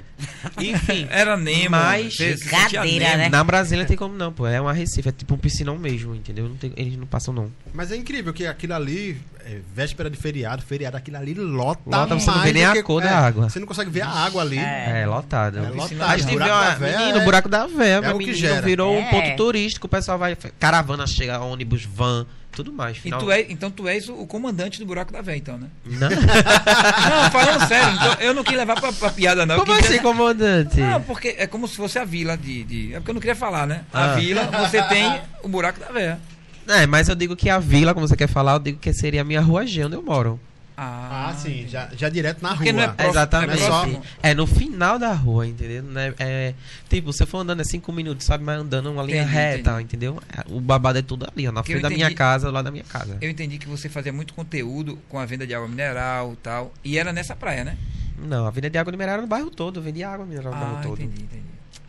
Enfim. 0.58 1.08
Era 1.12 1.38
Nemo. 1.38 1.70
Mas- 1.72 2.16
sentia 2.18 2.36
Brincadeira, 2.82 3.06
Nemo. 3.06 3.18
né? 3.18 3.30
Na 3.30 3.44
Brasília 3.44 3.86
tem 3.86 3.96
como 3.96 4.14
não, 4.16 4.34
pô. 4.34 4.46
É 4.46 4.60
um 4.62 4.68
arrecife, 4.68 5.08
é 5.08 5.12
tipo 5.14 5.34
um 5.34 5.38
piscinão 5.38 5.78
mesmo, 5.78 6.14
entendeu? 6.14 6.50
Não 6.50 6.56
tem- 6.58 6.74
eles 6.76 6.98
não 6.98 7.08
passam, 7.08 7.34
não. 7.34 7.50
Mas 7.74 7.92
é 7.92 7.96
incrível 7.96 8.34
que 8.34 8.46
aquilo 8.46 8.74
ali, 8.74 9.22
é, 9.46 9.60
véspera 9.74 10.10
de 10.10 10.18
feriado, 10.18 10.62
feriado, 10.62 10.98
aquilo 10.98 11.16
ali 11.18 11.34
lota, 11.34 11.82
Lota, 11.86 12.20
você 12.20 12.26
não 12.28 12.36
mais 12.36 12.48
vê 12.48 12.54
nem 12.54 12.64
do 12.66 12.70
a 12.70 12.74
que- 12.74 12.84
cor 12.84 13.02
da 13.02 13.10
é, 13.10 13.14
água. 13.14 13.50
Você 13.50 13.60
não 13.60 13.68
consegue 13.68 13.90
ver 13.90 14.02
a 14.02 14.10
água 14.10 14.42
ali. 14.42 14.49
É, 14.58 15.06
lotado. 15.06 15.58
É 15.60 15.70
lotado. 15.70 16.02
A 16.04 16.18
gente 16.18 16.26
O 16.26 16.30
viu 16.30 16.40
buraco 16.40 16.50
da 16.50 16.72
a 16.72 16.76
véia 16.76 16.98
menino, 17.00 17.18
é- 17.20 17.24
buraco 17.26 17.50
da 17.50 17.68
véia, 17.68 18.02
é 18.04 18.14
o 18.14 18.18
que 18.18 18.34
gera. 18.34 18.62
virou 18.62 18.94
um 18.96 19.00
É. 19.02 19.10
ponto 19.10 19.36
turístico, 19.38 19.88
o 19.88 19.90
pessoal 19.90 20.18
vai. 20.18 20.36
Caravana 20.60 21.06
chega, 21.08 21.40
ônibus, 21.40 21.84
van, 21.86 22.26
tudo 22.52 22.72
mais. 22.74 22.98
E 22.98 23.02
Final... 23.02 23.20
tu 23.20 23.32
é, 23.32 23.42
então 23.50 23.70
tu 23.70 23.88
és 23.88 24.08
o, 24.10 24.14
o 24.16 24.28
comandante 24.28 24.80
do 24.80 24.86
buraco 24.86 25.12
da 25.14 25.22
véia, 25.22 25.38
então, 25.38 25.58
né? 25.58 25.68
Não? 25.86 26.10
Não, 26.10 27.32
falando 27.32 27.68
sério, 27.68 27.94
então, 27.96 28.14
eu 28.20 28.34
não 28.34 28.44
quis 28.44 28.56
levar 28.58 28.80
pra, 28.80 28.92
pra 28.94 29.10
piada, 29.10 29.46
não. 29.46 29.60
Como 29.60 29.72
assim, 29.74 30.00
comandante? 30.00 30.80
Não, 30.80 31.02
porque 31.02 31.36
é 31.38 31.48
como 31.48 31.68
se 31.68 31.76
fosse 31.76 31.98
a 32.00 32.06
vila 32.06 32.38
de. 32.38 32.64
de- 32.64 32.94
é 32.94 32.98
porque 32.98 33.12
eu 33.12 33.14
não 33.16 33.22
queria 33.22 33.36
falar, 33.36 33.66
né? 33.68 33.82
A 33.94 34.06
Ah. 34.12 34.16
vila, 34.16 34.44
você 34.46 34.82
tem 34.84 35.22
o 35.44 35.48
buraco 35.48 35.80
da 35.80 35.88
véia. 35.88 36.20
É, 36.68 36.86
mas 36.86 37.10
eu 37.10 37.16
digo 37.16 37.36
que 37.36 37.50
a 37.50 37.58
vila, 37.58 37.94
como 37.96 38.08
você 38.08 38.16
quer 38.16 38.28
falar, 38.28 38.54
eu 38.54 38.60
digo 38.60 38.80
que 38.80 38.94
seria 38.94 39.22
a 39.22 39.24
minha 39.24 39.42
rua 39.42 39.66
G, 39.66 39.86
onde 39.86 39.96
eu 39.96 40.04
moro. 40.04 40.40
Ah, 40.82 41.36
sim, 41.38 41.68
já, 41.68 41.90
já 41.94 42.08
direto 42.08 42.42
na 42.42 42.56
Porque 42.56 42.72
rua. 42.72 42.74
não 42.74 42.84
é 42.84 42.88
próximo, 42.94 43.12
Exatamente. 43.12 43.62
é 43.64 43.68
só- 43.68 43.86
É 44.24 44.34
no 44.34 44.48
final 44.48 44.98
da 44.98 45.12
rua, 45.14 45.46
entendeu? 45.46 45.84
Né? 45.84 46.14
É, 46.18 46.54
tipo, 46.88 47.12
se 47.12 47.22
eu 47.22 47.28
for 47.28 47.40
andando 47.40 47.60
é 47.62 47.66
cinco 47.66 47.92
minutos, 47.92 48.26
sabe? 48.26 48.46
Mas 48.46 48.62
andando 48.62 48.90
uma 48.90 49.04
linha 49.04 49.24
Entendi, 49.24 49.34
reta, 49.34 49.72
entendi. 49.72 49.84
entendeu? 49.84 50.22
É, 50.36 50.44
O 50.50 50.62
babado 50.62 50.98
é 50.98 51.02
tudo 51.02 51.28
ali, 51.30 51.46
ó, 51.48 51.52
na 51.52 51.64
frente 51.64 51.82
da 51.82 51.90
minha 51.90 52.14
casa, 52.16 52.50
lá 52.50 52.62
da 52.62 52.72
minha 52.72 52.86
casa. 52.86 53.18
Eu 53.20 53.30
entendi 53.30 53.58
que 53.58 53.68
você 53.68 53.90
fazia 53.90 54.14
muito 54.14 54.34
conteúdo 54.34 54.98
com 55.10 55.20
a 55.20 55.26
venda 55.26 55.46
de 55.46 55.54
água 55.54 55.68
mineral 55.68 56.32
e 56.32 56.36
tal. 56.38 56.74
E 56.82 56.98
era 56.98 57.12
nessa 57.12 57.36
praia, 57.36 57.66
né? 57.66 57.78
Não, 58.18 58.46
a 58.48 58.50
venda 58.52 58.70
de 58.70 58.78
água 58.78 58.92
mineral 58.92 59.14
era 59.16 59.22
no 59.22 59.28
bairro 59.28 59.50
todo, 59.50 59.80
eu 59.80 59.84
vendia 59.84 60.08
água 60.10 60.26
mineral 60.26 60.54
no 60.54 60.58
Ah, 60.58 60.66
bairro 60.66 60.82
todo. 60.84 61.02
entendi, 61.02 61.24
entendi. 61.24 61.44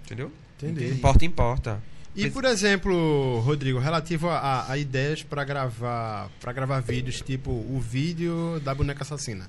Entendeu? 0.04 0.32
Entendi. 0.62 0.94
Importa, 0.94 1.24
importa. 1.24 1.82
E 2.26 2.30
por 2.30 2.44
exemplo, 2.44 3.40
Rodrigo, 3.40 3.78
relativo 3.78 4.28
a, 4.28 4.70
a- 4.70 4.78
ideias 4.78 5.22
pra 5.22 5.44
gravar, 5.44 6.28
para 6.40 6.52
gravar 6.52 6.80
vídeos, 6.80 7.20
tipo 7.20 7.50
o 7.50 7.80
vídeo 7.80 8.60
da 8.64 8.74
boneca 8.74 9.02
assassina. 9.02 9.48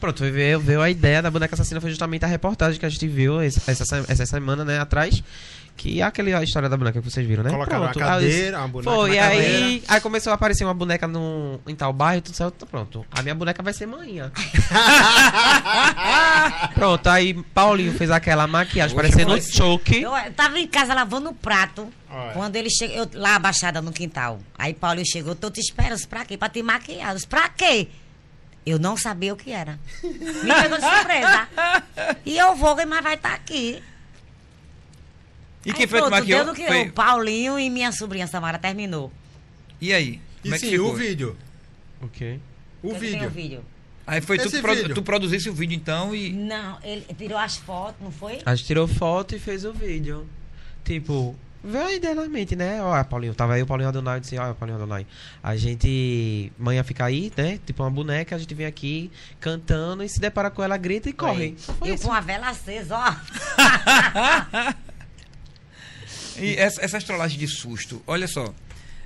Pronto, 0.00 0.24
veio, 0.24 0.58
veio 0.58 0.82
a 0.82 0.90
ideia 0.90 1.22
da 1.22 1.30
boneca 1.30 1.54
assassina 1.54 1.80
foi 1.80 1.90
justamente 1.90 2.24
a 2.24 2.28
reportagem 2.28 2.80
que 2.80 2.86
a 2.86 2.88
gente 2.88 3.06
viu 3.06 3.40
essa, 3.40 3.70
essa, 3.70 4.04
essa 4.08 4.26
semana, 4.26 4.64
né, 4.64 4.78
atrás. 4.80 5.22
Que 5.78 6.00
é 6.00 6.04
aquele, 6.04 6.34
a 6.34 6.42
história 6.42 6.68
da 6.68 6.76
boneca 6.76 7.00
que 7.00 7.08
vocês 7.08 7.24
viram, 7.24 7.44
né? 7.44 7.50
Colocaram 7.50 7.82
Pronto, 7.84 7.94
disse- 7.94 8.08
cadeira, 8.10 8.58
uma 8.58 8.66
boneca 8.68 8.90
Foi, 8.90 9.12
e 9.12 9.16
cadeira. 9.16 9.66
aí, 9.66 9.82
aí 9.86 10.00
começou 10.00 10.32
a 10.32 10.34
aparecer 10.34 10.64
uma 10.64 10.74
boneca 10.74 11.06
no, 11.06 11.60
em 11.68 11.74
tal 11.76 11.92
bairro, 11.92 12.20
tudo 12.20 12.34
certo, 12.34 12.66
pronto. 12.66 13.06
A 13.12 13.22
minha 13.22 13.34
boneca 13.34 13.62
vai 13.62 13.72
ser 13.72 13.86
manhã. 13.86 14.32
pronto, 16.74 17.06
aí 17.08 17.34
Paulinho 17.54 17.92
fez 17.92 18.10
aquela 18.10 18.46
maquiagem 18.48 18.96
parecendo 18.96 19.34
um 19.34 19.40
choque. 19.40 20.02
Eu, 20.02 20.16
eu 20.16 20.32
tava 20.32 20.58
em 20.58 20.66
casa 20.66 20.92
lavando 20.94 21.30
o 21.30 21.34
prato. 21.34 21.88
Olha. 22.10 22.32
Quando 22.32 22.56
ele 22.56 22.70
chegou, 22.70 22.96
eu 22.96 23.08
lá 23.14 23.36
abaixada 23.36 23.80
no 23.80 23.92
quintal. 23.92 24.40
Aí 24.58 24.74
Paulinho 24.74 25.06
chegou, 25.06 25.34
tô 25.34 25.50
te 25.50 25.60
esperando, 25.60 26.04
pra 26.08 26.24
quê? 26.24 26.36
Pra 26.36 26.48
te 26.48 26.62
maquiar. 26.62 27.14
Pra 27.28 27.48
quê? 27.50 27.88
Eu 28.66 28.78
não 28.78 28.96
sabia 28.96 29.32
o 29.32 29.36
que 29.36 29.52
era. 29.52 29.78
Me 30.02 30.54
pegou 30.60 30.78
de 30.78 30.84
surpresa. 30.84 31.48
E 32.26 32.36
eu 32.36 32.54
vou, 32.54 32.76
mas 32.86 33.02
vai 33.02 33.14
estar 33.14 33.32
aqui. 33.32 33.82
E 35.64 35.70
Aí 35.70 35.76
quem 35.76 35.86
foi 35.86 36.00
que 36.02 36.08
pronto, 36.08 36.54
que 36.54 36.66
Foi- 36.66 36.88
O 36.88 36.92
Paulinho 36.92 37.58
e 37.58 37.68
minha 37.68 37.90
sobrinha 37.92 38.26
Samara 38.26 38.58
terminou. 38.58 39.12
E 39.80 39.92
aí? 39.92 40.20
E 40.38 40.42
Como 40.42 40.54
é 40.54 40.58
que 40.58 40.66
sim, 40.66 40.72
ficou? 40.72 40.92
o 40.92 40.94
vídeo. 40.96 41.36
Ok. 42.00 42.40
O 42.82 42.94
vídeo. 42.94 43.26
o 43.26 43.30
vídeo. 43.30 43.64
Aí 44.06 44.20
foi 44.22 44.38
tu, 44.38 44.48
vídeo. 44.48 44.94
tu 44.94 45.02
produzisse 45.02 45.50
o 45.50 45.52
vídeo 45.52 45.74
então 45.76 46.14
e. 46.14 46.32
Não, 46.32 46.78
ele 46.82 47.04
tirou 47.16 47.36
as 47.36 47.56
fotos, 47.56 47.96
não 48.00 48.10
foi? 48.10 48.38
A 48.46 48.54
gente 48.54 48.66
tirou 48.66 48.88
foto 48.88 49.34
e 49.34 49.38
fez 49.38 49.64
o 49.64 49.72
vídeo. 49.72 50.26
Tipo, 50.84 51.36
veio 51.62 51.84
a 51.86 51.92
ideia 51.92 52.14
na 52.14 52.26
mente, 52.26 52.56
né? 52.56 52.80
Ó, 52.82 53.04
Paulinho, 53.04 53.34
tava 53.34 53.52
aí 53.54 53.62
o 53.62 53.66
Paulinho 53.66 53.90
Adonai, 53.90 54.20
disse, 54.20 54.38
ó, 54.38 54.54
Paulinho 54.54 54.78
Adonai. 54.78 55.06
A 55.42 55.56
gente, 55.56 56.50
manhã 56.58 56.82
fica 56.82 57.04
aí, 57.04 57.30
né? 57.36 57.58
Tipo 57.66 57.82
uma 57.82 57.90
boneca, 57.90 58.34
a 58.34 58.38
gente 58.38 58.54
vem 58.54 58.64
aqui 58.64 59.10
cantando 59.40 60.02
e 60.02 60.08
se 60.08 60.18
depara 60.18 60.50
com 60.50 60.62
ela, 60.62 60.76
grita 60.78 61.10
e 61.10 61.12
corre. 61.12 61.54
Foi 61.58 61.90
Eu 61.90 61.94
isso. 61.96 62.04
com 62.06 62.12
a 62.12 62.20
vela 62.20 62.48
acesa, 62.48 62.96
ó. 62.96 63.12
E 66.40 66.56
essa, 66.56 66.84
essas 66.84 67.04
trollagens 67.04 67.38
de 67.38 67.46
susto, 67.48 68.02
olha 68.06 68.26
só. 68.28 68.52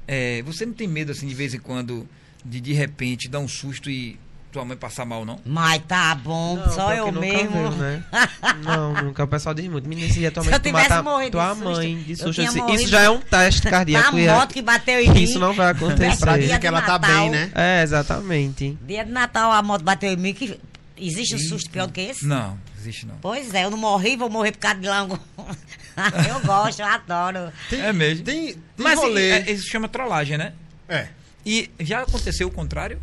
é, 0.07 0.43
você 0.43 0.65
não 0.67 0.73
tem 0.73 0.87
medo 0.89 1.13
assim 1.13 1.27
de 1.27 1.35
vez 1.35 1.55
em 1.55 1.59
quando 1.61 2.09
de 2.45 2.61
de 2.61 2.73
repente 2.73 3.29
dar 3.29 3.39
um 3.39 3.49
susto 3.49 3.89
e 3.91 4.19
tua 4.51 4.65
mãe 4.67 4.77
passar 4.77 5.07
mal, 5.07 5.25
não? 5.25 5.41
Mas 5.47 5.81
tá 5.89 6.15
bom, 6.15 6.57
Não, 6.57 6.71
só 6.73 6.93
eu 6.93 7.11
mesmo. 7.11 7.51
veio, 7.53 7.71
né? 7.71 8.05
Não, 8.63 8.93
nunca. 9.05 9.25
O 9.25 9.27
pessoal 9.27 9.55
diz 9.55 9.67
muito. 9.67 9.89
Menina, 9.89 10.13
se 10.13 10.21
ia 10.21 10.31
tua 10.31 10.43
Se 10.43 10.51
mãe 10.51 10.57
eu 10.57 10.61
tu 10.61 10.67
tivesse 10.67 10.89
matar 10.91 11.03
morrido 11.03 11.25
de 11.27 11.31
tua 11.31 11.55
susto, 11.55 11.65
mãe 11.71 11.97
de 12.03 12.17
susto. 12.17 12.43
assim, 12.43 12.73
Isso 12.75 12.89
já 12.89 13.01
é 13.01 13.09
um 13.09 13.19
teste 13.19 13.63
cardíaco. 13.63 14.15
A 14.15 14.21
é- 14.21 14.31
moto 14.35 14.53
que 14.53 14.61
bateu 14.61 15.01
em 15.01 15.09
mim. 15.11 15.23
Isso 15.23 15.39
não 15.39 15.55
vai 15.55 15.71
acontecer. 15.73 16.19
Pra 16.19 16.33
Dia 16.33 16.43
dizer 16.43 16.55
de 16.55 16.61
que 16.61 16.67
ela 16.67 16.83
tá 16.83 16.99
Natal. 16.99 17.21
bem, 17.23 17.31
né? 17.31 17.51
É, 17.55 17.83
exatamente. 17.83 18.77
Dia 18.87 19.05
de 19.07 19.11
Natal 19.11 19.51
a 19.53 19.63
moto 19.63 19.83
bateu 19.85 20.13
em 20.13 20.17
mim. 20.17 20.35
Que... 20.35 20.61
Existe 20.99 21.35
um 21.35 21.39
susto 21.39 21.71
pior 21.71 21.87
do 21.87 21.93
que 21.95 22.03
esse? 22.03 22.27
Não, 22.27 22.59
existe 22.83 23.07
não. 23.07 23.17
Pois 23.21 23.55
é, 23.55 23.65
eu 23.65 23.71
não 23.71 23.79
morri, 23.79 24.17
vou 24.17 24.29
morrer 24.29 24.53
por 24.53 24.59
causa 24.59 24.81
de 24.81 24.89
lango. 24.89 25.19
eu 26.29 26.41
gosto, 26.45 26.81
eu 26.81 26.87
adoro. 26.87 27.53
Tem, 27.71 27.81
É 27.81 27.93
mesmo. 27.93 28.25
Tem, 28.25 28.55
tem 28.55 28.63
Mas 28.77 28.99
rolê. 28.99 29.31
é, 29.31 29.51
isso 29.51 29.69
chama 29.69 29.89
trollagem, 29.89 30.37
né? 30.37 30.53
É. 30.89 31.09
E 31.47 31.71
já 31.81 32.03
aconteceu 32.03 32.49
o 32.49 32.51
contrário? 32.51 33.01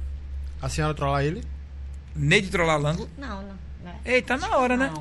A 0.61 0.69
senhora 0.69 0.93
trollar 0.93 1.23
ele? 1.23 1.43
Neide 2.15 2.49
trollar 2.49 2.79
Lango? 2.79 3.09
Não, 3.17 3.41
não. 3.41 3.57
não. 3.83 3.95
Ei, 4.05 4.21
tá 4.21 4.37
na 4.37 4.57
hora, 4.57 4.75
né? 4.75 4.91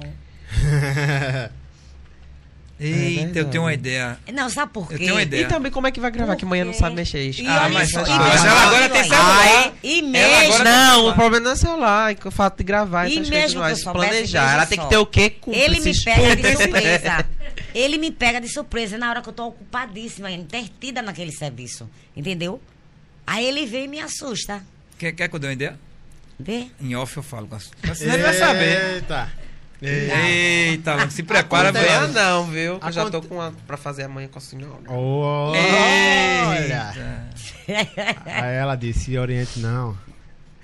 Não. 2.81 2.87
Eita, 2.87 3.20
eu 3.20 3.24
verdade. 3.24 3.51
tenho 3.51 3.64
uma 3.64 3.74
ideia. 3.74 4.18
Não, 4.33 4.49
sabe 4.49 4.72
por 4.72 4.87
quê? 4.89 4.95
Eu 4.95 4.99
tenho 4.99 5.14
uma 5.14 5.22
ideia. 5.22 5.43
E 5.43 5.49
também 5.49 5.72
como 5.72 5.87
é 5.89 5.91
que 5.91 5.99
vai 5.99 6.11
gravar 6.12 6.37
que 6.37 6.45
amanhã 6.45 6.64
não 6.64 6.72
sabe 6.72 6.95
mexer? 6.95 7.29
E 7.31 7.47
Ah, 7.47 7.62
olha 7.64 7.74
mas- 7.74 7.91
só, 7.91 7.99
mas 8.01 8.09
e 8.09 8.12
ela 8.12 8.29
mesmo- 8.31 8.49
agora 8.68 8.89
tem 8.89 9.03
celular. 9.05 9.72
E 9.83 10.03
mesmo. 10.03 10.64
Não, 10.64 11.09
o 11.09 11.14
problema 11.14 11.45
não 11.45 11.51
é 11.53 11.57
celular, 11.57 12.12
é 12.12 12.16
o 12.24 12.31
fato 12.31 12.59
de 12.59 12.64
gravar 12.64 13.07
E 13.09 13.12
essas 13.14 13.29
mesmo 13.29 13.61
coisas, 13.61 13.83
que 13.83 13.89
eu 13.89 13.93
mas 13.95 13.95
soubesse, 14.03 14.11
planejar. 14.11 14.53
Ela 14.55 14.66
tem 14.66 14.79
que 14.79 14.89
ter 14.89 14.97
o 14.97 15.07
quê? 15.07 15.31
Cúmplices. 15.31 15.66
Ele 15.66 15.81
me 15.81 16.05
pega 16.05 16.37
de 16.37 16.57
surpresa. 16.57 17.26
Ele 17.74 17.99
me 17.99 18.11
pega 18.11 18.41
de 18.41 18.49
surpresa 18.49 18.97
na 18.97 19.11
hora 19.11 19.22
que 19.22 19.29
eu 19.29 19.33
tô 19.33 19.47
ocupadíssima, 19.49 20.31
intertida 20.31 21.03
naquele 21.03 21.33
serviço. 21.33 21.89
Entendeu? 22.16 22.61
Aí 23.26 23.45
ele 23.45 23.66
vem 23.66 23.85
e 23.85 23.89
me 23.89 24.01
assusta. 24.01 24.62
Quer, 24.99 25.12
quer 25.12 25.29
que 25.29 25.35
eu 25.37 25.39
dê 25.39 25.49
uma 25.49 25.53
ideia? 25.53 25.79
Vê? 26.41 26.68
Em 26.81 26.95
off 26.97 27.16
eu 27.16 27.22
falo 27.22 27.47
com 27.47 27.57
a 27.57 27.59
Você 27.59 28.07
vai 28.16 28.33
saber. 28.35 28.95
Eita. 28.95 29.31
Eita. 29.81 30.95
Lango, 30.95 31.11
se 31.12 31.22
prepara. 31.22 31.68
Amanhã 31.70 32.09
não, 32.09 32.47
viu? 32.47 32.79
Eu 32.85 32.93
já 32.93 33.03
tô 33.03 33.18
Aconte- 33.18 33.29
com 33.29 33.35
uma 33.37 33.53
pra 33.66 33.76
fazer 33.76 34.05
amanhã 34.05 34.29
com 34.29 34.39
a 34.39 34.43
senhora. 34.43 34.81
Olha. 34.89 35.59
Eita. 36.61 37.29
Aí 38.26 38.55
ela 38.57 38.74
disse, 38.76 39.16
Oriente 39.16 39.59
não. 39.61 39.97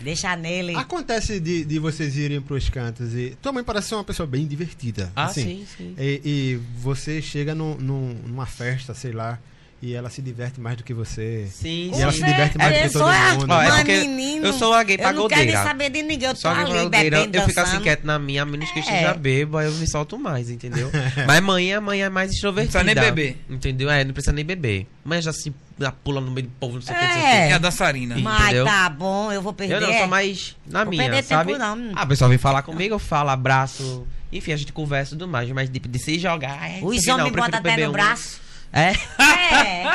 Deixa 0.01 0.35
nele. 0.37 0.75
Acontece 0.77 1.39
de, 1.41 1.65
de 1.65 1.79
vocês 1.79 2.17
irem 2.17 2.41
pros 2.41 2.69
cantos 2.69 3.15
e... 3.15 3.37
Tua 3.41 3.53
mãe 3.53 3.63
parece 3.65 3.89
ser 3.89 3.95
uma 3.95 4.05
pessoa 4.05 4.27
bem 4.27 4.47
divertida. 4.47 5.11
Ah, 5.17 5.27
assim. 5.27 5.43
sim, 5.43 5.67
sim. 5.77 5.95
E, 5.99 6.21
e 6.25 6.61
você 6.81 7.23
chega 7.23 7.55
num- 7.55 7.77
num- 7.77 8.15
numa 8.27 8.45
festa, 8.45 8.93
sei 8.93 9.13
lá, 9.13 9.39
e 9.85 9.95
ela 9.95 10.09
se 10.09 10.23
diverte 10.23 10.61
mais 10.61 10.77
do 10.77 10.83
que 10.85 10.95
você. 10.95 11.47
Sim, 11.53 11.91
E 11.95 12.01
ela 12.01 12.11
sim. 12.13 12.19
se 12.21 12.25
diverte 12.25 12.57
mais 12.57 12.71
do 12.73 12.79
que 12.81 12.87
Eu 12.87 12.93
todo 12.93 13.01
sou 13.03 13.09
a- 13.09 13.35
mundo. 13.35 13.47
Ó, 13.53 13.63
é 13.63 13.71
porque 13.77 14.01
menino, 14.01 14.47
eu 14.47 14.53
sou 14.55 14.73
uma 14.73 14.83
gay 14.83 14.97
Eu 14.99 15.13
não 15.13 15.29
quero 15.29 15.41
nem 15.45 15.53
pagodeira. 15.53 15.63
saber 15.63 15.91
de 15.91 16.03
ninguém. 16.03 16.29
Eu 16.29 16.35
tô 16.35 16.41
Só 16.41 16.51
ali 16.51 16.65
pagodeira, 16.73 17.17
bebendo, 17.19 17.37
eu 17.39 17.43
fico 17.47 17.61
assim 17.61 17.81
quieto 17.81 18.05
na 18.05 18.19
minha, 18.19 18.43
a 18.43 18.47
menos 18.47 18.71
que 18.71 18.79
eu 18.79 18.83
esteja 18.83 19.09
É. 19.09 19.15
bebo, 19.15 19.59
aí 19.59 19.67
eu 19.67 19.73
me 19.73 19.87
solto 19.87 20.19
mais, 20.19 20.49
entendeu? 20.51 20.91
Mas 21.27 21.41
mãe, 21.43 21.75
a 21.75 21.81
mãe 21.81 22.03
é 22.03 22.09
mais 22.09 22.31
extrovertida. 22.33 22.79
Não 22.79 22.85
precisa 22.85 23.03
nem 23.05 23.15
beber. 23.15 23.45
Entendeu? 23.51 23.91
É, 23.91 24.05
não 24.05 24.13
precisa 24.13 24.33
nem 24.33 24.45
beber. 24.45 24.87
Mãe 25.05 25.21
já 25.21 25.33
se 25.33 25.53
já 25.79 25.91
pula 25.91 26.21
no 26.21 26.31
meio 26.31 26.47
do 26.47 26.53
povo, 26.53 26.75
não 26.77 26.83
sei 26.83 26.95
o 26.95 26.99
que, 26.99 27.05
É. 27.05 27.09
É 27.45 27.47
que. 27.49 27.53
a 27.55 27.59
dançarina. 27.59 28.17
Mas 28.19 28.45
Entendeu? 28.45 28.65
tá 28.65 28.89
bom, 28.89 29.33
eu 29.33 29.43
vou 29.43 29.53
perder. 29.53 29.75
Eu 29.75 29.81
não, 29.81 29.93
sou 29.99 30.07
mais 30.07 30.57
na 30.67 30.85
Vou 30.85 30.91
minha, 30.93 31.03
perder 31.03 31.25
sabe? 31.25 31.53
tempo, 31.53 31.59
não. 31.59 31.91
Ah, 31.97 32.03
a 32.03 32.07
pessoa 32.07 32.29
vem 32.29 32.39
falar 32.39 32.63
comigo, 32.63 32.95
eu 32.95 32.99
falo, 33.01 33.31
abraço. 33.31 34.07
Enfim, 34.33 34.53
a 34.53 34.57
gente 34.57 34.73
conversa 34.73 35.15
e 35.15 35.19
tudo 35.19 35.29
mais, 35.29 35.49
mas 35.51 35.69
de, 35.71 35.79
de 35.81 35.99
se 35.99 36.19
jogar. 36.19 36.71
é, 36.71 36.79
Os 36.83 37.07
homens 37.09 37.31
botam 37.33 37.59
até 37.59 37.77
no 37.77 37.89
um. 37.91 37.93
braço. 37.93 38.41
É. 38.75 38.93
É. 39.23 39.85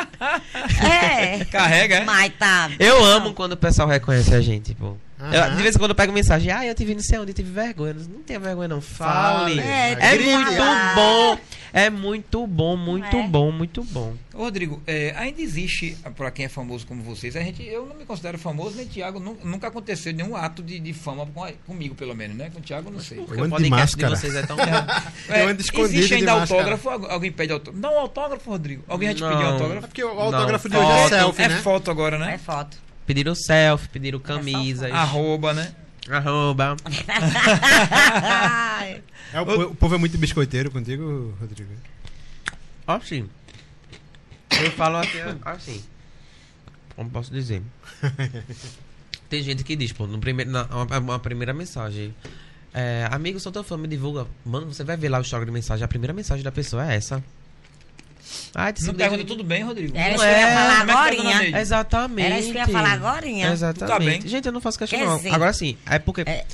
É. 0.82 1.44
Carrega, 1.46 1.96
é? 1.96 2.04
Mas 2.04 2.32
tá. 2.38 2.70
Eu 2.78 3.04
amo 3.04 3.34
quando 3.34 3.52
o 3.52 3.56
pessoal 3.56 3.88
reconhece 3.88 4.34
a 4.34 4.40
gente, 4.40 4.74
pô. 4.74 4.96
Eu, 5.32 5.56
de 5.56 5.62
vez 5.62 5.74
em 5.74 5.78
quando 5.78 5.90
eu 5.90 5.94
pego 5.94 6.12
mensagem, 6.12 6.50
ah, 6.50 6.64
eu 6.66 6.74
te 6.74 6.84
vi 6.84 6.94
não 6.94 7.02
sei 7.02 7.18
onde, 7.18 7.30
eu 7.30 7.34
tive 7.34 7.50
vergonha. 7.50 7.94
Não 7.94 8.22
tenha 8.22 8.38
vergonha, 8.40 8.68
não. 8.68 8.80
Fale. 8.80 9.56
Fale. 9.56 9.60
É, 9.60 9.92
É, 10.00 10.18
muito 10.18 10.94
bom. 10.94 11.38
É 11.72 11.88
muito 11.90 12.46
bom, 12.48 12.76
muito 12.76 13.16
É. 13.16 13.26
bom, 13.28 13.52
muito 13.52 13.84
bom. 13.84 14.14
Rodrigo, 14.34 14.82
é, 14.86 15.14
ainda 15.16 15.40
existe, 15.40 15.96
pra 16.16 16.30
quem 16.30 16.46
é 16.46 16.48
famoso 16.48 16.84
como 16.86 17.00
vocês, 17.02 17.36
a 17.36 17.40
gente, 17.40 17.62
eu 17.64 17.86
não 17.86 17.94
me 17.94 18.04
considero 18.04 18.36
famoso, 18.38 18.76
nem 18.76 18.86
Thiago, 18.86 19.20
nu- 19.20 19.38
nunca 19.44 19.68
aconteceu 19.68 20.12
nenhum 20.12 20.34
ato 20.34 20.62
de, 20.64 20.80
de 20.80 20.92
fama 20.92 21.26
com 21.26 21.44
a- 21.44 21.52
comigo, 21.66 21.94
pelo 21.94 22.14
menos, 22.14 22.36
né? 22.36 22.50
Com 22.52 22.58
o 22.58 22.62
Thiago, 22.62 22.90
não 22.90 22.98
sei. 22.98 23.18
Eu 23.20 23.24
Porque 23.24 23.40
ando 23.40 23.56
de 23.56 23.68
podcast 23.70 23.96
de 23.96 24.02
máscara. 24.02 24.16
vocês 24.16 24.34
é 24.34 24.42
tão 24.46 24.56
bom. 24.56 24.62
Eu 25.32 25.48
ando 25.48 25.60
escondido 25.60 25.94
existe 25.94 26.14
ainda 26.14 26.32
de 26.32 26.38
máscara. 26.40 26.60
autógrafo? 26.60 26.88
Algu- 26.90 27.06
Alguém 27.06 27.30
pede 27.30 27.52
autógrafo? 27.52 27.78
Não, 27.80 27.98
autógrafo, 28.00 28.50
Rodrigo. 28.50 28.82
Alguém 28.88 29.08
já 29.10 29.14
te 29.14 29.22
pediu 29.22 29.46
É 29.48 29.52
autógrafo? 29.52 29.86
porque 29.86 30.02
o 30.02 30.08
autógrafo 30.20 30.68
de 30.68 30.74
Não, 30.74 30.82
hoje 30.84 30.90
é 30.90 31.00
foto. 31.02 31.08
selfie, 31.10 31.42
É 31.42 31.48
né? 31.48 31.56
foto 31.58 31.90
agora, 31.90 32.16
É 32.16 32.18
né? 32.18 32.38
foto. 32.38 32.76
Pediram 33.10 33.34
selfie, 33.34 33.88
pediram 33.88 34.20
camisas. 34.20 34.92
Arroba, 34.92 35.52
né? 35.52 35.74
Arroba. 36.08 36.76
É, 39.32 39.40
o, 39.40 39.70
o 39.70 39.74
povo 39.76 39.94
é 39.94 39.98
muito 39.98 40.18
biscoiteiro 40.18 40.72
contigo, 40.72 41.36
Rodrigo? 41.40 41.70
Assim. 42.86 43.28
Eu 44.62 44.70
falo 44.72 44.96
assim, 44.96 45.18
assim. 45.44 45.84
Como 46.96 47.10
posso 47.10 47.32
dizer? 47.32 47.62
Tem 49.28 49.42
gente 49.42 49.62
que 49.62 49.76
diz, 49.76 49.92
pô, 49.92 50.06
no 50.06 50.18
primeiro, 50.18 50.50
na, 50.50 50.64
uma, 50.64 50.98
uma 50.98 51.18
primeira 51.18 51.52
mensagem. 51.52 52.14
É, 52.72 53.08
amigo, 53.10 53.38
sou 53.38 53.52
teu 53.52 53.64
fã, 53.64 53.76
me 53.76 53.86
divulga. 53.86 54.26
Mano, 54.44 54.66
você 54.66 54.84
vai 54.84 54.96
ver 54.96 55.08
lá 55.08 55.18
o 55.18 55.22
histórico 55.22 55.46
de 55.46 55.52
mensagem. 55.52 55.84
A 55.84 55.88
primeira 55.88 56.12
mensagem 56.12 56.44
da 56.44 56.52
pessoa 56.52 56.92
é 56.92 56.96
essa. 56.96 57.22
Ai, 58.54 58.72
te 58.72 58.82
Não 58.84 58.94
pergunta 58.94 59.16
desde- 59.18 59.24
tudo 59.36 59.44
bem, 59.44 59.62
Rodrigo? 59.62 59.96
Era 59.96 60.10
isso 60.14 60.18
que 60.22 60.24
eu 60.24 60.30
ia 60.30 60.36
é, 60.36 60.54
falar 60.54 60.82
é 60.82 60.86
tá, 60.86 60.92
agora. 60.92 61.60
Exatamente. 61.60 62.26
Era 62.26 62.38
isso 62.40 62.50
que 62.52 62.56
eu 62.58 62.60
ia 62.60 62.68
falar 62.68 62.92
agorinha. 62.92 63.52
Exatamente. 63.52 63.92
Tá 63.92 64.04
bem? 64.04 64.20
Gente, 64.28 64.46
eu 64.46 64.52
não 64.52 64.60
faço 64.60 64.78
questão 64.78 64.98
Quer 64.98 65.04
não. 65.06 65.16
dizer- 65.16 65.34
Agora 65.34 65.52
sim, 65.52 65.76
é 65.86 65.98
porque 65.98 66.22
É. 66.26 66.44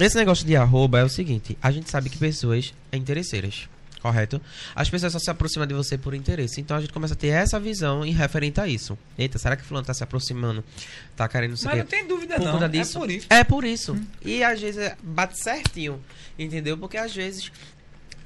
esse 0.00 0.16
negócio 0.16 0.46
de 0.46 0.56
arroba 0.56 0.98
é 1.00 1.04
o 1.04 1.08
seguinte, 1.08 1.56
a 1.62 1.70
gente 1.70 1.90
sabe 1.90 2.10
que 2.10 2.18
pessoas 2.18 2.72
é 2.92 2.96
interesseiras, 2.96 3.68
correto? 4.02 4.40
As 4.74 4.88
pessoas 4.88 5.12
só 5.12 5.18
se 5.18 5.30
aproximam 5.30 5.66
de 5.66 5.74
você 5.74 5.96
por 5.98 6.14
interesse, 6.14 6.60
então 6.60 6.76
a 6.76 6.80
gente 6.80 6.92
começa 6.92 7.14
a 7.14 7.16
ter 7.16 7.28
essa 7.28 7.58
visão 7.58 8.04
em 8.04 8.12
referente 8.12 8.60
a 8.60 8.68
isso. 8.68 8.96
Eita, 9.18 9.38
será 9.38 9.56
que 9.56 9.64
fulano 9.64 9.86
tá 9.86 9.94
se 9.94 10.04
aproximando, 10.04 10.62
tá 11.16 11.26
querendo 11.28 11.50
não 11.50 11.56
sei 11.56 11.66
o 11.66 11.70
Mas 11.70 11.78
não 11.80 11.86
tem 11.86 12.06
dúvida, 12.06 12.36
por 12.36 12.44
não. 12.44 12.52
conta 12.52 12.66
É 12.66 12.68
disso. 12.68 12.98
por 12.98 13.10
isso. 13.10 13.26
É 13.30 13.44
por 13.44 13.64
isso. 13.64 13.96
E 14.24 14.44
às 14.44 14.60
vezes 14.60 14.80
é- 14.80 14.96
bate 15.02 15.42
certinho, 15.42 16.00
entendeu? 16.38 16.76
Porque 16.78 16.96
às 16.96 17.14
vezes 17.14 17.50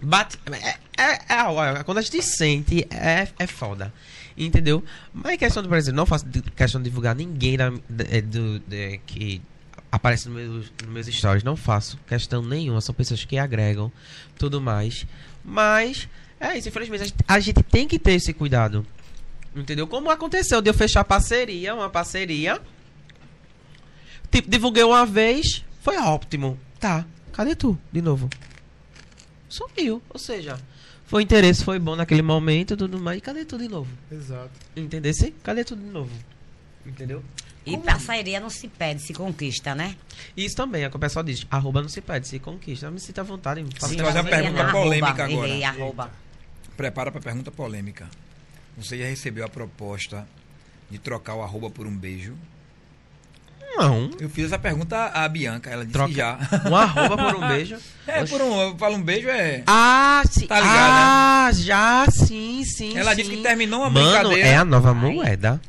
bate. 0.02 0.38
É, 0.52 1.02
é, 1.02 1.18
é, 1.34 1.42
olha, 1.44 1.84
quando 1.84 1.98
a 1.98 2.02
gente 2.02 2.22
sente, 2.22 2.86
é, 2.90 3.28
é 3.38 3.46
foda. 3.46 3.92
Entendeu? 4.36 4.82
Mas 5.12 5.36
questão 5.38 5.62
do 5.62 5.68
Brasil, 5.68 5.92
não 5.92 6.06
faço 6.06 6.26
questão 6.56 6.80
de 6.80 6.88
divulgar 6.88 7.14
ninguém 7.14 7.56
da, 7.56 7.68
do, 7.70 8.58
de- 8.60 8.98
que 9.06 9.42
aparece 9.92 10.28
no 10.28 10.34
meus, 10.36 10.72
nos 10.82 10.90
meus 10.92 11.06
stories. 11.08 11.42
Não 11.42 11.56
faço 11.56 11.98
questão 12.06 12.42
nenhuma. 12.42 12.80
São 12.80 12.94
pessoas 12.94 13.24
que 13.24 13.36
agregam 13.36 13.92
tudo 14.38 14.60
mais. 14.60 15.04
Mas, 15.44 16.08
é 16.38 16.56
isso. 16.56 16.68
Infelizmente, 16.68 17.02
a 17.02 17.06
gente, 17.06 17.16
a 17.28 17.40
gente 17.40 17.62
tem 17.62 17.86
que 17.86 17.98
ter 17.98 18.12
esse 18.12 18.32
cuidado. 18.32 18.86
Entendeu? 19.54 19.86
Como 19.86 20.10
aconteceu 20.10 20.62
de 20.62 20.70
eu 20.70 20.74
fechar 20.74 21.02
parceria, 21.04 21.74
uma 21.74 21.90
parceria. 21.90 22.60
Tipo, 24.30 24.48
divulguei 24.48 24.84
uma 24.84 25.04
vez, 25.04 25.64
foi 25.80 25.98
ótimo. 25.98 26.58
Tá, 26.78 27.04
cadê 27.32 27.54
tu? 27.54 27.76
De 27.92 28.00
novo. 28.00 28.30
Sumiu. 29.50 30.00
Ou 30.08 30.18
seja, 30.18 30.58
foi 31.04 31.22
interesse, 31.24 31.62
foi 31.64 31.78
bom 31.78 31.96
naquele 31.96 32.22
momento, 32.22 32.76
tudo 32.76 32.98
mais. 32.98 33.18
E 33.18 33.20
cadê 33.20 33.44
tu 33.44 33.58
de 33.58 33.68
novo? 33.68 33.90
Exato. 34.10 34.50
Entendesse? 34.74 35.32
Cadê 35.42 35.64
tu 35.64 35.76
de 35.76 35.84
novo? 35.84 36.10
Entendeu? 36.86 37.22
E 37.66 37.76
parceria 37.76 38.40
não 38.40 38.48
se 38.48 38.66
pede, 38.68 39.02
se 39.02 39.12
conquista, 39.12 39.74
né? 39.74 39.94
Isso 40.34 40.56
também, 40.56 40.82
é 40.82 40.86
o 40.86 40.90
que 40.90 40.96
o 40.96 41.00
pessoal 41.00 41.22
diz. 41.22 41.46
Arroba 41.50 41.82
não 41.82 41.88
se 41.88 42.00
pede, 42.00 42.26
se 42.26 42.38
conquista. 42.38 42.90
Me 42.90 42.98
sinta 42.98 43.20
à 43.20 43.24
vontade. 43.24 43.62
Faça 43.78 43.88
Sim, 43.88 43.96
o 43.96 43.98
que 43.98 44.04
fazer 44.04 44.20
uma 44.20 44.30
pergunta 44.30 44.64
quiser. 44.64 44.72
polêmica 44.72 45.24
agora. 45.24 45.48
Errei, 45.48 45.64
arroba. 45.64 46.10
Prepara 46.76 47.12
pra 47.12 47.20
pergunta 47.20 47.50
polêmica. 47.50 48.08
Você 48.78 48.98
já 48.98 49.04
recebeu 49.04 49.44
a 49.44 49.48
proposta 49.48 50.26
de 50.90 50.98
trocar 50.98 51.34
o 51.34 51.42
arroba 51.42 51.68
por 51.68 51.86
um 51.86 51.94
beijo? 51.94 52.34
Não. 53.76 54.10
Eu 54.20 54.28
fiz 54.28 54.46
essa 54.46 54.58
pergunta 54.58 55.06
à 55.06 55.28
Bianca, 55.28 55.70
ela 55.70 55.82
disse 55.84 55.92
Troca. 55.92 56.10
que 56.10 56.16
já. 56.16 56.38
Um 56.68 56.76
arroba 56.76 57.16
por 57.16 57.36
um 57.44 57.48
beijo. 57.48 57.76
É, 58.06 58.24
por 58.24 58.40
um, 58.42 58.60
eu 58.60 58.76
falo 58.76 58.96
um 58.96 59.02
beijo 59.02 59.28
é. 59.28 59.62
Ah, 59.68 60.22
sim. 60.28 60.44
Tá 60.48 60.56
ligado, 60.58 60.74
ah, 60.74 61.50
já, 61.52 62.06
sim, 62.10 62.64
sim. 62.64 62.98
Ela 62.98 63.10
sim. 63.14 63.18
disse 63.22 63.36
que 63.36 63.42
terminou 63.42 63.80
uma 63.82 63.90
Mano, 63.90 64.10
brincadeira. 64.10 64.48
é 64.48 64.56
a 64.56 64.64
nova 64.64 64.92
moeda. 64.92 65.60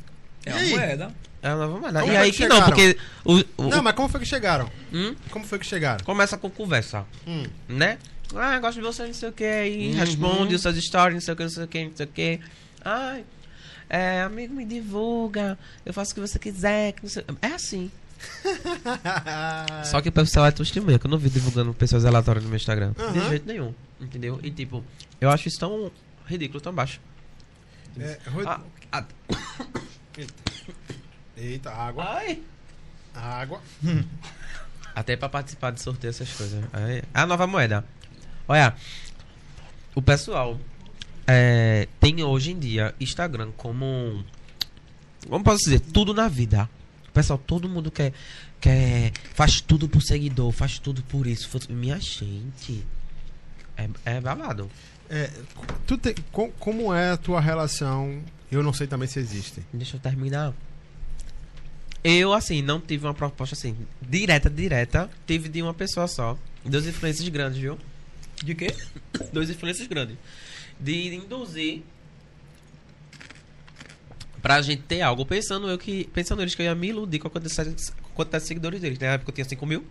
É 0.44 0.50
E 0.50 0.52
aí? 0.54 0.70
moeda. 0.70 1.14
É 1.40 1.48
a 1.50 1.54
nova 1.54 1.78
moeda. 1.78 2.00
Como 2.00 2.12
E 2.12 2.16
é 2.16 2.18
aí 2.18 2.32
que 2.32 2.38
que 2.38 2.48
não, 2.48 2.60
porque. 2.64 2.96
O, 3.24 3.38
o- 3.58 3.68
Não, 3.68 3.80
mas 3.80 3.94
como 3.94 4.08
foi 4.08 4.18
que 4.18 4.26
chegaram? 4.26 4.68
Hum? 4.92 5.14
Como 5.30 5.44
foi 5.44 5.60
que 5.60 5.66
chegaram? 5.66 6.04
Começa 6.04 6.36
com 6.36 6.50
conversa, 6.50 7.04
Hum. 7.24 7.44
né? 7.68 7.98
Ah, 8.34 8.58
gosto 8.58 8.78
de 8.78 8.82
você, 8.86 9.06
não 9.06 9.14
sei 9.14 9.28
o 9.28 9.32
que. 9.32 9.44
Aí 9.44 9.92
Uhum. 9.92 9.98
responde 10.00 10.54
os 10.56 10.62
seus 10.62 10.76
stories, 10.84 11.14
não 11.14 11.20
sei 11.20 11.34
o 11.34 11.36
que, 11.36 11.42
não 11.44 11.50
sei 11.50 11.64
o 11.64 11.68
que, 11.68 11.84
não 11.84 11.92
sei 11.96 12.06
o 12.06 12.08
que. 12.08 12.40
Ai, 12.84 13.24
é, 13.88 14.22
amigo, 14.22 14.54
me 14.54 14.64
divulga. 14.64 15.58
Eu 15.84 15.92
faço 15.92 16.12
o 16.12 16.14
que 16.14 16.20
você 16.20 16.38
quiser. 16.38 16.92
Que 16.92 17.02
não 17.02 17.08
sei... 17.10 17.24
É 17.40 17.46
assim. 17.48 17.90
Só 19.84 20.00
que 20.00 20.08
o 20.08 20.12
pessoal 20.12 20.46
é 20.46 20.50
testemunha, 20.50 20.98
que 20.98 21.06
eu 21.06 21.10
não 21.10 21.18
vi 21.18 21.28
divulgando 21.28 21.74
pessoas 21.74 22.04
aleatórias 22.04 22.44
no 22.44 22.50
meu 22.50 22.56
Instagram. 22.56 22.92
De 22.92 23.02
Aham. 23.02 23.28
jeito 23.28 23.46
nenhum. 23.46 23.74
Entendeu? 24.00 24.38
E 24.42 24.50
tipo, 24.50 24.84
eu 25.20 25.30
acho 25.30 25.48
isso 25.48 25.58
tão 25.58 25.90
ridículo, 26.26 26.60
tão 26.60 26.72
baixo. 26.72 27.00
É, 27.98 28.18
Rod- 28.30 28.46
Ah, 28.46 28.60
ah, 28.92 29.04
Eita, 31.36 31.70
água. 31.70 32.04
ai. 32.08 32.42
Água. 33.14 33.60
Até 34.94 35.16
pra 35.16 35.28
participar 35.28 35.70
de 35.72 35.80
sorteio, 35.80 36.10
essas 36.10 36.30
coisas. 36.32 36.62
É 36.74 37.02
a 37.14 37.26
nova 37.26 37.46
moeda. 37.46 37.84
Olha, 38.46 38.74
o 39.94 40.02
pessoal 40.02 40.58
é, 41.26 41.88
tem 42.00 42.22
hoje 42.22 42.52
em 42.52 42.58
dia 42.58 42.94
Instagram 43.00 43.50
como. 43.56 44.24
Como 45.28 45.44
posso 45.44 45.64
dizer? 45.64 45.80
Tudo 45.80 46.12
na 46.12 46.28
vida. 46.28 46.68
Pessoal, 47.14 47.38
todo 47.38 47.68
mundo 47.68 47.90
quer. 47.90 48.12
quer 48.60 49.12
faz 49.34 49.60
tudo 49.60 49.88
por 49.88 50.02
seguidor, 50.02 50.50
faz 50.52 50.78
tudo 50.78 51.02
por 51.04 51.26
isso. 51.26 51.48
Minha 51.70 51.98
gente. 52.00 52.84
É, 53.76 53.88
é 54.04 54.20
babado. 54.20 54.70
É, 55.08 55.30
tu 55.86 55.98
tem, 55.98 56.14
co- 56.30 56.50
como 56.58 56.92
é 56.94 57.10
a 57.10 57.16
tua 57.16 57.40
relação? 57.40 58.22
Eu 58.50 58.62
não 58.62 58.72
sei 58.72 58.86
também 58.86 59.08
se 59.08 59.18
existe. 59.18 59.62
Deixa 59.72 59.96
eu 59.96 60.00
terminar. 60.00 60.52
Eu, 62.04 62.32
assim, 62.32 62.62
não 62.62 62.80
tive 62.80 63.06
uma 63.06 63.14
proposta 63.14 63.54
assim, 63.54 63.76
direta, 64.00 64.50
direta. 64.50 65.08
Tive 65.26 65.48
de 65.48 65.62
uma 65.62 65.72
pessoa 65.72 66.08
só. 66.08 66.36
Dois 66.64 66.86
influências 66.86 67.28
grandes, 67.28 67.60
viu? 67.60 67.78
De 68.42 68.54
quê? 68.54 68.74
dois 69.32 69.48
influências 69.50 69.86
grandes. 69.86 70.16
De 70.82 71.14
induzir 71.14 71.82
pra 74.42 74.60
gente 74.60 74.82
ter 74.82 75.00
algo. 75.02 75.24
Pensando 75.24 75.68
eu 75.70 75.78
que. 75.78 76.04
Pensando 76.12 76.42
eles 76.42 76.54
que 76.54 76.62
eu 76.62 76.66
ia 76.66 76.74
me 76.74 76.88
iludir 76.88 77.18
com 77.18 77.28
a 77.28 77.30
quantidade, 77.30 77.74
quantidade 78.14 78.42
de 78.42 78.48
seguidores 78.48 78.80
deles. 78.80 78.98
Na 78.98 79.06
época 79.08 79.30
eu 79.30 79.34
tinha 79.34 79.44
5 79.44 79.64
mil. 79.66 79.84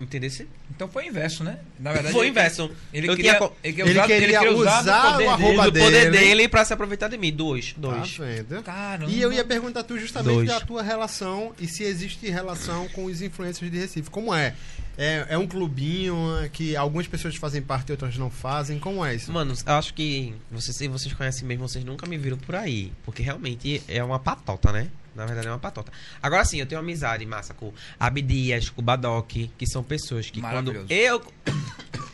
Entendesse? 0.00 0.48
Então 0.70 0.88
foi 0.88 1.04
o 1.04 1.08
inverso, 1.08 1.44
né? 1.44 1.58
Na 1.78 1.92
verdade, 1.92 2.14
Foi 2.14 2.22
o 2.22 2.24
ele- 2.24 2.30
inverso. 2.30 2.70
Ele 2.90 3.06
Eu 3.06 3.14
queria, 3.16 3.34
tinha 3.34 3.52
ele 3.62 3.82
ele 3.82 4.00
queria 4.06 4.50
usar 4.50 4.80
o 4.80 5.12
poder 5.12 5.26
arroba 5.26 5.38
dele. 5.42 5.56
do 5.56 5.84
poder 5.84 6.10
dele. 6.10 6.24
dele 6.26 6.48
pra 6.48 6.64
se 6.64 6.72
aproveitar 6.72 7.08
de 7.08 7.18
mim. 7.18 7.30
Dois. 7.30 7.74
Dois. 7.76 8.16
Tá 8.16 8.24
vendo? 8.24 8.62
Caramba. 8.62 9.10
E 9.10 9.20
eu 9.20 9.30
ia 9.30 9.44
perguntar 9.44 9.82
tu 9.82 9.98
justamente 9.98 10.32
Dois. 10.32 10.48
da 10.48 10.58
tua 10.60 10.82
relação 10.82 11.52
e 11.60 11.68
se 11.68 11.82
existe 11.84 12.30
relação 12.30 12.88
com 12.88 13.04
os 13.04 13.20
influencers 13.20 13.70
de 13.70 13.78
Recife. 13.78 14.08
Como 14.08 14.34
é? 14.34 14.54
É, 14.98 15.26
é 15.30 15.38
um 15.38 15.46
clubinho 15.46 16.14
que 16.52 16.76
algumas 16.76 17.06
pessoas 17.06 17.34
fazem 17.36 17.62
parte 17.62 17.88
e 17.88 17.92
outras 17.92 18.16
não 18.18 18.28
fazem? 18.30 18.78
Como 18.78 19.04
é 19.04 19.14
isso? 19.14 19.32
Mano, 19.32 19.54
eu 19.66 19.74
acho 19.74 19.94
que 19.94 20.34
vocês, 20.50 20.76
se 20.76 20.88
vocês 20.88 21.12
conhecem 21.14 21.46
mesmo, 21.46 21.66
vocês 21.68 21.84
nunca 21.84 22.06
me 22.06 22.18
viram 22.18 22.36
por 22.36 22.54
aí. 22.54 22.92
Porque 23.04 23.22
realmente 23.22 23.82
é 23.88 24.02
uma 24.04 24.18
patota, 24.18 24.70
né? 24.72 24.88
Na 25.14 25.26
verdade 25.26 25.48
é 25.48 25.50
uma 25.50 25.58
patota. 25.58 25.90
Agora 26.22 26.44
sim, 26.44 26.58
eu 26.60 26.66
tenho 26.66 26.80
amizade 26.80 27.24
massa 27.26 27.52
com 27.54 27.72
Abdias, 27.98 28.68
com 28.68 28.80
o 28.80 28.84
Badoc, 28.84 29.28
que 29.58 29.66
são 29.66 29.82
pessoas 29.82 30.30
que 30.30 30.40
quando 30.40 30.72
eu. 30.88 31.20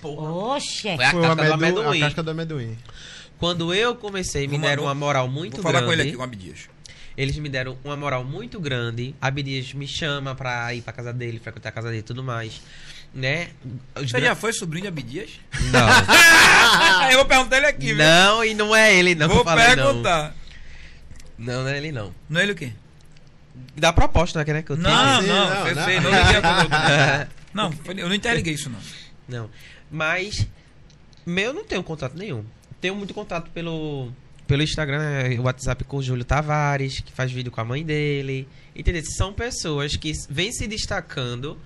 Porra. 0.00 0.30
Oxe. 0.54 0.82
Foi 0.96 1.04
a 1.04 1.10
Foi 1.10 1.20
casca 1.22 1.32
o 1.42 1.46
do 1.46 1.52
amendoim, 1.52 1.98
a 2.02 2.06
casca 2.06 2.22
do 2.22 2.30
amendoim. 2.30 2.78
Quando 3.38 3.74
eu 3.74 3.94
comecei, 3.96 4.46
me 4.46 4.56
Vou- 4.58 4.60
deram 4.66 4.82
vou- 4.84 4.88
uma 4.88 4.94
moral 4.94 5.28
muito 5.28 5.54
Vou 5.54 5.62
falar 5.62 5.80
grande. 5.80 5.86
com 5.86 5.92
ele 5.92 6.02
aqui, 6.02 6.12
com 6.16 6.22
o 6.22 6.24
Abdias. 6.24 6.68
Eles 7.16 7.36
me 7.38 7.48
deram 7.48 7.78
uma 7.82 7.96
moral 7.96 8.22
muito 8.24 8.60
grande. 8.60 9.14
Abdias 9.20 9.72
me 9.72 9.86
chama 9.88 10.34
pra 10.34 10.74
ir 10.74 10.82
pra 10.82 10.92
casa 10.92 11.12
dele, 11.12 11.38
frequentar 11.38 11.70
a 11.70 11.72
casa 11.72 11.88
dele 11.88 12.00
e 12.00 12.02
tudo 12.02 12.22
mais. 12.22 12.60
Né? 13.14 13.48
Os 13.94 14.10
Você 14.10 14.18
gran- 14.18 14.28
já 14.28 14.34
foi 14.34 14.52
sobrinho 14.52 14.82
de 14.82 14.88
Abdias? 14.88 15.40
Não. 15.72 17.08
eu 17.10 17.16
vou 17.16 17.24
perguntar 17.24 17.56
ele 17.56 17.66
aqui, 17.66 17.86
viu? 17.86 17.96
não, 17.96 18.44
e 18.44 18.52
não 18.52 18.76
é 18.76 18.94
ele, 18.94 19.14
não. 19.14 19.28
Vou 19.28 19.42
falei, 19.42 19.64
perguntar. 19.74 20.34
Não. 21.38 21.54
não, 21.54 21.62
não 21.62 21.68
é 21.70 21.78
ele, 21.78 21.92
não. 21.92 22.14
Não 22.28 22.40
é 22.40 22.42
ele 22.42 22.52
o 22.52 22.56
quê? 22.56 22.72
Da 23.74 23.90
proposta, 23.92 24.38
né? 24.44 24.44
Que 24.44 24.70
eu 24.70 24.76
tive. 24.76 24.86
Não, 24.88 25.22
sim, 25.22 25.28
não, 25.28 25.48
não, 25.48 25.66
eu 25.68 25.74
não. 25.74 25.84
sei, 25.84 26.00
não 26.00 26.10
liguei 26.10 26.36
a 26.36 27.28
Não, 27.54 27.72
foi- 27.72 27.94
eu 27.98 28.08
não 28.08 28.14
interliguei 28.14 28.52
isso, 28.52 28.68
não. 28.68 28.78
Não. 29.26 29.50
Mas 29.90 30.46
meu 31.24 31.54
não 31.54 31.64
tenho 31.64 31.82
contato 31.82 32.14
nenhum. 32.18 32.44
Tenho 32.82 32.94
muito 32.94 33.14
contato 33.14 33.50
pelo 33.50 34.12
pelo 34.46 34.62
Instagram, 34.62 34.98
né, 34.98 35.38
o 35.38 35.42
WhatsApp 35.42 35.84
com 35.84 35.98
o 35.98 36.02
Júlio 36.02 36.24
Tavares, 36.24 37.00
que 37.00 37.12
faz 37.12 37.32
vídeo 37.32 37.50
com 37.50 37.60
a 37.60 37.64
mãe 37.64 37.84
dele. 37.84 38.48
Entendeu? 38.74 39.02
São 39.04 39.32
pessoas 39.32 39.96
que 39.96 40.12
vêm 40.28 40.52
se 40.52 40.66
destacando, 40.66 41.58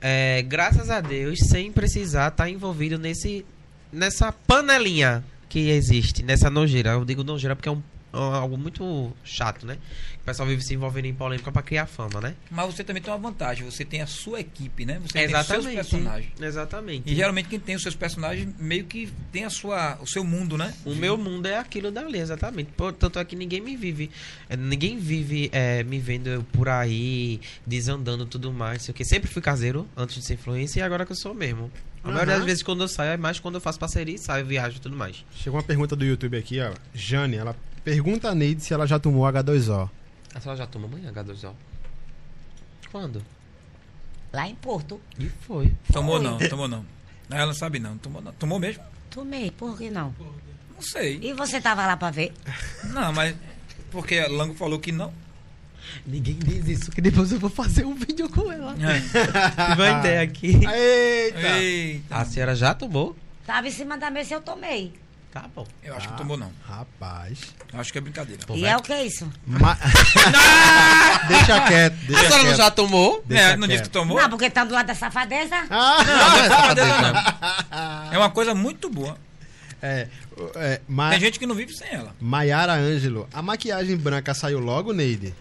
é, 0.00 0.42
graças 0.42 0.90
a 0.90 1.00
Deus, 1.00 1.38
sem 1.38 1.72
precisar 1.72 2.28
estar 2.28 2.48
envolvido 2.48 2.98
nesse 2.98 3.44
nessa 3.92 4.32
panelinha 4.32 5.22
que 5.48 5.68
existe, 5.68 6.22
nessa 6.22 6.48
nojeira. 6.48 6.92
Eu 6.92 7.04
digo 7.04 7.22
nojeira 7.22 7.54
porque 7.54 7.68
é 7.68 7.72
um, 7.72 7.82
algo 8.18 8.56
muito 8.58 9.12
chato, 9.24 9.66
né? 9.66 9.78
O 10.20 10.24
pessoal 10.24 10.46
vive 10.48 10.62
se 10.62 10.74
envolvendo 10.74 11.06
em 11.06 11.14
polêmica 11.14 11.50
pra 11.50 11.62
criar 11.62 11.86
fama, 11.86 12.20
né? 12.20 12.34
Mas 12.50 12.66
você 12.74 12.84
também 12.84 13.02
tem 13.02 13.12
uma 13.12 13.18
vantagem, 13.18 13.64
você 13.68 13.84
tem 13.84 14.00
a 14.02 14.06
sua 14.06 14.40
equipe, 14.40 14.84
né? 14.84 15.00
Você 15.00 15.26
tem 15.26 15.34
os 15.36 15.46
seus 15.46 15.66
personagens. 15.66 16.32
Exatamente. 16.40 17.10
E 17.10 17.14
geralmente 17.14 17.48
quem 17.48 17.58
tem 17.58 17.74
os 17.74 17.82
seus 17.82 17.94
personagens 17.96 18.48
meio 18.58 18.84
que 18.84 19.10
tem 19.32 19.44
a 19.44 19.50
sua, 19.50 19.98
o 20.00 20.06
seu 20.06 20.22
mundo, 20.24 20.56
né? 20.56 20.72
O 20.84 20.94
meu 20.94 21.16
mundo 21.16 21.46
é 21.46 21.58
aquilo 21.58 21.90
dali, 21.90 22.18
exatamente. 22.18 22.70
Pô, 22.76 22.92
tanto 22.92 23.18
é 23.18 23.24
que 23.24 23.34
ninguém 23.34 23.60
me 23.60 23.76
vive. 23.76 24.10
é, 24.48 24.56
Ninguém 24.56 24.98
vive 24.98 25.48
é, 25.52 25.82
me 25.82 25.98
vendo 25.98 26.46
por 26.52 26.68
aí, 26.68 27.40
desandando 27.66 28.26
tudo 28.26 28.52
mais. 28.52 28.82
Sei 28.82 28.92
o 28.92 28.94
que. 28.94 29.04
Sempre 29.04 29.28
fui 29.30 29.42
caseiro 29.42 29.88
antes 29.96 30.16
de 30.16 30.24
ser 30.24 30.34
influência 30.34 30.80
e 30.80 30.82
agora 30.82 31.04
que 31.06 31.12
eu 31.12 31.16
sou 31.16 31.34
mesmo. 31.34 31.70
A 32.04 32.08
Aham. 32.08 32.14
maioria 32.14 32.36
das 32.36 32.44
vezes 32.44 32.62
quando 32.62 32.82
eu 32.82 32.88
saio 32.88 33.10
é 33.12 33.16
mais 33.16 33.38
quando 33.38 33.54
eu 33.56 33.60
faço 33.60 33.78
parceria 33.78 34.14
e 34.14 34.18
saio, 34.18 34.44
viajo 34.44 34.76
e 34.76 34.80
tudo 34.80 34.96
mais. 34.96 35.24
Chegou 35.36 35.58
uma 35.58 35.64
pergunta 35.66 35.94
do 35.96 36.04
YouTube 36.04 36.36
aqui, 36.36 36.60
ó. 36.60 36.72
Jane, 36.94 37.36
ela 37.36 37.56
pergunta 37.84 38.28
a 38.30 38.34
Neide 38.34 38.62
se 38.62 38.72
ela 38.74 38.86
já 38.86 38.98
tomou 38.98 39.24
H2O. 39.24 39.88
A 40.34 40.40
senhora 40.40 40.58
já 40.58 40.66
tomou 40.66 40.88
amanhã 40.88 41.12
H2O? 41.12 41.52
Quando? 42.90 43.22
Lá 44.32 44.48
em 44.48 44.54
Porto. 44.54 45.00
E 45.18 45.28
foi. 45.28 45.72
Tomou 45.92 46.20
Foi. 46.20 46.24
não, 46.30 46.38
tomou 46.48 46.68
não. 46.68 46.84
Ela 47.30 47.46
não 47.46 47.54
sabe 47.54 47.78
não, 47.78 47.96
tomou 47.98 48.22
não. 48.22 48.32
Tomou 48.32 48.58
mesmo? 48.58 48.82
Tomei, 49.10 49.50
por 49.50 49.76
que 49.76 49.90
não? 49.90 50.14
Não 50.74 50.82
sei. 50.82 51.18
E 51.22 51.32
você 51.34 51.60
tava 51.60 51.86
lá 51.86 51.96
pra 51.96 52.10
ver? 52.10 52.32
Não, 52.84 53.12
mas 53.12 53.34
porque 53.90 54.18
a 54.18 54.28
Lango 54.28 54.54
falou 54.54 54.78
que 54.78 54.90
não. 54.90 55.12
Ninguém 56.06 56.38
diz 56.38 56.66
isso, 56.66 56.90
que 56.90 57.00
depois 57.00 57.30
eu 57.32 57.38
vou 57.38 57.50
fazer 57.50 57.84
um 57.84 57.94
vídeo 57.94 58.28
com 58.30 58.50
ela. 58.50 58.74
É. 58.74 59.00
Tive 59.70 59.82
uma 59.82 59.98
ideia 60.00 60.22
aqui. 60.22 60.60
Eita! 60.66 61.58
Eita. 61.58 62.16
A 62.16 62.24
senhora 62.24 62.54
já 62.54 62.74
tomou? 62.74 63.16
Tava 63.46 63.68
em 63.68 63.70
cima 63.70 63.98
da 63.98 64.10
mesa 64.10 64.34
e 64.34 64.36
eu 64.36 64.40
tomei. 64.40 64.94
Tá 65.32 65.46
bom. 65.56 65.66
Eu 65.82 65.96
acho 65.96 66.08
que 66.08 66.16
tomou 66.18 66.36
não. 66.36 66.52
Rapaz. 66.68 67.38
Eu 67.72 67.80
acho 67.80 67.90
que 67.90 67.96
é 67.96 68.00
brincadeira. 68.02 68.42
Pô, 68.46 68.54
e 68.54 68.66
é 68.66 68.76
o 68.76 68.82
que 68.82 68.92
é 68.92 69.06
isso? 69.06 69.26
Ma- 69.46 69.78
deixa 71.28 71.60
quieto, 71.62 71.94
A 71.94 72.06
deixa 72.06 72.22
senhora 72.30 72.42
não 72.50 72.54
já 72.54 72.70
tomou? 72.70 73.22
Deixa 73.26 73.44
É, 73.52 73.56
não 73.56 73.66
disse 73.66 73.84
que 73.84 73.88
tomou? 73.88 74.20
Não, 74.20 74.28
porque 74.28 74.50
tá 74.50 74.62
do 74.64 74.74
lado 74.74 74.86
da 74.86 74.94
safadeza. 74.94 75.56
Ah! 75.70 75.96
Não, 76.04 76.30
não 76.30 76.38
é 76.44 76.48
safadeza 76.48 76.98
não. 77.00 78.12
É 78.12 78.18
uma 78.18 78.30
coisa 78.30 78.54
muito 78.54 78.90
boa. 78.90 79.16
É, 79.80 80.06
é, 80.56 80.80
Ma 80.86 81.10
Tem 81.10 81.18
gente 81.20 81.38
que 81.38 81.46
não 81.46 81.54
vive 81.54 81.72
sem 81.74 81.88
ela. 81.88 82.14
Maiara 82.20 82.74
Ângelo, 82.74 83.26
a 83.32 83.40
maquiagem 83.42 83.96
branca 83.96 84.34
saiu 84.34 84.58
logo, 84.60 84.92
Neide? 84.92 85.34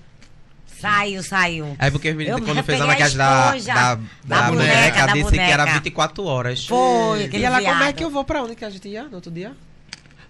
Saiu, 0.80 1.22
saiu. 1.22 1.76
É 1.78 1.92
porque 1.92 2.10
os 2.10 2.16
meninos, 2.16 2.40
Eu 2.40 2.46
quando 2.46 2.64
fez 2.64 2.82
a 2.82 2.86
peguei 2.86 2.86
a 2.86 2.88
maquiagem 2.88 3.18
da, 3.18 3.52
da, 3.52 3.96
da 3.96 3.96
da 4.24 4.42
boneca, 4.50 4.74
boneca, 4.74 5.06
da 5.08 5.14
disse 5.14 5.32
que 5.32 5.40
era 5.40 5.58
boneca. 5.64 5.74
24 5.80 6.24
horas. 6.24 6.66
Foi, 6.66 7.30
E 7.32 7.44
ela, 7.46 7.58
como 7.62 7.70
é 7.74 7.78
viado. 7.78 7.94
que 7.96 8.04
eu 8.04 8.10
vou 8.10 8.24
pra 8.24 8.42
onde 8.42 8.56
que 8.56 8.66
a 8.66 8.70
gente 8.70 8.88
ia 8.88 9.04
no 9.04 9.16
outro 9.16 9.30
dia? 9.30 9.52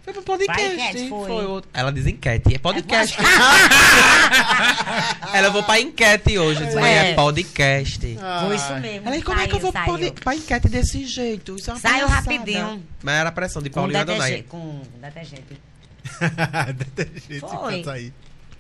Foi 0.04 0.14
pro 0.14 0.24
podcast. 0.24 0.62
Podcast, 0.68 1.10
foi. 1.10 1.46
outro. 1.46 1.70
Ela 1.74 1.92
diz 1.92 2.08
enquete, 2.08 2.56
é 2.56 2.58
podcast. 2.60 3.16
ela, 5.34 5.48
eu 5.48 5.52
vou 5.52 5.64
pra 5.64 5.80
enquete 5.80 6.38
hoje. 6.38 6.64
Mãe, 6.76 6.92
é 6.92 7.12
É. 7.12 7.14
podcast. 7.14 8.00
Foi 8.00 8.56
isso 8.56 8.74
mesmo. 8.80 9.08
Ela, 9.08 9.18
e 9.18 9.22
como 9.22 9.40
é 9.40 9.48
que 9.48 9.56
eu 9.56 9.60
vou 9.60 9.72
saiu, 9.72 9.86
pra, 10.14 10.34
saiu. 10.34 10.40
enquete 10.40 10.70
desse 10.70 11.06
jeito? 11.06 11.56
Isso 11.56 11.70
é 11.70 11.74
uma 11.74 11.80
Saiu 11.80 12.08
palhaçada. 12.08 12.32
rapidinho. 12.32 12.84
Mas 13.04 13.16
era 13.16 13.30
a 13.30 13.32
pressão 13.32 13.62
de 13.62 13.70
Paulinho 13.70 14.00
Adonai. 14.00 14.44
Com 14.44 14.82
detergente. 15.00 15.62
Detergente 16.76 17.40
Foi. 17.40 17.82
pra 17.84 17.94
sair. 17.94 18.14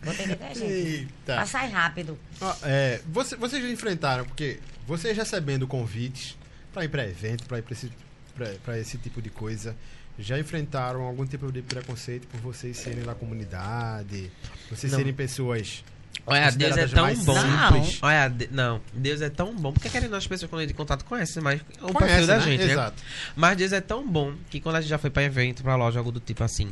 Botei 0.03 0.27
detergente. 0.27 0.63
Eita. 0.71 1.33
Pra 1.35 1.45
sair 1.45 1.69
rápido. 1.71 2.17
Ó, 2.39 2.55
é, 2.63 3.01
você- 3.07 3.35
vocês 3.35 3.61
já 3.63 3.69
enfrentaram, 3.69 4.25
porque 4.25 4.59
vocês 4.87 5.15
recebendo 5.17 5.67
convites 5.67 6.37
pra 6.73 6.85
ir 6.85 6.89
pra 6.89 7.03
evento, 7.05 7.45
pra 7.45 7.57
ir 7.59 7.61
pra 7.63 7.73
esse, 7.73 7.91
pra, 8.35 8.47
pra 8.63 8.79
esse 8.79 8.97
tipo 8.97 9.21
de 9.21 9.29
coisa, 9.29 9.75
já 10.21 10.39
enfrentaram 10.39 11.01
algum 11.03 11.25
tipo 11.25 11.51
de 11.51 11.61
preconceito 11.61 12.27
por 12.27 12.39
vocês 12.41 12.77
serem 12.77 13.03
da 13.03 13.13
comunidade, 13.15 14.31
vocês 14.69 14.91
Não. 14.91 14.99
serem 14.99 15.13
pessoas 15.13 15.83
Olha, 16.25 16.51
Deus 16.51 16.77
é 16.77 16.87
tão 16.87 17.03
mais 17.03 17.25
bom. 17.25 17.33
simples? 17.35 17.97
Olha, 18.01 18.27
de- 18.27 18.49
não, 18.51 18.79
Deus 18.93 19.21
é 19.21 19.29
tão 19.29 19.55
bom. 19.55 19.71
Porque 19.73 19.89
querendo 19.89 20.15
as 20.15 20.27
pessoas 20.27 20.49
quando 20.51 20.61
entra 20.61 20.73
em 20.73 20.77
contato 20.77 21.03
conhecem 21.05 21.41
mais 21.41 21.61
o 21.81 21.91
Conhece, 21.93 21.97
perfil 21.99 22.27
da 22.27 22.37
né? 22.37 22.41
gente, 22.43 22.63
né? 22.65 22.71
Exato. 22.73 23.03
Mas 23.35 23.57
Deus 23.57 23.71
é 23.73 23.81
tão 23.81 24.07
bom 24.07 24.33
que 24.49 24.59
quando 24.61 24.75
a 24.75 24.81
gente 24.81 24.89
já 24.89 24.97
foi 24.99 25.09
pra 25.09 25.23
evento, 25.23 25.63
pra 25.63 25.75
loja, 25.75 25.99
algo 25.99 26.11
do 26.11 26.19
tipo 26.19 26.43
assim, 26.43 26.71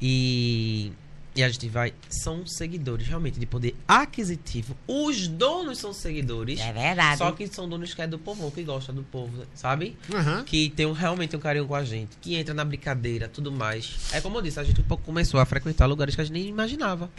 e 0.00 0.92
E 1.36 1.42
a 1.42 1.48
gente 1.48 1.68
vai. 1.68 1.92
São 2.08 2.46
seguidores, 2.46 3.06
realmente, 3.06 3.38
de 3.38 3.46
poder 3.46 3.76
aquisitivo. 3.86 4.76
Os 4.86 5.28
donos 5.28 5.78
são 5.78 5.92
seguidores. 5.92 6.58
É 6.60 6.72
verdade. 6.72 7.18
Só 7.18 7.30
que 7.32 7.46
são 7.46 7.68
donos 7.68 7.94
que 7.94 8.02
é 8.02 8.06
do 8.06 8.18
povo, 8.18 8.50
que 8.50 8.62
gosta 8.62 8.92
do 8.92 9.02
povo, 9.02 9.44
sabe? 9.54 9.96
Aham. 10.12 10.42
Que 10.44 10.70
tem 10.70 10.86
um, 10.86 10.92
realmente 10.92 11.36
um 11.36 11.38
carinho 11.38 11.66
com 11.66 11.74
a 11.74 11.84
gente. 11.84 12.16
Que 12.20 12.34
entra 12.34 12.52
na 12.54 12.64
brincadeira, 12.64 13.28
tudo 13.28 13.52
mais. 13.52 14.12
É 14.12 14.20
como 14.20 14.38
eu 14.38 14.42
disse, 14.42 14.58
a 14.58 14.64
gente 14.64 14.80
um 14.80 14.84
pouco 14.84 15.04
começou 15.04 15.38
a 15.38 15.44
frequentar 15.44 15.86
lugares 15.86 16.14
que 16.14 16.20
a 16.20 16.24
gente 16.24 16.32
nem 16.34 16.48
imaginava. 16.48 17.10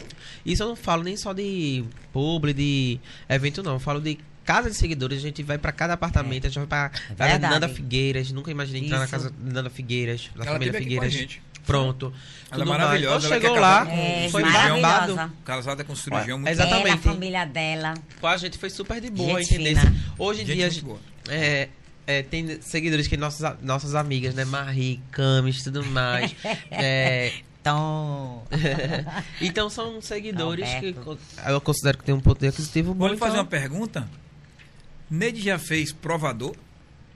Isso 0.44 0.62
eu 0.62 0.68
não 0.68 0.76
falo 0.76 1.02
nem 1.02 1.16
só 1.16 1.32
de 1.32 1.84
publi, 2.12 2.52
de 2.52 3.00
evento, 3.28 3.62
não. 3.62 3.74
Eu 3.74 3.80
falo 3.80 4.00
de 4.00 4.18
casa 4.44 4.68
de 4.68 4.76
seguidores. 4.76 5.18
A 5.18 5.22
gente 5.22 5.42
vai 5.42 5.58
pra 5.58 5.72
cada 5.72 5.94
apartamento. 5.94 6.46
A 6.46 6.50
gente 6.50 6.58
vai 6.58 6.66
pra 6.66 6.88
casa 6.88 7.08
de 7.08 7.14
verdade. 7.14 7.54
Nanda 7.54 7.68
Figueiras. 7.68 8.32
Nunca 8.32 8.50
imaginei 8.50 8.84
entrar 8.84 8.98
na 8.98 9.04
Isso. 9.04 9.12
casa 9.12 9.30
de 9.30 9.52
Nanda 9.52 9.70
Figueiras, 9.70 10.28
da 10.34 10.44
Ela 10.44 10.52
família 10.52 10.72
teve 10.72 10.84
aqui 10.84 10.96
com 10.96 11.04
a 11.04 11.08
Figueiras. 11.08 11.38
Pronto. 11.66 12.12
Ela 12.50 12.64
é 12.64 12.66
maravilhosa, 12.66 13.26
ela 13.28 13.36
chegou 13.36 13.54
quer 13.54 13.60
lá, 13.60 13.86
É, 13.90 14.28
foi 14.28 14.42
cirurgião. 14.42 14.80
babado. 14.80 15.14
maravilhosa. 15.14 15.32
Casada 15.44 15.84
com 15.84 15.94
cirurgião 15.94 16.38
muito. 16.38 16.50
Exatamente. 16.50 16.86
Ela, 16.88 16.94
a 16.94 16.98
família 16.98 17.44
dela. 17.44 17.94
Com 18.20 18.26
a 18.26 18.36
gente 18.36 18.58
foi 18.58 18.70
super 18.70 19.00
de 19.00 19.10
boa, 19.10 19.40
entendeu? 19.40 19.76
Hoje 20.18 20.42
em 20.42 20.46
Gente 20.46 20.70
dia, 20.70 20.82
boa. 20.82 20.98
é, 21.28 21.68
é, 22.06 22.22
tem 22.22 22.60
seguidores 22.60 23.06
que 23.06 23.16
nossas, 23.16 23.56
nossas 23.62 23.94
amigas, 23.94 24.34
né? 24.34 24.44
Marie, 24.44 25.00
Camis, 25.12 25.62
tudo 25.62 25.84
mais. 25.84 26.34
É, 26.72 27.32
Então. 27.60 28.42
então 29.40 29.68
são 29.70 30.00
seguidores 30.00 30.66
que 30.80 30.88
Alberto. 30.96 31.00
co- 31.02 31.18
eu 31.50 31.60
considero 31.60 31.98
que 31.98 32.04
tem 32.04 32.14
um 32.14 32.20
poder 32.20 32.48
aquisitivo 32.48 32.94
bom. 32.94 33.00
Vou 33.04 33.08
lhe 33.08 33.18
fazer 33.18 33.36
uma 33.36 33.42
então- 33.42 33.50
pergunta. 33.60 34.08
Neide 35.10 35.42
já 35.42 35.58
fez 35.58 35.92
provador? 35.92 36.54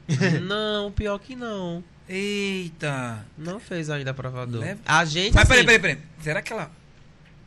Não, 0.43 0.93
pior 0.93 1.19
que 1.19 1.35
não. 1.35 1.83
Eita. 2.09 3.25
Não 3.39 3.59
fez 3.59 3.89
ainda 3.91 4.13
provador. 4.13 4.61
Leva- 4.61 4.81
A 4.87 5.05
gente. 5.05 5.35
Mas 5.35 5.49
peraí, 5.49 5.61
assim, 5.61 5.67
peraí, 5.81 5.97
peraí. 5.97 5.99
Será 6.23 6.43
que 6.43 6.53
ela. 6.53 6.71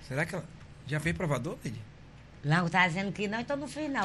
Será 0.08 0.26
que 0.26 0.36
ela. 0.36 0.46
Já 0.88 1.00
fez 1.00 1.16
provador, 1.16 1.58
Neide? 1.64 1.80
Não, 2.44 2.70
tá 2.70 2.88
dizendo 2.88 3.12
que 3.12 3.28
não, 3.28 3.40
então 3.42 3.58
não 3.58 3.68
fiz, 3.68 3.90
não. 3.92 4.04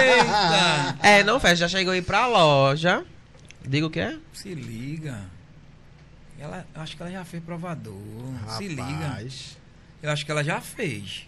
Eita! 0.00 0.96
É, 1.02 1.22
não 1.24 1.40
fez. 1.40 1.58
Já 1.58 1.68
chegou 1.68 1.92
aí 1.92 2.02
pra 2.02 2.26
loja. 2.26 3.04
Diga 3.66 3.86
o 3.86 3.90
que 3.90 4.00
é? 4.00 4.16
Se 4.32 4.54
liga. 4.54 5.20
Ela, 6.38 6.66
eu 6.74 6.80
acho 6.82 6.96
que 6.96 7.02
ela 7.02 7.10
já 7.12 7.24
fez 7.24 7.42
provador. 7.42 7.94
Se 8.56 8.66
liga. 8.68 8.82
Rapaz. 8.82 9.56
Eu 10.02 10.10
acho 10.10 10.24
que 10.24 10.30
ela 10.30 10.42
já 10.44 10.60
fez. 10.60 11.26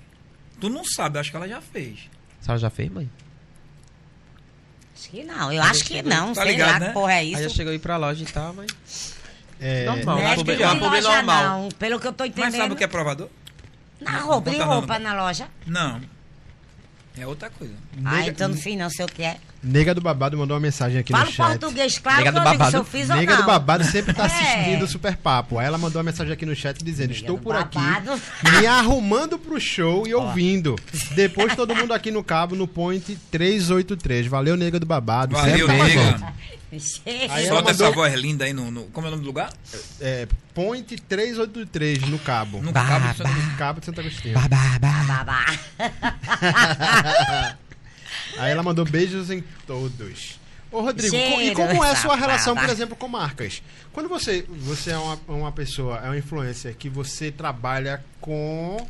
Tu 0.61 0.69
não 0.71 0.85
sabe, 0.85 1.17
eu 1.17 1.21
acho 1.21 1.31
que 1.31 1.37
ela 1.37 1.49
já 1.49 1.61
fez. 1.61 2.09
A 2.41 2.45
senhora 2.45 2.59
já 2.61 2.71
fez, 2.71 2.91
mãe? 2.91 3.11
Acho 5.03 5.11
que 5.11 5.25
não. 5.25 5.53
Eu 5.53 5.63
acho 5.63 5.85
que 5.85 6.03
não. 6.03 6.33
Tá 6.33 6.43
sei 6.43 6.53
ligado, 6.53 6.71
lá 6.73 6.79
né? 6.79 6.87
que 6.89 6.93
porra 6.93 7.13
é 7.13 7.17
Aí 7.19 7.33
já 7.33 7.41
isso. 7.43 7.57
chegou 7.57 7.73
aí 7.73 7.79
pra 7.79 7.97
loja 7.97 8.23
e 8.23 8.27
tal, 8.27 8.55
mas. 8.55 9.15
É, 9.61 9.85
Normal. 9.85 10.17
Não 10.17 10.27
é 10.27 10.35
que 10.37 10.63
uma 10.65 10.77
publi 10.77 11.01
loja, 11.01 11.17
normal. 11.23 11.45
não. 11.63 11.69
Pelo 11.71 12.01
que 12.01 12.07
eu 12.07 12.13
tô 12.13 12.25
entendendo. 12.25 12.51
Mas 12.51 12.57
sabe 12.57 12.75
o 12.75 12.77
que 12.77 12.85
é 12.85 12.87
provador? 12.89 13.29
Na 14.01 14.19
roupa, 14.19 14.51
de 14.51 14.57
Não 14.59 14.65
tá 14.65 14.71
não, 14.71 14.79
roupa 14.79 14.99
não. 14.99 15.11
na 15.17 15.23
loja. 15.25 15.49
Não. 15.67 16.01
É 17.19 17.27
outra 17.27 17.51
coisa. 17.51 17.75
Ah, 18.05 18.27
então 18.27 18.49
não 18.49 18.57
fiz, 18.57 18.77
não 18.77 18.91
sei 18.91 19.05
o 19.05 19.09
que 19.09 19.23
é. 19.23 19.37
Nega 19.63 19.95
do 19.95 20.01
Babado 20.01 20.37
mandou 20.37 20.57
uma 20.57 20.61
mensagem 20.61 20.99
aqui 20.99 21.13
Fala 21.13 21.25
no 21.27 21.31
chat. 21.31 21.47
português, 21.59 21.99
claro 21.99 22.19
Nega 22.19 22.33
que 22.33 22.39
do 22.39 22.45
babado. 22.45 22.77
eu 22.79 22.85
fiz 22.85 23.09
ou 23.11 23.17
Nega 23.17 23.35
não. 23.35 23.43
do 23.43 23.47
Babado 23.47 23.85
sempre 23.85 24.13
tá 24.13 24.25
É. 24.25 24.27
assistindo 24.27 24.83
o 24.85 24.89
Super 24.89 25.17
Papo. 25.17 25.59
Aí 25.59 25.67
ela 25.67 25.79
mandou 25.79 25.99
uma 26.01 26.11
mensagem 26.11 26.33
aqui 26.33 26.45
no 26.45 26.55
chat 26.57 26.83
dizendo: 26.83 27.11
Nega 27.11 27.21
Estou 27.21 27.39
por 27.39 27.55
aqui, 27.55 27.79
babado. 27.79 28.21
me 28.59 28.67
arrumando 28.67 29.39
pro 29.39 29.61
show 29.61 30.05
e 30.07 30.13
ouvindo. 30.15 30.75
Depois 31.13 31.55
todo 31.55 31.75
mundo 31.77 31.95
aqui 31.95 32.11
no 32.11 32.25
cabo 32.25 32.57
no 32.57 32.67
Point 32.67 33.17
383. 33.31 34.27
Valeu, 34.27 34.57
Nega 34.57 34.81
do 34.81 34.87
Babado. 34.87 35.37
Valeu, 35.37 35.69
nega. 35.69 36.33
Aí 37.31 37.47
Solta 37.49 37.71
essa 37.71 37.85
mandou- 37.85 37.93
voz 38.03 38.15
linda 38.15 38.47
aí 38.47 38.53
no, 38.55 38.71
no- 38.71 38.85
Como 38.87 39.07
é 39.07 39.09
o 39.09 39.11
nome 39.13 39.23
do 39.23 39.27
lugar? 39.27 39.51
É, 40.01 40.27
Point 40.55 40.97
383 41.07 42.01
no 42.09 42.19
cabo. 42.19 42.63
No 42.63 42.73
Bah, 42.73 42.85
Cabo 42.87 43.09
de 43.13 43.17
Santa 43.19 43.29
bah. 43.31 43.55
Cabo 43.59 43.81
de 43.81 43.87
Santa 43.87 44.01
Agostinho. 44.01 44.35
Babá, 44.35 44.79
Babá. 45.07 45.45
Aí 48.39 48.51
ela 48.53 48.63
mandou 48.63 48.85
beijos 48.85 49.31
em 49.31 49.43
todos. 49.67 50.41
Ô, 50.71 50.81
Rodrigo, 50.81 51.15
Cheiro, 51.15 51.43
e 51.43 51.55
como 51.55 51.85
é 51.85 51.91
a 51.91 51.97
sua 51.97 52.17
relação, 52.17 52.57
por 52.57 52.69
exemplo, 52.71 52.97
com 52.97 53.07
marcas? 53.07 53.63
Quando 53.93 54.09
você, 54.09 54.47
você 54.49 54.93
é 54.93 54.97
uma, 54.97 55.21
uma 55.29 55.53
pessoa, 55.53 55.99
é 55.99 56.07
uma 56.07 56.17
influencer 56.17 56.75
que 56.77 56.89
você 56.89 57.31
trabalha 57.31 58.03
com. 58.21 58.87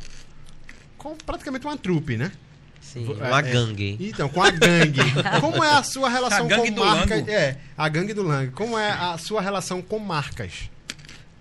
com 0.97 1.15
praticamente 1.25 1.65
uma 1.65 1.77
trupe, 1.77 2.15
né? 2.15 2.31
Sim, 2.79 3.05
É, 3.19 3.27
uma 3.27 3.39
é. 3.39 3.41
gangue. 3.41 3.97
Então, 3.99 4.29
com 4.29 4.41
a 4.41 4.49
gangue. 4.49 5.01
Como 5.41 5.61
é 5.63 5.71
a 5.73 5.83
sua 5.83 6.09
relação 6.09 6.47
A 6.47 6.57
com 6.57 6.71
marcas? 6.71 7.27
É, 7.27 7.57
a 7.77 7.89
gangue 7.89 8.13
do 8.13 8.23
Lang. 8.23 8.51
Como 8.51 8.77
é 8.77 8.91
a 8.91 9.17
sua 9.17 9.41
relação 9.41 9.81
com 9.81 9.99
marcas? 9.99 10.69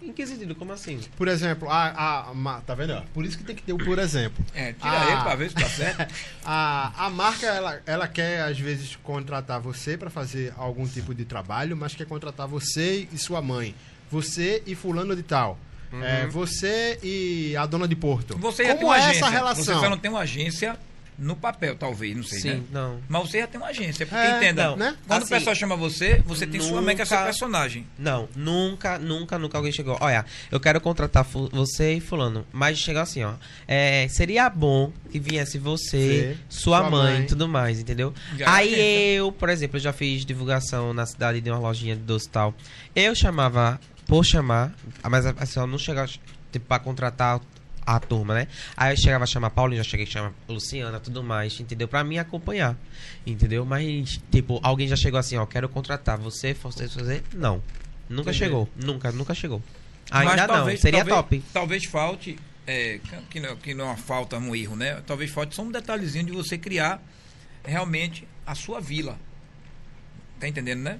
Em 0.02 0.12
que 0.12 0.26
sentido? 0.26 0.54
Como 0.54 0.72
assim? 0.72 1.00
Por 1.16 1.28
exemplo, 1.28 1.68
a. 1.70 1.86
a, 1.88 2.30
a 2.30 2.60
tá 2.62 2.74
vendo? 2.74 3.00
Por 3.14 3.24
isso 3.24 3.38
que 3.38 3.44
tem 3.44 3.54
que 3.54 3.62
ter 3.62 3.72
o 3.72 3.78
por 3.78 3.98
exemplo. 3.98 4.44
É, 4.54 4.72
tira 4.72 4.90
Ah. 5.00 5.12
ele 5.12 5.20
pra 5.22 5.34
ver 5.36 5.48
se 5.50 5.54
tá 5.54 5.68
certo. 5.68 6.12
A, 6.44 7.06
a 7.06 7.10
marca, 7.10 7.46
ela, 7.46 7.80
ela 7.86 8.08
quer, 8.08 8.42
às 8.42 8.58
vezes, 8.58 8.96
contratar 8.96 9.60
você 9.60 9.96
para 9.96 10.10
fazer 10.10 10.52
algum 10.56 10.86
tipo 10.86 11.14
de 11.14 11.24
trabalho, 11.24 11.76
mas 11.76 11.94
quer 11.94 12.06
contratar 12.06 12.48
você 12.48 13.06
e 13.12 13.16
sua 13.18 13.40
mãe. 13.40 13.74
Você 14.10 14.62
e 14.66 14.74
fulano 14.74 15.14
de 15.14 15.22
tal. 15.22 15.56
É, 16.02 16.26
você 16.26 16.98
e 17.02 17.54
a 17.56 17.66
dona 17.66 17.86
de 17.86 17.94
Porto. 17.94 18.36
Você 18.38 18.64
Como 18.74 18.86
uma 18.86 18.96
é 18.96 19.00
agência. 19.00 19.18
essa 19.18 19.26
Você 19.26 19.32
relação? 19.32 19.80
só 19.80 19.90
não 19.90 19.98
tem 19.98 20.10
uma 20.10 20.20
agência 20.20 20.78
no 21.18 21.36
papel, 21.36 21.76
talvez, 21.76 22.16
não 22.16 22.22
sei, 22.24 22.40
Sim, 22.40 22.48
né? 22.50 22.62
não. 22.72 23.00
Mas 23.08 23.22
você 23.30 23.40
já 23.40 23.46
tem 23.46 23.60
uma 23.60 23.68
agência, 23.68 24.06
porque 24.06 24.20
É, 24.20 24.36
entenda, 24.38 24.64
não, 24.70 24.76
né? 24.76 24.96
quando 25.06 25.22
Assim, 25.22 25.34
o 25.34 25.36
pessoal 25.38 25.54
chama 25.56 25.76
você, 25.76 26.22
você 26.26 26.46
tem 26.46 26.60
sua 26.60 26.80
mãe 26.82 26.96
que 26.96 27.02
é 27.02 27.04
seu 27.04 27.16
nunca- 27.16 27.26
personagem. 27.26 27.86
Não, 27.98 28.28
nunca, 28.34 28.98
nunca, 28.98 29.38
nunca 29.38 29.58
alguém 29.58 29.70
chegou. 29.72 29.96
Olha, 30.00 30.24
eu 30.50 30.58
quero 30.58 30.80
contratar 30.80 31.24
você 31.24 31.94
e 31.94 32.00
fulano. 32.00 32.44
Mas 32.52 32.78
chegou 32.78 33.02
assim, 33.02 33.22
ó. 33.22 33.34
É, 33.68 34.06
seria 34.08 34.48
bom 34.50 34.92
que 35.10 35.18
viesse 35.20 35.58
você, 35.58 36.34
Sim, 36.34 36.40
sua, 36.48 36.78
sua 36.80 36.90
mãe 36.90 37.12
mãe. 37.14 37.22
e 37.22 37.26
tudo 37.26 37.46
mais, 37.48 37.78
entendeu? 37.78 38.12
Já 38.36 38.52
Aí 38.54 38.74
é, 38.74 39.12
eu, 39.14 39.30
por 39.30 39.48
exemplo, 39.48 39.76
eu 39.76 39.80
já 39.80 39.92
fiz 39.92 40.24
divulgação 40.24 40.92
na 40.94 41.06
cidade 41.06 41.40
de 41.40 41.50
uma 41.50 41.58
lojinha 41.58 41.94
de 41.94 42.02
doce 42.02 42.26
e 42.26 42.30
tal. 42.30 42.54
Eu 42.96 43.14
chamava, 43.14 43.78
por 44.06 44.24
chamar, 44.24 44.72
mas 45.08 45.24
a 45.26 45.32
pessoa 45.32 45.66
não 45.66 45.78
chegava, 45.78 46.08
tipo, 46.50 46.66
pra 46.66 46.78
contratar 46.78 47.40
a 47.84 47.98
turma, 48.00 48.34
né? 48.34 48.48
Aí 48.76 48.92
eu 48.92 48.96
chegava 48.96 49.24
a 49.24 49.26
chamar 49.26 49.50
Paulinho, 49.50 49.82
já 49.82 49.90
cheguei 49.90 50.06
a 50.06 50.08
chamar 50.08 50.32
Luciana, 50.48 51.00
tudo 51.00 51.22
mais, 51.22 51.58
entendeu? 51.60 51.88
Pra 51.88 52.02
mim 52.04 52.18
acompanhar, 52.18 52.76
entendeu? 53.26 53.64
Mas, 53.64 54.20
tipo, 54.30 54.60
alguém 54.62 54.86
já 54.88 54.96
chegou 54.96 55.18
assim, 55.18 55.36
ó, 55.36 55.44
quero 55.46 55.68
contratar 55.68 56.18
você, 56.18 56.54
você 56.54 56.88
fazer? 56.88 57.22
Não. 57.34 57.62
Nunca 58.08 58.30
Entendi. 58.30 58.38
chegou, 58.38 58.68
nunca, 58.76 59.10
nunca 59.12 59.34
chegou. 59.34 59.62
Mas 60.10 60.28
Ainda 60.30 60.46
não, 60.46 60.76
seria 60.76 60.98
talvez, 61.04 61.16
top. 61.16 61.42
Talvez 61.52 61.84
falte, 61.86 62.38
é, 62.66 63.00
que, 63.30 63.40
não, 63.40 63.56
que 63.56 63.72
não 63.74 63.84
é 63.86 63.88
uma 63.88 63.96
falta, 63.96 64.36
um 64.38 64.54
erro, 64.54 64.76
né? 64.76 65.00
Talvez 65.06 65.30
falte 65.30 65.54
só 65.54 65.62
um 65.62 65.70
detalhezinho 65.70 66.26
de 66.26 66.32
você 66.32 66.58
criar 66.58 67.00
realmente 67.64 68.26
a 68.46 68.54
sua 68.54 68.80
vila. 68.80 69.18
Tá 70.38 70.48
entendendo, 70.48 70.80
né? 70.80 70.98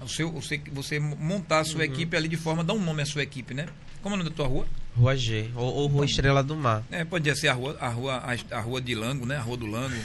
O 0.00 0.08
seu, 0.08 0.30
você, 0.30 0.60
você 0.72 0.98
montar 0.98 1.60
a 1.60 1.64
sua 1.64 1.78
Uhum. 1.78 1.84
equipe 1.92 2.16
ali 2.16 2.28
de 2.28 2.36
forma, 2.36 2.62
dar 2.62 2.74
um 2.74 2.80
nome 2.84 3.02
à 3.02 3.06
sua 3.06 3.22
equipe, 3.22 3.54
né? 3.54 3.66
Como 4.02 4.14
é 4.14 4.16
o 4.16 4.18
nome 4.18 4.30
da 4.30 4.36
tua 4.36 4.46
rua? 4.46 4.66
Rua 4.96 5.16
G, 5.16 5.48
ou, 5.54 5.74
ou 5.74 5.86
Rua 5.86 6.04
Estrela 6.04 6.42
do 6.42 6.54
Mar. 6.54 6.82
É, 6.90 7.04
podia 7.04 7.34
ser 7.34 7.48
a 7.48 7.54
rua, 7.54 7.76
a 7.80 7.88
rua, 7.88 8.22
a, 8.50 8.56
a 8.56 8.60
rua 8.60 8.80
de 8.80 8.94
Lango, 8.94 9.24
né? 9.24 9.36
A 9.36 9.40
rua 9.40 9.56
do 9.56 9.66
Lango. 9.66 9.96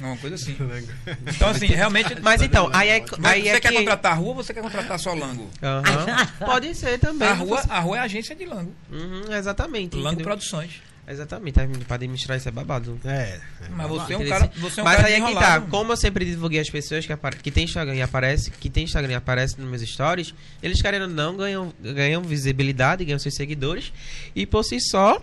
Uma 0.00 0.16
coisa 0.16 0.36
assim. 0.36 0.56
Então, 1.26 1.48
assim, 1.48 1.66
realmente. 1.66 2.20
Mas 2.20 2.42
então, 2.42 2.70
aí 2.72 2.88
é, 2.88 3.04
aí 3.24 3.42
você 3.42 3.48
é 3.48 3.60
quer 3.60 3.72
que... 3.72 3.78
contratar 3.78 4.12
a 4.12 4.14
rua 4.14 4.28
ou 4.28 4.34
você 4.34 4.54
quer 4.54 4.62
contratar 4.62 4.98
só 4.98 5.12
Lango? 5.14 5.50
Aham. 5.62 6.26
Pode 6.44 6.74
ser 6.74 6.98
também. 6.98 7.28
A 7.28 7.34
rua, 7.34 7.62
a 7.68 7.80
rua 7.80 7.96
é 7.96 8.00
a 8.00 8.02
agência 8.04 8.34
de 8.34 8.44
Lango. 8.44 8.74
Uhum, 8.90 9.32
exatamente. 9.32 9.96
Lango 9.96 10.08
entendeu? 10.08 10.24
Produções. 10.24 10.82
Exatamente, 11.08 11.54
tá? 11.54 11.66
pra 11.86 11.94
administrar 11.94 12.36
isso 12.36 12.48
é 12.48 12.52
babado. 12.52 12.98
É. 13.04 13.40
Mas 13.70 13.88
você 13.88 14.14
é 14.14 14.18
um 14.18 14.28
cara. 14.28 14.50
Você 14.56 14.80
é 14.80 14.82
um 14.82 14.86
Mas 14.86 14.96
cara 14.96 15.08
aí 15.08 15.14
é 15.14 15.20
que 15.20 15.34
tá, 15.34 15.60
como 15.60 15.92
eu 15.92 15.96
sempre 15.96 16.24
divulguei 16.24 16.58
as 16.58 16.68
pessoas 16.68 17.06
que, 17.06 17.16
que 17.42 17.50
tem 17.50 17.64
Instagram 17.64 17.94
e 17.94 18.02
aparece, 18.02 18.50
que 18.50 18.68
tem 18.68 18.84
Instagram 18.84 19.12
e 19.12 19.14
aparece 19.14 19.60
nos 19.60 19.70
meus 19.70 19.82
stories, 19.82 20.34
eles 20.62 20.82
querendo 20.82 21.02
ou 21.02 21.08
não 21.08 21.36
ganham, 21.36 21.72
ganham 21.80 22.22
visibilidade, 22.22 23.04
ganham 23.04 23.18
seus 23.18 23.34
seguidores, 23.36 23.92
e 24.34 24.44
por 24.44 24.64
si 24.64 24.80
só, 24.80 25.22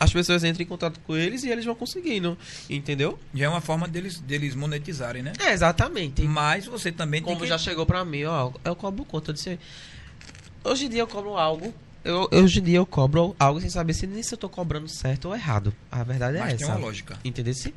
as 0.00 0.12
pessoas 0.12 0.42
entram 0.42 0.62
em 0.62 0.66
contato 0.66 0.98
com 1.00 1.16
eles 1.16 1.44
e 1.44 1.50
eles 1.50 1.64
vão 1.64 1.74
conseguindo, 1.74 2.36
entendeu? 2.68 3.18
Já 3.34 3.46
é 3.46 3.48
uma 3.48 3.60
forma 3.60 3.86
deles, 3.86 4.18
deles 4.18 4.54
monetizarem, 4.54 5.22
né? 5.22 5.32
É, 5.40 5.52
exatamente. 5.52 6.22
Mas 6.22 6.66
você 6.66 6.90
também 6.90 7.20
tem 7.20 7.32
Como 7.32 7.42
que. 7.44 7.48
já 7.48 7.58
chegou 7.58 7.86
pra 7.86 8.04
mim, 8.04 8.24
ó, 8.24 8.50
eu 8.64 8.76
cobro 8.76 9.04
conta 9.04 9.32
disso 9.32 9.50
aí. 9.50 9.58
Hoje 10.64 10.86
em 10.86 10.88
dia 10.88 11.00
eu 11.00 11.06
cobro 11.06 11.36
algo. 11.36 11.72
Eu, 12.04 12.28
hoje 12.32 12.60
em 12.60 12.62
dia 12.62 12.78
eu 12.78 12.86
cobro 12.86 13.34
algo 13.38 13.60
sem 13.60 13.68
saber 13.68 13.92
se 13.92 14.06
nem 14.06 14.22
se 14.22 14.32
eu 14.32 14.38
tô 14.38 14.48
cobrando 14.48 14.88
certo 14.88 15.26
ou 15.26 15.34
errado. 15.34 15.74
A 15.90 16.02
verdade 16.02 16.36
é 16.36 16.40
Mas 16.40 16.54
essa. 16.54 16.64
tem 16.64 16.74
uma 16.74 16.78
lógica. 16.78 17.18
Entendeu? 17.24 17.54
-se? 17.54 17.74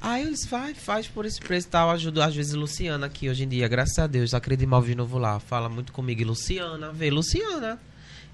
Aí 0.00 0.22
eles 0.22 0.46
vai, 0.46 0.74
faz 0.74 1.08
por 1.08 1.26
esse 1.26 1.40
preço 1.40 1.66
e 1.66 1.70
tal. 1.70 1.90
Ajudo 1.90 2.22
às 2.22 2.34
vezes 2.34 2.54
Luciana 2.54 3.06
aqui 3.06 3.28
hoje 3.28 3.44
em 3.44 3.48
dia, 3.48 3.66
graças 3.68 3.98
a 3.98 4.06
Deus. 4.06 4.32
Acredito 4.34 4.68
mal 4.68 4.82
de 4.82 4.94
novo 4.94 5.18
lá. 5.18 5.38
Fala 5.40 5.68
muito 5.68 5.92
comigo. 5.92 6.20
E 6.20 6.24
Luciana, 6.24 6.92
vê 6.92 7.10
Luciana. 7.10 7.78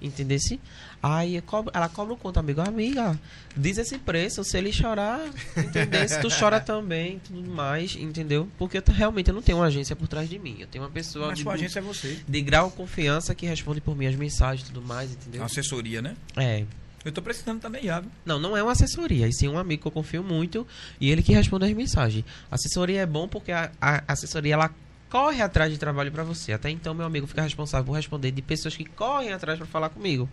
Entendesse? 0.05 0.61
Aí 1.03 1.41
cobro- 1.43 1.73
ela 1.75 1.89
cobra 1.89 2.13
o 2.15 2.17
conta, 2.17 2.41
amigo. 2.41 2.61
Amiga, 2.61 3.19
diz 3.57 3.79
esse 3.79 3.97
preço. 3.99 4.45
Se 4.45 4.57
ele 4.59 4.73
chorar, 4.73 5.21
entendeu? 5.57 6.09
Se 6.09 6.21
tu 6.21 6.29
chora 6.29 6.61
também, 6.61 7.19
tudo 7.21 7.41
mais, 7.51 7.97
entendeu? 7.97 8.49
Porque 8.59 8.79
eu 8.79 8.83
realmente 8.89 9.29
eu 9.29 9.35
não 9.35 9.43
tenho 9.43 9.59
uma 9.59 9.67
agência 9.67 9.97
por 9.97 10.07
trás 10.09 10.29
de 10.29 10.39
mim. 10.39 10.57
Eu 10.61 10.67
tenho 10.67 10.85
uma 10.85 10.91
pessoa 10.91 11.29
Mas 11.29 11.39
de, 11.39 11.43
sua 11.43 11.55
agência 11.55 11.79
é 11.79 11.83
você. 11.83 12.19
de 12.29 12.41
grau 12.43 12.71
confiança 12.71 13.35
que 13.35 13.47
responde 13.47 13.81
por 13.81 13.97
minhas 13.97 14.15
mensagens 14.15 14.69
e 14.69 14.73
tudo 14.73 14.87
mais, 14.87 15.11
entendeu? 15.13 15.43
Assessoria, 15.43 16.03
né? 16.03 16.15
É. 16.37 16.65
Eu 17.05 17.13
tô 17.13 17.21
precisando 17.21 17.61
também 17.61 17.83
viu? 17.83 18.11
Não, 18.25 18.39
não 18.39 18.57
é 18.57 18.63
uma 18.63 18.73
assessoria, 18.73 19.29
e 19.29 19.33
sim 19.33 19.47
um 19.47 19.59
amigo 19.59 19.83
que 19.83 19.89
eu 19.89 19.93
confio 19.93 20.23
muito 20.25 20.67
e 20.99 21.11
ele 21.11 21.23
que 21.23 21.35
responde 21.35 21.67
as 21.67 21.73
mensagens. 21.75 22.25
Assessoria 22.51 23.03
é 23.03 23.07
bom 23.07 23.29
porque 23.29 23.53
a, 23.53 23.71
a 23.79 24.03
assessoria 24.09 24.55
ela 24.55 24.71
corre 25.11 25.41
atrás 25.43 25.71
de 25.73 25.79
trabalho 25.79 26.11
para 26.13 26.25
você. 26.25 26.53
Até 26.53 26.71
então 26.71 26.95
meu 26.95 27.07
amigo 27.07 27.27
fica 27.27 27.43
responsável 27.43 27.87
por 27.87 27.93
responder 27.93 28.31
de 28.31 28.43
pessoas 28.43 28.77
que 28.77 28.85
correm 28.85 29.33
atrás 29.33 29.59
para 29.59 29.67
falar 29.67 29.89
comigo. 29.91 30.29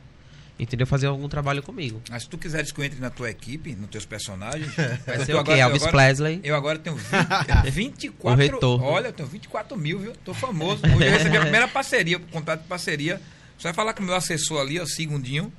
Entendeu? 0.59 0.85
Fazer 0.85 1.07
algum 1.07 1.27
trabalho 1.27 1.63
comigo. 1.63 1.99
Mas 2.09 2.23
se 2.23 2.29
tu 2.29 2.37
quiseres 2.37 2.71
que 2.71 2.79
eu 2.79 2.85
entre 2.85 2.99
na 2.99 3.09
tua 3.09 3.31
equipe, 3.31 3.73
nos 3.73 3.89
teus 3.89 4.05
personagens, 4.05 4.71
Vai 5.07 5.25
ser 5.25 5.33
o 5.35 5.43
quê? 5.43 5.53
Elvis 5.53 5.81
agora- 5.81 5.91
Presley? 5.91 6.39
Eu 6.43 6.55
agora 6.55 6.77
tenho 6.77 6.95
20, 6.97 7.71
24. 7.71 8.21
O 8.31 8.35
retorno. 8.35 8.85
Olha, 8.85 9.07
eu 9.07 9.13
tenho 9.13 9.27
24 9.27 9.75
mil, 9.75 9.97
viu? 9.99 10.13
Tô 10.23 10.33
famoso. 10.35 10.83
Hoje 10.85 11.05
eu 11.07 11.11
recebi 11.11 11.37
a 11.37 11.41
primeira 11.41 11.67
parceria, 11.67 12.19
contrato 12.19 12.61
de 12.61 12.67
parceria. 12.67 13.19
Você 13.57 13.63
vai 13.69 13.73
falar 13.73 13.93
com 13.93 14.03
o 14.03 14.05
meu 14.05 14.15
assessor 14.15 14.61
ali, 14.61 14.79
ó, 14.79 14.85
Segundinho. 14.85 15.51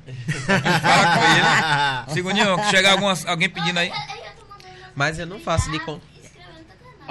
Fala 0.47 1.17
com 1.17 1.25
ele. 1.25 2.15
Segundinho, 2.15 2.71
chegar 2.71 2.93
alguma, 2.93 3.15
alguém 3.27 3.49
pedindo 3.49 3.79
aí. 3.79 3.91
Mas 4.95 5.19
eu 5.19 5.27
não 5.27 5.41
faço 5.41 5.71
de 5.71 5.81
com... 5.81 6.01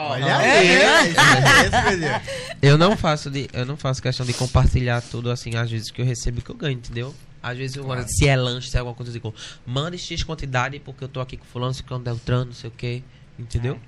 Olha 0.10 0.26
É, 0.42 0.58
aí, 0.60 0.68
é. 0.70 0.86
né? 0.86 1.10
Esse 1.10 1.98
mesmo. 1.98 2.22
Eu 2.62 2.78
não 2.78 2.96
faço 2.98 3.30
de, 3.30 3.48
eu 3.54 3.66
não 3.66 3.76
faço 3.78 4.02
questão 4.02 4.26
de 4.26 4.34
compartilhar 4.34 5.02
tudo 5.02 5.30
assim, 5.32 5.56
às 5.56 5.70
vezes 5.70 5.92
que 5.92 6.02
eu 6.02 6.06
recebo 6.06 6.40
e 6.40 6.42
que 6.42 6.50
eu 6.50 6.56
ganho, 6.56 6.74
entendeu? 6.78 7.14
Às 7.44 7.58
vezes, 7.58 7.76
eu, 7.76 7.84
Claro. 7.84 8.06
se 8.08 8.28
é 8.28 8.36
lanche, 8.36 8.70
se 8.70 8.76
é 8.78 8.80
alguma 8.80 8.96
coisa, 8.96 9.10
eu 9.10 9.14
digo, 9.14 9.34
manda 9.66 9.98
X 9.98 10.22
quantidade 10.24 10.80
porque 10.80 11.04
eu 11.04 11.08
tô 11.08 11.20
aqui 11.20 11.38
com 11.38 11.46
fulano, 11.46 11.74
ciclano, 11.74 12.04
Deltrano, 12.04 12.46
não 12.46 12.54
sei 12.54 12.70
o 12.70 12.74
que, 12.74 13.04
entendeu? 13.40 13.80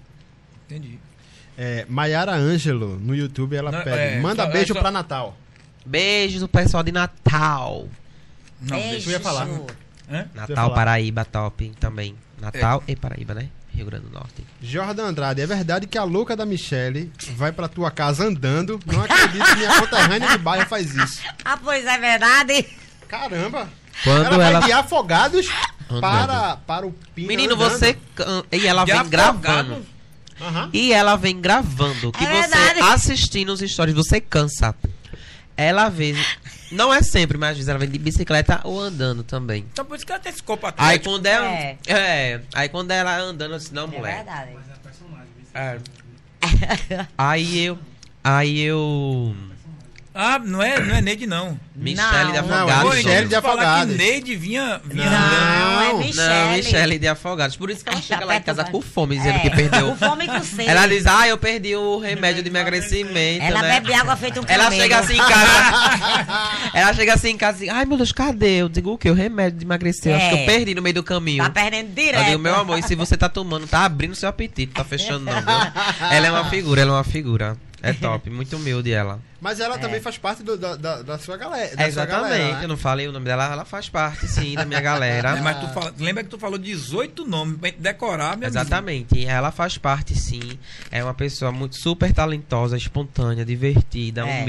Entendi. 0.66 0.98
É, 1.56 1.86
Maiara 1.88 2.34
Ângelo, 2.34 3.00
no 3.00 3.16
YouTube, 3.16 3.56
ela 3.56 3.72
Não, 3.72 3.84
pede, 3.84 3.98
é, 4.16 4.20
manda 4.20 4.44
só- 4.44 4.50
é 4.50 4.54
beijo 4.54 4.74
só- 4.74 4.80
pra 4.80 4.90
Natal. 4.90 5.38
Beijos 5.86 6.40
do 6.42 6.48
pessoal 6.48 6.82
de 6.82 6.92
Natal. 6.92 7.88
Não, 8.60 8.76
Beijo, 8.78 8.90
deixa 8.92 9.10
eu 9.10 9.14
ia 9.14 9.20
falar. 9.20 9.46
Natal, 10.34 10.56
falar. 10.56 10.70
Paraíba, 10.74 11.24
top 11.26 11.72
também. 11.80 12.16
Natal 12.42 12.84
e 12.88 12.96
Paraíba, 12.96 13.34
né? 13.36 13.50
Rio 13.76 13.86
Grande 13.88 14.06
do 14.06 14.14
Norte. 14.14 14.44
Jordan 14.62 15.06
Andrade, 15.08 15.42
é 15.42 15.48
verdade 15.48 15.88
que 15.88 15.98
a 15.98 16.04
louca 16.04 16.36
da 16.36 16.46
Michelle 16.46 17.12
vai 17.36 17.52
pra 17.52 17.68
tua 17.68 17.90
casa 17.90 18.24
andando? 18.26 18.80
Não 18.86 19.02
acredito 19.04 19.44
que 19.46 19.56
minha 19.56 19.80
conterrânea 19.80 20.30
de 20.30 20.38
bairro 20.38 20.66
faz 20.68 20.94
isso. 20.96 21.22
Ah, 21.44 21.58
pois 21.58 21.86
é 21.86 21.98
verdade. 21.98 22.66
Caramba! 23.08 23.70
Quando 24.04 24.26
ela, 24.26 24.44
ela. 24.46 24.60
vai 24.60 24.70
de 24.70 24.72
afogados 24.74 25.48
Andando. 25.90 26.02
para, 26.02 26.58
para 26.58 26.88
o 26.88 26.94
Pina 27.16 27.28
Menino, 27.28 27.56
andando. 27.56 27.70
você. 27.72 27.98
E 28.52 28.66
ela 28.68 28.86
De 28.86 28.92
vem 28.92 29.00
afogado. 29.02 29.40
gravando. 29.40 29.86
Aham. 30.42 30.70
E 30.74 30.92
ela 30.94 31.16
vem 31.16 31.40
gravando. 31.40 32.12
Que 32.12 32.24
É 32.24 32.28
você 32.44 32.58
verdade. 32.58 32.80
assistindo 32.92 33.50
os 33.54 33.60
stories, 33.60 33.96
você 33.96 34.20
cansa. 34.20 34.74
Ela 35.56 35.90
vê. 35.90 36.16
Não 36.74 36.94
é 36.94 37.02
sempre, 37.02 37.38
mas 37.38 37.52
às 37.52 37.56
vezes 37.58 37.70
ela 37.70 37.80
vem 37.80 37.90
de 37.90 37.98
bicicleta 38.00 38.62
ou 38.64 38.80
andando 38.80 39.24
também. 39.24 39.66
Então 39.72 39.86
por 39.86 39.96
isso 39.96 40.06
que 40.06 40.12
ela 40.12 40.22
tem 40.22 40.32
esse 40.32 40.44
corpo 40.44 40.66
Aí 40.66 40.70
atlético. 40.72 41.10
quando 41.10 41.26
ela. 41.26 41.48
É. 41.48 41.78
É. 41.88 42.42
Aí 42.54 42.70
quando 42.70 42.92
ela 42.92 43.18
andando, 43.20 43.54
eu 43.54 43.58
disse, 43.60 43.74
não, 43.74 43.84
É 43.86 43.88
mulher. 43.88 44.16
verdade. 44.16 44.52
É. 45.54 45.78
Aí 47.18 47.60
eu. 47.66 47.80
Aí 48.24 48.60
eu. 48.62 49.36
Ah, 50.16 50.38
não 50.38 50.62
é, 50.62 50.80
não 50.80 50.96
é 50.96 51.02
Neide, 51.02 51.26
não. 51.26 51.60
Michele 51.76 51.96
de 51.98 52.04
Não, 52.04 52.22
não, 52.24 52.36
é 52.36 52.40
Afogados. 52.40 52.84
Pô, 52.84 52.96
Michele 52.96 53.24
eu 53.24 53.28
de 53.30 53.36
Afogados. 53.36 53.92
que 53.92 53.98
Neide 53.98 54.36
vinha, 54.36 54.80
vinha 54.86 55.10
Não. 55.10 55.20
Não, 55.20 55.82
é 55.82 55.88
Não, 55.94 55.98
Michele. 55.98 56.28
Não, 56.28 56.52
Michele 56.52 57.00
de 57.00 57.08
Afogados. 57.08 57.58
Por 57.58 57.72
isso 57.72 57.84
que 57.84 57.90
ela 57.90 57.98
Tá 57.98 58.04
chega 58.04 58.26
lá 58.26 58.36
em 58.36 58.42
casa 58.44 58.64
com 58.66 58.80
fome, 58.80 59.18
dizendo 59.18 59.38
É, 59.38 59.40
que 59.40 59.50
perdeu. 59.50 59.88
Com 59.88 59.96
fome 59.96 60.28
com 60.28 60.44
sede. 60.44 60.70
Ela 60.70 60.86
diz, 60.88 61.08
ah, 61.08 61.28
eu 61.28 61.36
perdi 61.38 61.76
o 61.76 61.98
remédio 61.98 62.44
de 62.44 62.50
emagrecimento. 62.50 63.44
Ela 63.44 63.62
né? 63.64 63.80
bebe 63.80 63.92
água 63.94 64.16
feito 64.16 64.40
um 64.40 64.44
Ela 64.48 64.66
camelo. 64.66 64.82
chega 64.84 65.00
assim 65.00 65.14
em 65.16 65.18
casa. 65.18 66.70
ela 66.76 66.94
chega 66.94 67.14
assim 67.16 67.30
em 67.30 67.38
casa 67.38 67.66
e 67.66 67.70
ai 67.70 67.86
meu 67.86 67.98
Deus, 67.98 68.12
cadê? 68.12 68.62
Eu 68.62 68.70
digo 68.70 68.92
o 68.94 68.98
quê? 69.00 69.10
O 69.10 69.16
remédio 69.16 69.58
de 69.60 69.66
emagrecer. 69.66 70.16
Acho 70.16 70.30
que 70.30 70.36
eu 70.36 70.40
É. 70.40 70.46
perdi 70.46 70.76
no 70.76 70.82
meio 70.84 70.94
do 70.94 71.04
caminho. 71.04 71.44
Tá 71.44 71.50
perdendo 71.50 71.90
Eu 71.90 71.96
direto. 71.96 72.26
digo, 72.26 72.40
meu 72.40 72.56
amor, 72.56 72.78
e 72.78 72.84
se 72.84 72.94
você 72.94 73.18
tá 73.18 73.28
tomando, 73.30 73.66
tá 73.66 73.84
abrindo 73.84 74.14
seu 74.14 74.30
apetite, 74.30 74.74
tá 74.74 74.84
fechando 74.84 75.26
não, 75.26 75.34
viu? 75.34 75.44
Ela 76.12 76.28
é 76.28 76.32
uma 76.32 76.46
figura, 76.52 76.82
ela 76.82 76.92
é 76.92 76.94
uma 76.98 77.04
figura. 77.04 77.58
É 77.84 77.92
top, 77.94 78.30
muito 78.30 78.56
humilde 78.56 78.92
ela. 78.94 79.20
Mas 79.42 79.60
ela 79.60 79.78
também 79.78 80.00
faz 80.00 80.18
parte 80.18 80.42
do- 80.42 80.58
da, 80.58 80.78
da, 80.78 81.02
da 81.02 81.20
sua 81.20 81.36
galera. 81.36 81.76
Da 81.76 81.84
É, 81.84 81.92
sua 81.92 82.04
exatamente, 82.04 82.30
galera, 82.30 82.58
né? 82.60 82.64
eu 82.64 82.68
não 82.70 82.78
falei 82.78 83.08
o 83.10 83.12
nome 83.12 83.26
dela, 83.26 83.52
ela 83.52 83.66
faz 83.66 83.90
parte 83.90 84.26
sim 84.26 84.56
da 84.56 84.64
minha 84.64 84.80
galera. 84.80 85.38
É, 85.38 85.42
mas 85.42 85.60
tu 85.60 85.68
fala- 85.74 85.94
lembra 86.00 86.24
que 86.24 86.30
tu 86.30 86.40
falou 86.40 86.58
18 86.58 87.26
nomes 87.28 87.58
pra 87.60 87.68
gente 87.70 87.82
decorar, 87.82 88.32
amigo. 88.34 88.46
Exatamente, 88.48 89.26
ela 89.26 89.52
faz 89.52 89.78
parte 89.78 90.18
sim. 90.18 90.58
É 90.90 91.04
uma 91.04 91.14
pessoa 91.14 91.52
muito 91.52 91.76
super 91.76 92.14
talentosa, 92.14 92.78
espontânea, 92.78 93.44
divertida, 93.44 94.26
É. 94.26 94.42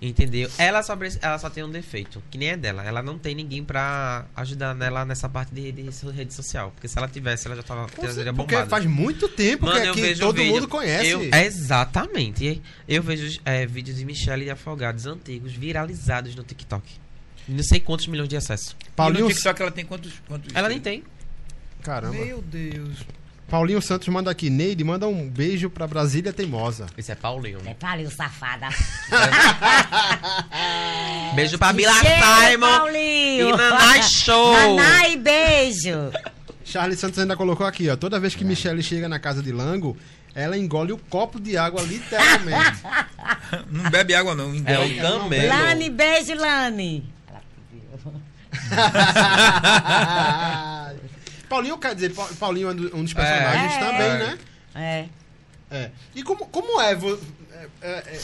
entendeu? 0.00 0.50
Ela 0.58 0.82
só, 0.82 0.96
ela 1.22 1.38
só 1.38 1.48
tem 1.50 1.64
um 1.64 1.70
defeito, 1.70 2.22
que 2.30 2.36
nem 2.38 2.48
é 2.50 2.56
dela. 2.56 2.84
Ela 2.84 3.02
não 3.02 3.18
tem 3.18 3.34
ninguém 3.34 3.64
pra 3.64 4.26
ajudar 4.36 4.74
nela 4.74 5.04
nessa 5.04 5.28
parte 5.28 5.54
de 5.54 5.60
rede, 5.60 5.82
rede 6.14 6.34
social. 6.34 6.70
Porque 6.72 6.86
se 6.88 6.98
ela 6.98 7.08
tivesse, 7.08 7.46
ela 7.46 7.56
já 7.56 7.62
tava 7.62 7.88
Com 7.88 8.08
seria 8.12 8.32
Porque 8.32 8.54
bombada. 8.54 8.68
faz 8.70 8.84
muito 8.86 9.28
tempo 9.28 9.66
Mano, 9.66 9.80
que 9.80 9.86
eu 9.86 9.92
aqui 9.92 10.00
vejo 10.00 10.20
todo 10.20 10.36
vídeo. 10.36 10.52
mundo 10.54 10.68
conhece. 10.68 11.08
Eu- 11.08 11.22
exatamente. 11.34 12.62
Eu 12.88 13.02
vejo 13.02 13.40
é, 13.44 13.66
vídeos 13.66 13.96
de 13.96 14.04
Michelle 14.04 14.44
de 14.44 14.50
Afogados 14.50 15.06
antigos 15.06 15.52
viralizados 15.52 16.34
no 16.34 16.42
TikTok. 16.42 16.84
Não 17.48 17.62
sei 17.62 17.78
quantos 17.80 18.06
milhões 18.08 18.28
de 18.28 18.36
acessos. 18.36 18.70
E 18.80 18.84
no 18.86 18.90
Paulinho, 18.96 19.28
TikTok 19.28 19.62
ela 19.62 19.70
tem 19.70 19.84
quantos? 19.84 20.12
quantos 20.26 20.54
Ela 20.54 20.68
nem 20.68 20.80
tem. 20.80 21.04
caramba. 21.82 22.14
Meu 22.14 22.42
Deus. 22.42 22.98
Paulinho 23.48 23.80
Santos 23.80 24.08
manda 24.08 24.28
aqui, 24.30 24.50
Neide, 24.50 24.82
manda 24.82 25.06
um 25.06 25.28
beijo 25.28 25.70
pra 25.70 25.86
Brasília 25.86 26.32
Teimosa. 26.32 26.86
Esse 26.98 27.12
é 27.12 27.14
Paulinho. 27.14 27.60
É 27.64 27.74
palio, 27.74 28.10
safada. 28.10 28.68
Beijo 31.34 31.56
pra 31.56 31.72
Cheiro, 31.72 31.92
Simon 32.50 32.66
Paulinho. 32.66 33.48
e 33.48 33.52
Nanai 33.56 34.02
Show. 34.02 34.52
Nanai, 34.52 35.16
beijo. 35.16 36.10
Charles 36.64 36.98
Santos 36.98 37.20
ainda 37.20 37.36
colocou 37.36 37.64
aqui, 37.64 37.88
ó. 37.88 37.96
Toda 37.96 38.18
vez 38.18 38.34
que 38.34 38.44
Michelle 38.44 38.82
chega 38.82 39.08
na 39.08 39.20
casa 39.20 39.40
de 39.40 39.52
Lango, 39.52 39.96
ela 40.34 40.58
engole 40.58 40.92
o 40.92 40.98
copo 40.98 41.38
de 41.38 41.56
água 41.56 41.80
literalmente. 41.82 42.82
Não 43.70 43.88
bebe 43.90 44.12
água, 44.14 44.34
não. 44.34 44.50
É 44.52 44.56
engole. 44.56 44.98
o 44.98 45.02
camelo. 45.02 45.48
Lani, 45.48 45.90
beijo, 45.90 46.34
Lani. 46.34 47.12
Paulinho, 51.48 51.78
quer 51.78 51.94
dizer, 51.94 52.12
Pa- 52.14 52.28
Paulinho 52.38 52.68
é 52.68 52.72
um 52.72 52.76
do- 52.76 52.90
dos 53.02 53.14
personagens 53.14 53.72
É. 53.74 53.78
também, 53.78 54.06
É. 54.10 54.18
né? 54.18 54.38
É. 54.74 55.08
É. 55.70 55.90
E 56.14 56.22
como, 56.22 56.46
como 56.46 56.80
é, 56.80 56.94
vo- 56.94 57.18
é, 57.52 57.66
é, 57.82 57.90
é, 57.90 58.20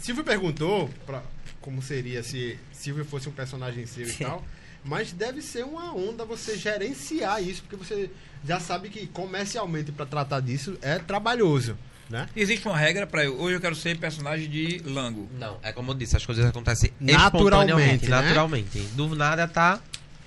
Silvio 0.00 0.24
perguntou 0.24 0.88
pra, 1.06 1.22
como 1.60 1.82
seria 1.82 2.22
se 2.22 2.58
Silvio 2.72 3.04
fosse 3.04 3.28
um 3.28 3.32
personagem 3.32 3.84
seu 3.86 4.08
e 4.08 4.12
tal, 4.14 4.42
mas 4.84 5.12
deve 5.12 5.42
ser 5.42 5.64
uma 5.64 5.94
onda 5.94 6.24
você 6.24 6.56
gerenciar 6.56 7.42
isso, 7.42 7.62
porque 7.62 7.76
você 7.76 8.10
já 8.44 8.58
sabe 8.58 8.88
que 8.88 9.06
comercialmente 9.06 9.92
para 9.92 10.06
tratar 10.06 10.40
disso 10.40 10.76
é 10.82 10.98
trabalhoso, 10.98 11.76
né? 12.10 12.26
Existe 12.34 12.66
uma 12.66 12.76
regra 12.76 13.06
pra 13.06 13.24
eu. 13.24 13.38
Hoje 13.40 13.56
eu 13.56 13.60
quero 13.60 13.76
ser 13.76 13.96
personagem 13.98 14.48
de 14.48 14.80
Lango. 14.84 15.28
Não, 15.38 15.58
é 15.62 15.72
como 15.72 15.90
eu 15.92 15.94
disse, 15.94 16.16
as 16.16 16.24
coisas 16.26 16.44
acontecem 16.46 16.90
Naturalmente, 16.98 18.08
né? 18.08 18.22
naturalmente. 18.22 18.78
Do 18.94 19.14
nada 19.14 19.46
tá 19.46 19.78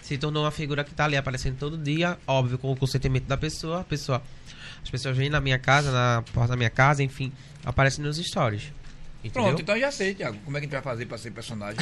se 0.06 0.20
tornou 0.20 0.44
uma 0.44 0.52
figura 0.52 0.84
que 0.84 0.94
tá 0.94 1.06
ali 1.06 1.18
aparecendo 1.18 1.58
todo 1.58 1.78
dia, 1.78 2.16
óbvio 2.28 2.60
com 2.60 2.72
o 2.72 2.76
consentimento 2.76 3.26
da 3.26 3.36
pessoa, 3.36 3.82
a 3.82 3.84
pessoa 3.84 4.22
as 4.84 4.90
pessoas 4.90 5.18
vêm 5.18 5.32
na 5.32 5.42
minha 5.42 5.58
casa, 5.58 5.92
na 5.92 6.24
porta 6.32 6.50
da 6.50 6.56
minha 6.56 6.70
casa, 6.70 7.02
enfim, 7.02 7.32
aparecem 7.66 8.06
nos 8.06 8.18
stories. 8.18 8.72
Entendeu? 9.24 9.48
Pronto, 9.50 9.62
então 9.64 9.76
eu 9.76 9.82
já 9.82 9.92
sei, 9.92 10.14
Thiago. 10.14 10.38
Como 10.46 10.56
é 10.56 10.60
que 10.60 10.66
a 10.66 10.68
gente 10.68 10.74
vai 10.74 10.84
fazer 10.84 11.08
pra 11.08 11.18
ser 11.18 11.32
personagem? 11.32 11.80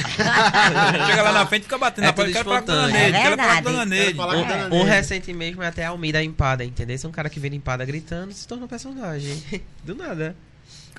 Chega 1.06 1.22
lá 1.22 1.32
na 1.32 1.44
frente 1.44 1.60
e 1.60 1.64
fica 1.64 1.76
batendo 1.76 2.04
É 2.04 2.06
na 2.06 2.12
porta. 2.14 2.32
Quero 2.32 2.44
falar 2.46 2.62
com 2.62 2.70
a 2.70 2.74
Dona. 2.74 2.88
Neide. 2.88 3.16
É 3.16 3.22
Quero 3.22 3.36
falar 3.36 3.56
com. 3.56 3.62
Dona 3.62 3.84
Neide. 3.84 4.18
Um, 4.18 4.80
um 4.80 4.84
recente 4.84 5.32
mesmo 5.34 5.62
é 5.62 5.66
até 5.66 5.84
a 5.84 5.90
Almida 5.90 6.24
Empada, 6.24 6.64
entendeu? 6.64 6.96
Esse 6.96 7.04
é 7.04 7.08
um 7.10 7.12
cara 7.12 7.28
que 7.28 7.38
vem 7.38 7.54
Empada 7.54 7.84
gritando 7.84 8.32
se 8.32 8.48
torna 8.48 8.64
um 8.64 8.68
personagem. 8.68 9.42
Do 9.84 9.94
nada. 9.94 10.34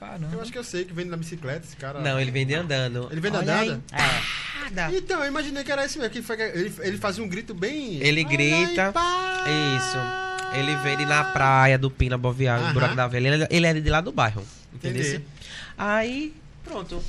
Caramba. 0.05 0.29
Eu 0.33 0.41
acho 0.41 0.51
que 0.51 0.57
eu 0.57 0.63
sei 0.63 0.85
que 0.85 0.93
vem 0.93 1.05
na 1.05 1.17
bicicleta 1.17 1.65
esse 1.65 1.75
cara. 1.75 1.99
Não, 1.99 2.19
ele 2.19 2.31
vem 2.31 2.45
andando. 2.53 3.07
Ele 3.11 3.19
nadando? 3.31 3.83
aí. 3.91 3.99
É. 4.71 4.95
Então, 4.97 5.21
eu 5.21 5.27
imaginei 5.27 5.63
que 5.63 5.71
era 5.71 5.85
esse 5.85 5.97
mesmo, 5.97 6.11
que 6.11 6.19
ele, 6.41 6.73
ele 6.79 6.97
fazia 6.97 7.23
um 7.23 7.27
grito 7.27 7.53
bem. 7.53 8.01
Ele 8.01 8.23
grita. 8.23 8.91
Pá! 8.91 9.43
Isso. 9.77 9.97
Ele 10.57 10.75
ali 10.93 11.05
na 11.05 11.23
praia 11.25 11.77
do 11.77 11.91
Pina 11.91 12.17
Boviário, 12.17 12.63
Aham. 12.63 12.69
no 12.69 12.73
Buraco 12.73 12.95
da 12.95 13.07
Velha. 13.07 13.27
Ele, 13.27 13.47
ele 13.49 13.67
é 13.67 13.73
de 13.73 13.89
lá 13.89 14.01
do 14.01 14.11
bairro. 14.11 14.43
Entendeu? 14.73 15.01
Entendi. 15.01 15.25
Aí, 15.77 16.33
pronto. 16.63 17.03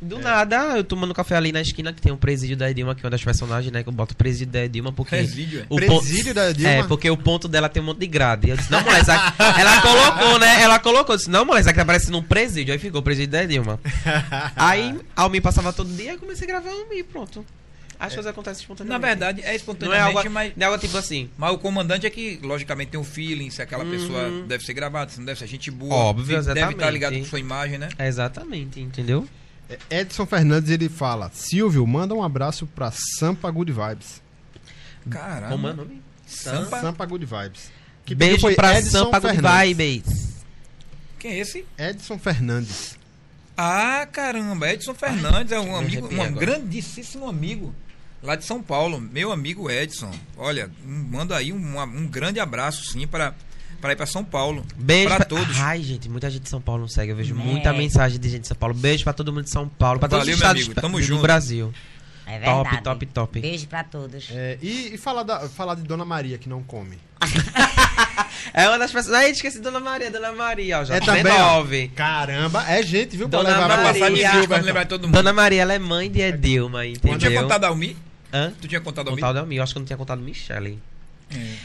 Do 0.00 0.18
nada, 0.20 0.76
eu 0.76 0.84
tomando 0.84 1.12
café 1.12 1.34
ali 1.36 1.50
na 1.50 1.60
esquina, 1.60 1.92
que 1.92 2.00
tem 2.00 2.12
um 2.12 2.16
presídio 2.16 2.56
da 2.56 2.70
Edilma, 2.70 2.94
que 2.94 3.00
é 3.00 3.04
uma 3.04 3.10
das 3.10 3.22
personagens, 3.24 3.72
né? 3.72 3.82
Que 3.82 3.88
eu 3.88 3.92
boto 3.92 4.14
presídio 4.16 4.52
da 4.52 4.64
Edilma, 4.64 4.92
porque. 4.92 5.16
Presídio, 5.16 5.60
é? 5.60 5.66
o 5.68 5.76
Presídio 5.76 6.32
da 6.34 6.50
Edilma? 6.50 6.70
É, 6.70 6.82
porque 6.84 7.10
o 7.10 7.16
ponto 7.16 7.48
dela 7.48 7.68
tem 7.68 7.82
um 7.82 7.86
monte 7.86 7.98
de 7.98 8.06
grade. 8.06 8.48
Eu 8.50 8.56
disse, 8.56 8.70
não, 8.70 8.80
mulher, 8.80 9.02
ela 9.58 9.80
colocou, 9.82 10.38
né? 10.38 10.62
Ela 10.62 10.78
colocou, 10.78 11.14
eu 11.14 11.18
disse, 11.18 11.28
não, 11.30 11.44
mulher, 11.44 11.60
isso 11.60 11.68
aqui 11.70 11.78
tá 11.78 11.84
parecendo 11.84 12.16
um 12.18 12.22
presídio. 12.22 12.72
Aí 12.72 12.78
ficou 12.78 13.00
o 13.00 13.02
presídio 13.02 13.32
da 13.32 13.42
Edilma. 13.42 13.80
Aí, 14.54 14.96
Almi 15.16 15.40
passava 15.40 15.72
todo 15.72 15.90
dia, 15.92 16.12
aí 16.12 16.18
comecei 16.18 16.44
a 16.46 16.48
gravar 16.48 16.70
Almi, 16.70 17.02
pronto. 17.02 17.44
As 18.00 18.14
coisas 18.14 18.30
acontecem 18.30 18.60
Na 18.60 18.62
espontaneamente. 18.74 19.06
verdade, 19.08 19.40
é 19.40 19.44
não 19.46 19.50
é 19.50 19.56
espontaneamente, 19.56 20.16
algo, 20.18 20.30
mas, 20.30 20.52
não 20.56 20.62
é 20.64 20.66
algo 20.70 20.78
tipo 20.78 20.96
assim. 20.96 21.28
mas 21.36 21.52
o 21.52 21.58
comandante 21.58 22.06
é 22.06 22.10
que, 22.10 22.38
logicamente, 22.44 22.92
tem 22.92 23.00
um 23.00 23.02
feeling 23.04 23.50
se 23.50 23.60
aquela 23.60 23.82
Uhum. 23.82 23.90
pessoa 23.90 24.30
deve 24.46 24.64
ser 24.64 24.72
gravada, 24.74 25.10
se 25.10 25.18
não 25.18 25.26
deve 25.26 25.40
ser 25.40 25.48
gente 25.48 25.68
boa. 25.72 25.92
Óbvio, 25.92 26.26
Deve 26.26 26.38
exatamente. 26.38 26.74
estar 26.74 26.90
ligado 26.90 27.18
com 27.18 27.24
sua 27.24 27.40
imagem, 27.40 27.76
né? 27.76 27.88
Exatamente, 27.98 28.78
entendeu? 28.80 29.26
Edson 29.90 30.24
Fernandes 30.26 30.70
ele 30.70 30.88
fala: 30.88 31.30
Silvio, 31.34 31.86
manda 31.86 32.14
um 32.14 32.22
abraço 32.22 32.66
pra 32.66 32.90
Sampa 33.18 33.50
Good 33.50 33.72
Vibes. 33.72 34.22
Caramba. 35.10 35.48
Como 35.52 35.68
é 35.68 35.70
o 35.72 35.76
nome? 35.76 36.02
Sampa. 36.26 36.80
Sampa 36.80 37.06
Good 37.06 37.24
Vibes. 37.26 37.70
Que 38.04 38.14
Beijo 38.14 38.54
pra 38.54 38.78
Edson 38.78 38.90
Sampa 38.90 39.20
Good 39.20 39.34
Fernandes. 39.34 39.68
Vibes. 39.76 40.28
Quem 41.18 41.32
é 41.32 41.38
esse? 41.40 41.66
Edson 41.76 42.18
Fernandes. 42.18 42.98
Ah, 43.56 44.06
caramba, 44.10 44.72
Edson 44.72 44.94
Fernandes 44.94 45.50
é 45.52 45.58
um 45.58 45.74
amigo, 45.74 46.06
um 46.06 46.22
agora. 46.22 46.30
grandíssimo 46.30 47.28
amigo 47.28 47.74
lá 48.22 48.36
de 48.36 48.44
São 48.44 48.62
Paulo. 48.62 49.00
Meu 49.00 49.32
amigo 49.32 49.68
Edson. 49.70 50.12
Olha, 50.36 50.70
um- 50.86 51.08
manda 51.10 51.36
aí 51.36 51.52
um, 51.52 51.78
um 51.80 52.06
grande 52.06 52.38
abraço, 52.38 52.84
sim, 52.84 53.06
para 53.06 53.34
para 53.80 53.92
ir 53.92 53.96
para 53.96 54.06
São 54.06 54.24
Paulo. 54.24 54.64
Beijo 54.76 55.08
para 55.08 55.16
pra 55.16 55.24
todos. 55.24 55.58
Ai, 55.60 55.82
gente, 55.82 56.08
muita 56.08 56.30
gente 56.30 56.42
de 56.42 56.48
São 56.48 56.60
Paulo 56.60 56.82
não 56.82 56.88
segue. 56.88 57.12
Eu 57.12 57.16
vejo 57.16 57.34
É. 57.34 57.38
muita 57.38 57.72
mensagem 57.72 58.18
de 58.18 58.28
gente 58.28 58.42
de 58.42 58.48
São 58.48 58.56
Paulo. 58.56 58.74
Beijo 58.74 59.04
pra 59.04 59.12
todo 59.12 59.32
mundo 59.32 59.44
de 59.44 59.50
São 59.50 59.68
Paulo, 59.68 59.98
pra 59.98 60.08
todos 60.08 60.22
Valeu, 60.26 60.34
os 60.34 60.40
meu 60.40 60.46
estados 60.46 60.64
amigo. 60.66 60.80
Tamo 60.80 60.98
do 60.98 61.02
junto. 61.04 61.22
Brasil. 61.22 61.72
É 62.26 62.40
Top, 62.40 62.62
verdade. 62.64 62.82
top, 62.84 63.06
top. 63.06 63.40
Beijo 63.40 63.66
pra 63.68 63.82
todos. 63.84 64.28
É, 64.30 64.58
e 64.60 64.94
e 64.94 64.98
falar, 64.98 65.22
da, 65.22 65.48
falar 65.48 65.74
de 65.76 65.82
Dona 65.82 66.04
Maria, 66.04 66.36
que 66.36 66.48
não 66.48 66.62
come. 66.62 66.98
É 68.54 68.68
uma 68.68 68.78
das 68.78 68.90
pessoas. 68.92 69.14
Ai, 69.14 69.30
esqueci 69.30 69.60
Dona 69.60 69.80
Maria, 69.80 70.10
Dona 70.10 70.32
Maria, 70.32 70.80
ó. 70.80 70.84
Já 70.84 70.96
É 70.96 71.00
tem 71.00 71.06
também, 71.06 71.32
ó. 71.32 71.64
Caramba, 71.94 72.64
é 72.70 72.82
gente, 72.82 73.16
viu? 73.16 73.28
Dona 73.28 73.44
pra 73.44 73.52
levar 73.54 73.68
Vai 73.68 73.76
pra 73.76 73.86
passar 73.92 74.10
Maria. 74.10 74.48
pra 74.48 74.58
não 74.58 74.64
lembrar 74.64 74.82
de 74.84 74.88
todo 74.88 75.02
mundo. 75.04 75.14
Dona 75.14 75.32
Maria, 75.32 75.62
ela 75.62 75.74
é 75.74 75.78
mãe 75.78 76.10
de 76.10 76.20
Edilma, 76.20 76.80
Tu 76.84 77.00
tinha 77.00 77.14
entendeu? 77.14 77.42
contado 77.42 77.64
a 77.64 77.68
Almi? 77.68 77.96
Hã? 78.32 78.52
Tu 78.60 78.68
tinha 78.68 78.80
contado 78.80 79.08
a 79.08 79.10
Almi? 79.10 79.20
Contado 79.20 79.36
a 79.38 79.46
mim, 79.46 79.56
eu 79.56 79.62
acho 79.62 79.72
que 79.72 79.78
eu 79.78 79.80
não 79.80 79.86
tinha 79.86 79.96
contado 79.96 80.20
Michelle. 80.22 80.78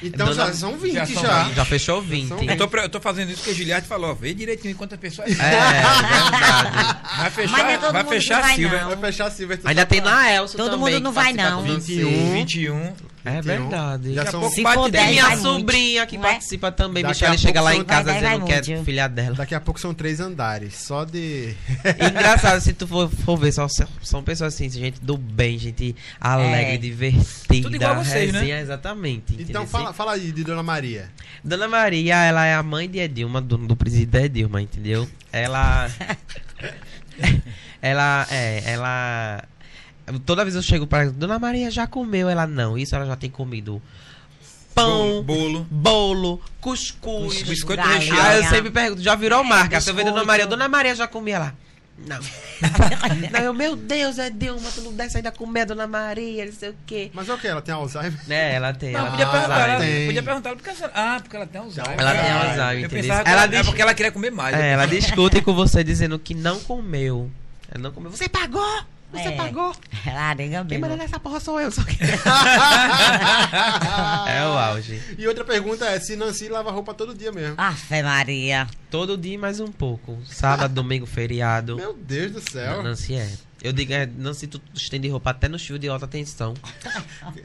Então 0.04 0.28
Dona- 0.28 0.48
já 0.48 0.54
são 0.54 0.78
20 0.78 0.94
já 0.94 1.06
já. 1.06 1.50
Já 1.56 1.66
fechou 1.66 2.02
20. 2.02 2.28
São- 2.28 2.44
Eu 2.44 2.58
tô, 2.68 2.78
eu 2.78 2.90
tô 2.90 3.00
fazendo 3.00 3.30
isso 3.30 3.38
porque 3.38 3.52
a 3.52 3.54
Giliard 3.54 3.88
falou, 3.88 4.12
ó, 4.12 4.14
vê 4.14 4.34
direitinho 4.34 4.76
quantas 4.76 5.00
pessoas 5.00 5.30
É, 5.30 5.34
verdade. 5.34 6.98
Vai 7.18 7.32
fechar, 7.32 7.70
é 7.70 7.78
vai 7.92 8.04
fechar 8.04 8.42
vai, 8.42 8.52
a 8.52 8.56
Silva. 8.56 8.80
não. 8.82 8.88
Vai 8.90 8.98
fechar 8.98 9.28
a 9.28 9.32
Silver. 9.32 9.60
Ainda 9.64 9.82
só 9.82 9.86
tem 9.88 10.02
pra- 10.02 10.12
Naelson 10.12 10.58
Todo 10.58 10.72
também. 10.72 10.94
mundo 10.96 11.04
não 11.04 11.12
que 11.12 11.16
vai, 11.16 11.34
não. 11.34 11.62
com 11.64 11.74
21. 11.76 12.34
21. 12.34 12.94
É 13.26 13.42
21. 13.42 13.42
verdade. 13.42 14.14
Já 14.14 14.26
são 14.26 14.42
pouco 14.42 14.56
Se 14.56 14.64
10. 14.64 14.92
Tem 14.92 15.12
minha 15.12 15.38
sobrinha 15.38 16.06
que 16.06 16.18
não 16.18 16.26
é? 16.26 16.32
participa 16.32 16.72
também. 16.72 17.04
Daqui 17.04 17.14
Michelle 17.16 17.38
chega 17.38 17.62
pouco 17.62 17.76
lá 17.78 17.82
em 17.82 17.86
casa 17.86 18.14
dizendo 18.14 18.46
que 18.46 18.52
é 18.52 18.84
filha 18.84 19.08
dela. 19.08 19.36
Daqui 19.36 19.56
a 19.56 19.62
pouco 19.62 19.80
são 19.80 19.94
três 19.94 20.20
andares. 20.20 20.76
Só 20.76 21.06
de. 21.06 21.56
Engraçado, 22.12 22.60
se 22.60 22.74
tu 22.74 22.86
for, 22.86 23.10
for 23.10 23.38
ver, 23.38 23.54
só, 23.54 23.68
são 24.02 24.22
pessoas 24.22 24.54
assim, 24.54 24.70
gente 24.70 25.00
do 25.02 25.18
bem, 25.18 25.58
gente 25.58 25.96
alegre, 26.20 26.74
É. 26.74 26.78
divertida. 26.78 27.64
Tudo 27.64 27.76
igual 27.76 27.92
a 27.92 28.04
vocês, 28.04 28.34
né? 28.34 28.40
resenha, 28.40 28.60
Exatamente. 28.60 29.36
Então 29.40 29.66
fala, 29.66 29.94
fala 29.94 30.14
aí 30.14 30.32
de 30.32 30.44
Dona 30.44 30.64
Maria. 30.64 31.10
Dona 31.44 31.68
Maria, 31.68 32.16
ela 32.24 32.46
é 32.46 32.54
a 32.54 32.64
mãe 32.64 32.90
de 32.90 33.00
Edilma, 33.00 33.42
do, 33.42 33.58
do 33.58 33.76
presidente 33.76 34.10
da 34.10 34.22
Edilma, 34.24 34.62
entendeu? 34.62 35.08
Ela. 35.32 35.90
ela. 37.82 38.28
É, 38.30 38.64
ela. 38.66 39.44
Toda 40.26 40.44
vez 40.44 40.56
eu 40.56 40.62
chego 40.62 40.86
pra 40.86 41.04
ela, 41.04 41.12
Dona 41.12 41.40
Maria 41.40 41.72
já 41.72 41.88
comeu? 41.88 42.30
Ela 42.30 42.46
não. 42.46 42.78
Isso 42.78 42.96
ela 42.96 43.06
já 43.06 43.16
tem 43.16 43.30
comido. 43.30 43.82
Pão, 44.76 45.22
Bolo. 45.24 45.68
bolo, 45.70 46.42
cuscuz. 46.60 47.44
Biscoito 47.44 47.82
Galinha. 47.84 48.00
recheado. 48.00 48.28
Aí 48.28 48.44
eu 48.44 48.50
sempre 48.50 48.72
pergunto, 48.72 49.02
já 49.04 49.14
virou 49.16 49.44
marca? 49.44 49.80
Se 49.80 49.90
eu 49.90 49.94
ver 49.94 50.04
Dona. 50.04 50.24
Maria, 50.26 50.48
Dona 50.48 50.68
Maria 50.68 50.96
já 50.96 51.08
comia 51.08 51.38
lá. 51.40 51.54
Não. 51.96 52.18
não, 53.32 53.40
eu, 53.40 53.54
meu 53.54 53.76
Deus, 53.76 54.18
é 54.18 54.32
Dilma, 54.32 54.68
tu 54.74 54.82
não 54.82 54.94
desce 54.94 55.18
ainda 55.18 55.32
comer 55.32 55.62
a 55.62 55.66
Dona 55.66 55.86
Maria, 55.86 56.44
não 56.48 56.52
sei 56.52 56.70
o 56.70 56.76
quê. 56.88 57.12
Mas 57.14 57.30
é 57.30 57.34
o 57.34 57.38
que? 57.38 57.46
Ela 57.48 57.62
tem 57.62 57.72
Alzheimer? 57.74 58.20
É, 58.28 58.56
ela 58.56 58.74
tem. 58.74 58.94
Não, 58.94 59.02
ela 59.02 59.12
podia 59.12 59.26
tem 59.28 59.32
perguntar, 59.32 59.70
ela, 59.70 59.80
tem. 59.80 60.06
podia 60.08 60.24
perguntar 60.24 60.50
ela 60.50 60.58
porque 60.58 60.84
ela, 60.84 60.92
ah, 60.96 61.20
porque 61.22 61.36
ela 61.36 61.46
tem 61.48 61.62
Alzheimer. 61.62 61.96
Ela 62.00 62.12
tem 62.12 62.20
É. 62.26 62.32
Alzheimer, 62.32 62.74
Eu 62.84 62.86
entendeu? 62.88 63.14
Ela 63.14 63.30
ela, 63.30 63.44
é 63.44 63.48
diz- 63.48 63.66
porque 63.68 63.82
ela 63.84 63.94
queria 63.94 64.12
comer 64.12 64.32
mais. 64.32 64.56
É, 64.58 64.72
ela 64.72 64.88
discute 64.88 65.40
com 65.44 65.54
você 65.54 65.84
dizendo 65.84 66.18
que 66.18 66.34
não 66.34 66.60
comeu. 66.62 67.30
Ela 67.72 67.84
não 67.84 67.92
comeu. 67.92 68.10
Você 68.10 68.28
pagou? 68.28 68.66
Você 69.14 69.30
É. 69.30 69.32
pagou? 69.36 69.74
Larega 70.06 70.66
Quem 70.66 70.80
manda 70.80 70.98
nessa 70.98 71.20
porra 71.20 71.40
sou 71.40 71.62
eu. 71.62 71.72
Só 71.72 71.84
que... 71.84 71.96
é 74.28 74.44
o 74.46 74.58
auge. 74.58 75.02
E 75.18 75.28
outra 75.28 75.46
pergunta 75.46 75.86
é 75.86 76.00
se 76.00 76.16
Nancy 76.16 76.50
lava 76.50 76.72
roupa 76.72 76.94
todo 76.94 77.14
dia 77.14 77.32
mesmo. 77.32 77.56
Afe 77.58 78.02
Maria. 78.02 78.68
Todo 78.90 79.18
dia 79.18 79.38
mais 79.38 79.60
um 79.60 79.72
pouco. 79.72 80.18
Sábado, 80.26 80.74
domingo, 80.76 81.06
feriado. 81.06 81.76
Meu 81.76 81.94
Deus 81.94 82.32
do 82.32 82.42
céu. 82.52 82.82
Nancy 82.84 83.16
é. 83.16 83.30
Eu 83.62 83.72
digo, 83.72 83.94
é, 83.94 84.06
Nancy, 84.06 84.46
tu 84.48 84.62
estende 84.74 85.08
roupa 85.08 85.30
até 85.30 85.48
no 85.48 85.58
fio 85.58 85.80
de 85.80 85.88
alta 85.88 86.06
tensão. 86.06 86.54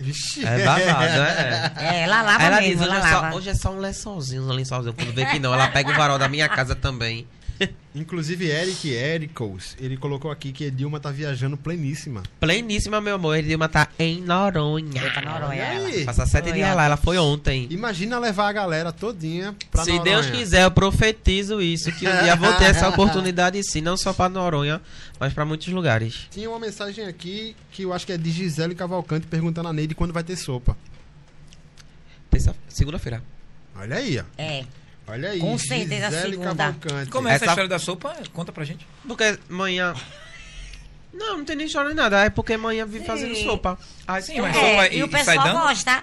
Vixe. 0.01 0.45
É 0.45 0.65
babado, 0.65 1.23
é. 1.23 1.73
É, 1.77 2.01
ela 2.03 2.23
lava 2.23 2.43
ela 2.43 2.61
mesmo, 2.61 2.73
diz, 2.73 2.81
hoje 2.81 2.91
ela 2.91 2.99
é, 2.99 3.13
só, 3.13 3.21
lava. 3.21 3.37
hoje 3.37 3.51
é 3.51 3.55
só 3.55 3.71
um 3.71 3.79
lençolzinho, 3.79 4.43
um 4.43 4.49
lençolzinho. 4.53 4.95
Quando 4.95 5.13
vê 5.15 5.27
que 5.27 5.39
não, 5.39 5.55
ela 5.55 5.69
pega 5.69 5.93
o 5.93 5.95
varal 5.95 6.19
da 6.19 6.29
minha 6.29 6.49
casa 6.49 6.75
também. 6.75 7.25
Inclusive, 7.95 8.47
Eric 8.49 8.93
Ericos, 8.93 9.77
ele 9.81 9.97
colocou 9.97 10.31
aqui 10.31 10.53
que 10.53 10.65
Edilma 10.65 11.01
tá 11.01 11.11
viajando 11.11 11.57
pleníssima. 11.57 12.23
Pleníssima, 12.39 13.01
meu 13.01 13.17
amor. 13.17 13.37
Edilma 13.39 13.69
tá 13.69 13.89
em 13.99 14.21
Noronha. 14.21 15.01
Foi 15.01 15.11
pra 15.11 15.23
Noronha, 15.23 15.63
ela. 15.63 16.05
Passa 16.05 16.25
sete 16.27 16.53
dias 16.53 16.77
lá, 16.77 16.85
ela 16.85 16.97
foi 16.97 17.19
ontem. 17.19 17.67
Imagina 17.71 18.19
levar 18.19 18.49
a 18.49 18.53
galera 18.53 18.93
todinha 18.93 19.55
pra 19.71 19.85
Se 19.85 19.91
Noronha. 19.91 20.05
Deus 20.23 20.27
quiser, 20.31 20.63
eu 20.65 20.71
profetizo 20.71 21.61
isso, 21.61 21.91
que 21.93 22.07
um 22.09 22.23
dia 22.23 22.37
vou 22.37 22.53
ter 22.55 22.67
essa 22.67 22.89
oportunidade 22.89 23.61
sim, 23.65 23.81
não 23.81 23.97
só 23.97 24.13
pra 24.13 24.29
Noronha, 24.29 24.81
mas 25.19 25.33
pra 25.33 25.45
muitos 25.45 25.67
lugares. 25.69 26.29
Tinha 26.31 26.49
uma 26.49 26.61
mensagem 26.61 27.05
aqui 27.07 27.57
que 27.73 27.83
eu 27.83 27.93
acho 27.93 28.07
que 28.07 28.13
é 28.13 28.19
de 28.19 28.31
Gisele 28.31 28.75
Cavalcante 28.77 29.27
perguntando 29.27 29.69
a 29.69 29.73
Neide 29.73 29.95
quando 29.95 30.13
vai 30.13 30.23
ter 30.23 30.37
sopa. 30.37 30.77
Terça- 32.31 32.55
Segunda-feira. 32.69 33.23
Olha 33.75 33.97
aí, 33.97 34.19
ó. 34.19 34.25
É. 34.37 34.65
Olha 35.09 35.31
aí. 35.31 35.39
Com 35.41 35.57
certeza 35.59 36.11
Gisele 36.11 36.31
segunda. 36.33 36.55
Cavalcante. 36.55 37.11
Como 37.11 37.29
é 37.29 37.33
essa, 37.35 37.45
Essa- 37.45 37.53
história 37.53 37.69
da 37.69 37.79
sopa? 37.79 38.15
Conta 38.33 38.53
pra 38.53 38.65
gente. 38.65 38.87
Porque 39.07 39.39
amanhã. 39.51 39.95
Não, 41.13 41.39
não 41.39 41.45
tem 41.45 41.57
nem 41.57 41.67
história 41.67 41.89
nem 41.89 41.97
nada. 41.97 42.25
É 42.25 42.31
porque 42.31 42.53
amanhã 42.53 42.85
vim 42.87 43.01
Sim. 43.01 43.05
fazendo 43.07 43.35
sopa. 43.37 43.79
Aí 44.07 44.23
Sim, 44.23 44.41
mas 44.41 44.55
É, 44.57 44.61
sopa 44.61 44.87
e, 44.89 44.99
e- 44.99 45.03
o 45.03 45.07
e 45.07 45.11
sai 45.11 45.25
pessoal 45.25 45.47
dando? 45.47 45.61
gosta. 45.61 46.03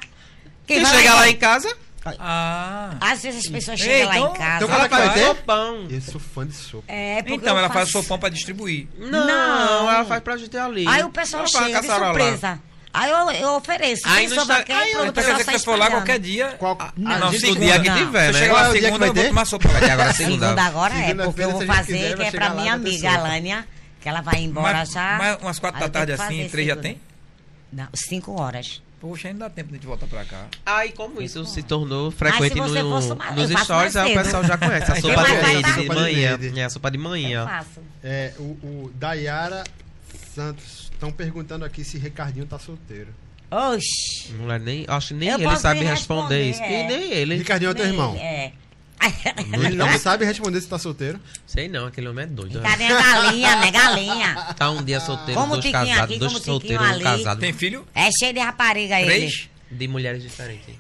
Quem 0.67 0.83
chegar 0.85 1.13
lá 1.13 1.19
lá 1.21 1.29
em 1.29 1.35
casa, 1.37 1.77
Ah. 2.19 2.95
Às 3.01 3.23
vezes 3.23 3.45
as 3.45 3.51
pessoas 3.51 3.79
Ei, 3.79 3.85
chegam 3.87 4.07
lá 4.09 4.17
então- 4.17 4.29
em 4.35 4.37
casa. 4.37 4.63
então 4.65 4.75
ela 4.75 4.85
é 4.85 4.89
faz 4.89 5.21
sopão. 5.25 5.87
Eu 5.89 6.01
sou 6.01 6.21
fã 6.21 6.45
de 6.45 6.53
sopa. 6.53 6.83
É, 6.87 7.15
porque 7.23 7.33
Então, 7.33 7.57
ela 7.57 7.67
faz 7.67 7.89
faço- 7.89 8.03
sopão 8.03 8.19
pra 8.19 8.29
distribuir. 8.29 8.87
Não, 8.95 9.25
Não. 9.25 9.91
ela 9.91 10.05
faz 10.05 10.21
pra 10.21 10.37
gente 10.37 10.55
ali. 10.55 10.87
Aí 10.87 11.01
o 11.03 11.09
pessoal 11.09 11.41
Ela 11.43 11.51
faz 11.51 11.65
chega 11.65 11.81
de 11.81 11.87
surpresa. 11.87 12.59
Aí 12.95 13.11
eu, 13.11 13.31
eu 13.31 13.49
ofereço. 13.55 14.03
Aí 14.05 14.25
Insta- 14.25 14.63
quer, 14.63 14.73
aí 14.73 14.91
pronto, 14.91 15.09
o 15.09 15.13
quer 15.13 15.21
pessoal 15.21 15.37
dizer 15.37 15.51
que 15.51 15.59
você 15.59 15.65
for 15.65 15.77
lá 15.77 15.89
qualquer 15.91 16.19
dia. 16.19 16.55
Qual... 16.57 16.77
Ah, 16.79 16.93
não, 16.95 17.19
não, 17.19 17.31
segunda. 17.33 17.59
dia 17.59 17.79
que 17.81 17.89
Não. 17.89 17.97
tiver, 17.97 18.25
Você 18.27 18.31
né? 18.31 18.39
chega 18.39 18.53
lá 18.53 18.71
segunda, 18.71 18.97
vai 18.99 19.09
eu 19.09 19.13
vou 19.13 19.23
tomar 19.25 19.45
sopa. 19.45 19.67
Vai 19.67 19.81
ter 19.81 19.91
agora 19.91 20.13
segunda. 20.13 20.45
Segunda 20.45 20.63
agora 20.63 20.93
é, 20.95 21.13
porque 21.13 21.41
eu 21.43 21.51
vou 21.51 21.65
fazer, 21.65 21.93
quiser, 21.93 22.15
que 22.15 22.23
é 22.23 22.31
pra 22.31 22.49
minha 22.51 22.73
amiga. 22.73 23.09
Alânia, 23.11 23.67
que 23.99 24.07
ela 24.09 24.21
vai 24.21 24.41
embora 24.41 24.77
Mas, 24.79 24.91
já. 24.91 25.17
mas 25.17 25.37
umas 25.41 25.59
quatro 25.59 25.79
da 25.79 25.85
eu 25.87 25.89
tarde 25.91 26.11
assim, 26.13 26.47
três 26.49 26.67
já 26.67 26.75
tem? 26.75 27.01
Não, 27.73 27.87
cinco 27.93 28.39
horas. 28.39 28.81
Poxa, 29.01 29.27
ainda 29.27 29.41
dá 29.45 29.49
tempo 29.49 29.77
de 29.77 29.85
voltar 29.85 30.07
pra 30.07 30.23
cá. 30.25 30.45
Aí, 30.65 30.91
como 30.93 31.21
isso 31.21 31.45
se 31.45 31.61
tornou 31.61 32.09
frequente 32.11 32.55
no- 32.55 32.65
uma- 32.65 33.31
nos 33.31 33.51
eu 33.51 33.57
stories, 33.59 33.95
aí 33.97 34.11
o 34.17 34.23
pessoal 34.23 34.43
já 34.43 34.57
conhece. 34.57 34.91
A 34.91 34.95
sopa 34.95 35.23
de 35.23 35.31
leite 35.33 35.45
a 35.45 35.61
de 35.61 35.67
sopa 35.67 35.81
de 35.81 35.87
manhã. 35.89 36.37
leite. 36.37 36.59
É, 36.59 36.63
a 36.63 36.69
sopa 36.69 36.89
de 36.91 36.97
Eu 36.97 37.03
manhã. 37.03 37.45
faço. 37.45 37.83
É, 38.03 38.31
o, 38.39 38.41
o 38.43 38.91
Dayara 38.95 39.63
Santos 40.35 40.89
estão 40.91 41.11
perguntando 41.11 41.63
aqui 41.65 41.83
se 41.83 41.97
Ricardinho 41.97 42.45
tá 42.45 42.59
solteiro. 42.59 43.07
Oxi. 43.49 44.33
Não 44.33 44.51
é 44.51 44.59
nem, 44.59 44.85
acho 44.87 45.09
que 45.09 45.13
nem 45.13 45.29
Eu 45.29 45.39
ele 45.39 45.55
sabe 45.57 45.83
responder, 45.83 46.43
responder, 46.43 46.49
isso. 46.49 46.61
é. 46.61 46.83
E 46.83 46.87
nem 46.87 47.11
ele. 47.13 47.35
Ricardinho 47.37 47.71
é 47.71 47.73
teu 47.73 47.85
irmão. 47.85 48.15
É. 48.17 48.51
Ele 49.53 49.75
não 49.75 49.97
sabe 49.99 50.25
responder 50.25 50.59
se 50.61 50.67
tá 50.67 50.79
solteiro. 50.79 51.19
Sei 51.45 51.67
não, 51.67 51.85
aquele 51.87 52.07
homem 52.07 52.23
é 52.23 52.27
doido. 52.27 52.59
né? 52.59 52.69
Cadê 52.69 52.85
a 52.85 53.01
galinha, 53.01 53.55
né? 53.57 53.71
Galinha. 53.71 54.35
Tá 54.57 54.71
um 54.71 54.83
dia 54.83 54.99
solteiro, 54.99 55.39
Como 55.39 55.53
o 55.53 55.55
dois 55.57 55.65
Tiquinho 55.65 55.85
casados, 55.87 56.03
aqui, 56.03 56.19
dois 56.19 56.31
solteiros, 56.33 56.97
um 56.97 56.99
casado. 57.01 57.39
Tem 57.39 57.53
filho? 57.53 57.85
É 57.93 58.09
cheio 58.11 58.33
de 58.33 58.39
rapariga 58.39 58.99
ele. 58.99 59.05
Três? 59.11 59.49
De 59.69 59.87
mulheres 59.87 60.23
diferentes. 60.23 60.73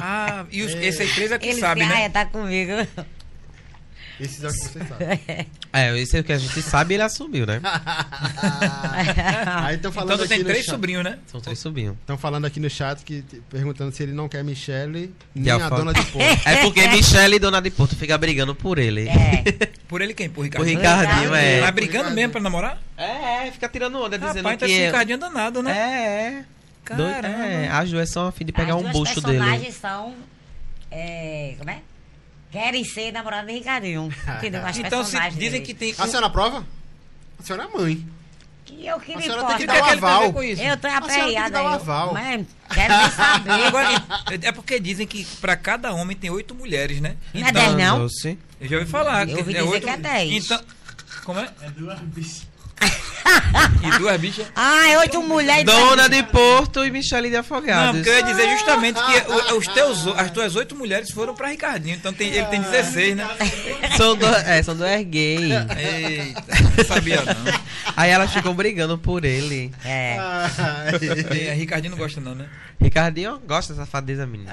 Ah, 0.00 0.44
e 0.50 0.62
os, 0.62 0.72
esse 0.74 1.02
aí 1.02 1.08
três 1.12 1.32
é 1.32 1.38
que 1.38 1.46
Ele 1.48 1.60
sabe, 1.60 1.80
disse, 1.80 1.92
ah, 1.92 1.96
né? 1.96 2.04
é, 2.04 2.08
tá 2.08 2.24
comigo. 2.26 2.72
Esses 4.20 4.44
é 4.44 4.48
o 4.48 4.52
que 4.52 4.58
você 4.58 4.78
sabe. 4.84 5.46
É, 5.74 5.98
esse 5.98 6.18
é 6.18 6.20
o 6.20 6.24
que 6.24 6.32
a 6.34 6.38
gente 6.38 6.60
sabe 6.60 6.92
ele 6.94 7.02
assumiu, 7.02 7.46
né? 7.46 7.58
Aí 9.64 9.76
estão 9.76 9.90
falando 9.90 10.12
Então 10.12 10.24
aqui 10.26 10.28
tem 10.28 10.38
no 10.40 10.44
três 10.44 10.64
chat. 10.66 10.74
sobrinhos, 10.74 11.02
né? 11.04 11.18
São 11.26 11.40
três 11.40 11.58
sobrinhos. 11.58 11.96
Estão 12.00 12.18
falando 12.18 12.44
aqui 12.44 12.60
no 12.60 12.68
chat 12.68 13.02
que 13.04 13.22
perguntando 13.48 13.90
se 13.94 14.02
ele 14.02 14.12
não 14.12 14.28
quer 14.28 14.44
Michele 14.44 15.14
nem 15.34 15.50
a 15.50 15.66
a 15.66 15.70
dona 15.70 15.92
de 15.94 16.02
porco. 16.06 16.28
É 16.44 16.56
porque 16.62 16.86
Michelle 16.88 17.36
e 17.36 17.38
Dona 17.38 17.60
de 17.62 17.70
Porto 17.70 17.96
fica 17.96 18.18
brigando 18.18 18.54
por 18.54 18.78
ele. 18.78 19.08
É. 19.08 19.44
Por 19.88 20.02
ele 20.02 20.12
quem? 20.14 20.28
Por 20.28 20.42
Ricardo? 20.42 20.66
Ricardinho, 20.66 21.34
é. 21.34 21.60
Tá 21.60 21.70
brigando 21.72 22.10
mesmo 22.10 22.32
pra 22.32 22.40
namorar? 22.40 22.78
É, 22.96 23.46
é, 23.48 23.52
fica 23.52 23.68
tirando 23.68 23.96
onda, 23.98 24.18
dizendo 24.18 24.36
Rapaz, 24.44 24.54
então 24.56 24.68
que... 24.68 24.74
esse 24.74 24.82
é- 24.82 24.86
Ricardinho 24.86 25.16
é 25.16 25.18
danado, 25.18 25.62
né? 25.62 25.78
É, 25.78 26.44
é. 26.92 26.96
Doido- 26.96 27.14
Caramba. 27.22 27.46
é, 27.46 27.68
as 27.68 27.90
duas 27.90 28.10
são 28.10 28.26
a 28.26 28.32
fim 28.32 28.44
de 28.44 28.52
pegar 28.52 28.74
As 28.74 28.80
um 28.80 28.82
duas 28.82 28.92
bucho 28.92 29.20
dele. 29.22 29.38
personagens 29.38 29.74
são. 29.76 30.14
É, 30.90 31.54
como 31.58 31.70
é? 31.70 31.78
Querem 32.52 32.84
ser 32.84 33.10
namorada 33.12 33.46
de 33.46 33.54
Ricardinho. 33.54 34.12
Entendeu? 34.36 34.64
As 34.64 34.76
Então, 34.76 35.02
se 35.04 35.18
dizem 35.30 35.62
que 35.62 35.72
tem... 35.74 35.94
A 35.98 36.06
senhora 36.06 36.26
aprova? 36.26 36.64
A 37.40 37.42
senhora 37.42 37.64
é 37.72 37.78
mãe. 37.78 38.06
E 38.70 38.86
eu 38.86 39.00
que 39.00 39.12
A 39.12 39.16
me 39.16 39.22
senhora 39.22 39.40
importa. 39.42 39.56
tem 39.58 39.66
O 39.66 39.68
que 39.68 39.74
que 39.74 39.78
é 39.78 39.80
dar 39.82 39.94
que 39.94 40.00
ver 40.00 40.06
aval. 40.06 40.32
com 40.32 40.42
isso? 40.42 40.62
Eu 40.62 40.76
tô 40.76 40.88
que 40.88 40.94
aperreada. 40.94 41.58
eu- 41.58 41.68
aval. 41.68 42.12
Mas 42.14 42.46
quero 42.72 42.96
nem 42.96 43.10
saber. 43.10 43.50
Agora, 43.66 43.88
é 44.42 44.52
porque 44.52 44.78
dizem 44.80 45.06
que 45.06 45.24
pra 45.40 45.56
cada 45.56 45.92
homem 45.92 46.16
tem 46.16 46.30
oito 46.30 46.54
mulheres, 46.54 47.00
né? 47.00 47.16
Não 47.34 47.46
é 47.48 47.52
dez, 47.52 47.74
não? 47.74 47.98
Doce. 48.00 48.38
Eu 48.60 48.68
já 48.68 48.78
ouvi 48.78 48.90
falar. 48.90 49.28
Eu 49.28 49.38
ouvi 49.38 49.50
é 49.54 49.58
dizer 49.60 49.68
oito- 49.72 49.84
que 49.84 49.90
é 49.90 49.96
dez. 49.96 50.44
Então, 50.44 50.60
como 51.24 51.40
é? 51.40 51.50
e 53.82 53.98
duas 53.98 54.20
bichas. 54.20 54.46
Ah, 54.54 54.88
é 54.88 54.98
oito 54.98 55.22
mulheres. 55.22 55.64
Dona 55.64 56.08
de 56.08 56.22
Porto 56.24 56.84
e 56.84 56.90
Michele 56.90 57.30
de 57.30 57.36
Afogados. 57.36 57.86
Não, 57.86 57.94
porque 57.94 58.08
eu 58.10 58.14
ia 58.14 58.22
dizer 58.22 58.48
justamente 58.50 59.00
que 59.02 59.32
o- 59.32 59.58
os 59.58 59.66
teus, 59.68 60.06
as 60.16 60.30
tuas 60.30 60.56
oito 60.56 60.74
mulheres 60.74 61.10
foram 61.10 61.34
pra 61.34 61.48
Ricardinho, 61.48 61.94
então 61.96 62.12
tem- 62.12 62.28
ele 62.32 62.46
tem 62.46 62.60
16, 62.60 63.16
né? 63.16 63.26
São, 63.96 64.16
do, 64.16 64.26
é, 64.26 64.62
são 64.62 64.74
duas 64.76 65.02
gays. 65.04 65.52
Eita, 65.76 66.42
não 66.76 66.84
sabia 66.84 67.22
não. 67.22 67.52
Aí 67.96 68.10
elas 68.10 68.32
ficam 68.32 68.54
brigando 68.54 68.96
por 68.96 69.24
ele. 69.24 69.70
É. 69.84 70.16
E 71.32 71.50
a 71.50 71.54
Ricardinho 71.54 71.90
não 71.92 71.98
gosta 71.98 72.20
não, 72.20 72.34
né? 72.34 72.46
Ricardinho 72.80 73.40
gosta 73.46 73.72
dessa 73.74 73.84
safadeza, 73.86 74.26
menina. 74.26 74.52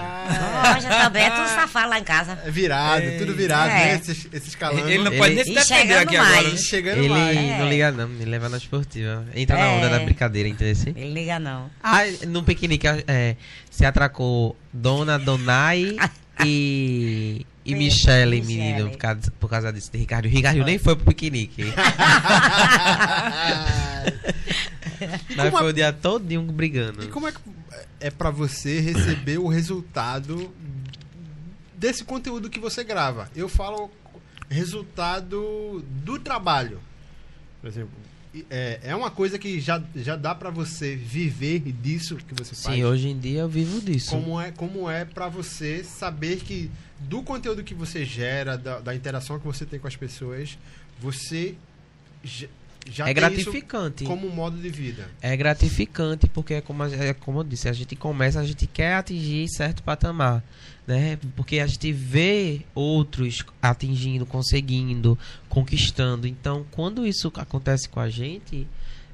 Loja 0.73 0.87
também, 0.89 1.23
é 1.23 1.29
tudo 1.31 1.47
safado 1.47 1.89
lá 1.89 1.99
em 1.99 2.03
casa. 2.03 2.37
É 2.45 2.51
virado, 2.51 3.03
tudo 3.17 3.33
virado, 3.33 3.69
É. 3.71 3.73
né? 3.73 3.95
Esses, 3.95 4.27
esses. 4.31 4.57
Ele 4.87 5.03
não 5.03 5.11
pode 5.17 5.33
nem 5.35 5.43
se 5.43 5.53
defender 5.53 5.79
chegando 5.81 6.01
aqui 6.03 6.17
mais. 6.17 6.33
agora, 6.37 6.49
né? 6.49 6.57
Chegando 6.57 6.97
Ele 6.99 7.09
mais. 7.09 7.35
não 7.35 7.65
É. 7.65 7.69
liga 7.69 7.91
não, 7.91 8.07
me 8.07 8.25
leva 8.25 8.49
na 8.49 8.57
esportiva. 8.69 9.25
Entra 9.35 9.57
na 9.57 9.65
É. 9.65 9.77
onda 9.77 9.89
da 9.89 9.99
brincadeira, 9.99 10.47
entendeu? 10.47 10.73
assim? 10.73 10.89
Ele 10.95 11.13
liga 11.13 11.39
não. 11.39 11.69
Ah, 11.83 12.01
no 12.27 12.43
piquenique 12.43 12.85
é, 13.07 13.35
se 13.69 13.83
atracou 13.85 14.55
Dona 14.71 15.17
Donai 15.17 15.95
e, 16.45 17.45
e 17.65 17.71
E 17.71 17.75
Michele, 17.75 18.41
Michele. 18.41 18.57
menino, 18.63 18.89
por 18.91 18.97
causa, 18.97 19.31
por 19.39 19.49
causa 19.49 19.73
disso 19.73 19.91
de 19.91 19.97
Ricardo. 19.97 20.25
O 20.25 20.29
Ricardo 20.29 20.63
nem 20.63 20.77
foi 20.77 20.95
pro 20.95 21.05
piquenique. 21.05 21.63
A- 25.37 25.51
foi 25.51 25.69
o 25.69 25.73
dia 25.73 25.91
todinho 25.93 26.41
brigando. 26.43 27.03
E 27.03 27.07
como 27.07 27.27
é 27.27 27.31
que 27.31 27.39
é 27.99 28.11
pra 28.11 28.29
você 28.29 28.79
receber 28.79 29.37
o 29.39 29.47
resultado 29.47 30.53
desse 31.75 32.03
conteúdo 32.03 32.49
que 32.49 32.59
você 32.59 32.83
grava? 32.83 33.29
Eu 33.35 33.47
falo 33.49 33.89
resultado 34.49 35.83
do 36.03 36.19
trabalho. 36.19 36.79
Por 37.61 37.67
exemplo, 37.67 37.91
é, 38.49 38.79
é 38.83 38.95
uma 38.95 39.09
coisa 39.09 39.37
que 39.37 39.59
já, 39.59 39.81
já 39.95 40.15
dá 40.15 40.33
pra 40.33 40.49
você 40.49 40.95
viver 40.95 41.59
disso 41.59 42.15
que 42.17 42.33
você 42.33 42.55
faz. 42.55 42.75
Sim, 42.75 42.83
hoje 42.83 43.09
em 43.09 43.17
dia 43.17 43.41
eu 43.41 43.49
vivo 43.49 43.81
disso. 43.81 44.11
Como 44.11 44.39
é, 44.39 44.51
como 44.51 44.89
é 44.89 45.05
para 45.05 45.27
você 45.27 45.83
saber 45.83 46.37
que 46.37 46.69
do 46.99 47.23
conteúdo 47.23 47.63
que 47.63 47.73
você 47.73 48.03
gera, 48.03 48.57
da, 48.57 48.79
da 48.79 48.95
interação 48.95 49.39
que 49.39 49.45
você 49.45 49.65
tem 49.65 49.79
com 49.79 49.87
as 49.87 49.95
pessoas, 49.95 50.57
você 50.99 51.55
já, 52.91 53.07
é 53.09 53.13
gratificante. 53.13 54.03
isso 54.03 54.11
como 54.13 54.27
um 54.27 54.31
modo 54.31 54.57
de 54.57 54.69
vida. 54.69 55.09
É 55.21 55.35
gratificante 55.37 56.27
porque 56.27 56.55
é 56.55 56.61
como, 56.61 56.83
a- 56.83 56.89
é 56.91 57.13
como 57.13 57.39
eu 57.39 57.43
disse, 57.43 57.67
a 57.69 57.73
gente 57.73 57.95
começa, 57.95 58.39
a 58.39 58.45
gente 58.45 58.65
quer 58.67 58.95
atingir 58.95 59.47
certo 59.49 59.81
patamar, 59.83 60.43
né? 60.87 61.17
Porque 61.35 61.59
a 61.59 61.67
gente 61.67 61.91
vê 61.91 62.61
outros 62.73 63.43
atingindo, 63.61 64.25
conseguindo, 64.25 65.17
conquistando. 65.47 66.27
Então, 66.27 66.65
quando 66.71 67.05
isso 67.05 67.31
acontece 67.35 67.87
com 67.89 67.99
a 67.99 68.09
gente, 68.09 68.67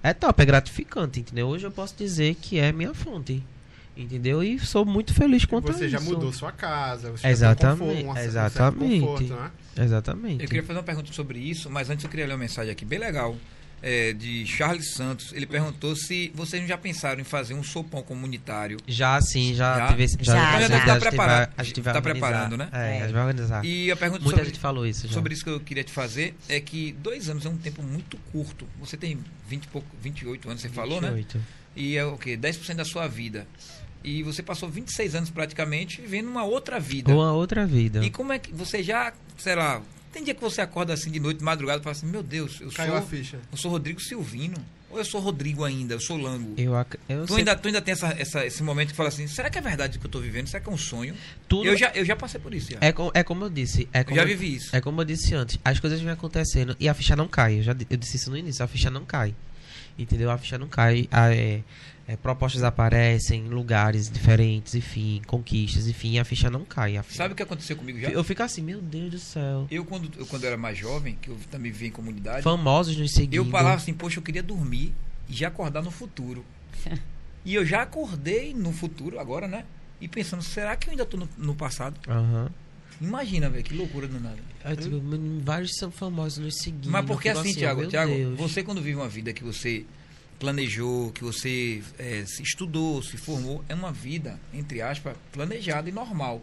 é 0.03 0.13
top, 0.13 0.41
é 0.41 0.45
gratificante, 0.45 1.19
entendeu? 1.19 1.47
Hoje 1.47 1.65
eu 1.65 1.71
posso 1.71 1.95
dizer 1.97 2.35
que 2.35 2.59
é 2.59 2.71
minha 2.71 2.93
fonte, 2.93 3.43
entendeu? 3.97 4.43
E 4.43 4.59
sou 4.59 4.85
muito 4.85 5.13
feliz 5.13 5.43
quanto 5.45 5.71
a 5.71 5.73
você 5.73 5.89
já 5.89 5.97
isso. 5.97 6.07
mudou 6.07 6.31
sua 6.31 6.51
casa, 6.51 7.11
você 7.11 7.27
Exatamente, 7.27 7.79
já 7.79 7.93
tem 7.95 8.03
um 8.03 8.07
conforto, 8.07 8.19
um 8.19 8.25
exatamente. 8.25 8.99
conforto, 9.01 9.33
né? 9.33 9.51
Exatamente. 9.77 10.41
Eu 10.43 10.47
queria 10.47 10.63
fazer 10.63 10.77
uma 10.79 10.83
pergunta 10.85 11.11
sobre 11.11 11.39
isso, 11.39 11.69
mas 11.69 11.89
antes 11.89 12.03
eu 12.05 12.09
queria 12.09 12.25
ler 12.27 12.33
uma 12.33 12.39
mensagem 12.39 12.71
aqui 12.71 12.85
bem 12.85 12.99
legal. 12.99 13.35
É, 13.87 14.13
de 14.13 14.47
Charles 14.47 14.93
Santos. 14.93 15.31
Ele 15.31 15.45
perguntou 15.45 15.95
se 15.95 16.31
vocês 16.33 16.67
já 16.67 16.75
pensaram 16.75 17.21
em 17.21 17.23
fazer 17.23 17.53
um 17.53 17.61
sopão 17.63 18.01
comunitário. 18.01 18.77
Já 18.87 19.21
sim, 19.21 19.53
já, 19.53 19.77
Já? 19.77 19.87
tive, 19.89 20.07
já, 20.07 20.15
Já, 20.17 20.33
já, 20.33 20.33
já. 20.33 20.67
já, 20.67 20.69
Tá 20.69 20.75
a 20.75 20.79
gente 20.79 20.85
vai- 20.87 20.99
preparado. 20.99 21.53
a 21.55 21.63
gente 21.63 21.81
vai 21.81 21.93
Tá 21.93 21.99
organizar. 21.99 22.27
preparando, 22.27 22.57
né? 22.57 22.69
É, 22.73 22.77
É. 22.77 22.97
a 22.97 23.03
gente 23.03 23.13
vai 23.13 23.21
organizar. 23.27 23.63
E 23.63 23.91
a 23.91 23.95
pergunta 23.95 24.23
Muita 24.23 24.37
sobre, 24.37 24.49
gente 24.51 24.59
falou 24.59 24.87
isso 24.87 25.07
já. 25.07 25.13
sobre 25.13 25.33
isso 25.35 25.43
que 25.43 25.49
eu 25.51 25.59
queria 25.59 25.83
te 25.83 25.91
fazer 25.91 26.35
é 26.49 26.59
que 26.59 26.93
dois 26.93 27.29
anos 27.29 27.45
é 27.45 27.49
um 27.49 27.57
tempo 27.57 27.83
muito 27.83 28.17
curto. 28.31 28.67
Você 28.79 28.97
tem 28.97 29.19
20 29.47 29.65
e 29.65 29.67
pouco, 29.67 29.87
28 30.01 30.49
anos, 30.49 30.61
você 30.61 30.69
falou, 30.69 30.99
né? 30.99 31.11
28. 31.11 31.45
E 31.75 31.95
é 31.95 32.03
o 32.03 32.17
quê? 32.17 32.35
10% 32.35 32.77
da 32.77 32.85
sua 32.85 33.07
vida. 33.07 33.45
E 34.03 34.23
você 34.23 34.41
passou 34.41 34.67
26 34.69 35.13
anos 35.15 35.29
praticamente 35.29 35.99
vivendo 36.01 36.27
uma 36.27 36.43
outra 36.43 36.79
vida. 36.79 37.13
Uma 37.13 37.33
outra 37.33 37.65
vida. 37.65 38.03
E 38.03 38.09
como 38.09 38.33
é 38.33 38.39
que 38.39 38.51
você 38.53 38.81
já, 38.83 39.13
sei 39.37 39.55
lá, 39.55 39.81
tem 40.15 40.23
dia 40.23 40.33
que 40.33 40.41
você 40.41 40.61
acorda 40.61 40.93
assim 40.93 41.11
de 41.11 41.19
noite, 41.19 41.37
de 41.39 41.43
madrugada, 41.43 41.79
e 41.79 41.83
fala 41.83 41.95
assim, 41.95 42.05
meu 42.07 42.23
Deus, 42.23 42.59
eu 42.61 42.71
Caiu 42.71 42.95
a 42.95 42.99
sou, 43.01 43.09
ficha. 43.09 43.37
eu 43.51 43.57
sou 43.57 43.69
Rodrigo 43.71 43.99
Silvino. 44.01 44.57
Ou 44.89 44.99
eu 44.99 45.03
sou 45.03 45.19
Rodrigo 45.19 45.63
ainda, 45.65 45.93
eu 45.95 45.99
sou 45.99 46.15
Lango. 46.15 46.53
Eu, 46.57 46.73
ac- 46.75 46.97
eu 47.09 47.25
Tu 47.25 47.29
sei- 47.33 47.39
ainda, 47.39 47.55
tu 47.55 47.67
ainda 47.67 47.81
tem 47.81 47.91
essa, 47.91 48.07
essa- 48.17 48.45
esse 48.45 48.63
momento 48.63 48.91
que 48.91 48.95
fala 48.95 49.09
assim, 49.09 49.27
será 49.27 49.49
que 49.49 49.57
é 49.57 49.61
verdade 49.61 49.97
o 49.97 49.99
que 49.99 50.05
eu 50.05 50.11
tô 50.11 50.19
vivendo? 50.21 50.47
Será 50.47 50.61
que 50.63 50.69
é 50.69 50.71
um 50.71 50.77
sonho? 50.77 51.13
tudo 51.49 51.65
Eu 51.67 51.75
já, 51.75 51.91
eu 51.93 52.05
já 52.05 52.15
passei 52.15 52.39
por 52.39 52.53
isso. 52.53 52.71
Já. 52.71 52.77
é, 52.79 52.93
co- 52.93 53.11
é 53.13 53.21
como 53.23 53.43
eu 53.43 53.49
disse. 53.49 53.89
É 53.91 54.01
eu 54.01 54.05
como 54.05 54.15
já 54.15 54.23
vivi 54.23 54.55
isso. 54.55 54.73
É 54.73 54.79
como 54.79 55.01
eu 55.01 55.05
disse 55.05 55.35
antes, 55.35 55.59
as 55.65 55.79
coisas 55.81 55.99
vêm 55.99 56.11
acontecendo 56.11 56.77
e 56.79 56.87
a 56.87 56.93
ficha 56.93 57.13
não 57.15 57.27
cai. 57.27 57.59
Eu, 57.59 57.63
já, 57.63 57.75
eu 57.89 57.97
disse 57.97 58.15
isso 58.15 58.29
no 58.31 58.37
início, 58.37 58.63
a 58.63 58.67
ficha 58.67 58.89
não 58.89 59.03
cai. 59.03 59.35
Entendeu? 59.99 60.31
A 60.31 60.37
ficha 60.37 60.57
não 60.57 60.67
cai. 60.69 61.09
a- 61.11 61.33
é, 61.33 61.61
é, 62.07 62.15
propostas 62.15 62.61
aparecem, 62.63 63.47
lugares 63.47 64.09
diferentes, 64.09 64.75
enfim, 64.75 65.21
conquistas, 65.25 65.87
enfim, 65.87 66.19
a 66.19 66.25
ficha 66.25 66.49
não 66.49 66.63
cai. 66.63 66.97
A 66.97 67.03
ficha- 67.03 67.17
Sabe 67.17 67.33
o 67.33 67.35
que 67.35 67.41
aconteceu 67.43 67.75
comigo 67.75 67.99
já? 67.99 68.09
Eu 68.09 68.23
fico 68.23 68.43
assim, 68.43 68.61
meu 68.61 68.79
Deus 68.81 69.11
do 69.11 69.19
céu. 69.19 69.67
Eu, 69.71 69.83
quando, 69.83 70.11
eu, 70.17 70.25
quando 70.27 70.43
era 70.43 70.55
mais 70.55 70.77
jovem, 70.77 71.17
que 71.19 71.29
eu 71.29 71.37
também 71.49 71.71
vivia 71.71 71.87
em 71.87 71.91
comunidade, 71.91 72.43
Famosos 72.43 72.95
nos 72.95 73.11
seguindo. 73.11 73.35
eu 73.35 73.45
falava 73.45 73.75
assim, 73.75 73.93
poxa, 73.93 74.19
eu 74.19 74.23
queria 74.23 74.43
dormir 74.43 74.93
e 75.27 75.33
já 75.33 75.47
acordar 75.47 75.81
no 75.81 75.89
futuro. 75.89 76.45
e 77.43 77.55
eu 77.55 77.65
já 77.65 77.81
acordei 77.81 78.53
no 78.53 78.71
futuro 78.71 79.19
agora, 79.19 79.47
né? 79.47 79.65
E 79.99 80.07
pensando, 80.07 80.43
será 80.43 80.75
que 80.75 80.87
eu 80.87 80.91
ainda 80.91 81.05
tô 81.05 81.17
no, 81.17 81.27
no 81.37 81.55
passado? 81.55 81.99
Aham. 82.07 82.49
Imagina, 83.01 83.49
velho, 83.49 83.63
que 83.63 83.73
loucura 83.73 84.07
do 84.07 84.19
nada. 84.19 84.37
Aí, 84.63 84.75
tipo, 84.77 85.01
vários 85.43 85.75
são 85.75 85.91
famosos 85.91 86.37
nos 86.37 86.55
seguindo. 86.55 86.89
Mas 86.89 87.05
porque 87.05 87.29
eu 87.29 87.33
assim, 87.39 87.49
meu 87.53 87.87
Tiago, 87.89 88.13
Deus. 88.13 88.37
você 88.37 88.63
quando 88.63 88.81
vive 88.81 88.95
uma 88.95 89.09
vida 89.09 89.33
que 89.33 89.43
você 89.43 89.85
planejou, 90.39 91.11
que 91.11 91.23
você 91.23 91.81
eh, 91.97 92.23
se 92.27 92.43
estudou, 92.43 93.01
se 93.01 93.17
formou, 93.17 93.63
é 93.69 93.73
uma 93.73 93.91
vida, 93.91 94.39
entre 94.53 94.81
aspas, 94.81 95.15
planejada 95.31 95.89
e 95.89 95.91
normal. 95.91 96.41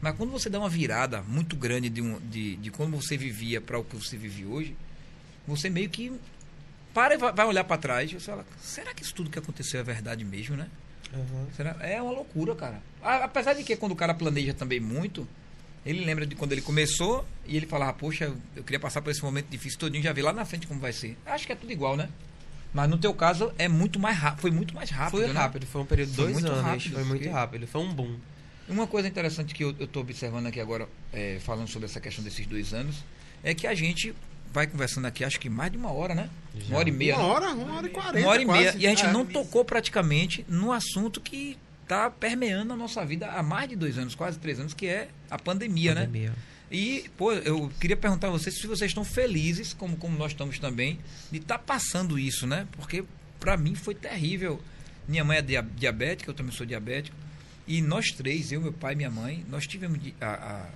Mas 0.00 0.16
quando 0.16 0.30
você 0.30 0.48
dá 0.48 0.58
uma 0.58 0.68
virada 0.68 1.22
muito 1.22 1.56
grande 1.56 1.88
de, 1.88 2.00
um, 2.00 2.18
de, 2.20 2.56
de 2.56 2.70
como 2.70 3.00
você 3.00 3.16
vivia 3.16 3.60
para 3.60 3.78
o 3.78 3.84
que 3.84 3.96
você 3.96 4.16
vive 4.16 4.44
hoje, 4.44 4.76
você 5.46 5.68
meio 5.70 5.88
que 5.88 6.12
para 6.94 7.14
e 7.14 7.18
vai 7.18 7.46
olhar 7.46 7.64
para 7.64 7.76
trás 7.78 8.10
e 8.10 8.14
você 8.14 8.26
fala, 8.30 8.46
será 8.60 8.92
que 8.94 9.02
isso 9.02 9.14
tudo 9.14 9.30
que 9.30 9.38
aconteceu 9.38 9.80
é 9.80 9.82
verdade 9.82 10.24
mesmo, 10.24 10.56
né? 10.56 10.68
Aham. 11.12 11.46
Será? 11.56 11.76
É 11.80 12.00
uma 12.02 12.12
loucura, 12.12 12.54
cara. 12.54 12.82
Apesar 13.02 13.54
de 13.54 13.64
que 13.64 13.74
quando 13.76 13.92
o 13.92 13.96
cara 13.96 14.14
planeja 14.14 14.52
também 14.52 14.78
muito, 14.78 15.26
ele 15.86 16.04
lembra 16.04 16.26
de 16.26 16.34
quando 16.34 16.52
ele 16.52 16.60
começou 16.60 17.26
e 17.46 17.56
ele 17.56 17.66
falava, 17.66 17.92
poxa, 17.94 18.24
eu- 18.26 18.36
eu 18.56 18.62
queria 18.64 18.78
passar 18.80 19.00
por 19.00 19.10
esse 19.10 19.22
momento 19.22 19.46
difícil 19.48 19.78
todinho, 19.78 20.02
já 20.02 20.12
vi 20.12 20.22
lá 20.22 20.32
na 20.32 20.44
frente 20.44 20.66
como 20.66 20.80
vai 20.80 20.92
ser. 20.92 21.16
Acho 21.24 21.46
que 21.46 21.52
é 21.52 21.56
tudo 21.56 21.72
igual, 21.72 21.96
né? 21.96 22.08
Mas 22.72 22.88
no 22.90 22.98
teu 22.98 23.14
caso 23.14 23.52
é 23.58 23.66
muito 23.68 23.98
mais 23.98 24.16
rápido, 24.18 24.40
foi 24.42 24.50
muito 24.50 24.74
mais 24.74 24.90
rápido. 24.90 25.18
Foi 25.18 25.26
né? 25.26 25.32
rápido, 25.32 25.66
foi 25.66 25.80
um 25.80 25.86
período 25.86 26.10
de 26.10 26.16
dois 26.16 26.32
muito 26.32 26.46
anos. 26.50 26.62
rápido, 26.62 26.92
foi 26.94 27.04
muito 27.04 27.22
porque- 27.22 27.28
rápido, 27.28 27.66
foi 27.66 27.80
um 27.80 27.92
boom. 27.92 28.16
Uma 28.68 28.86
coisa 28.86 29.08
interessante 29.08 29.54
que 29.54 29.64
eu 29.64 29.70
estou 29.70 30.02
observando 30.02 30.46
aqui 30.46 30.60
agora, 30.60 30.86
é, 31.12 31.38
falando 31.40 31.68
sobre 31.68 31.86
essa 31.86 31.98
questão 32.00 32.22
desses 32.22 32.46
dois 32.46 32.74
anos, 32.74 32.96
é 33.42 33.54
que 33.54 33.66
a 33.66 33.74
gente 33.74 34.14
vai 34.52 34.66
conversando 34.66 35.06
aqui, 35.06 35.24
acho 35.24 35.40
que 35.40 35.48
mais 35.48 35.72
de 35.72 35.78
uma 35.78 35.90
hora, 35.90 36.14
né? 36.14 36.28
Já. 36.54 36.66
Uma 36.74 36.78
hora 36.80 36.88
e 36.88 36.92
meia. 36.92 37.16
Uma 37.16 37.22
né? 37.22 37.30
hora, 37.32 37.48
uma 37.54 37.76
hora 37.76 37.86
e 37.86 37.90
quarenta. 37.90 38.18
Uma 38.18 38.28
hora 38.28 38.42
e 38.42 38.44
meia. 38.44 38.62
quase. 38.72 38.78
E 38.78 38.86
a 38.86 38.90
gente 38.90 39.06
É. 39.06 39.12
não 39.12 39.24
tocou 39.24 39.64
praticamente 39.64 40.44
no 40.48 40.70
assunto 40.72 41.20
que 41.20 41.56
está 41.82 42.10
permeando 42.10 42.74
a 42.74 42.76
nossa 42.76 43.04
vida 43.06 43.28
há 43.28 43.42
mais 43.42 43.68
de 43.70 43.76
dois 43.76 43.96
anos, 43.96 44.14
quase 44.14 44.38
três 44.38 44.60
anos, 44.60 44.74
que 44.74 44.86
é 44.86 45.08
a 45.30 45.38
pandemia, 45.38 45.94
né? 45.94 46.30
E, 46.70 47.08
pô, 47.16 47.32
eu 47.32 47.70
queria 47.80 47.96
perguntar 47.96 48.28
a 48.28 48.30
vocês 48.30 48.56
se 48.60 48.66
vocês 48.66 48.90
estão 48.90 49.04
felizes, 49.04 49.72
como, 49.72 49.96
como 49.96 50.16
nós 50.18 50.32
estamos 50.32 50.58
também, 50.58 50.98
de 51.30 51.38
estar 51.38 51.58
passando 51.58 52.18
isso, 52.18 52.46
né? 52.46 52.66
Porque 52.72 53.04
para 53.40 53.56
mim 53.56 53.74
foi 53.74 53.94
terrível. 53.94 54.60
Minha 55.06 55.24
mãe 55.24 55.38
é 55.38 55.42
dia- 55.42 55.62
diabética, 55.76 56.30
eu 56.30 56.34
também 56.34 56.52
sou 56.52 56.66
diabético. 56.66 57.16
E 57.66 57.80
nós 57.80 58.06
três, 58.12 58.52
eu, 58.52 58.60
meu 58.60 58.72
pai 58.72 58.92
e 58.92 58.96
minha 58.96 59.10
mãe, 59.10 59.44
nós 59.48 59.66
tivemos 59.66 59.98
a- 60.20 60.68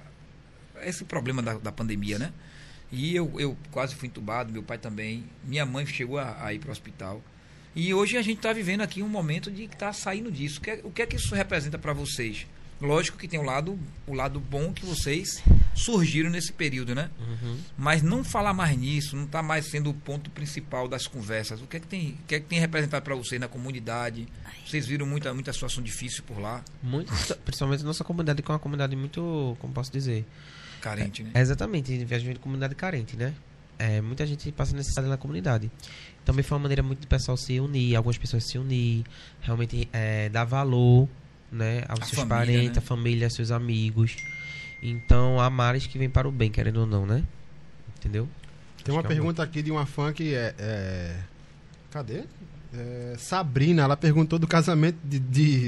a- 0.78 0.86
esse 0.88 1.04
problema 1.04 1.42
da, 1.42 1.54
da 1.58 1.70
pandemia, 1.72 2.18
né? 2.18 2.32
E 2.90 3.14
eu, 3.14 3.32
eu 3.38 3.56
quase 3.70 3.94
fui 3.94 4.08
entubado, 4.08 4.52
meu 4.52 4.62
pai 4.62 4.78
também. 4.78 5.24
Minha 5.44 5.64
mãe 5.66 5.84
chegou 5.86 6.18
a, 6.18 6.44
a 6.44 6.52
ir 6.54 6.58
para 6.58 6.68
o 6.68 6.72
hospital. 6.72 7.22
E 7.74 7.92
hoje 7.94 8.16
a 8.18 8.22
gente 8.22 8.36
está 8.38 8.52
vivendo 8.52 8.82
aqui 8.82 9.02
um 9.02 9.08
momento 9.08 9.50
de 9.50 9.66
que 9.66 9.74
está 9.74 9.92
saindo 9.92 10.30
disso. 10.30 10.58
O 10.58 10.62
que, 10.62 10.70
é, 10.70 10.80
o 10.84 10.90
que 10.90 11.02
é 11.02 11.06
que 11.06 11.16
isso 11.16 11.34
representa 11.34 11.78
para 11.78 11.92
vocês? 11.94 12.46
Lógico 12.82 13.16
que 13.16 13.28
tem 13.28 13.38
o 13.38 13.42
lado, 13.42 13.78
o 14.06 14.12
lado 14.12 14.40
bom 14.40 14.72
que 14.72 14.84
vocês 14.84 15.42
surgiram 15.74 16.28
nesse 16.30 16.52
período, 16.52 16.94
né? 16.94 17.10
Uhum. 17.18 17.58
Mas 17.78 18.02
não 18.02 18.24
falar 18.24 18.52
mais 18.52 18.76
nisso, 18.76 19.16
não 19.16 19.24
está 19.24 19.42
mais 19.42 19.66
sendo 19.66 19.90
o 19.90 19.94
ponto 19.94 20.30
principal 20.30 20.88
das 20.88 21.06
conversas. 21.06 21.62
O 21.62 21.66
que 21.66 21.76
é 21.76 21.80
que 21.80 21.86
tem, 21.86 22.18
o 22.22 22.26
que 22.26 22.34
é 22.34 22.40
que 22.40 22.46
tem 22.46 22.58
representado 22.58 23.04
para 23.04 23.14
vocês 23.14 23.40
na 23.40 23.48
comunidade? 23.48 24.26
Vocês 24.66 24.86
viram 24.86 25.06
muita, 25.06 25.32
muita 25.32 25.52
situação 25.52 25.82
difícil 25.82 26.22
por 26.24 26.38
lá, 26.38 26.62
Muito, 26.82 27.12
principalmente 27.44 27.82
a 27.82 27.86
nossa 27.86 28.04
comunidade, 28.04 28.42
que 28.42 28.50
é 28.50 28.52
uma 28.52 28.58
comunidade 28.58 28.96
muito, 28.96 29.56
como 29.60 29.72
posso 29.72 29.92
dizer? 29.92 30.26
carente, 30.82 31.22
né? 31.22 31.30
É 31.32 31.40
exatamente, 31.40 31.92
a 32.10 32.18
gente 32.18 32.40
comunidade 32.40 32.74
carente, 32.74 33.16
né? 33.16 33.32
É, 33.78 34.00
muita 34.00 34.26
gente 34.26 34.50
passa 34.52 34.76
necessidade 34.76 35.08
na 35.08 35.16
comunidade. 35.16 35.70
Também 36.24 36.42
foi 36.42 36.56
uma 36.56 36.62
maneira 36.62 36.82
muito 36.82 37.00
do 37.00 37.06
pessoal 37.06 37.36
se 37.36 37.58
unir, 37.58 37.96
algumas 37.96 38.18
pessoas 38.18 38.44
se 38.44 38.58
unir, 38.58 39.04
realmente 39.40 39.88
é, 39.92 40.28
dar 40.28 40.44
valor, 40.44 41.08
né? 41.52 41.84
Aos 41.88 42.00
A 42.00 42.04
seus 42.06 42.22
família, 42.22 42.36
parentes, 42.36 42.76
né? 42.76 42.78
a 42.78 42.80
família, 42.80 43.26
aos 43.26 43.34
seus 43.34 43.50
amigos. 43.50 44.16
Então, 44.82 45.38
há 45.38 45.48
mares 45.48 45.86
que 45.86 45.98
vêm 45.98 46.10
para 46.10 46.26
o 46.26 46.32
bem, 46.32 46.50
querendo 46.50 46.78
ou 46.78 46.86
não, 46.86 47.06
né? 47.06 47.22
Entendeu? 47.98 48.28
Tem 48.82 48.92
uma 48.92 49.00
Acho 49.00 49.08
que 49.08 49.12
é 49.12 49.16
pergunta 49.16 49.42
aqui 49.42 49.62
de 49.62 49.70
uma 49.70 49.86
fã 49.86 50.12
que 50.12 50.34
é, 50.34 50.54
é, 50.58 51.16
Cadê? 51.92 52.24
É, 52.74 53.16
Sabrina, 53.18 53.82
ela 53.82 53.96
perguntou 53.98 54.38
do 54.38 54.46
casamento 54.46 54.96
de, 55.04 55.18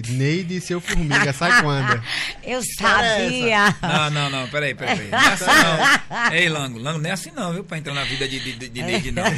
de 0.01 0.13
Neide 0.13 0.57
e 0.57 0.61
seu 0.61 0.81
formiga. 0.81 1.35
Sai 1.35 1.61
quando? 1.63 2.03
Eu 2.43 2.61
é 2.61 2.63
sabia. 2.63 3.77
Não, 3.83 4.11
não, 4.11 4.31
não, 4.31 4.49
peraí, 4.49 4.75
peraí. 4.75 5.09
Não 5.11 5.19
é 5.19 5.27
assim 5.29 5.45
não. 5.45 6.33
Ei, 6.33 6.49
Lango, 6.49 6.79
Lango, 6.79 6.99
não 7.01 7.11
é 7.11 7.13
assim 7.13 7.31
não, 7.37 7.53
viu? 7.53 7.63
Pra 7.63 7.77
entrar 7.77 7.93
na 7.93 8.05
vida 8.05 8.27
de, 8.27 8.41
de, 8.41 8.53
de, 8.55 8.69
de 8.71 8.83
Neide, 8.83 9.11
não. 9.13 9.25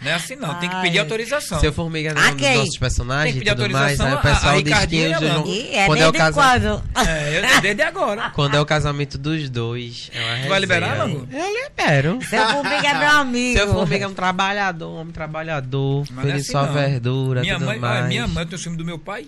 Não 0.00 0.10
é 0.12 0.14
assim 0.14 0.36
não, 0.36 0.54
tem 0.60 0.68
que 0.68 0.80
pedir 0.80 0.98
autorização. 1.00 1.58
Seu 1.58 1.72
Formiga 1.72 2.14
não 2.14 2.22
é 2.22 2.30
um 2.30 2.36
dos 2.36 2.48
nossos 2.48 2.70
Tem 2.70 2.78
personagens 2.80 3.32
que 3.34 3.40
e 3.40 3.44
pedir 3.44 3.56
tudo 3.56 3.72
mais. 3.72 4.00
Aí 4.00 4.06
o 4.06 4.14
autorização 4.14 4.16
a- 4.16 4.32
a 4.32 4.34
pessoal 4.34 4.62
diz 4.62 4.86
que 4.86 4.96
e 4.96 5.12
a 5.12 5.20
não- 5.20 5.44
é 5.72 5.86
quando 5.86 6.00
é 6.00 6.08
o 6.08 6.12
desde 6.12 6.18
casamento. 6.32 6.82
quando? 6.94 7.08
É, 7.08 7.38
eu, 7.56 7.60
desde 7.60 7.82
agora. 7.82 8.30
Quando 8.30 8.54
é 8.56 8.60
o 8.60 8.66
casamento 8.66 9.18
dos 9.18 9.50
dois, 9.50 10.10
é 10.14 10.20
uma 10.36 10.42
Tu 10.44 10.48
vai 10.48 10.60
liberar. 10.60 10.98
Lango? 10.98 11.28
Eu 11.32 11.64
libero. 11.64 12.18
Seu 12.28 12.46
formiga 12.48 12.88
é 12.88 12.94
meu 12.98 13.10
amigo. 13.10 13.58
Seu 13.58 13.68
Formiga 13.72 14.04
é 14.04 14.08
um 14.08 14.14
trabalhador, 14.14 14.88
um 14.88 15.00
homem 15.00 15.12
trabalhador, 15.12 16.04
Mas 16.10 16.10
não 16.10 16.22
é 16.22 16.26
feliz 16.26 16.42
assim, 16.42 16.52
só 16.52 16.66
não. 16.66 16.72
Verdura, 16.90 17.40
Minha 17.40 17.54
tudo 17.54 17.66
mãe, 17.66 17.78
mais. 17.78 17.98
olha, 18.00 18.08
minha 18.08 18.26
mãe, 18.28 18.46
tenho 18.46 18.58
ciúme 18.60 18.76
do 18.76 18.84
meu 18.84 18.98
pai. 18.98 19.26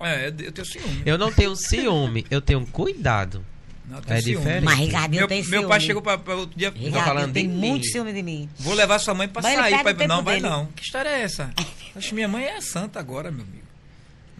É, 0.00 0.28
eu 0.28 0.52
tenho 0.52 0.66
ciúme. 0.66 1.02
Eu 1.04 1.18
não 1.18 1.30
tenho 1.32 1.54
ciúme, 1.56 2.24
eu 2.30 2.40
tenho 2.40 2.66
cuidado. 2.66 3.44
Não, 3.86 3.98
eu 3.98 4.02
tenho 4.02 4.18
É 4.18 4.22
ciúme. 4.22 4.36
diferente. 4.38 4.64
Mas 4.64 4.78
Ricardinho 4.78 5.20
Meu, 5.20 5.28
tem 5.28 5.44
meu 5.44 5.68
pai 5.68 5.78
ciúme. 5.80 5.86
chegou 5.88 6.02
pra, 6.02 6.16
pra 6.16 6.34
outro 6.36 6.56
dia. 6.58 6.68
Ricardinho 6.70 7.04
falando 7.04 7.32
tem 7.32 7.48
de 7.48 7.54
muito 7.54 7.84
mim. 7.84 7.90
ciúme 7.90 8.12
de 8.12 8.22
mim. 8.22 8.48
Vou 8.58 8.72
levar 8.74 8.98
sua 8.98 9.12
mãe 9.14 9.28
ele 9.52 9.60
sair. 9.60 9.70
não, 10.08 10.22
vai 10.22 10.36
dele. 10.40 10.48
não. 10.48 10.66
Que 10.66 10.82
história 10.82 11.08
é 11.08 11.22
essa? 11.22 11.50
Acho 11.94 12.08
que 12.08 12.14
minha 12.14 12.28
mãe 12.28 12.44
é 12.44 12.60
santa 12.60 12.98
agora, 13.00 13.30
meu 13.30 13.42
amigo. 13.44 13.64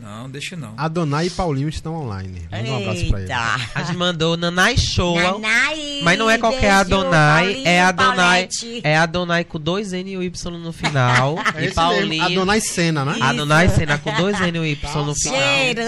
Não, 0.01 0.29
deixa 0.31 0.57
não. 0.57 0.73
Adonai 0.77 1.27
e 1.27 1.31
Paulinho 1.31 1.69
estão 1.69 1.95
online. 1.95 2.47
Manda 2.51 2.71
um 2.71 2.77
abraço 2.79 3.07
pra 3.09 3.19
eles. 3.21 3.31
A 3.75 3.83
gente 3.83 3.97
mandou 3.97 4.37
Nanai 4.37 4.77
Show. 4.77 5.21
Nanai, 5.21 6.01
Mas 6.03 6.19
não 6.19 6.29
é 6.31 6.39
qualquer 6.39 6.61
beijo, 6.85 6.95
Adonai, 7.01 7.45
Paulinho, 7.45 7.69
é 7.69 7.81
Adonai, 7.83 8.17
Paulette. 8.17 8.81
é 8.83 8.97
Adonai 8.97 9.45
com 9.45 9.61
dois 9.61 9.93
N 9.93 10.11
e 10.11 10.17
o 10.17 10.23
Y 10.23 10.51
no 10.59 10.73
final. 10.73 11.39
É 11.55 11.65
e 11.67 11.71
Paulinho. 11.73 12.09
mesmo, 12.09 12.25
Adonai 12.27 12.61
Senna, 12.61 13.05
né? 13.05 13.17
Adonai 13.21 13.69
Senna 13.69 13.99
com 13.99 14.13
dois 14.15 14.41
N 14.41 14.57
e 14.57 14.61
o 14.61 14.65
Y 14.65 15.05
no 15.05 15.15
final. 15.15 15.37
Cheiro. 15.39 15.81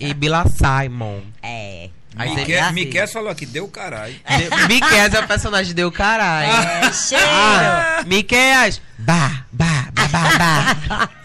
E 0.00 0.12
Bila 0.14 0.44
Simon. 0.48 1.20
É. 1.42 1.90
Aí 2.16 2.34
Miquel, 2.34 2.58
já- 2.58 2.72
Miquel 2.72 3.06
falou 3.06 3.30
aqui, 3.30 3.46
deu 3.46 3.68
caralho. 3.68 4.12
De- 4.12 4.66
Miquel 4.74 4.98
é 5.14 5.20
o 5.20 5.26
personagem 5.28 5.72
deu 5.72 5.92
caralho. 5.92 6.50
É, 6.86 6.92
cheiro. 6.92 7.24
Ah, 7.24 8.02
Miquel, 8.06 8.72
bah, 8.98 9.44
bah, 9.52 9.86
bah, 9.92 10.08
bah, 10.10 10.76
bah. 10.88 11.08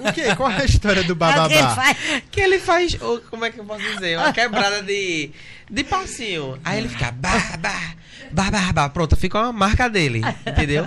O 0.00 0.12
quê? 0.12 0.34
Qual 0.36 0.50
é 0.50 0.62
a 0.62 0.64
história 0.64 1.02
do 1.04 1.12
É 1.12 1.14
o 1.14 1.48
que 1.48 1.54
ele 1.54 1.62
bababá? 1.62 1.74
faz. 1.74 1.96
Que 2.30 2.40
ele 2.40 2.58
faz, 2.58 2.98
como 3.30 3.44
é 3.44 3.50
que 3.50 3.60
eu 3.60 3.64
posso 3.64 3.82
dizer? 3.82 4.18
Uma 4.18 4.32
quebrada 4.32 4.82
de, 4.82 5.30
de 5.70 5.84
passinho. 5.84 6.58
Aí 6.64 6.78
ele 6.78 6.88
fica 6.88 7.10
bah, 7.12 7.58
bah, 8.32 8.72
bah. 8.72 8.88
Pronto, 8.88 9.16
fica 9.16 9.38
uma 9.38 9.52
marca 9.52 9.88
dele, 9.88 10.22
entendeu? 10.46 10.86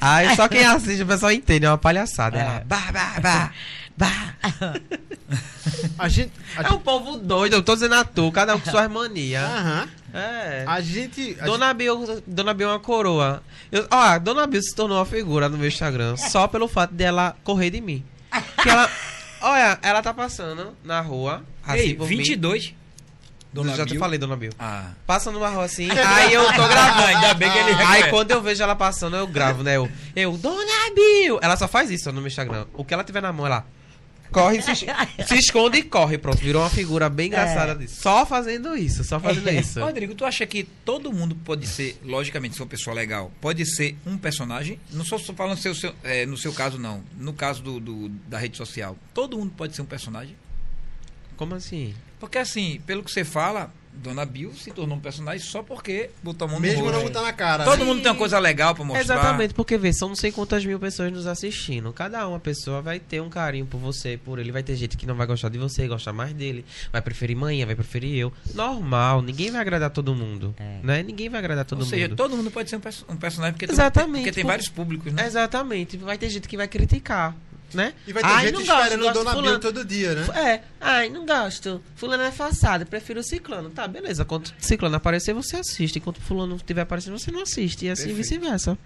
Aí 0.00 0.34
só 0.34 0.48
quem 0.48 0.64
assiste, 0.64 1.02
o 1.02 1.06
pessoal 1.06 1.30
entende, 1.32 1.64
é 1.66 1.70
uma 1.70 1.78
palhaçada. 1.78 2.38
Ela, 2.38 2.64
bah, 2.66 2.90
bah, 2.92 3.20
bah, 3.20 3.50
bah. 3.96 4.34
A 5.98 6.08
gente. 6.08 6.32
A 6.56 6.62
É 6.62 6.70
um 6.72 6.78
povo 6.78 7.16
doido, 7.16 7.54
eu 7.54 7.62
tô 7.62 7.74
dizendo 7.74 7.94
a 7.94 8.04
tu, 8.04 8.30
cada 8.32 8.54
um 8.56 8.60
com 8.60 8.70
suas 8.70 8.90
manias. 8.90 9.44
Aham. 9.44 9.88
É. 10.14 10.64
A 10.66 10.80
gente. 10.80 11.36
a 11.40 11.44
Dona 11.46 11.72
Bill, 11.72 12.22
Dona 12.26 12.52
Bill 12.52 12.68
é 12.68 12.72
uma 12.72 12.80
coroa. 12.80 13.42
Eu, 13.70 13.86
ó, 13.90 14.18
Dona 14.18 14.46
Bill 14.46 14.62
se 14.62 14.74
tornou 14.74 14.98
uma 14.98 15.06
figura 15.06 15.48
no 15.48 15.56
meu 15.56 15.68
Instagram 15.68 16.16
só 16.16 16.46
pelo 16.46 16.68
fato 16.68 16.92
dela 16.92 17.36
correr 17.42 17.70
de 17.70 17.80
mim. 17.80 18.04
Que 18.62 18.68
ela, 18.68 18.90
olha, 19.40 19.78
ela 19.82 20.02
tá 20.02 20.12
passando 20.14 20.76
na 20.84 21.00
rua, 21.00 21.42
assim 21.66 21.78
Ei, 21.80 21.94
por 21.94 22.06
22. 22.06 22.66
mim. 22.68 22.76
Dona 23.52 23.76
Já 23.76 23.84
te 23.84 23.90
Bill. 23.90 24.00
falei, 24.00 24.18
Dona 24.18 24.34
Bill. 24.34 24.52
Ah. 24.58 24.92
Passa 25.06 25.30
numa 25.30 25.48
rua 25.50 25.64
assim, 25.64 25.88
aí 25.92 26.32
eu 26.32 26.44
tô 26.54 26.68
gravando. 26.68 27.06
Ainda 27.06 27.34
bem 27.34 27.50
que 27.50 27.58
ele 27.58 27.72
Aí 27.82 28.08
quando 28.08 28.30
eu 28.30 28.40
vejo 28.40 28.62
ela 28.62 28.74
passando, 28.74 29.14
eu 29.16 29.26
gravo, 29.26 29.62
né? 29.62 29.76
Eu, 29.76 29.90
eu 30.16 30.36
Dona 30.38 30.94
Bill! 30.94 31.38
Ela 31.42 31.56
só 31.56 31.68
faz 31.68 31.90
isso 31.90 32.10
no 32.12 32.20
meu 32.20 32.28
Instagram. 32.28 32.64
O 32.72 32.82
que 32.84 32.94
ela 32.94 33.04
tiver 33.04 33.20
na 33.20 33.30
mão, 33.32 33.44
ela 33.44 33.66
corre, 34.32 34.62
se, 34.62 34.74
se 34.74 35.34
esconde 35.36 35.78
e 35.78 35.82
corre. 35.82 36.18
Pronto, 36.18 36.38
virou 36.38 36.62
uma 36.62 36.70
figura 36.70 37.08
bem 37.08 37.26
engraçada 37.28 37.74
disso. 37.76 38.00
Só 38.00 38.24
fazendo 38.26 38.76
isso, 38.76 39.04
só 39.04 39.20
fazendo 39.20 39.48
isso. 39.50 39.80
Rodrigo, 39.80 40.14
tu 40.14 40.24
acha 40.24 40.46
que 40.46 40.64
todo 40.84 41.12
mundo 41.12 41.34
pode 41.36 41.66
ser, 41.66 41.98
logicamente, 42.02 42.54
se 42.56 42.60
uma 42.62 42.66
pessoa 42.68 42.94
legal, 42.94 43.30
pode 43.40 43.64
ser 43.66 43.96
um 44.06 44.16
personagem? 44.18 44.80
Não 44.90 45.04
só 45.04 45.18
falando 45.18 45.58
seu, 45.58 45.74
seu- 45.74 45.94
é, 46.02 46.26
no 46.26 46.36
seu 46.36 46.52
caso, 46.52 46.78
não. 46.78 47.02
No 47.18 47.32
caso 47.32 47.62
do, 47.62 47.78
do- 47.78 48.08
da 48.08 48.38
rede 48.38 48.56
social. 48.56 48.96
Todo 49.14 49.38
mundo 49.38 49.52
pode 49.56 49.76
ser 49.76 49.82
um 49.82 49.86
personagem? 49.86 50.34
Como 51.36 51.54
assim? 51.54 51.94
Porque, 52.18 52.38
assim, 52.38 52.80
pelo 52.86 53.02
que 53.02 53.10
você 53.10 53.24
fala, 53.24 53.72
Dona 53.94 54.24
Bill 54.24 54.52
se 54.54 54.70
tornou 54.70 54.96
um 54.96 55.00
personagem 55.00 55.40
só 55.46 55.62
porque 55.62 56.10
botou 56.22 56.46
a 56.46 56.50
mão 56.50 56.58
no 56.58 56.66
Mesmo 56.66 56.90
não 56.90 57.02
botar 57.02 57.22
na 57.22 57.32
cara. 57.32 57.62
Todo 57.64 57.80
né? 57.80 57.84
mundo 57.84 58.02
tem 58.02 58.10
uma 58.10 58.18
coisa 58.18 58.38
legal 58.38 58.74
pra 58.74 58.84
mostrar. 58.84 59.02
Exatamente, 59.02 59.54
porque 59.54 59.76
vê, 59.78 59.92
são 59.92 60.08
não 60.08 60.16
sei 60.16 60.32
quantas 60.32 60.64
mil 60.64 60.78
pessoas 60.80 61.12
nos 61.12 61.26
assistindo. 61.26 61.92
Cada 61.92 62.26
uma 62.26 62.40
pessoa 62.40 62.80
vai 62.82 62.98
ter 62.98 63.20
um 63.20 63.28
carinho 63.28 63.66
por 63.66 63.78
você, 63.78 64.18
por 64.24 64.38
ele. 64.38 64.50
Vai 64.50 64.62
ter 64.62 64.74
gente 64.76 64.96
que 64.96 65.06
não 65.06 65.14
vai 65.14 65.26
gostar 65.26 65.50
de 65.50 65.58
você, 65.58 65.86
gostar 65.86 66.12
mais 66.12 66.32
dele. 66.32 66.64
Vai 66.90 67.00
preferir 67.02 67.36
manhã, 67.36 67.64
vai 67.66 67.74
preferir 67.76 68.16
eu. 68.16 68.32
Normal, 68.54 69.22
ninguém 69.22 69.50
vai 69.50 69.60
agradar 69.60 69.90
todo 69.90 70.14
mundo. 70.14 70.54
É. 70.58 70.78
Né? 70.82 71.02
Ninguém 71.02 71.28
vai 71.28 71.38
agradar 71.38 71.64
todo 71.64 71.80
Ou 71.80 71.86
seja, 71.86 72.08
mundo. 72.08 72.16
todo 72.16 72.36
mundo 72.36 72.50
pode 72.50 72.70
ser 72.70 72.76
um, 72.76 72.80
perso- 72.80 73.04
um 73.08 73.16
personagem 73.16 73.52
porque, 73.54 73.66
tem- 73.66 73.74
Exatamente, 73.74 74.22
porque 74.24 74.32
tem 74.32 74.42
por- 74.44 74.48
vários 74.48 74.68
públicos, 74.68 75.12
né? 75.12 75.26
Exatamente. 75.26 75.96
Vai 75.96 76.16
ter 76.18 76.28
gente 76.30 76.48
que 76.48 76.56
vai 76.56 76.66
criticar, 76.66 77.36
né? 77.74 77.94
E 78.06 78.12
vai 78.12 78.22
ter 78.22 78.28
Ai, 78.28 78.44
gente 78.46 78.52
não 78.54 78.60
esperando 78.62 79.02
gosto 79.02 79.14
Dona 79.14 79.30
de 79.30 79.36
Bill 79.36 79.42
fulano. 79.44 79.58
todo 79.60 79.84
dia, 79.84 80.14
né? 80.14 80.26
É, 80.38 80.60
ai, 80.80 81.08
não 81.08 81.24
gosto. 81.26 81.82
Fulano 81.96 82.22
é 82.22 82.30
forçado, 82.32 82.86
prefiro 82.86 83.20
o 83.20 83.22
ciclano. 83.22 83.70
Tá, 83.70 83.86
beleza. 83.88 84.24
Quando 84.24 84.46
o 84.46 84.52
ciclano 84.58 84.96
aparecer, 84.96 85.32
você 85.34 85.56
assiste. 85.56 85.96
Enquanto 85.98 86.18
o 86.18 86.20
fulano 86.22 86.56
estiver 86.56 86.82
aparecendo, 86.82 87.18
você 87.18 87.30
não 87.30 87.42
assiste. 87.42 87.86
E 87.86 87.90
assim 87.90 88.12
vice-versa. 88.12 88.76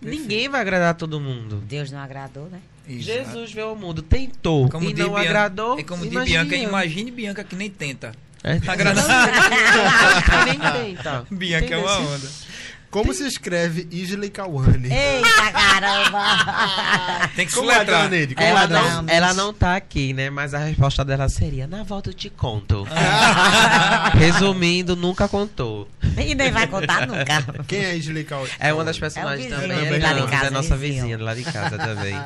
Ninguém 0.00 0.48
vai 0.48 0.60
agradar 0.60 0.94
todo 0.94 1.18
mundo. 1.20 1.62
Deus 1.66 1.90
não 1.90 1.98
agradou, 2.00 2.48
né? 2.50 2.60
Exato. 2.88 3.04
Jesus 3.18 3.52
veio 3.52 3.68
ao 3.68 3.76
mundo, 3.76 4.02
tentou 4.02 4.68
Como 4.68 4.84
e 4.90 4.92
não 4.92 5.06
Bianca- 5.10 5.20
agradou. 5.20 5.78
É 5.78 5.84
como 5.84 6.02
diz 6.02 6.12
imagine 6.12 6.36
Bianca, 6.38 6.56
eu. 6.56 6.68
imagine 6.68 7.10
Bianca 7.12 7.44
que 7.44 7.54
nem 7.56 7.70
tenta. 7.70 8.12
É. 8.42 8.54
Agradar. 8.66 9.04
Nem 10.44 10.58
tenta. 10.94 11.26
Bianca 11.30 11.74
é 11.74 11.78
uma 11.78 11.92
Entendeu? 11.94 12.12
onda. 12.14 12.28
Como 12.92 13.14
se 13.14 13.26
escreve 13.26 13.88
Isley 13.90 14.28
Kawane? 14.28 14.92
Eita 14.92 15.50
caramba! 15.50 17.28
Tem 17.34 17.46
que 17.46 17.52
Como 17.54 17.70
é, 17.70 17.74
soletrar. 17.74 18.10
Como 18.10 18.14
Ela 18.46 18.64
é, 18.64 18.68
não, 18.68 19.04
ela 19.08 19.32
não 19.34 19.54
tá 19.54 19.76
aqui, 19.76 20.12
né? 20.12 20.28
Mas 20.28 20.52
a 20.52 20.58
resposta 20.58 21.02
dela 21.02 21.26
seria: 21.30 21.66
na 21.66 21.82
volta 21.84 22.10
eu 22.10 22.14
te 22.14 22.28
conto. 22.28 22.86
Resumindo, 24.14 24.94
nunca 24.94 25.26
contou. 25.26 25.88
E 26.18 26.34
nem 26.34 26.50
vai 26.50 26.66
contar 26.66 27.06
nunca. 27.08 27.42
Quem 27.66 27.82
é 27.82 27.96
Isley 27.96 28.24
Kawane? 28.24 28.50
É 28.60 28.74
uma 28.74 28.84
das 28.84 28.98
personagens 28.98 29.50
É 29.50 29.56
também. 29.56 29.68
de 29.88 29.96
É, 29.96 30.26
casa, 30.26 30.46
é 30.46 30.50
nossa 30.50 30.76
vizinha 30.76 31.18
lá 31.18 31.34
de 31.34 31.44
casa 31.44 31.78
também. 31.78 32.20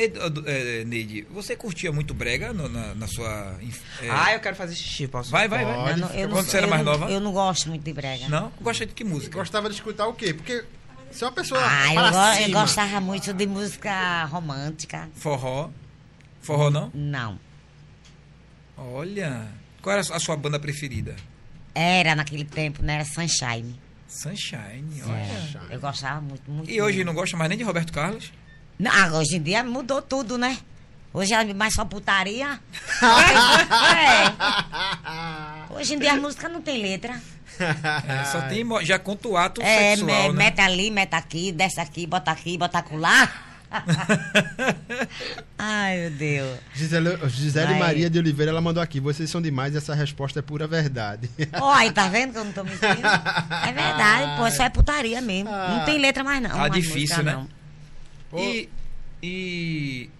Ei, 0.00 0.08
do- 0.08 0.48
é, 0.48 0.84
Neide, 0.84 1.22
você 1.30 1.56
curtia 1.56 1.90
muito 1.90 2.14
brega 2.14 2.52
no- 2.52 2.68
na, 2.68 2.94
na 2.94 3.06
sua. 3.08 3.58
é, 4.00 4.08
Ah, 4.08 4.32
eu 4.34 4.40
quero 4.40 4.54
fazer 4.54 4.74
xixi, 4.76 5.08
posso? 5.08 5.28
Vai, 5.30 5.48
vai, 5.48 5.64
vai. 5.64 5.74
Pode. 5.74 5.90
Eu 5.90 5.96
não- 5.96 6.14
eu 6.14 6.28
não- 6.28 6.36
Quando 6.36 6.46
você 6.46 6.56
era 6.56 6.66
eu 6.66 6.70
mais 6.70 6.84
não- 6.84 6.92
nova? 6.92 7.10
Eu 7.10 7.20
não 7.20 7.32
gosto 7.32 7.68
muito 7.68 7.82
de 7.82 7.92
brega. 7.92 8.28
Não? 8.28 8.52
Gosta 8.60 8.86
de 8.86 8.92
que 8.94 9.02
música? 9.02 9.36
Gostava 9.36 9.68
de 9.68 9.74
escutar 9.74 10.06
o 10.06 10.14
quê? 10.14 10.32
Porque 10.32 10.64
se 11.10 11.24
é 11.24 11.26
uma 11.26 11.32
pessoa 11.32 11.60
Ah, 11.62 11.88
eu, 11.92 11.94
go- 12.00 12.16
eu 12.40 12.46
cima, 12.46 12.60
gostava 12.60 13.00
muito 13.00 13.32
de 13.32 13.46
música 13.46 14.24
romântica. 14.26 15.08
Forró. 15.16 15.70
Forró 16.40 16.70
não? 16.70 16.90
Não. 16.94 17.38
Olha. 18.76 19.48
Qual 19.82 19.92
era 19.96 20.00
a 20.14 20.20
sua 20.20 20.36
banda 20.36 20.58
preferida? 20.58 21.16
Era 21.74 22.14
naquele 22.14 22.44
tempo, 22.44 22.82
né? 22.82 22.94
Era 22.94 23.04
Sunshine. 23.04 23.78
Sunshine, 24.06 25.00
É, 25.00 25.04
olha. 25.04 25.72
eu 25.74 25.80
gostava 25.80 26.20
muito, 26.20 26.50
muito. 26.50 26.70
E 26.70 26.80
hoje 26.80 26.98
muito. 26.98 27.06
não 27.08 27.14
gosta 27.14 27.36
mais 27.36 27.48
nem 27.48 27.58
de 27.58 27.64
Roberto 27.64 27.92
Carlos? 27.92 28.32
Não, 28.78 28.90
ah, 28.92 29.18
hoje 29.18 29.36
em 29.36 29.42
dia 29.42 29.64
mudou 29.64 30.00
tudo, 30.00 30.38
né? 30.38 30.58
Hoje 31.12 31.34
é 31.34 31.54
mais 31.54 31.74
só 31.74 31.84
putaria. 31.84 32.60
é. 35.70 35.74
Hoje 35.74 35.94
em 35.94 35.98
dia 35.98 36.12
a 36.12 36.16
música 36.16 36.48
não 36.48 36.60
tem 36.60 36.80
letra. 36.80 37.20
É, 37.58 38.24
só 38.24 38.42
tem. 38.42 38.64
Já 38.84 38.98
conta 38.98 39.26
o 39.28 39.36
ato 39.36 39.60
É, 39.60 39.96
sexual, 39.96 40.06
me- 40.28 40.28
né? 40.38 40.44
meta 40.44 40.62
ali, 40.62 40.90
meta 40.90 41.16
aqui, 41.16 41.50
desce 41.50 41.80
aqui, 41.80 42.06
bota 42.06 42.30
aqui, 42.30 42.56
bota 42.56 42.78
acolá. 42.78 43.28
Ai, 45.58 45.98
meu 45.98 46.10
Deus. 46.12 46.58
Gisele, 46.74 47.18
Gisele. 47.28 47.74
Maria 47.74 48.08
de 48.08 48.18
Oliveira, 48.18 48.50
ela 48.52 48.60
mandou 48.60 48.82
aqui. 48.82 49.00
Vocês 49.00 49.28
são 49.28 49.42
demais, 49.42 49.74
essa 49.74 49.94
resposta 49.94 50.38
é 50.38 50.42
pura 50.42 50.66
verdade. 50.66 51.28
Aí 51.74 51.90
tá 51.92 52.08
vendo 52.08 52.32
que 52.32 52.38
eu 52.38 52.44
não 52.44 52.52
tô 52.52 52.64
mentindo? 52.64 52.86
É 52.86 53.72
verdade, 53.72 54.36
pô, 54.38 54.50
só 54.50 54.64
é 54.64 54.70
putaria 54.70 55.20
mesmo. 55.20 55.50
Não 55.50 55.84
tem 55.84 55.98
letra 55.98 56.22
mais 56.24 56.40
não. 56.40 56.50
Tá 56.50 56.68
difícil, 56.68 57.00
músicas, 57.00 57.24
né? 57.24 57.32
não. 57.32 57.57
Ô, 58.32 58.38
E. 58.38 58.68
E. 59.22 60.10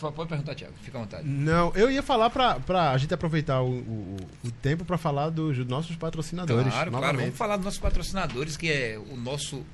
Pode 0.00 0.28
perguntar, 0.28 0.54
Thiago, 0.56 0.74
fica 0.82 0.98
à 0.98 1.00
vontade. 1.02 1.28
Não, 1.28 1.72
eu 1.76 1.88
ia 1.88 2.02
falar 2.02 2.28
pra 2.30 2.90
a 2.90 2.98
gente 2.98 3.14
aproveitar 3.14 3.62
o, 3.62 3.68
o, 3.70 4.16
o 4.44 4.50
tempo 4.50 4.84
pra 4.84 4.98
falar 4.98 5.30
dos 5.30 5.56
nossos 5.66 5.94
patrocinadores. 5.94 6.72
Claro, 6.72 6.90
claro. 6.90 7.06
novamente. 7.06 7.24
Vamos 7.26 7.38
falar 7.38 7.56
dos 7.56 7.64
nossos 7.66 7.78
patrocinadores, 7.80 8.56
que 8.56 8.68
é 8.70 8.98
o 8.98 9.16
nosso 9.16 9.64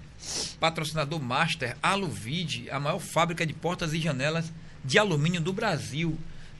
patrocinador 0.60 1.20
master, 1.20 1.76
Aluvide, 1.82 2.70
a 2.70 2.78
maior 2.78 2.98
fábrica 2.98 3.46
de 3.46 3.54
portas 3.54 3.94
e 3.94 3.98
janelas 4.00 4.52
de 4.84 4.98
alumínio 4.98 5.40
do 5.40 5.52
Brasil. 5.52 6.18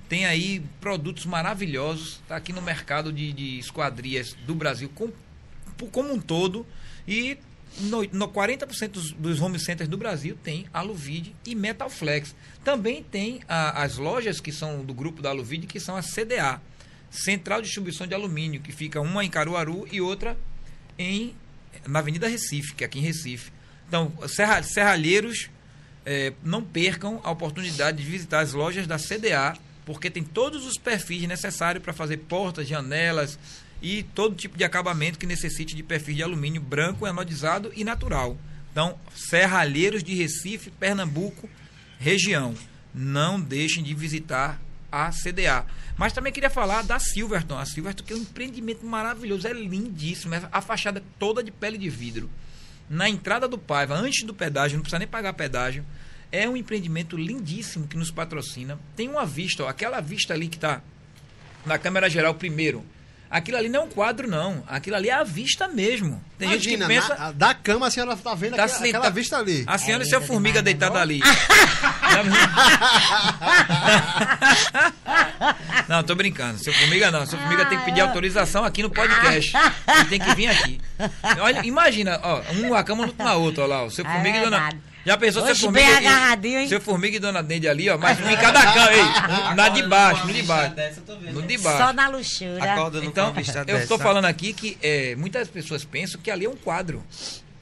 Tem 0.09 0.25
aí 0.25 0.63
produtos 0.81 1.27
maravilhosos, 1.27 2.21
está 2.23 2.37
aqui 2.37 2.53
no 2.53 2.63
mercado 2.63 3.13
de, 3.13 3.33
de 3.33 3.59
esquadrias 3.59 4.35
do 4.47 4.55
Brasil 4.55 4.91
com- 4.95 5.11
como 5.91 6.13
um 6.13 6.21
todo. 6.21 6.67
E 7.07 7.37
no, 7.81 8.03
no 8.13 8.29
40% 8.29 8.89
dos, 8.89 9.13
dos 9.13 9.41
home 9.41 9.59
centers 9.59 9.89
do 9.89 9.97
Brasil 9.97 10.37
tem 10.43 10.67
Aluvide 10.73 11.35
e 11.47 11.55
Metalflex. 11.55 12.35
Também 12.65 13.03
tem 13.03 13.41
a, 13.49 13.83
as 13.83 13.97
lojas 13.97 14.41
que 14.41 14.53
são 14.53 14.85
do 14.85 14.93
grupo 14.93 15.23
da 15.23 15.31
Aluvide, 15.31 15.67
que 15.67 15.81
são 15.81 15.97
a 15.97 16.03
CDA, 16.03 16.61
Central 17.11 17.61
de 17.61 17.67
Distribuição 17.67 18.07
de 18.07 18.15
Alumínio, 18.15 18.61
que 18.61 18.73
fica 18.73 19.01
uma 19.01 19.25
em 19.25 19.31
Caruaru 19.31 19.87
e 19.91 20.01
outra 20.01 20.37
em, 20.99 21.35
na 21.87 21.99
Avenida 21.99 22.29
Recife, 22.29 22.75
que 22.75 22.85
é 22.85 22.87
aqui 22.87 22.99
em 22.99 23.03
Recife. 23.03 23.53
Então, 23.89 24.13
serra, 24.29 24.63
serralheiros, 24.63 25.51
eh, 26.07 26.33
não 26.43 26.63
percam 26.63 27.21
a 27.23 27.31
oportunidade 27.31 28.03
de 28.03 28.11
visitar 28.11 28.41
as 28.41 28.53
lojas 28.53 28.87
da 28.87 28.99
CDA, 28.99 29.55
porque 29.85 30.09
tem 30.09 30.23
todos 30.23 30.65
os 30.65 30.79
perfis 30.79 31.27
necessários 31.27 31.83
para 31.83 31.93
fazer 31.93 32.19
portas, 32.19 32.67
janelas, 32.67 33.39
e 33.83 34.05
todo 34.05 34.37
tipo 34.37 34.57
de 34.57 34.63
acabamento 34.63 35.19
que 35.19 35.27
necessite 35.27 35.75
de 35.75 35.83
perfil 35.83 36.15
de 36.15 36.23
alumínio 36.23 36.63
branco, 36.63 37.05
anodizado 37.05 37.73
e 37.75 37.83
natural. 37.83 38.39
Então, 38.71 38.97
Serralheiros 39.15 40.05
de 40.05 40.15
Recife, 40.15 40.71
Pernambuco, 40.71 41.51
região. 41.99 42.55
Não 42.95 43.41
deixem 43.41 43.83
de 43.83 43.93
visitar 43.93 44.61
a 44.91 45.11
CDA. 45.11 45.67
Mas 45.97 46.13
também 46.13 46.33
queria 46.33 46.49
falar 46.49 46.83
da 46.83 46.99
Silverton. 46.99 47.59
A 47.59 47.67
Silverton 47.67 48.05
que 48.05 48.13
é 48.13 48.17
um 48.17 48.21
empreendimento 48.21 48.87
maravilhoso, 48.87 49.49
é 49.49 49.53
lindíssimo. 49.53 50.35
É 50.35 50.49
a 50.53 50.61
fachada 50.61 51.03
toda 51.19 51.43
de 51.43 51.51
pele 51.51 51.77
de 51.77 51.91
vidro. 51.91 52.31
Na 52.89 53.09
entrada 53.09 53.49
do 53.49 53.59
Paiva, 53.59 53.95
antes 53.95 54.25
do 54.25 54.33
pedágio, 54.33 54.77
não 54.77 54.83
precisa 54.83 54.99
nem 54.99 55.09
pagar 55.09 55.33
pedágio. 55.33 55.85
É 56.31 56.49
um 56.49 56.57
empreendimento 56.57 57.17
lindíssimo 57.17 57.89
que 57.89 57.97
nos 57.97 58.11
patrocina. 58.11 58.79
Tem 58.95 59.09
uma 59.09 59.27
vista, 59.27 59.65
ó, 59.65 59.69
aquela 59.69 60.01
vista 60.01 60.33
ali 60.33 60.49
que 60.49 60.57
está 60.57 60.83
na 61.67 61.79
câmera 61.79 62.09
geral 62.09 62.35
primeiro 62.35 62.85
Aquilo 63.33 63.57
ali 63.57 63.69
não 63.71 63.81
é 63.81 63.85
um 63.85 63.89
quadro, 63.89 64.29
não. 64.29 64.63
Aquilo 64.69 64.95
ali 64.95 65.09
é 65.09 65.15
a 65.15 65.25
vista 65.25 65.67
mesmo. 65.67 66.23
Tem 66.39 66.49
Imagina, 66.49 66.71
gente 66.71 66.83
que 66.83 66.87
pensa. 66.87 67.17
Na, 67.19 67.33
da 67.33 67.55
cama 67.55 67.87
a 67.87 67.91
senhora 67.91 68.13
está 68.13 68.35
vendo 68.35 68.57
tá 68.57 68.65
aquela, 68.65 68.87
aquela 68.87 69.09
vista 69.09 69.39
ali. 69.39 69.65
A 69.67 69.79
senhora 69.79 70.05
é, 70.05 70.07
e 70.07 70.11
seu 70.11 70.21
formiga 70.21 70.61
deitada 70.61 71.01
ali. 71.01 71.23
não, 75.89 76.03
tô 76.03 76.15
brincando. 76.15 76.63
Seu 76.63 76.75
formiga 76.75 77.11
não. 77.11 77.25
Seu 77.25 77.39
formiga 77.39 77.65
tem 77.65 77.79
que 77.79 77.87
pedir 77.87 78.03
autorização 78.03 78.67
aqui 78.67 78.83
no 78.83 78.91
podcast. 78.91 79.57
Ele 79.57 80.05
tem 80.11 80.21
que 80.21 80.35
vir 80.35 80.49
aqui. 80.49 80.79
Olha, 81.41 81.65
imagina, 81.65 82.21
ó, 82.23 82.43
um 82.57 82.75
a 82.75 82.85
cama 82.85 83.11
na 83.17 83.37
outra, 83.37 83.65
ó 83.65 83.67
lá. 83.67 83.83
O 83.85 83.91
seu 83.91 84.05
é 84.05 84.13
formiga 84.13 84.37
é 84.37 84.43
e 84.43 84.45
dona. 84.45 84.69
Já 85.05 85.17
pensou 85.17 85.45
seu 85.45 85.57
formiga? 85.57 85.85
Bem 85.85 85.97
agarradinho, 85.97 86.59
hein? 86.61 86.69
Seu 86.69 86.81
formiga 86.81 87.17
e 87.17 87.21
dona 87.21 87.43
Neide 87.43 87.69
ali, 87.69 87.91
ó. 87.91 87.99
Mas 87.99 88.21
um 88.21 88.31
em 88.31 88.37
cada 88.37 88.73
cama, 88.73 88.93
ei. 88.93 89.03
Na 89.57 89.69
de 89.69 89.83
baixo, 89.83 90.27
no 90.27 90.33
de 90.33 90.43
baixo. 90.43 90.75
No 91.33 91.43
de 91.43 91.59
baixo. 91.59 91.79
Só 91.79 91.93
na 91.93 92.09
luxúria. 92.09 92.73
Acorda 92.73 93.05
então, 93.05 93.35
eu 93.67 93.79
estou 93.79 93.99
falando 93.99 94.27
aqui 94.27 94.53
que 94.53 94.79
é, 94.81 95.17
muitas 95.17 95.49
pessoas 95.49 95.85
pensam 95.85 96.21
que 96.21 96.31
ali 96.31 96.45
é 96.45 96.49
um 96.49 96.57
quadro. 96.57 97.03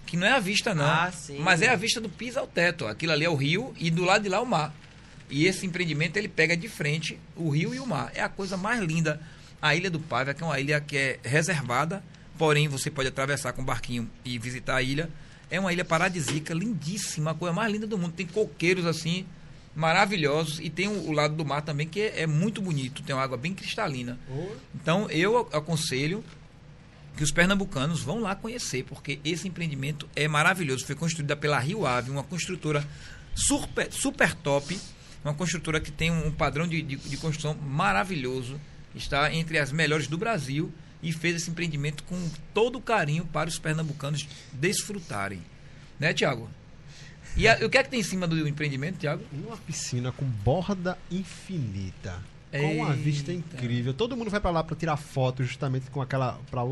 Que 0.05 0.17
não 0.17 0.27
é 0.27 0.33
a 0.33 0.41
vista, 0.41 0.75
não. 0.75 0.85
Ah, 0.85 1.11
sim. 1.12 1.39
Mas 1.39 1.62
é 1.62 1.69
a 1.69 1.77
vista 1.77 2.01
do 2.01 2.09
piso 2.09 2.39
ao 2.39 2.47
teto. 2.47 2.87
Aquilo 2.87 3.12
ali 3.12 3.25
é 3.25 3.31
o 3.31 3.37
rio 3.37 3.73
e 3.79 3.91
do 3.91 4.05
lado 4.05 4.23
de 4.23 4.29
lá 4.29 4.41
o 4.41 4.47
mar. 4.47 4.75
E 5.31 5.47
esse 5.47 5.65
empreendimento 5.65 6.17
ele 6.17 6.29
pega 6.29 6.57
de 6.57 6.69
frente 6.69 7.19
o 7.37 7.49
rio 7.49 7.73
e 7.73 7.79
o 7.79 7.87
mar. 7.87 8.11
É 8.15 8.21
a 8.21 8.29
coisa 8.29 8.57
mais 8.57 8.81
linda. 8.81 9.21
A 9.62 9.75
Ilha 9.75 9.89
do 9.89 10.01
Paiva, 10.01 10.35
que 10.35 10.43
é 10.43 10.47
uma 10.47 10.59
ilha 10.59 10.81
que 10.81 10.97
é 10.97 11.19
reservada, 11.23 12.03
porém 12.37 12.67
você 12.67 12.91
pode 12.91 13.09
atravessar 13.09 13.53
com 13.53 13.62
um 13.62 13.65
barquinho 13.65 14.11
e 14.25 14.37
visitar 14.39 14.77
a 14.77 14.83
ilha 14.83 15.09
é 15.51 15.59
uma 15.59 15.72
ilha 15.72 15.85
paradisíaca, 15.85 16.55
lindíssima, 16.55 17.32
a 17.32 17.35
coisa 17.35 17.52
mais 17.52 17.72
linda 17.72 17.86
do 17.86 17.98
mundo. 17.98 18.12
Tem 18.12 18.27
coqueiros 18.27 18.86
assim, 18.86 19.27
maravilhosos. 19.74 20.60
E 20.60 20.70
tem 20.70 20.89
o, 20.89 21.09
o 21.09 21.12
lado 21.12 21.35
do 21.35 21.44
mar 21.44 21.62
também, 21.62 21.86
que 21.86 22.01
é, 22.01 22.22
é, 22.22 22.27
muito 22.27 22.62
bonito. 22.62 23.02
Tem 23.02 23.14
uma 23.14 23.22
água 23.22 23.36
bem 23.36 23.52
cristalina. 23.52 24.18
Então, 24.74 25.10
eu 25.10 25.48
aconselho 25.52 26.24
que 27.16 27.24
os 27.24 27.32
pernambucanos 27.32 28.01
vão 28.01 28.20
lá 28.20 28.35
conhecer, 28.35 28.85
porque 28.85 29.18
esse 29.24 29.48
empreendimento 29.48 30.09
é 30.14 30.28
maravilhoso. 30.28 30.86
Foi 30.86 30.94
construída 30.94 31.36
pela 31.36 31.59
Rio 31.59 31.85
Ave, 31.85 32.10
uma 32.10 32.22
construtora 32.22 32.86
super, 33.35 33.93
super 33.93 34.35
top, 34.35 34.78
uma 35.24 35.35
construtora 35.35 35.81
que 35.81 35.90
tem 35.90 36.10
um 36.10 36.31
padrão 36.31 36.66
de, 36.66 36.81
de, 36.81 36.97
de 36.97 37.16
construção 37.16 37.55
maravilhoso, 37.55 38.59
está 38.94 39.32
entre 39.35 39.59
as 39.59 39.70
melhores 39.70 40.06
do 40.06 40.16
Brasil 40.16 40.72
e 41.02 41.12
fez 41.12 41.36
esse 41.36 41.51
empreendimento 41.51 42.02
com 42.05 42.31
todo 42.52 42.81
carinho 42.81 43.24
para 43.27 43.48
os 43.48 43.59
pernambucanos 43.59 44.27
desfrutarem. 44.52 45.43
Né, 45.98 46.12
Tiago? 46.12 46.48
E 47.36 47.47
a, 47.47 47.55
o 47.64 47.70
que 47.70 47.78
é 47.78 47.82
que 47.82 47.90
tem 47.90 48.01
em 48.01 48.05
cima 48.05 48.27
do 48.27 48.47
empreendimento, 48.47 48.98
Tiago? 48.98 49.22
Uma 49.32 49.56
piscina 49.56 50.10
com 50.12 50.24
borda 50.24 50.98
infinita. 51.10 52.18
Com 52.52 52.77
uma 52.78 52.93
vista 52.93 53.32
incrível. 53.32 53.94
Todo 53.94 54.16
mundo 54.16 54.28
vai 54.28 54.40
para 54.40 54.51
lá 54.51 54.64
para 54.64 54.74
tirar 54.74 54.97
fotos 54.97 55.47
justamente 55.47 55.89
com 55.90 56.02
aquela. 56.02 56.39
para 56.51 56.62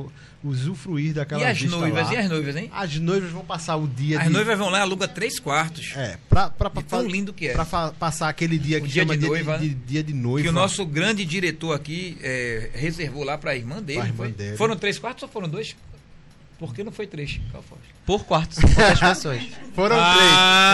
usufruir 0.42 1.14
daquela 1.14 1.42
E 1.42 1.44
as 1.46 1.58
vista 1.60 1.76
noivas, 1.76 2.06
lá. 2.08 2.14
e 2.14 2.16
as 2.16 2.28
noivas, 2.28 2.56
hein? 2.56 2.68
As 2.74 2.96
noivas 2.96 3.30
vão 3.30 3.44
passar 3.44 3.76
o 3.76 3.86
dia 3.86 4.18
As 4.18 4.24
de. 4.26 4.30
noivas 4.32 4.58
vão 4.58 4.70
lá 4.70 4.78
e 4.78 4.82
aluga 4.82 5.06
três 5.06 5.38
quartos. 5.38 5.92
É, 5.96 6.18
pra, 6.28 6.50
pra, 6.50 6.68
pra, 6.68 6.80
E 6.80 6.84
tão 6.84 7.06
lindo 7.06 7.32
que 7.32 7.46
é. 7.48 7.52
Pra 7.52 7.64
fa- 7.64 7.92
passar 7.98 8.28
aquele 8.28 8.58
dia 8.58 8.78
O 8.78 8.82
que 8.82 8.88
dia 8.88 9.02
chama 9.02 9.14
de 9.14 9.20
dia 9.20 9.28
noiva, 9.28 9.58
de, 9.58 9.68
de- 9.68 9.74
dia 9.74 10.02
de 10.02 10.12
noiva. 10.12 10.42
Que 10.42 10.48
o 10.48 10.52
nosso 10.52 10.84
grande 10.84 11.24
diretor 11.24 11.72
aqui 11.74 12.18
é, 12.22 12.70
reservou 12.74 13.22
lá 13.22 13.38
para 13.38 13.52
a 13.52 13.56
irmã 13.56 13.80
dele. 13.82 13.98
Pra 14.00 14.08
irmã 14.08 14.16
foi? 14.24 14.32
dele. 14.32 14.56
Foram 14.56 14.76
três 14.76 14.98
quartos 14.98 15.22
ou 15.22 15.28
foram 15.28 15.48
dois? 15.48 15.76
Por 16.58 16.74
que 16.74 16.82
não 16.82 16.90
foi 16.90 17.06
três? 17.06 17.40
Por 18.04 18.24
quarto, 18.24 18.56
50 18.56 18.96
pessoas. 19.14 19.42
Foram 19.76 19.96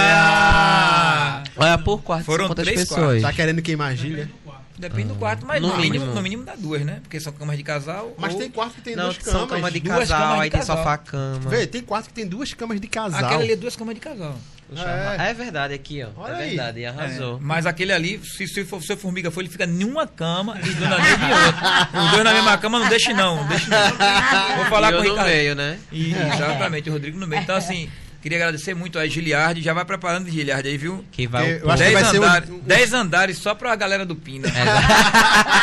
Ah! 0.07 1.43
Olha, 1.57 1.79
por 1.79 2.03
quarto, 2.03 2.25
Foram 2.25 2.45
50 2.49 2.63
três 2.63 2.81
pessoas. 2.81 3.07
três. 3.09 3.23
Tá 3.23 3.33
querendo 3.33 3.61
queimar 3.63 3.93
a 3.93 3.95
gíria? 3.95 4.31
Depende 4.77 5.09
do 5.09 5.15
quarto, 5.15 5.47
mas 5.47 5.63
No 5.63 5.69
no, 5.69 5.77
mínimo. 5.77 6.07
no 6.07 6.21
mínimo 6.23 6.43
dá 6.45 6.55
duas, 6.57 6.83
né? 6.85 6.99
Porque 7.03 7.21
são 7.21 7.33
camas 7.33 7.57
de 7.57 7.63
casal. 7.63 8.13
Mas 8.19 8.33
ou- 8.35 8.41
tem 8.41 8.51
quarto 8.51 8.75
que 8.75 8.81
tem 8.83 8.97
Não, 8.97 9.05
duas 9.05 9.17
são 9.17 9.33
camas. 9.47 9.51
cama 9.51 9.71
de 9.71 9.81
duas 9.81 9.99
casal, 10.01 10.19
camas 10.21 10.37
de 10.37 10.43
aí 10.43 10.51
tem 10.51 10.63
sofá-cama. 10.63 11.51
Vê, 11.51 11.67
tem 11.67 11.81
quarto 11.83 12.07
que 12.09 12.13
tem 12.15 12.27
duas 12.27 12.53
camas 12.55 12.81
de 12.81 12.89
casal. 12.89 13.25
Aquela 13.25 13.41
ali 13.43 13.53
é 13.53 13.57
duas 13.57 13.77
camas 13.77 13.95
de 13.95 14.01
casal. 14.01 14.37
É. 14.77 15.31
é 15.31 15.35
verdade, 15.35 15.75
aqui, 15.75 16.03
ó. 16.03 16.09
Olha 16.21 16.33
é 16.33 16.37
aí. 16.43 16.49
verdade, 16.49 16.85
arrasou. 16.87 17.37
É, 17.37 17.41
mas 17.41 17.67
aquele 17.67 17.93
ali, 17.93 18.21
se, 18.25 18.49
se 18.49 18.65
for, 18.65 18.83
se 18.83 18.93
a 18.95 18.97
formiga 18.97 19.31
for, 19.31 19.41
ele 19.43 19.49
fica 19.51 19.65
em 19.65 19.85
uma 19.85 20.07
cama 20.07 20.59
e 20.61 20.71
Dona 20.71 20.99
Neide 20.99 21.23
em 21.23 21.33
outra. 21.33 21.89
Os 22.05 22.11
dois 22.11 22.25
na 22.25 22.33
mesma 22.33 22.59
cama, 22.59 22.79
não 22.81 22.89
deixe 22.89 23.13
não. 23.13 23.37
não 23.37 23.47
Deixe 23.49 23.71
não. 23.71 23.77
Vou 24.57 24.65
falar 24.67 24.91
E 24.91 24.95
eu 24.95 24.99
com 24.99 25.05
o 25.05 25.07
no 25.07 25.11
Ricardo. 25.13 25.29
meio, 25.29 25.55
né? 25.55 25.79
E, 25.93 26.13
exatamente, 26.15 26.89
o 26.91 26.93
Rodrigo 26.95 27.19
no 27.19 27.27
meio. 27.29 27.43
Então, 27.43 27.55
assim, 27.55 27.89
queria 28.25 28.39
agradecer 28.39 28.75
muito 28.75 28.99
a 28.99 29.07
Giliardi. 29.07 29.61
Já 29.63 29.73
vai 29.75 29.85
preparando 29.85 30.29
Giliardi 30.31 30.69
aí, 30.71 30.77
viu? 30.79 31.05
Que 31.13 31.27
vai 31.27 31.61
Eu 31.63 31.71
acho 31.71 31.83
que 31.83 31.91
Dez 31.91 31.93
vai 31.93 32.05
ser 32.11 32.19
um- 32.19 32.23
andares, 32.25 32.49
um- 32.51 32.59
dez 32.61 32.93
andares 32.95 33.39
só 33.39 33.55
pra 33.55 33.77
galera 33.77 34.05
do 34.07 34.17
Pina. 34.17 34.49
É. 34.49 34.51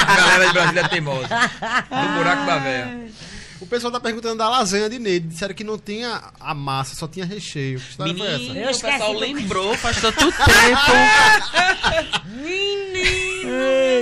a 0.07 0.15
galera 0.15 0.45
de 0.47 0.53
Brasília 0.53 0.87
teimosa. 0.89 1.27
Do 1.27 2.17
buraco 2.17 2.45
da 2.45 2.57
véia. 2.59 3.01
O 3.59 3.65
pessoal 3.65 3.91
tá 3.91 3.99
perguntando 3.99 4.37
da 4.37 4.47
lasanha 4.49 4.89
de 4.89 4.97
Neide. 4.99 5.27
Disseram 5.27 5.53
que 5.55 5.63
não 5.63 5.77
tinha 5.77 6.21
a 6.39 6.53
massa, 6.53 6.95
só 6.95 7.07
tinha 7.07 7.25
recheio. 7.25 7.79
Que 7.79 7.89
história 7.89 8.13
foi 8.15 8.27
essa? 8.27 8.37
Menino, 8.37 8.59
Eu 8.59 8.71
o 8.71 8.79
pessoal 8.79 9.13
lembrou 9.13 9.77
faz 9.77 9.97
tanto 10.01 10.19
tempo. 10.31 10.91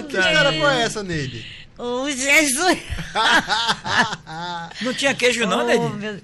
Que 0.09 0.17
história 0.17 0.59
foi 0.59 0.81
essa, 0.81 1.01
Neide? 1.03 1.45
Ô, 1.77 2.09
Jesus! 2.09 2.77
Não 4.81 4.93
tinha 4.93 5.13
queijo 5.15 5.45
não, 5.45 5.61
Oh, 5.61 5.63
Neide? 5.65 5.89
meu- 5.95 6.19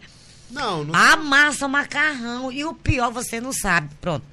Não, 0.55 0.85
não. 0.85 0.95
A 0.95 1.17
massa, 1.17 1.65
o 1.65 1.69
macarrão. 1.69 2.49
E 2.49 2.63
o 2.63 2.73
pior, 2.73 3.11
você 3.11 3.41
não 3.41 3.51
sabe. 3.51 3.93
Pronto. 3.99 4.25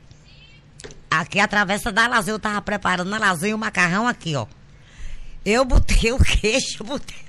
Aqui 1.10 1.40
a 1.40 1.48
travessa 1.48 1.90
da 1.90 2.06
lasanha, 2.06 2.36
eu 2.36 2.38
tava 2.38 2.62
preparando 2.62 3.12
a 3.12 3.18
lasanha 3.18 3.50
e 3.50 3.54
o 3.54 3.58
macarrão 3.58 4.06
aqui, 4.06 4.36
ó. 4.36 4.46
Eu 5.44 5.64
botei 5.64 6.12
o 6.12 6.18
queijo, 6.18 6.78
eu 6.80 6.86
botei. 6.86 7.22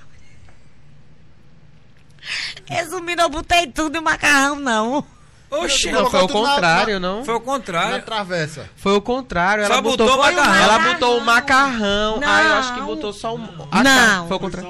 Resumindo, 2.69 3.23
eu 3.23 3.29
botei 3.29 3.67
tudo 3.67 3.95
e 3.95 3.99
o 3.99 4.03
macarrão 4.03 4.55
não. 4.57 5.05
Oxi, 5.53 5.91
Não, 5.91 6.09
foi 6.09 6.19
o 6.21 6.27
tudo 6.27 6.41
na- 6.43 6.49
contrário, 6.53 6.99
não? 6.99 7.23
foi 7.25 7.33
o 7.35 7.39
Na 7.39 7.43
contrário. 7.45 8.03
travessa. 8.03 8.69
Foi 8.75 8.93
o 8.95 9.01
contrário. 9.01 9.63
Ela 9.63 9.75
Só 9.75 9.81
botou, 9.81 10.07
botou 10.07 10.23
foi- 10.23 10.33
macarrão. 10.33 10.63
Ela 10.63 10.79
botou 10.79 11.17
o 11.17 11.21
macarrão. 11.21 12.19
Não. 12.19 12.27
Ah, 12.27 12.43
eu 12.43 12.53
acho 12.55 12.73
que 12.73 12.81
botou 12.81 13.13
só 13.13 13.35
o. 13.35 13.67
Ah, 13.71 13.83
Não. 13.83 14.21
tá. 14.23 14.25
Foi 14.27 14.37
o 14.37 14.39
contrário. 14.39 14.69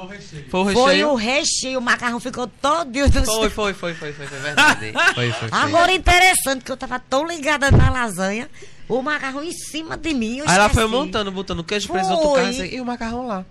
Foi 0.50 0.60
o 0.62 0.64
Foi 0.66 0.74
recheio. 0.74 1.10
o 1.10 1.16
recheio, 1.16 1.80
o 1.80 1.82
macarrão 1.82 2.20
ficou 2.20 2.48
todo. 2.48 2.92
Foi, 2.94 3.50
foi, 3.50 3.74
foi, 3.74 3.94
foi, 3.94 4.14
foi, 4.14 4.28
foi 4.28 4.40
verdade. 4.40 4.92
Foi, 5.16 5.32
foi, 5.32 5.50
foi. 5.50 5.60
Agora 5.60 5.92
interessante 5.94 6.64
que 6.64 6.72
eu 6.72 6.78
tava 6.78 7.00
tão 7.00 7.26
ligada 7.26 7.70
na 7.72 7.90
lasanha, 7.90 8.50
o 8.90 9.02
macarrão 9.02 9.44
em 9.44 9.52
cima 9.52 9.96
de 9.98 10.14
mim. 10.14 10.38
Eu 10.40 10.46
Aí 10.48 10.56
ela 10.56 10.70
foi 10.70 10.86
montando, 10.88 11.32
botando 11.32 11.64
queijo, 11.64 11.88
Foi. 11.88 12.00
presunto, 12.00 12.34
carne 12.34 12.76
e 12.76 12.82
o 12.82 12.86
macarrão 12.86 13.28
lá. 13.28 13.46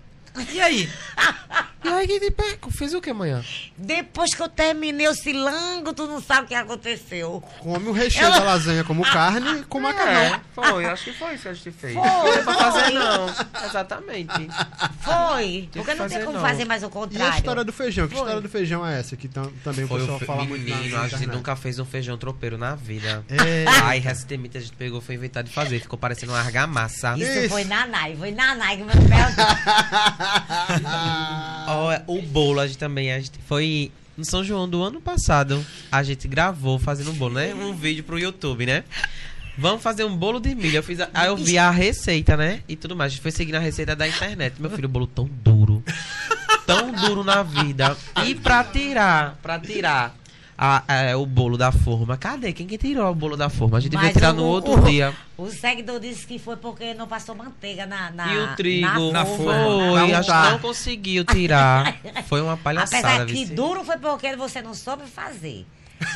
E 0.51 0.59
aí? 0.61 0.89
E 1.83 1.87
aí, 1.89 2.07
que 2.07 2.19
tipo, 2.21 2.41
é, 2.41 2.57
fez 2.71 2.93
o 2.93 3.01
que 3.01 3.09
amanhã? 3.09 3.43
Depois 3.77 4.33
que 4.33 4.41
eu 4.41 4.47
terminei 4.47 5.05
o 5.07 5.13
silango, 5.13 5.93
tu 5.93 6.07
não 6.07 6.21
sabe 6.21 6.45
o 6.45 6.47
que 6.47 6.55
aconteceu. 6.55 7.43
Come 7.59 7.89
o 7.89 7.91
recheio 7.91 8.25
Ela- 8.27 8.39
da 8.39 8.43
lasanha 8.45 8.83
como 8.85 9.03
carne 9.03 9.63
com 9.65 9.81
macarrão. 9.81 10.11
É, 10.35 10.41
foi, 10.55 10.85
acho 10.85 11.03
que 11.03 11.13
foi 11.13 11.33
isso 11.33 11.43
que 11.43 11.49
a 11.49 11.53
gente 11.53 11.71
fez. 11.71 11.93
Foi, 11.93 12.03
Não 12.03 12.21
foi 12.21 12.43
pra 12.43 12.53
fazer, 12.71 12.91
não. 12.91 13.29
Exatamente. 13.65 14.47
Foi. 15.01 15.69
Porque 15.73 15.91
que 15.91 15.97
não 15.97 16.07
tem 16.07 16.19
como 16.21 16.33
não. 16.37 16.41
fazer 16.41 16.65
mais 16.65 16.83
o 16.83 16.85
E 16.85 16.87
a 16.87 16.91
contrário. 16.91 17.35
história 17.35 17.63
do 17.65 17.73
feijão? 17.73 18.07
Que 18.07 18.13
Foi. 18.13 18.21
história 18.23 18.41
do 18.41 18.49
feijão 18.49 18.87
é 18.87 18.99
essa? 18.99 19.17
Que 19.17 19.27
tam- 19.27 19.51
também 19.63 19.85
Foi 19.85 19.99
o 19.99 20.03
o 20.03 20.05
pessoal 20.05 20.19
fe... 20.19 20.25
fala 20.25 20.45
muito 20.45 20.63
Menino, 20.63 20.95
na 20.97 21.03
a 21.03 21.07
gente 21.09 21.27
nunca 21.27 21.55
fez 21.57 21.79
um 21.79 21.85
feijão 21.85 22.17
tropeiro 22.17 22.57
na 22.57 22.75
vida. 22.75 23.25
É. 23.29 23.65
Ai, 23.83 23.99
recentemente 23.99 24.57
a 24.57 24.61
gente 24.61 24.73
pegou, 24.73 25.01
foi 25.01 25.15
inventar 25.15 25.43
de 25.43 25.51
fazer. 25.51 25.79
Ficou 25.81 25.99
parecendo 25.99 26.31
uma 26.31 26.39
argamassa. 26.39 27.13
Isso, 27.17 27.29
Isso. 27.29 27.49
foi 27.49 27.65
Nanai, 27.65 28.15
foi 28.17 28.31
Nanai 28.31 28.77
que 28.77 28.83
me 28.83 28.91
perguntou. 28.91 29.45
Ó, 31.67 31.99
o 32.07 32.21
bolo 32.21 32.59
a 32.59 32.67
gente 32.67 32.77
também, 32.77 33.11
a 33.11 33.19
gente 33.19 33.31
foi 33.47 33.91
no 34.17 34.23
São 34.25 34.43
João 34.43 34.67
do 34.69 34.81
ano 34.83 35.01
passado, 35.01 35.65
a 35.91 36.03
gente 36.03 36.27
gravou 36.27 36.77
fazendo 36.77 37.11
um 37.11 37.13
bolo, 37.15 37.35
né? 37.35 37.53
Um 37.53 37.73
vídeo 37.73 38.03
pro 38.03 38.19
YouTube, 38.19 38.65
né? 38.65 38.83
Vamos 39.57 39.83
fazer 39.83 40.03
um 40.03 40.15
bolo 40.15 40.39
de 40.39 40.53
milho. 40.55 40.77
Eu 40.77 40.83
fiz 40.83 40.99
a- 40.99 41.09
aí 41.13 41.27
eu 41.27 41.37
vi 41.37 41.57
a 41.59 41.69
receita, 41.69 42.35
né? 42.35 42.61
E 42.67 42.75
tudo 42.75 42.95
mais. 42.95 43.11
A 43.11 43.13
gente 43.13 43.21
foi 43.21 43.31
seguindo 43.31 43.55
a 43.55 43.59
receita 43.59 43.95
da 43.95 44.07
internet. 44.07 44.55
Meu 44.59 44.69
filho, 44.71 44.87
o 44.87 44.91
bolo 44.91 45.05
tão 45.05 45.25
duro. 45.43 45.83
Tão 46.65 46.91
duro 46.91 47.23
na 47.23 47.43
vida. 47.43 47.95
E 48.25 48.33
pra 48.33 48.63
tirar, 48.63 49.37
pra 49.43 49.59
tirar 49.59 50.15
a- 50.57 50.83
é, 50.87 51.15
o 51.15 51.25
bolo 51.25 51.57
da 51.57 51.71
forma. 51.71 52.15
Cadê? 52.17 52.53
Quem 52.53 52.67
que 52.67 52.77
tirou 52.77 53.09
o 53.11 53.15
bolo 53.15 53.35
da 53.35 53.49
forma? 53.49 53.77
A 53.77 53.81
gente 53.81 53.91
devia 53.91 54.11
tirar 54.13 54.33
o- 54.33 54.37
no 54.37 54.43
outro 54.45 54.73
o- 54.73 54.81
dia. 54.83 55.13
O 55.37 55.49
seguidor 55.49 55.99
disse 55.99 56.25
que 56.27 56.37
foi 56.37 56.55
porque 56.57 56.93
não 56.93 57.07
passou 57.07 57.33
manteiga 57.35 57.85
na. 57.85 58.11
na 58.11 58.33
E 58.33 58.37
o 58.37 58.55
trigo 58.55 59.11
na 59.11 59.25
foi, 59.25 59.37
forma. 59.37 60.07
Não 60.07 60.15
acho 60.17 60.27
tá. 60.29 60.45
que 60.45 60.51
não 60.51 60.59
conseguiu 60.59 61.25
tirar. 61.25 61.95
Foi 62.27 62.41
uma 62.41 62.55
palhaçada, 62.57 63.07
Apesar 63.07 63.25
que 63.25 63.33
vice. 63.33 63.53
duro 63.53 63.83
foi 63.83 63.97
porque 63.97 64.35
você 64.35 64.61
não 64.61 64.73
soube 64.73 65.03
fazer. 65.07 65.65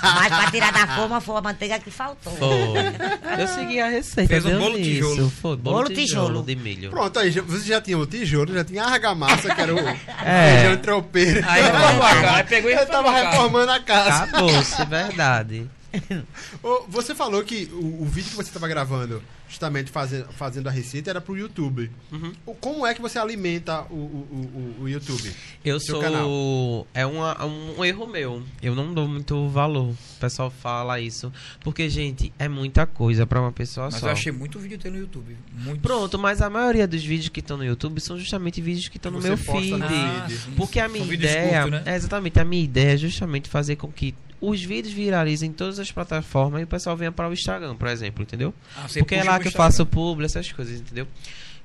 Mas 0.02 0.28
pra 0.28 0.52
tirar 0.52 0.72
da 0.72 0.88
forma 0.88 1.22
foi 1.22 1.38
a 1.38 1.42
manteiga 1.42 1.80
que 1.80 1.90
faltou. 1.92 2.34
Foi. 2.34 3.40
Eu 3.42 3.48
segui 3.48 3.80
a 3.80 3.88
receita. 3.90 4.30
Fez 4.30 4.46
um 4.46 4.58
bolo 4.60 4.76
tijolo. 4.78 5.30
Foi, 5.30 5.56
bolo, 5.58 5.76
Bolo 5.78 5.88
tijolo, 5.90 6.28
tijolo. 6.28 6.44
de 6.44 6.56
milho. 6.56 6.90
Pronto, 6.90 7.20
aí 7.20 7.32
você 7.32 7.66
já 7.68 7.82
tinha 7.82 7.98
o 7.98 8.06
tijolo, 8.06 8.54
já 8.54 8.64
tinha 8.64 8.84
a 8.84 8.92
argamassa, 8.92 9.54
que 9.54 9.62
era 9.62 9.74
o 9.74 9.80
É. 9.80 10.60
feijão 10.62 10.78
tropeiro. 10.78 11.44
Aí 11.48 11.62
reformou 11.64 12.04
a 12.06 12.10
casa. 12.16 12.36
Aí 12.38 12.44
pegou 12.44 12.72
e 12.72 12.74
Eu 12.74 12.86
tava 12.86 13.12
reformou 13.12 13.12
a 13.12 13.24
casa. 13.24 13.30
reformando 13.32 13.72
a 13.72 13.80
casa. 13.80 14.24
Acabou-se, 14.24 14.86
verdade. 14.86 15.70
Você 16.90 17.14
falou 17.16 17.44
que 17.44 17.70
o, 17.74 18.04
o 18.04 18.06
vídeo 18.06 18.30
que 18.30 18.36
você 18.36 18.50
estava 18.50 18.68
gravando, 18.68 19.22
justamente 19.48 19.92
fazendo, 19.92 20.28
fazendo 20.34 20.68
a 20.68 20.72
receita, 20.72 21.10
era 21.10 21.22
pro 21.22 21.38
YouTube. 21.38 21.90
Uhum. 22.12 22.34
O- 22.46 22.54
Como 22.56 22.86
é 22.86 22.94
que 22.94 23.02
você 23.02 23.18
alimenta 23.20 23.82
o, 23.90 23.94
o, 23.96 24.76
o, 24.80 24.84
o 24.84 24.90
YouTube? 24.90 25.32
Eu 25.64 25.80
Seu 25.80 25.96
sou. 25.96 26.02
canal. 26.04 26.88
É 26.94 27.06
uma, 27.06 27.46
um 27.46 27.84
erro 27.86 28.08
meu. 28.08 28.44
Eu 28.62 28.76
não 28.76 28.94
dou 28.94 29.08
muito 29.08 29.48
valor. 29.50 29.90
O 29.92 29.98
pessoal 30.20 30.50
fala 30.50 31.00
isso. 31.00 31.32
Porque, 31.62 31.90
gente, 31.90 32.34
é 32.40 32.48
muita 32.48 32.86
coisa 32.86 33.26
pra 33.26 33.40
uma 33.42 33.52
pessoa 33.52 33.90
Mas 33.92 34.00
só. 34.00 34.08
eu 34.08 34.12
achei 34.12 34.32
muito 34.32 34.60
vídeo 34.60 34.78
teu 34.78 34.92
no 34.92 34.98
YouTube. 35.00 35.38
Muito. 35.54 35.82
Pronto, 35.82 36.18
mas 36.18 36.42
a 36.42 36.50
maioria 36.50 36.88
dos 36.88 37.04
vídeos 37.04 37.30
que 37.30 37.40
estão 37.40 37.58
no 37.58 37.66
YouTube 37.66 38.00
são 38.02 38.18
justamente 38.18 38.62
vídeos 38.62 38.88
que 38.88 38.98
estão 38.98 39.12
no 39.12 39.20
meu 39.22 39.38
posta 39.38 39.60
feed. 39.62 39.78
no 39.78 39.86
Ah, 39.86 40.26
feed. 40.28 40.56
Porque 40.56 40.80
a 40.80 40.84
São 40.86 40.94
minha 40.94 41.06
vídeos 41.06 41.32
ideia. 41.32 41.62
curtos, 41.64 41.86
né? 41.86 41.94
É 41.94 41.96
exatamente, 41.96 42.40
a 42.40 42.46
minha 42.46 42.64
ideia 42.64 42.94
é 42.94 42.98
justamente 42.98 43.50
fazer 43.50 43.76
com 43.76 43.92
que 43.92 44.14
os 44.40 44.62
vídeos 44.64 44.94
viralizem 44.94 45.50
em 45.50 45.54
todas 45.54 45.80
as 45.80 45.92
plataformas 45.92 46.62
e 46.62 46.64
o 46.64 46.68
pessoal 46.68 46.96
venha 46.96 47.12
para 47.12 47.28
o 47.30 47.34
Instagram, 47.34 47.76
por 47.76 47.88
exemplo, 47.88 48.22
entendeu? 48.24 48.54
Ah, 48.76 48.86
Porque 48.98 49.16
é 49.16 49.24
lá 49.24 49.40
que 49.40 49.48
eu 49.48 49.52
faço 49.52 49.86
publi, 49.86 50.26
essas 50.26 50.52
coisas, 50.52 50.80
entendeu? 50.80 51.08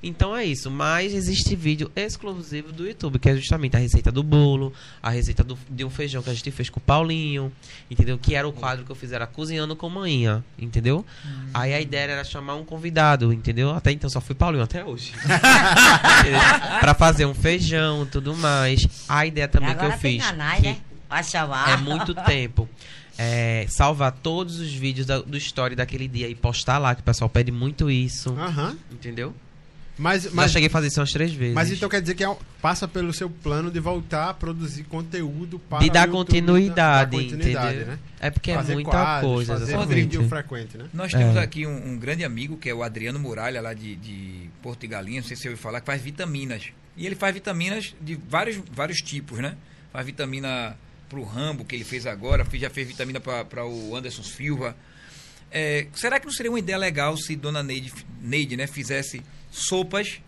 Então 0.05 0.35
é 0.35 0.43
isso, 0.43 0.69
mas 0.69 1.13
existe 1.13 1.55
vídeo 1.55 1.89
exclusivo 1.95 2.73
do 2.73 2.85
YouTube, 2.85 3.17
que 3.17 3.29
é 3.29 3.35
justamente 3.37 3.77
a 3.77 3.79
receita 3.79 4.11
do 4.11 4.21
bolo, 4.21 4.73
a 5.01 5.09
receita 5.09 5.45
do- 5.45 5.57
de 5.69 5.85
um 5.85 5.89
feijão 5.89 6.21
que 6.21 6.29
a 6.29 6.33
gente 6.33 6.51
fez 6.51 6.69
com 6.69 6.77
o 6.77 6.83
Paulinho, 6.83 7.49
entendeu? 7.89 8.17
Que 8.21 8.35
era 8.35 8.45
o 8.45 8.51
quadro 8.51 8.83
que 8.83 8.91
eu 8.91 8.95
fiz, 8.97 9.13
era 9.13 9.25
cozinhando 9.25 9.77
com 9.77 9.87
manhã, 9.89 10.43
entendeu? 10.59 11.05
Hum. 11.25 11.45
Aí 11.53 11.73
a 11.73 11.79
ideia 11.79 12.11
era 12.11 12.23
chamar 12.25 12.55
um 12.55 12.65
convidado, 12.65 13.31
entendeu? 13.31 13.69
Até 13.69 13.93
então 13.93 14.09
só 14.09 14.19
fui 14.19 14.35
Paulinho, 14.35 14.65
até 14.65 14.83
hoje. 14.83 15.13
pra 16.81 16.93
fazer 16.93 17.25
um 17.25 17.33
feijão, 17.33 18.05
tudo 18.05 18.35
mais. 18.35 18.81
A 19.07 19.25
ideia 19.25 19.47
também 19.47 19.73
que 19.75 19.85
eu 19.85 19.89
tem 19.91 19.99
fiz. 19.99 20.25
canais, 20.25 20.59
que 20.59 20.67
né? 20.67 20.77
Vai 21.13 21.23
chamar. 21.23 21.69
é 21.69 21.77
muito 21.77 22.13
tempo. 22.25 22.67
É, 23.17 23.65
salvar 23.69 24.11
todos 24.11 24.59
os 24.59 24.73
vídeos 24.73 25.05
da- 25.05 25.19
do 25.21 25.37
story 25.37 25.75
daquele 25.75 26.07
dia 26.07 26.27
e 26.27 26.33
postar 26.33 26.79
lá, 26.79 26.95
que 26.95 27.01
o 27.01 27.03
pessoal 27.03 27.29
pede 27.29 27.51
muito 27.51 27.89
isso. 27.91 28.31
Aham. 28.33 28.75
Entendeu? 28.91 29.33
Mas, 29.95 30.23
Mas 30.25 30.33
mas, 30.33 30.51
cheguei 30.51 30.67
a 30.67 30.71
fazer 30.71 30.87
isso 30.87 30.99
umas 30.99 31.11
três 31.11 31.31
vezes. 31.31 31.53
mas 31.53 31.71
então 31.71 31.87
quer 31.87 32.01
dizer 32.01 32.15
que 32.15 32.23
é 32.23 32.35
passa 32.59 32.87
pelo 32.87 33.13
seu 33.13 33.29
plano 33.29 33.69
de 33.69 33.79
voltar 33.79 34.29
a 34.29 34.33
produzir 34.33 34.85
conteúdo 34.85 35.59
para 35.59 35.77
de 35.77 35.89
dar 35.91 36.07
YouTube, 36.07 36.17
continuidade, 36.25 37.11
dar 37.11 37.23
continuidade, 37.23 37.67
entendeu? 37.75 37.87
né? 37.93 37.99
É 38.19 38.31
porque 38.31 38.49
é 38.49 38.55
Fazer 38.55 38.73
muita 38.73 38.89
quadros, 38.89 39.31
coisa, 39.31 39.53
fazer 39.53 39.73
exatamente. 39.75 39.95
vídeo 40.01 40.27
frequente, 40.27 40.77
né? 40.79 40.85
Nós 40.91 41.11
temos 41.11 41.35
É. 41.35 41.39
aqui 41.41 41.67
um, 41.67 41.91
um 41.91 41.97
grande 41.99 42.23
amigo, 42.23 42.57
que 42.57 42.67
é 42.67 42.73
o 42.73 42.81
Adriano 42.81 43.19
Muralha, 43.19 43.61
lá 43.61 43.75
de, 43.75 43.95
de 43.97 44.49
Porto 44.63 44.81
de 44.81 44.87
Galinha, 44.87 45.21
não 45.21 45.27
sei 45.27 45.35
se 45.35 45.43
você 45.43 45.49
ouviu 45.49 45.61
falar, 45.61 45.79
que 45.79 45.85
faz 45.85 46.01
vitaminas. 46.01 46.63
E 46.97 47.05
ele 47.05 47.13
faz 47.13 47.31
vitaminas 47.31 47.93
de 48.01 48.15
vários, 48.27 48.59
vários 48.71 48.99
tipos, 48.99 49.37
né? 49.37 49.55
Faz 49.91 50.03
vitamina 50.07 50.75
pro 51.09 51.23
Rambo, 51.23 51.65
que 51.65 51.75
ele 51.75 51.83
fez 51.83 52.05
agora, 52.05 52.45
já 52.53 52.69
fez 52.69 52.87
vitamina 52.87 53.19
para 53.19 53.65
o 53.65 53.95
Anderson 53.95 54.23
Silva. 54.23 54.75
É, 55.51 55.87
será 55.93 56.19
que 56.19 56.25
não 56.25 56.33
seria 56.33 56.51
uma 56.51 56.57
ideia 56.59 56.77
legal 56.77 57.15
se 57.15 57.35
Dona 57.35 57.61
Neide, 57.61 57.93
Neide 58.19 58.57
né, 58.57 58.65
fizesse 58.65 59.21
sopas, 59.51 60.19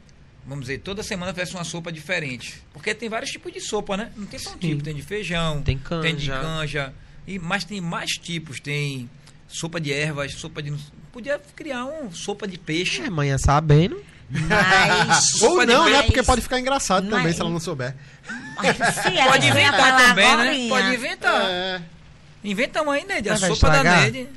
vamos 0.46 0.66
dizer, 0.66 0.80
toda 0.82 1.02
semana 1.02 1.34
fizesse 1.34 1.56
uma 1.56 1.64
sopa 1.64 1.92
diferente? 1.92 2.62
Porque 2.72 2.94
tem 2.94 3.10
vários 3.10 3.32
tipos 3.32 3.52
de 3.52 3.60
sopa, 3.60 3.98
né? 3.98 4.12
Não 4.16 4.28
tem 4.28 4.40
só 4.40 4.52
um 4.54 4.58
tipo, 4.58 4.84
tem 4.84 4.94
de 4.94 5.02
feijão, 5.02 5.64
Tem 5.64 5.78
tem 6.02 6.16
de 6.16 6.28
canja. 6.28 6.40
canja, 6.40 6.94
e, 7.26 7.40
mas 7.40 7.64
tem 7.64 7.82
mais 7.82 8.12
tipos, 8.12 8.60
tem 8.60 9.10
sopa 9.48 9.80
de 9.80 9.92
ervas, 9.92 10.34
sopa 10.34 10.62
de... 10.62 10.74
Podia 11.12 11.40
criar 11.56 11.86
um 11.86 12.12
sopa 12.12 12.48
de 12.48 12.60
peixe. 12.60 13.02
É, 13.02 13.10
manhã 13.10 13.38
sabendo. 13.38 14.04
Mas. 14.30 15.42
Ou 15.42 15.56
Pode 15.56 15.72
não, 15.72 15.90
né? 15.90 16.02
Porque 16.04 16.24
pode 16.24 16.42
ficar 16.42 16.60
engaçado 16.60 17.08
também 17.08 17.26
Mas- 17.26 17.36
se 17.36 17.42
ela 17.42 17.50
não 17.50 17.60
souber. 17.60 17.96
mas 18.58 18.76
se 18.96 19.18
ela 19.18 19.32
Pode 19.32 19.48
inventar 19.48 19.80
falar 19.80 20.08
também, 20.10 20.38
né? 20.38 20.70
Pode 20.70 20.94
inventar. 20.96 21.42
É. 21.46 21.82
Inventa 22.44 22.82
uma 22.82 22.94
aí, 22.94 23.06
Neide. 23.06 23.30
A 23.30 23.38
sopa 23.38 23.48
da 23.70 23.78
estragar? 23.78 24.02
Neide. 24.02 24.30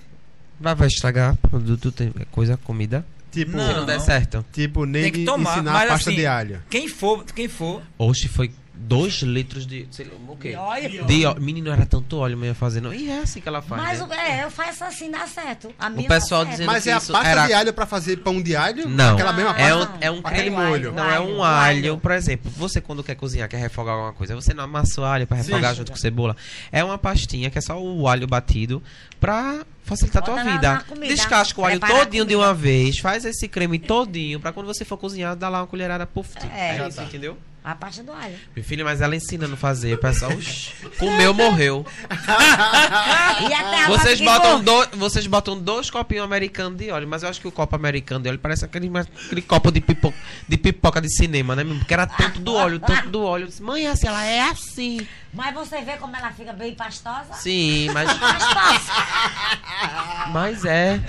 Vai, 0.61 0.75
vai 0.75 0.89
estragar 0.89 1.37
produto, 1.37 1.93
tem 1.93 2.13
é 2.21 2.25
coisa, 2.31 2.57
comida. 2.57 3.05
Tipo, 3.31 3.57
Não. 3.57 3.67
Se 3.69 3.75
não 3.75 3.87
der 3.87 4.01
certo. 4.01 4.45
tipo 4.53 4.83
Tem 4.85 4.93
Neide 4.93 5.11
que 5.21 5.25
tomar. 5.25 5.53
ensinar 5.53 5.73
Mas 5.73 5.83
a 5.85 5.93
pasta 5.93 6.11
assim, 6.11 6.19
de 6.19 6.27
alho. 6.27 6.63
Quem 6.71 6.89
for, 6.89 7.25
quem 7.35 7.47
for. 7.49 7.83
Hoje 7.99 8.27
foi 8.29 8.51
dois 8.81 9.15
litros 9.23 9.67
de. 9.67 9.87
Sei 9.91 10.07
lá, 10.07 10.13
o 10.29 10.37
quê? 10.37 10.55
Olha. 10.57 10.89
De 11.05 11.27
óleo. 11.27 11.41
Menino, 11.43 11.71
era 11.71 11.85
tanto 11.85 12.17
óleo 12.19 12.37
manhã 12.39 12.55
fazendo. 12.55 12.93
E 12.95 13.11
é 13.11 13.19
assim 13.21 13.41
que 13.41 13.49
ela 13.49 13.61
faz. 13.61 13.83
Mas 13.83 14.01
né? 14.01 14.07
o- 14.07 14.13
é, 14.15 14.45
eu 14.45 14.51
faço 14.51 14.85
assim, 14.85 15.11
dá 15.11 15.27
certo. 15.27 15.73
A 15.79 15.91
minha 15.91 16.05
O 16.07 16.09
pessoal 16.09 16.41
dá 16.45 16.51
certo. 16.51 16.51
dizendo 16.59 16.67
Mas 16.73 16.85
que 16.85 16.91
é 16.91 16.93
a 16.95 16.97
isso 16.99 17.13
pasta 17.13 17.29
era- 17.29 17.47
de 17.47 17.53
alho 17.53 17.73
pra 17.73 17.87
fazer 17.87 18.17
pão 18.19 18.41
de 18.41 18.55
alho? 18.57 18.89
Não, 18.89 19.15
Aquela 19.15 19.33
mesma 19.33 19.51
é 19.59 19.71
pasta? 19.71 19.93
um, 19.93 19.99
é 20.01 20.11
um 20.11 20.21
Aquele 20.25 20.49
É 20.49 20.51
o 20.53 20.55
molho. 20.55 20.73
alho. 20.75 20.93
Não, 20.93 21.11
é 21.11 21.21
um 21.21 21.43
alho, 21.43 21.91
alho. 21.91 21.99
por 21.99 22.13
exemplo, 22.13 22.51
você 22.57 22.81
quando 22.81 23.03
quer 23.05 23.15
cozinhar, 23.15 23.49
quer 23.49 23.59
refogar 23.59 23.95
alguma 23.95 24.13
coisa, 24.13 24.35
você 24.35 24.55
não 24.55 24.65
amassa 24.65 25.01
o 25.01 25.05
alho 25.05 25.27
pra 25.27 25.37
refogar 25.37 25.75
junto 25.75 25.91
com 25.91 25.99
cebola. 25.99 26.37
É 26.73 26.83
uma 26.85 26.97
pastinha 26.99 27.51
que 27.51 27.59
é 27.59 27.61
só 27.61 27.81
o 27.83 28.07
alho 28.09 28.27
batido 28.27 28.83
pra 29.21 29.65
facilitar 29.83 30.23
a 30.23 30.25
tua 30.25 30.35
Bota 30.37 30.45
na- 30.45 30.53
vida. 30.53 30.85
comida. 30.89 31.07
Descasca 31.15 31.61
o 31.61 31.65
alho 31.65 31.81
Prepara 31.81 32.03
a 32.03 32.05
todinho 32.05 32.25
de 32.25 32.37
uma 32.37 32.53
vez, 32.55 32.99
faz 32.99 33.25
esse 33.25 33.49
creme 33.49 33.79
todinho 33.79 34.39
pra 34.39 34.53
quando 34.53 34.67
você 34.67 34.85
for 34.85 34.99
cozinhar, 34.99 35.35
dar 35.35 35.49
lá 35.49 35.61
uma 35.63 35.67
colherada 35.67 36.07
puff. 36.07 36.31
É. 36.55 36.77
É, 36.79 36.87
isso, 36.89 36.97
tá. 36.99 37.05
entendeu? 37.05 37.37
A 37.65 37.75
pasta 37.75 38.03
do 38.03 38.13
alho. 38.13 38.35
Meu 38.55 38.65
filho, 38.65 38.85
mas 38.85 39.01
ela 39.01 39.15
ensinando 39.15 39.55
a 39.55 39.57
fazer, 39.57 39.93
o 39.95 39.99
pessoal, 39.99 40.33
"Oxi, 40.33 40.73
comeu, 40.99 41.35
morreu. 41.35 41.85
E 43.41 43.55
até 43.55 43.85
a 43.85 43.89
Vocês 43.89 44.21
botam, 44.21 44.63
dois, 44.63 44.89
vocês 44.95 45.27
botam 45.27 45.59
dois 45.59 45.91
copinhos 45.91 46.25
americanos 46.25 46.79
de 46.79 46.91
óleo, 46.91 47.07
mas 47.07 47.23
eu 47.23 47.29
acho 47.29 47.41
que 47.41 47.47
o 47.47 47.53
copo 47.53 47.77
americano 47.77 48.21
de 48.23 48.29
óleo 48.31 48.39
parece 48.39 48.65
aquele, 48.65 48.91
aquele 48.99 49.43
copo 49.43 49.71
de 49.71 49.81
pipoca, 49.81 50.17
de 50.49 50.57
pipoca 50.57 51.01
de 51.01 51.09
cinema, 51.15 51.55
né? 51.55 51.63
mesmo? 51.63 51.79
Porque 51.81 51.95
era 51.95 52.07
tanto 52.07 52.41
do 52.41 52.55
óleo, 52.55 52.81
tanto 52.81 53.09
do 53.11 53.23
óleo. 53.23 53.45
Eu 53.45 53.49
disse, 53.49 53.63
Mãe, 53.63 53.87
assim, 53.87 54.09
ela 54.09 54.25
é 54.25 54.41
assim. 54.41 55.07
Mas 55.33 55.55
você 55.55 55.81
vê 55.83 55.97
como 55.99 56.17
ela 56.17 56.33
fica 56.33 56.53
bem 56.53 56.75
pastosa? 56.75 57.35
Sim, 57.35 57.91
mas, 57.93 58.11
Pastosa. 58.13 58.93
mas 60.33 60.65
é. 60.65 61.01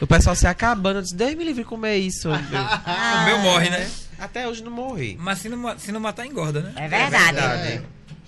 O 0.00 0.06
pessoal 0.06 0.34
se 0.34 0.46
acabando. 0.46 0.98
Eu 0.98 1.02
disse, 1.02 1.14
Deus 1.14 1.34
me 1.34 1.44
livre 1.44 1.62
de 1.62 1.68
comer 1.68 1.96
isso. 1.98 2.28
O 2.30 3.24
meu 3.26 3.38
morre, 3.38 3.70
né? 3.70 3.88
Até 4.18 4.48
hoje 4.48 4.62
não 4.62 4.70
morri. 4.70 5.16
Mas 5.20 5.38
se 5.40 5.48
não, 5.48 5.78
se 5.78 5.92
não 5.92 6.00
matar, 6.00 6.24
engorda, 6.26 6.60
né? 6.60 6.72
É 6.76 6.88
verdade. 6.88 7.38
É. 7.38 7.82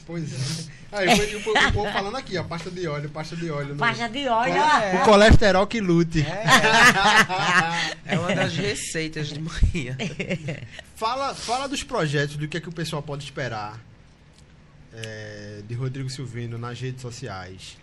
Pois 0.07 0.33
é. 0.33 0.79
Aí, 0.91 1.15
foi- 1.17 1.35
o 1.37 1.43
povo- 1.43 1.59
o 1.69 1.73
povo 1.73 1.93
falando 1.93 2.17
aqui, 2.17 2.39
ó, 2.39 2.45
pasta 2.45 2.71
de 2.71 2.87
óleo, 2.89 3.11
pasta 3.11 3.37
de 3.37 3.51
óleo. 3.51 3.77
Pasta 3.77 4.09
de 4.09 4.27
óleo, 4.27 4.55
O 4.55 4.97
ó. 5.03 5.05
colesterol 5.05 5.67
que 5.67 5.81
lute. 5.81 6.25
É 8.07 8.19
uma 8.19 8.35
das 8.35 8.57
receitas 8.57 9.29
de 9.29 9.39
manhã. 9.39 9.97
Fala, 10.97 11.35
fala 11.35 11.69
dos 11.69 11.83
projetos, 11.83 12.37
do 12.37 12.49
que, 12.49 12.57
é 12.57 12.61
que 12.61 12.69
o 12.71 12.73
pessoal 12.73 13.03
pode 13.03 13.23
esperar 13.25 13.79
é, 14.95 15.61
de 15.69 15.75
Rodrigo 15.75 16.09
Silvino 16.09 16.57
nas 16.59 16.81
redes 16.81 17.03
sociais. 17.03 17.77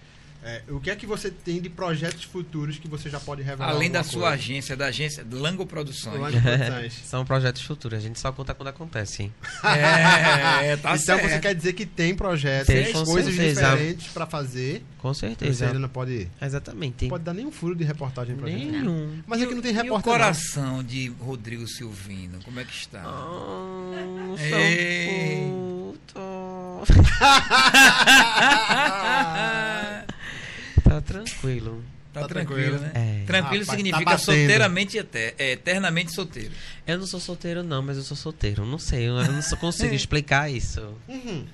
É, 0.47 0.61
o 0.69 0.79
que 0.79 0.91
é 0.91 0.95
que 0.95 1.07
você 1.07 1.31
tem 1.31 1.59
de 1.59 1.69
projetos 1.71 2.23
futuros 2.23 2.77
que 2.77 2.87
você 2.87 3.09
já 3.09 3.19
pode 3.19 3.41
revelar? 3.41 3.71
Além 3.71 3.89
da 3.89 4.03
sua 4.03 4.21
coisa? 4.29 4.35
agência, 4.35 4.77
da 4.77 4.85
agência 4.85 5.25
Lango 5.31 5.65
Produções. 5.65 6.19
Lango 6.21 6.39
Produções. 6.39 6.93
São 7.09 7.25
projetos 7.25 7.63
futuros, 7.63 7.97
a 7.97 8.01
gente 8.01 8.19
só 8.19 8.31
conta 8.31 8.53
quando 8.53 8.67
acontece. 8.69 9.23
hein? 9.23 9.33
É, 9.63 10.75
tá 10.77 10.93
então 10.93 10.97
certo. 10.97 11.27
você 11.27 11.39
quer 11.39 11.55
dizer 11.55 11.73
que 11.73 11.83
tem 11.85 12.13
projetos, 12.15 12.67
Tem, 12.67 12.93
com 12.93 13.03
coisas 13.05 13.33
certeza. 13.33 13.61
diferentes 13.71 14.07
pra 14.09 14.27
fazer. 14.27 14.83
Com 14.99 15.13
Você 15.13 15.27
certeza. 15.27 15.65
ainda 15.67 15.79
não 15.79 15.89
pode, 15.89 16.29
Exatamente. 16.41 17.03
não 17.05 17.09
pode 17.09 17.23
dar 17.23 17.33
nenhum 17.33 17.51
furo 17.51 17.75
de 17.75 17.83
reportagem 17.83 18.35
pra 18.35 18.47
gente. 18.47 18.71
nenhum. 18.71 19.21
Mas 19.25 19.41
aqui 19.41 19.53
não 19.55 19.61
tem 19.63 19.75
E 19.75 19.89
o 19.91 19.99
coração 20.01 20.83
de 20.83 21.09
Rodrigo 21.19 21.67
Silvino, 21.67 22.39
como 22.43 22.59
é 22.59 22.63
que 22.63 22.73
está? 22.73 23.01
Ah, 23.03 24.35
Ei. 24.39 25.47
sou 25.47 25.95
puto. 26.13 26.85
Tá 31.23 31.23
tranquilo. 31.25 31.83
Tá, 32.13 32.21
Tá 32.21 32.27
tranquilo, 32.29 32.77
tranquilo. 32.79 32.93
né? 32.93 33.21
É. 33.21 33.25
Tranquilo 33.25 33.63
Rapaz, 33.63 33.67
tá 33.67 33.73
significa 33.75 34.05
batendo. 34.05 34.25
solteiramente 34.25 34.97
eter- 34.97 35.35
é, 35.37 35.51
eternamente 35.51 36.13
solteiro. 36.13 36.51
Eu 36.87 36.97
não 36.97 37.05
sou 37.05 37.19
solteiro, 37.19 37.61
não, 37.63 37.81
mas 37.81 37.97
eu 37.97 38.03
sou 38.03 38.15
solteiro. 38.15 38.65
Não 38.65 38.79
sei, 38.79 39.09
eu 39.09 39.15
não 39.31 39.41
só 39.41 39.55
consigo 39.57 39.93
explicar 39.95 40.49
isso. 40.49 40.81
Uhum. 41.09 41.45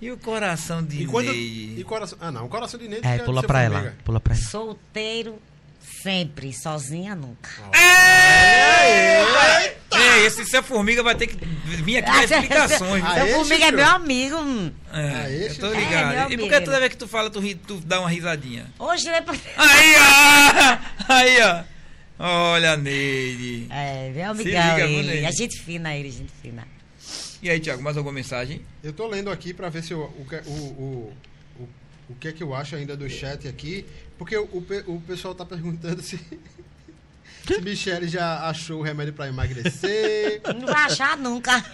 E 0.00 0.10
o 0.10 0.16
coração 0.16 0.82
de 0.82 1.02
E 1.02 1.06
quando. 1.06 1.26
Neide? 1.26 1.80
E 1.80 1.84
coração. 1.84 2.16
Ah, 2.22 2.32
não. 2.32 2.46
O 2.46 2.48
coração 2.48 2.80
de 2.80 2.88
Neide. 2.88 3.06
É, 3.06 3.18
pula 3.18 3.42
ser 3.42 3.46
pra 3.46 3.60
ela. 3.62 3.94
Pula 4.02 4.18
pra 4.18 4.34
ela. 4.34 4.42
Solteiro 4.42 5.38
sempre, 6.02 6.52
sozinha 6.52 7.14
nunca. 7.14 7.50
Ei, 9.92 10.26
esse 10.26 10.44
seu 10.46 10.62
formiga 10.62 11.02
vai 11.02 11.14
ter 11.14 11.26
que 11.26 11.36
vir 11.82 11.98
aqui 11.98 12.10
dar 12.10 12.24
explicações. 12.24 13.04
Seu 13.14 13.26
formiga 13.34 13.64
é 13.66 13.72
meu 13.72 13.86
amigo. 13.86 14.36
É, 14.92 15.46
eu 15.46 15.54
tô. 15.56 15.66
É, 15.72 15.78
ligado. 15.80 16.32
e 16.32 16.38
por 16.38 16.48
que 16.48 16.60
toda 16.60 16.78
vez 16.78 16.90
que 16.90 16.96
tu 16.96 17.08
fala, 17.08 17.28
tu, 17.30 17.40
ri- 17.40 17.54
tu 17.54 17.76
dá 17.84 18.00
uma 18.00 18.08
risadinha? 18.08 18.66
Hoje 18.78 19.06
ele 19.08 19.16
é. 19.16 19.20
pra- 19.22 19.34
Aí, 19.56 19.94
ó! 19.96 21.12
Aí, 21.12 21.36
ó! 21.42 21.64
Olha, 22.52 22.76
Neide. 22.76 23.66
É, 23.70 24.10
meu 24.14 24.30
amigão 24.30 24.44
liga, 24.76 24.86
ele. 24.86 25.24
É 25.24 25.32
gente 25.32 25.58
fina 25.62 25.94
ele, 25.96 26.10
gente 26.10 26.32
fina. 26.42 26.66
E 27.42 27.48
aí, 27.48 27.58
Thiago, 27.58 27.82
mais 27.82 27.96
alguma 27.96 28.12
mensagem? 28.12 28.60
Eu 28.84 28.92
tô 28.92 29.06
lendo 29.06 29.30
aqui 29.30 29.54
pra 29.54 29.70
ver 29.70 29.82
se 29.82 29.94
o, 29.94 30.00
o, 30.00 30.26
o, 30.46 30.52
o, 30.52 31.12
o 32.10 32.14
que 32.16 32.28
é 32.28 32.32
que 32.32 32.42
eu 32.42 32.54
acho 32.54 32.76
ainda 32.76 32.96
do 32.96 33.08
chat 33.08 33.46
aqui. 33.48 33.86
Porque 34.18 34.36
o, 34.36 34.48
o, 34.52 34.60
pe- 34.62 34.84
o 34.86 35.00
pessoal 35.00 35.34
tá 35.34 35.44
perguntando 35.46 36.02
se. 36.02 36.18
Se 37.46 37.58
Michele 37.62 38.06
já 38.06 38.46
achou 38.48 38.80
o 38.80 38.82
remédio 38.82 39.14
pra 39.14 39.26
emagrecer. 39.26 40.42
Não 40.60 40.66
vai 40.66 40.84
achar 40.84 41.16
nunca. 41.16 41.64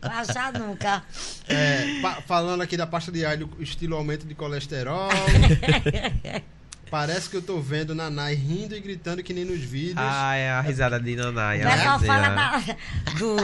vai 0.00 0.18
achar 0.18 0.52
nunca. 0.54 1.02
É, 1.46 2.00
falando 2.26 2.62
aqui 2.62 2.76
da 2.78 2.86
pasta 2.86 3.12
de 3.12 3.24
alho, 3.26 3.48
estilo 3.60 3.94
aumento 3.94 4.26
de 4.26 4.34
colesterol. 4.34 5.10
Parece 6.94 7.28
que 7.28 7.36
eu 7.36 7.42
tô 7.42 7.58
vendo 7.60 7.92
Nanai 7.92 8.34
rindo 8.36 8.76
e 8.76 8.78
gritando 8.80 9.20
que 9.20 9.34
nem 9.34 9.44
nos 9.44 9.58
vídeos. 9.58 9.96
Ah, 9.98 10.36
é 10.36 10.52
a 10.52 10.60
risada 10.60 11.00
de 11.00 11.16
Nanai. 11.16 11.58
O 11.60 11.68
pessoal 11.68 11.98
dizia. 11.98 12.14
fala 12.14 12.28
da, 12.28 12.60
do, 13.18 13.36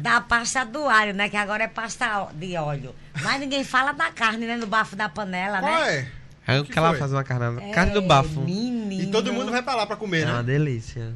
da 0.00 0.20
pasta 0.20 0.64
do 0.64 0.88
alho, 0.88 1.12
né? 1.12 1.28
Que 1.28 1.36
agora 1.36 1.64
é 1.64 1.66
pasta 1.66 2.28
de 2.32 2.56
óleo. 2.56 2.94
Mas 3.20 3.40
ninguém 3.40 3.64
fala 3.64 3.90
da 3.90 4.12
carne, 4.12 4.46
né? 4.46 4.56
No 4.56 4.68
bafo 4.68 4.94
da 4.94 5.08
panela, 5.08 5.58
Qual 5.58 5.72
né? 5.82 6.06
é? 6.46 6.54
É 6.54 6.60
o 6.60 6.64
que 6.64 6.70
que 6.72 6.78
ela 6.78 6.94
faz 6.94 7.12
uma 7.12 7.24
carne, 7.24 7.60
É, 7.60 7.72
carne 7.72 7.92
do 7.92 8.02
bafo. 8.02 8.40
Menino. 8.40 9.02
E 9.02 9.06
todo 9.10 9.32
mundo 9.32 9.50
vai 9.50 9.62
pra 9.62 9.74
lá 9.74 9.84
pra 9.84 9.96
comer, 9.96 10.22
É 10.22 10.26
uma 10.26 10.36
né? 10.36 10.44
delícia. 10.44 11.12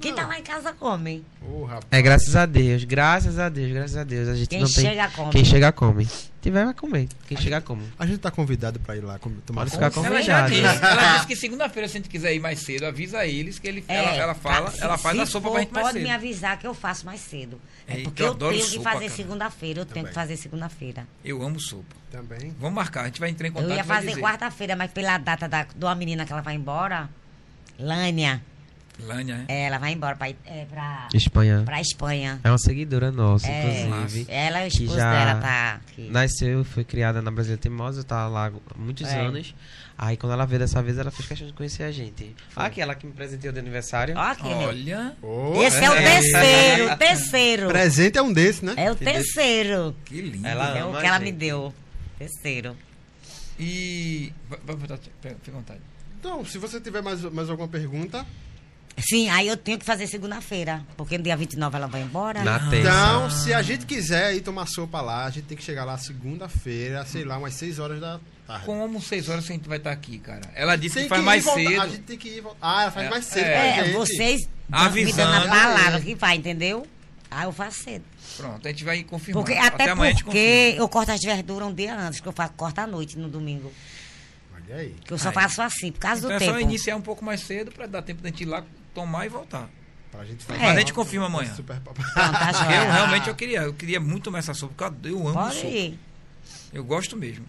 Quem 0.00 0.14
tá 0.14 0.26
lá 0.26 0.38
em 0.38 0.42
casa 0.42 0.72
come. 0.72 1.24
Rapaz. 1.66 1.84
É 1.90 2.02
graças 2.02 2.36
a 2.36 2.44
Deus, 2.46 2.84
graças 2.84 3.38
a 3.38 3.48
Deus, 3.48 3.72
graças 3.72 3.96
a 3.96 4.04
Deus. 4.04 4.28
A 4.28 4.34
gente 4.34 4.48
Quem 4.48 4.60
não 4.60 4.66
tem. 4.66 4.84
chega, 4.84 5.08
come. 5.10 5.30
Quem 5.32 5.44
chega 5.44 5.72
come. 5.72 6.08
Tiver 6.42 6.64
vai 6.64 6.74
comer. 6.74 7.08
Quem 7.26 7.36
chega 7.36 7.60
come. 7.60 7.82
A 7.98 8.06
gente 8.06 8.18
tá 8.18 8.30
convidado 8.30 8.78
pra 8.78 8.96
ir 8.96 9.00
lá 9.00 9.18
comer, 9.18 9.38
tomar 9.44 9.62
Pode 9.62 9.72
ficar 9.72 9.86
Ela 9.86 10.22
já 10.22 10.42
convidado. 10.44 10.50
disse, 10.52 10.84
ela 10.84 11.14
disse 11.16 11.26
que 11.26 11.34
segunda-feira, 11.34 11.88
se 11.88 11.96
a 11.96 12.00
gente 12.00 12.08
quiser 12.08 12.34
ir 12.34 12.38
mais 12.38 12.60
cedo, 12.60 12.84
avisa 12.86 13.26
eles 13.26 13.58
que 13.58 13.66
ele, 13.66 13.84
ela, 13.88 14.14
ela 14.14 14.34
fala, 14.34 14.70
tá, 14.70 14.78
ela 14.84 14.96
se- 14.96 15.02
faz 15.02 15.16
se 15.16 15.22
a 15.22 15.26
sopa 15.26 15.48
for, 15.48 15.52
pra 15.54 15.60
gente 15.62 15.72
mais 15.72 15.86
Pode 15.86 15.98
cedo. 15.98 16.06
me 16.08 16.14
avisar 16.14 16.56
que 16.56 16.66
eu 16.66 16.72
faço 16.74 17.04
mais 17.04 17.20
cedo. 17.20 17.60
É 17.88 17.96
porque 18.02 18.22
eu 18.22 18.26
eu, 18.26 18.32
adoro 18.32 18.52
tenho 18.54 18.64
que 18.64 18.70
sopa, 18.76 18.90
fazer 18.92 19.04
cara. 19.06 19.16
segunda-feira. 19.16 19.80
Eu 19.80 19.84
tenho 19.86 19.94
Também. 19.94 20.08
que 20.08 20.14
fazer 20.14 20.36
segunda-feira. 20.36 21.06
Eu 21.24 21.42
amo 21.42 21.58
sopa. 21.58 21.96
Também. 22.12 22.54
Vamos 22.60 22.74
marcar, 22.76 23.02
a 23.02 23.06
gente 23.06 23.18
vai 23.18 23.30
entrar 23.30 23.48
em 23.48 23.50
contato 23.50 23.68
Eu 23.70 23.76
ia 23.76 23.82
vai 23.82 24.02
fazer 24.04 24.20
quarta-feira, 24.20 24.76
mas 24.76 24.92
pela 24.92 25.18
data 25.18 25.48
da, 25.48 25.64
de 25.64 25.84
uma 25.84 25.94
menina 25.96 26.24
que 26.24 26.32
ela 26.32 26.42
vai 26.42 26.54
embora, 26.54 27.08
Lânia, 27.78 28.40
Lânia, 28.98 29.44
é? 29.48 29.54
é, 29.54 29.66
ela 29.66 29.78
vai 29.78 29.92
embora 29.92 30.16
pra, 30.16 30.28
é, 30.28 30.64
pra, 30.70 31.08
Espanha. 31.12 31.62
pra 31.64 31.80
Espanha. 31.80 32.40
É 32.42 32.50
uma 32.50 32.58
seguidora 32.58 33.12
nossa, 33.12 33.46
É, 33.46 33.86
inclusive. 33.86 34.26
ela 34.32 34.62
e 34.62 34.64
o 34.64 34.68
esposo 34.68 34.96
já 34.96 35.12
dela 35.12 35.40
tá 35.40 35.74
aqui. 35.86 36.08
Nasceu, 36.10 36.64
foi 36.64 36.82
criada 36.84 37.20
na 37.20 37.30
Brasília 37.30 37.58
Teimosa, 37.58 38.02
tá 38.02 38.26
lá 38.26 38.46
há 38.48 38.78
muitos 38.78 39.06
É. 39.08 39.20
anos. 39.20 39.54
Aí 39.98 40.16
quando 40.16 40.32
ela 40.32 40.44
veio 40.46 40.58
dessa 40.60 40.82
vez, 40.82 40.98
ela 40.98 41.10
fez 41.10 41.26
questão 41.28 41.46
de 41.46 41.52
conhecer 41.54 41.82
a 41.82 41.90
gente. 41.92 42.34
Aqui, 42.54 42.80
ela 42.80 42.94
que 42.94 43.06
me 43.06 43.12
presenteou 43.12 43.52
de 43.52 43.58
aniversário. 43.58 44.14
Meu. 44.14 44.68
Olha, 44.68 45.16
Ô, 45.22 45.62
Esse 45.62 45.82
é 45.84 45.90
o 45.90 45.94
é. 45.94 46.02
terceiro, 46.02 46.92
o 46.92 46.96
terceiro. 46.96 47.68
Presente 47.68 48.18
é 48.18 48.22
um 48.22 48.32
desses, 48.32 48.60
né? 48.62 48.74
É 48.76 48.90
o 48.90 48.94
terceiro. 48.94 49.94
que 50.04 50.20
lindo. 50.20 50.46
Ela- 50.46 50.76
É 50.78 50.84
o 50.84 50.92
que 50.98 51.06
ela 51.06 51.16
a 51.16 51.18
me 51.18 51.26
gente. 51.26 51.36
deu. 51.36 51.72
Terceiro. 52.18 52.76
E. 53.58 54.32
À 54.68 54.72
vontade. 55.50 55.80
Então, 56.18 56.44
se 56.44 56.58
você 56.58 56.80
tiver 56.80 57.02
mais, 57.02 57.22
mais 57.22 57.48
alguma 57.48 57.68
pergunta. 57.68 58.24
Sim, 58.98 59.28
aí 59.28 59.46
eu 59.46 59.56
tenho 59.58 59.78
que 59.78 59.84
fazer 59.84 60.06
segunda-feira, 60.06 60.82
porque 60.96 61.18
no 61.18 61.24
dia 61.24 61.36
29 61.36 61.76
ela 61.76 61.86
vai 61.86 62.00
embora. 62.02 62.42
Na 62.42 62.58
terça. 62.70 62.76
Então, 62.88 63.30
se 63.30 63.52
a 63.52 63.60
gente 63.62 63.84
quiser 63.84 64.34
ir 64.34 64.40
tomar 64.40 64.66
sopa 64.66 65.00
lá, 65.02 65.26
a 65.26 65.30
gente 65.30 65.44
tem 65.44 65.56
que 65.56 65.62
chegar 65.62 65.84
lá 65.84 65.98
segunda-feira, 65.98 67.04
sei 67.04 67.22
lá, 67.24 67.36
umas 67.36 67.54
6 67.54 67.78
horas 67.78 68.00
da 68.00 68.18
tarde. 68.46 68.64
Como 68.64 69.02
seis 69.02 69.28
horas 69.28 69.44
a 69.44 69.52
gente 69.52 69.68
vai 69.68 69.78
estar 69.78 69.90
aqui, 69.90 70.18
cara? 70.18 70.40
Ela 70.54 70.76
disse 70.76 70.94
Tem 70.94 71.02
que 71.04 71.08
faz 71.10 71.22
mais 71.22 71.44
voltar. 71.44 71.60
cedo. 71.68 71.80
A 71.82 71.88
gente 71.88 72.02
tem 72.02 72.16
que 72.16 72.28
ir 72.28 72.40
voltar. 72.40 72.58
Ah, 72.62 72.82
ela 72.82 72.90
faz 72.92 73.06
É, 73.06 73.10
mais 73.10 73.24
cedo 73.24 73.44
é. 73.44 73.52
pra 73.52 73.64
É, 73.66 73.84
gente. 73.84 73.94
vocês 73.96 74.40
me 74.42 74.48
Avisando. 74.70 75.16
dando 75.32 75.46
a 75.46 75.48
palavra 75.48 76.00
que 76.00 76.14
vai, 76.14 76.36
entendeu? 76.36 76.86
Aí 77.30 77.44
eu 77.44 77.52
faço 77.52 77.82
cedo. 77.82 78.04
Pronto, 78.36 78.66
a 78.66 78.70
gente 78.70 78.84
vai 78.84 79.02
confirmar. 79.02 79.44
Porque, 79.44 79.58
até, 79.58 79.90
amanhã 79.90 80.10
a 80.10 80.12
gente 80.12 80.24
porque 80.24 80.74
eu 80.78 80.88
corto 80.88 81.10
as 81.12 81.20
verduras 81.20 81.68
um 81.68 81.74
dia 81.74 81.94
antes, 81.98 82.20
que 82.20 82.28
eu 82.28 82.32
faço, 82.32 82.52
corto 82.56 82.80
à 82.80 82.86
noite 82.86 83.18
no 83.18 83.28
domingo. 83.28 83.70
Olha 84.54 84.76
aí. 84.76 84.94
Que 85.04 85.12
eu 85.12 85.18
só 85.18 85.28
Aí. 85.28 85.34
faço 85.34 85.60
assim, 85.60 85.90
por 85.92 85.98
causa 86.00 86.20
Então 86.20 86.30
do 86.30 86.34
é 86.36 86.38
tempo. 86.38 86.52
só 86.52 86.60
iniciar 86.60 86.96
um 86.96 87.00
pouco 87.02 87.24
mais 87.24 87.40
cedo 87.40 87.72
pra 87.72 87.86
dar 87.86 88.00
tempo 88.02 88.22
da 88.22 88.28
gente 88.28 88.42
ir 88.42 88.46
lá 88.46 88.64
tomar 88.96 89.26
e 89.26 89.28
voltar. 89.28 89.68
Pra 90.10 90.24
gente 90.24 90.42
fazer. 90.42 90.58
Mas 90.58 90.76
a 90.76 90.78
gente 90.80 90.94
confirma 90.94 91.26
amanhã. 91.26 91.54
Super 91.54 91.78
tá 91.80 91.92
eu 92.64 92.92
realmente 92.92 93.28
eu 93.28 93.34
queria, 93.34 93.62
eu 93.62 93.74
queria 93.74 94.00
muito 94.00 94.24
tomar 94.24 94.38
essa 94.38 94.54
sopa, 94.54 94.90
porque 94.90 95.08
eu 95.10 95.18
amo 95.20 95.34
Pode 95.34 95.54
sopa. 95.56 95.66
ir. 95.68 95.98
Eu 96.72 96.82
gosto 96.82 97.14
mesmo. 97.14 97.44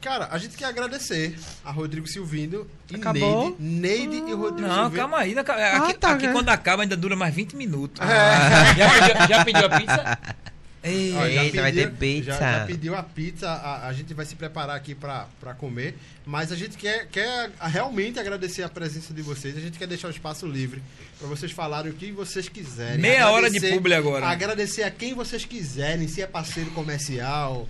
Cara, 0.00 0.28
a 0.30 0.38
gente 0.38 0.56
quer 0.56 0.66
agradecer 0.66 1.36
a 1.64 1.70
Rodrigo 1.70 2.06
Silvindo 2.06 2.68
e 2.90 2.96
Acabou? 2.96 3.56
Neide. 3.58 4.08
Neide 4.08 4.30
e 4.30 4.32
Rodrigo 4.34 4.68
Não, 4.68 4.74
Silvindo. 4.74 4.96
calma 4.96 5.18
aí. 5.18 5.34
né? 5.34 5.40
Aqui, 5.40 5.94
tá, 5.94 6.12
aqui 6.12 6.26
né? 6.26 6.32
quando 6.32 6.48
acaba 6.48 6.82
ainda 6.82 6.96
dura 6.96 7.14
mais 7.16 7.34
20 7.34 7.56
minutos. 7.56 8.00
É. 8.00 8.74
Já, 8.76 8.90
pediu, 8.90 9.28
já 9.28 9.44
pediu 9.44 9.66
a 9.66 9.70
pizza? 9.70 10.18
Ei, 10.88 11.12
Ó, 11.14 11.28
já 11.28 11.44
Eita, 11.44 11.60
vai 11.62 11.72
ter 11.72 11.90
pediu- 11.90 11.98
pizza. 11.98 12.32
Já, 12.32 12.58
já 12.58 12.66
pediu 12.66 12.94
a 12.94 13.02
pizza, 13.02 13.48
a, 13.48 13.88
a 13.88 13.92
gente 13.92 14.14
vai 14.14 14.24
se 14.26 14.34
preparar 14.34 14.76
aqui 14.76 14.94
pra 14.94 15.26
comer. 15.58 15.96
Mas 16.24 16.52
a 16.52 16.56
gente 16.56 16.76
quer, 16.76 17.06
quer 17.08 17.50
realmente 17.60 18.18
agradecer 18.18 18.62
a 18.62 18.68
presença 18.68 19.14
de 19.14 19.22
vocês. 19.22 19.56
A 19.56 19.60
gente 19.60 19.78
quer 19.78 19.86
deixar 19.86 20.08
o 20.08 20.10
espaço 20.10 20.46
livre 20.46 20.82
pra 21.18 21.26
vocês 21.28 21.52
falarem 21.52 21.90
o 21.90 21.94
que 21.94 22.12
vocês 22.12 22.48
quiserem. 22.48 22.98
Meia 22.98 23.30
hora 23.30 23.50
de 23.50 23.60
publi 23.60 23.94
agora. 23.94 24.26
Agradecer 24.26 24.82
a 24.82 24.90
quem 24.90 25.14
vocês 25.14 25.44
quiserem, 25.44 26.06
se 26.08 26.20
é 26.22 26.26
parceiro 26.26 26.70
comercial 26.72 27.68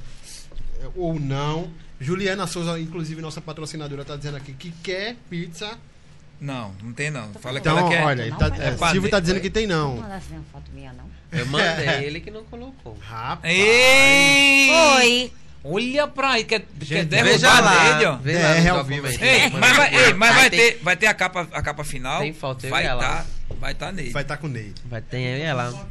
é, 0.83 0.89
ou 0.97 1.19
não. 1.19 1.71
Juliana 2.01 2.47
Souza, 2.47 2.79
inclusive 2.79 3.21
nossa 3.21 3.41
patrocinadora, 3.41 4.05
tá 4.05 4.17
dizendo 4.17 4.37
aqui 4.37 4.53
que 4.53 4.71
quer 4.83 5.17
pizza. 5.29 5.77
Não, 6.41 6.73
não 6.83 6.93
tem 6.93 7.11
não. 7.11 7.33
Fala 7.35 7.61
que 7.61 7.69
Então, 7.69 7.79
ela 7.79 7.89
quer. 7.89 8.03
olha, 8.05 8.23
ele 8.23 8.37
tá, 8.37 8.47
é, 8.59 8.91
Silvio 8.93 9.11
tá 9.11 9.19
dizendo 9.21 9.41
que 9.41 9.51
tem 9.51 9.67
Não 9.67 9.95
não. 9.97 10.03
manda 10.03 10.15
assim 10.15 10.35
uma 10.35 10.45
foto 10.53 10.71
minha, 10.73 10.93
não. 10.93 11.05
Eu 11.33 11.47
mandei 11.47 12.05
ele 12.07 12.21
que 12.21 12.31
não 12.31 12.45
colocou. 12.45 12.97
Rapaz. 13.01 13.53
Ei! 13.53 14.71
Oi. 14.71 15.33
Olha 15.65 16.07
pra 16.07 16.31
aí, 16.31 16.45
quer, 16.45 16.61
quer 16.61 16.85
Gente, 16.85 17.07
derrubar 17.09 17.33
Veja 17.33 17.61
lá, 17.61 17.95
nele, 17.95 18.07
ó. 18.07 18.17
vê 18.17 18.33
É, 18.35 18.43
lá 18.43 18.55
no 18.55 18.61
realmente. 18.63 19.01
documento. 19.03 19.23
Ei, 19.25 19.51
mas 19.51 19.77
vai, 19.77 19.95
ei, 19.97 20.15
mas 20.15 20.35
vai 20.37 20.51
ter- 20.51 20.57
ter, 20.57 20.81
vai 20.85 20.97
ter 20.97 21.07
a 21.09 21.15
capa, 21.15 21.49
a 21.53 21.63
capa 21.63 21.83
final. 21.85 22.21
Tem 22.21 22.33
foto, 22.33 22.65
eu 22.65 22.71
vai 22.71 22.85
e 22.85 22.87
ela. 22.87 23.03
tá, 23.03 23.27
vai 23.59 23.75
tá 23.75 23.91
nele. 23.91 24.11
Vai 24.11 24.23
estar 24.23 24.37
com 24.37 24.47
o 24.47 24.51
Neide. 24.51 24.81
Vai 24.85 25.03
ter 25.03 25.19
eu 25.19 25.39
e 25.39 25.43
ela. 25.43 25.87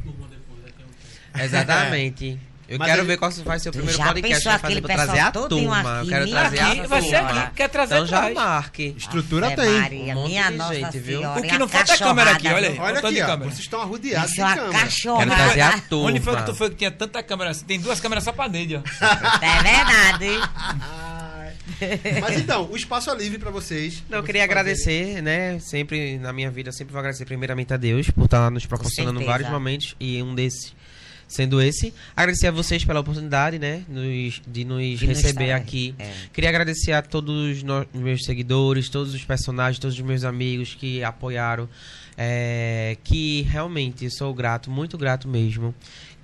Exatamente. 1.38 2.38
Eu 2.68 2.78
Mas 2.78 2.88
quero 2.88 3.00
ele- 3.00 3.08
ver 3.08 3.16
qual 3.16 3.30
vai 3.30 3.58
ser 3.58 3.70
o 3.70 3.72
primeiro 3.72 3.96
Já 3.96 4.04
podcast 4.08 4.28
pensou 4.28 4.42
que 4.42 4.48
vai 4.48 4.58
fazer 4.58 4.66
aquele 4.66 4.80
pra 4.82 4.94
trazer 4.94 5.18
a 5.20 5.30
turma. 5.32 5.80
aqui, 5.80 6.06
Eu 6.06 6.08
quero 6.10 6.28
trazer 6.30 6.58
a 6.58 6.68
Aqui, 6.70 6.86
vai 6.86 7.02
ser 7.02 7.16
turma. 7.24 7.40
aqui, 7.42 7.54
quer 7.56 7.68
trazer 7.70 7.94
Então 7.94 8.06
já 8.06 8.30
marque. 8.30 8.94
Estrutura 8.98 9.46
Ave 9.46 9.56
tem. 9.56 9.80
Maria, 9.80 10.12
Um 10.12 10.14
monte 10.16 10.28
minha 10.28 10.50
de 10.50 10.56
nossa 10.58 10.74
gente, 10.74 10.98
viu? 10.98 11.18
senhora. 11.20 11.40
O 11.40 11.42
que 11.42 11.50
a 11.54 11.58
não 11.58 11.68
falta 11.68 11.92
é 11.94 11.96
câmera 11.96 12.30
aqui, 12.32 12.48
olha 12.48 12.68
aí. 12.68 12.78
Olha 12.78 12.98
aqui, 12.98 13.22
ó. 13.22 13.26
câmera. 13.26 13.50
Vocês 13.50 13.60
estão 13.60 13.80
arrodeados 13.80 14.32
de 14.32 14.40
é 14.40 14.44
câmera. 14.44 14.88
Quero 14.90 15.30
trazer 15.34 15.60
a 15.62 15.78
turma. 15.80 16.08
Onde 16.10 16.20
foi 16.20 16.36
que 16.36 16.42
tu 16.44 16.54
foi 16.54 16.68
que 16.70 16.76
tinha 16.76 16.90
tanta 16.90 17.22
câmera 17.22 17.50
assim? 17.52 17.64
Tem 17.64 17.80
duas 17.80 18.00
câmeras 18.00 18.24
só 18.24 18.32
pra 18.32 18.48
dele, 18.48 18.76
ó. 18.76 18.80
É 19.40 19.62
verdade. 19.62 20.48
Mas 22.20 22.36
então, 22.38 22.68
o 22.70 22.76
espaço 22.76 23.10
é 23.10 23.14
livre 23.16 23.38
pra 23.38 23.50
vocês. 23.50 24.02
Não, 24.08 24.18
eu 24.18 24.24
queria 24.24 24.42
agradecer, 24.44 25.22
né? 25.22 25.58
Sempre 25.60 26.18
na 26.18 26.32
minha 26.32 26.50
vida, 26.50 26.68
eu 26.70 26.72
sempre 26.72 26.92
vou 26.92 26.98
agradecer 26.98 27.24
primeiramente 27.24 27.72
a 27.72 27.76
Deus 27.76 28.10
por 28.10 28.24
estar 28.24 28.50
nos 28.50 28.66
proporcionando 28.66 29.24
vários 29.24 29.48
momentos 29.48 29.94
e 30.00 30.22
um 30.22 30.34
desses 30.34 30.74
sendo 31.28 31.60
esse. 31.62 31.92
Agradecer 32.16 32.46
a 32.48 32.50
vocês 32.50 32.84
pela 32.84 33.00
oportunidade, 33.00 33.58
né? 33.58 33.84
nos- 33.88 34.40
de 34.46 34.64
nos 34.64 34.98
De 34.98 35.06
receber 35.06 35.44
estar- 35.44 35.56
aqui. 35.56 35.94
é. 35.98 36.10
Queria 36.32 36.48
agradecer 36.50 36.92
a 36.92 37.02
todos 37.02 37.62
no- 37.62 37.86
os 37.94 38.00
meus 38.00 38.24
seguidores, 38.24 38.88
todos 38.88 39.14
os 39.14 39.24
personagens, 39.24 39.78
todos 39.78 39.94
os 39.96 40.02
meus 40.02 40.24
amigos 40.24 40.74
que 40.74 41.04
apoiaram. 41.04 41.68
é, 42.20 42.96
que 43.04 43.42
realmente 43.42 44.04
eu 44.04 44.10
sou 44.10 44.34
grato, 44.34 44.68
muito 44.72 44.98
grato 44.98 45.28
mesmo. 45.28 45.72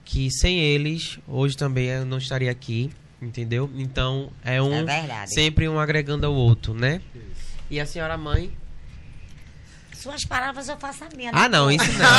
Que 0.04 0.28
sem 0.28 0.58
eles, 0.58 1.20
hoje 1.28 1.56
também 1.56 1.86
eu 1.86 2.04
não 2.04 2.18
estaria 2.18 2.50
aqui, 2.50 2.90
entendeu? 3.22 3.70
Então 3.76 4.28
é 4.44 4.60
um 4.60 4.74
É 4.74 4.82
verdade. 4.82 5.32
sempre 5.32 5.68
um 5.68 5.78
agregando 5.78 6.26
ao 6.26 6.34
outro, 6.34 6.74
né? 6.74 7.00
E 7.70 7.78
a 7.78 7.86
senhora 7.86 8.16
mãe? 8.16 8.50
Suas 9.94 10.24
palavras 10.24 10.68
eu 10.68 10.76
faço 10.76 11.04
a 11.04 11.08
minha. 11.16 11.30
Ah, 11.32 11.48
não, 11.48 11.70
isso 11.70 11.84
não. 11.92 12.04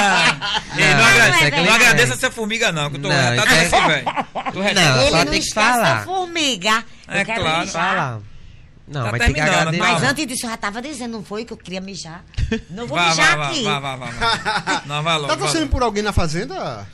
Ah! 0.00 0.62
Ei, 0.76 0.84
não, 0.94 0.98
Não, 0.98 1.04
agradece, 1.06 1.44
é 1.44 1.62
não 1.64 1.74
agradeça 1.74 2.14
essa 2.14 2.30
formiga, 2.30 2.72
não, 2.72 2.90
que 2.90 2.96
eu 2.96 3.02
tô 3.02 3.08
Não, 3.08 3.14
retado 3.14 3.50
é- 3.52 3.60
assim, 3.66 3.86
velho. 3.86 4.04
Não, 4.74 5.00
Ele 5.02 5.10
só 5.10 5.16
não 5.16 5.26
tem 5.26 5.40
que 5.40 5.52
falar. 5.54 6.04
formiga. 6.04 6.84
É 7.08 7.20
eu 7.20 7.26
quero 7.26 7.40
claro. 7.42 7.58
mijar. 7.60 7.72
Fala. 7.96 8.22
Não, 8.86 9.04
Tá 9.04 9.10
vai 9.10 9.20
ter 9.20 9.34
que 9.34 9.40
agradecer. 9.40 9.76
Mas 9.78 10.02
antes 10.02 10.26
disso, 10.26 10.46
eu 10.46 10.50
já 10.50 10.56
tava 10.56 10.80
dizendo, 10.80 11.12
não 11.12 11.24
foi 11.24 11.44
que 11.44 11.52
eu 11.52 11.56
queria 11.58 11.80
mijar. 11.80 12.24
Não 12.70 12.86
vou 12.86 12.96
Vá, 12.96 13.08
mijar 13.10 13.36
vá, 13.36 13.48
aqui. 13.48 13.64
vá, 13.64 13.78
vá, 13.80 13.96
vá, 13.96 14.06
vá. 14.06 14.82
Não, 14.86 15.02
vai 15.02 15.14
logo. 15.16 15.26
Tá 15.28 15.36
torcendo 15.36 15.68
por 15.68 15.82
alguém 15.82 16.02
na 16.02 16.12
fazenda? 16.12 16.86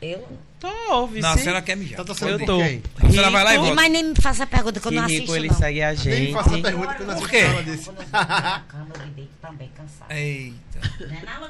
Eu. 0.00 0.26
Tô, 0.60 1.06
vice. 1.06 1.20
Não, 1.20 1.30
a 1.30 1.38
senhora 1.38 1.62
quer 1.62 1.76
mijar. 1.76 1.98
Tá 1.98 2.04
torcendo 2.04 2.30
Eu 2.32 2.38
por 2.40 2.46
tô. 2.46 2.58
quem? 2.58 2.82
A 2.96 3.10
senhora 3.10 3.30
vai 3.30 3.44
lá 3.44 3.50
e 3.50 3.52
Rico. 3.54 3.64
volta. 3.66 3.80
Mas 3.82 3.92
nem 3.92 4.04
me 4.04 4.14
faça 4.20 4.46
pergunta 4.46 4.80
que 4.80 4.86
eu 4.88 4.92
não 4.92 5.06
rico, 5.06 5.14
assisto. 5.22 5.36
ele 5.36 5.48
não. 5.48 5.54
segue 5.56 5.82
a 5.82 5.88
Nem 5.88 5.96
gente. 5.96 6.20
me 6.26 6.32
faça 6.32 6.58
pergunta 6.58 6.94
que 6.94 7.02
eu 7.02 7.06
não 7.06 7.14
Por 7.14 7.24
assisto 7.24 7.54
quê? 7.54 7.62
desse. 7.62 7.92
Na 8.12 8.60
cama 8.66 8.94
deito 9.14 9.30
também, 9.40 9.70
cansado. 9.76 10.10
Eita. 10.10 10.80
Não 11.00 11.16
é 11.16 11.22
nada? 11.24 11.48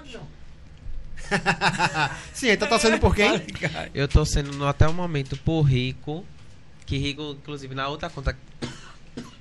Sim, 2.32 2.48
ele 2.48 2.56
tá 2.56 2.66
torcendo 2.66 2.98
por 2.98 3.14
quem? 3.14 3.42
Eu 3.94 4.08
tô 4.08 4.24
sendo 4.24 4.52
no- 4.52 4.66
até 4.66 4.86
o 4.88 4.94
momento 4.94 5.36
por 5.38 5.62
Rico. 5.62 6.24
Que 6.86 6.96
Rico, 6.96 7.32
inclusive, 7.38 7.74
na 7.74 7.88
outra 7.88 8.08
conta 8.08 8.36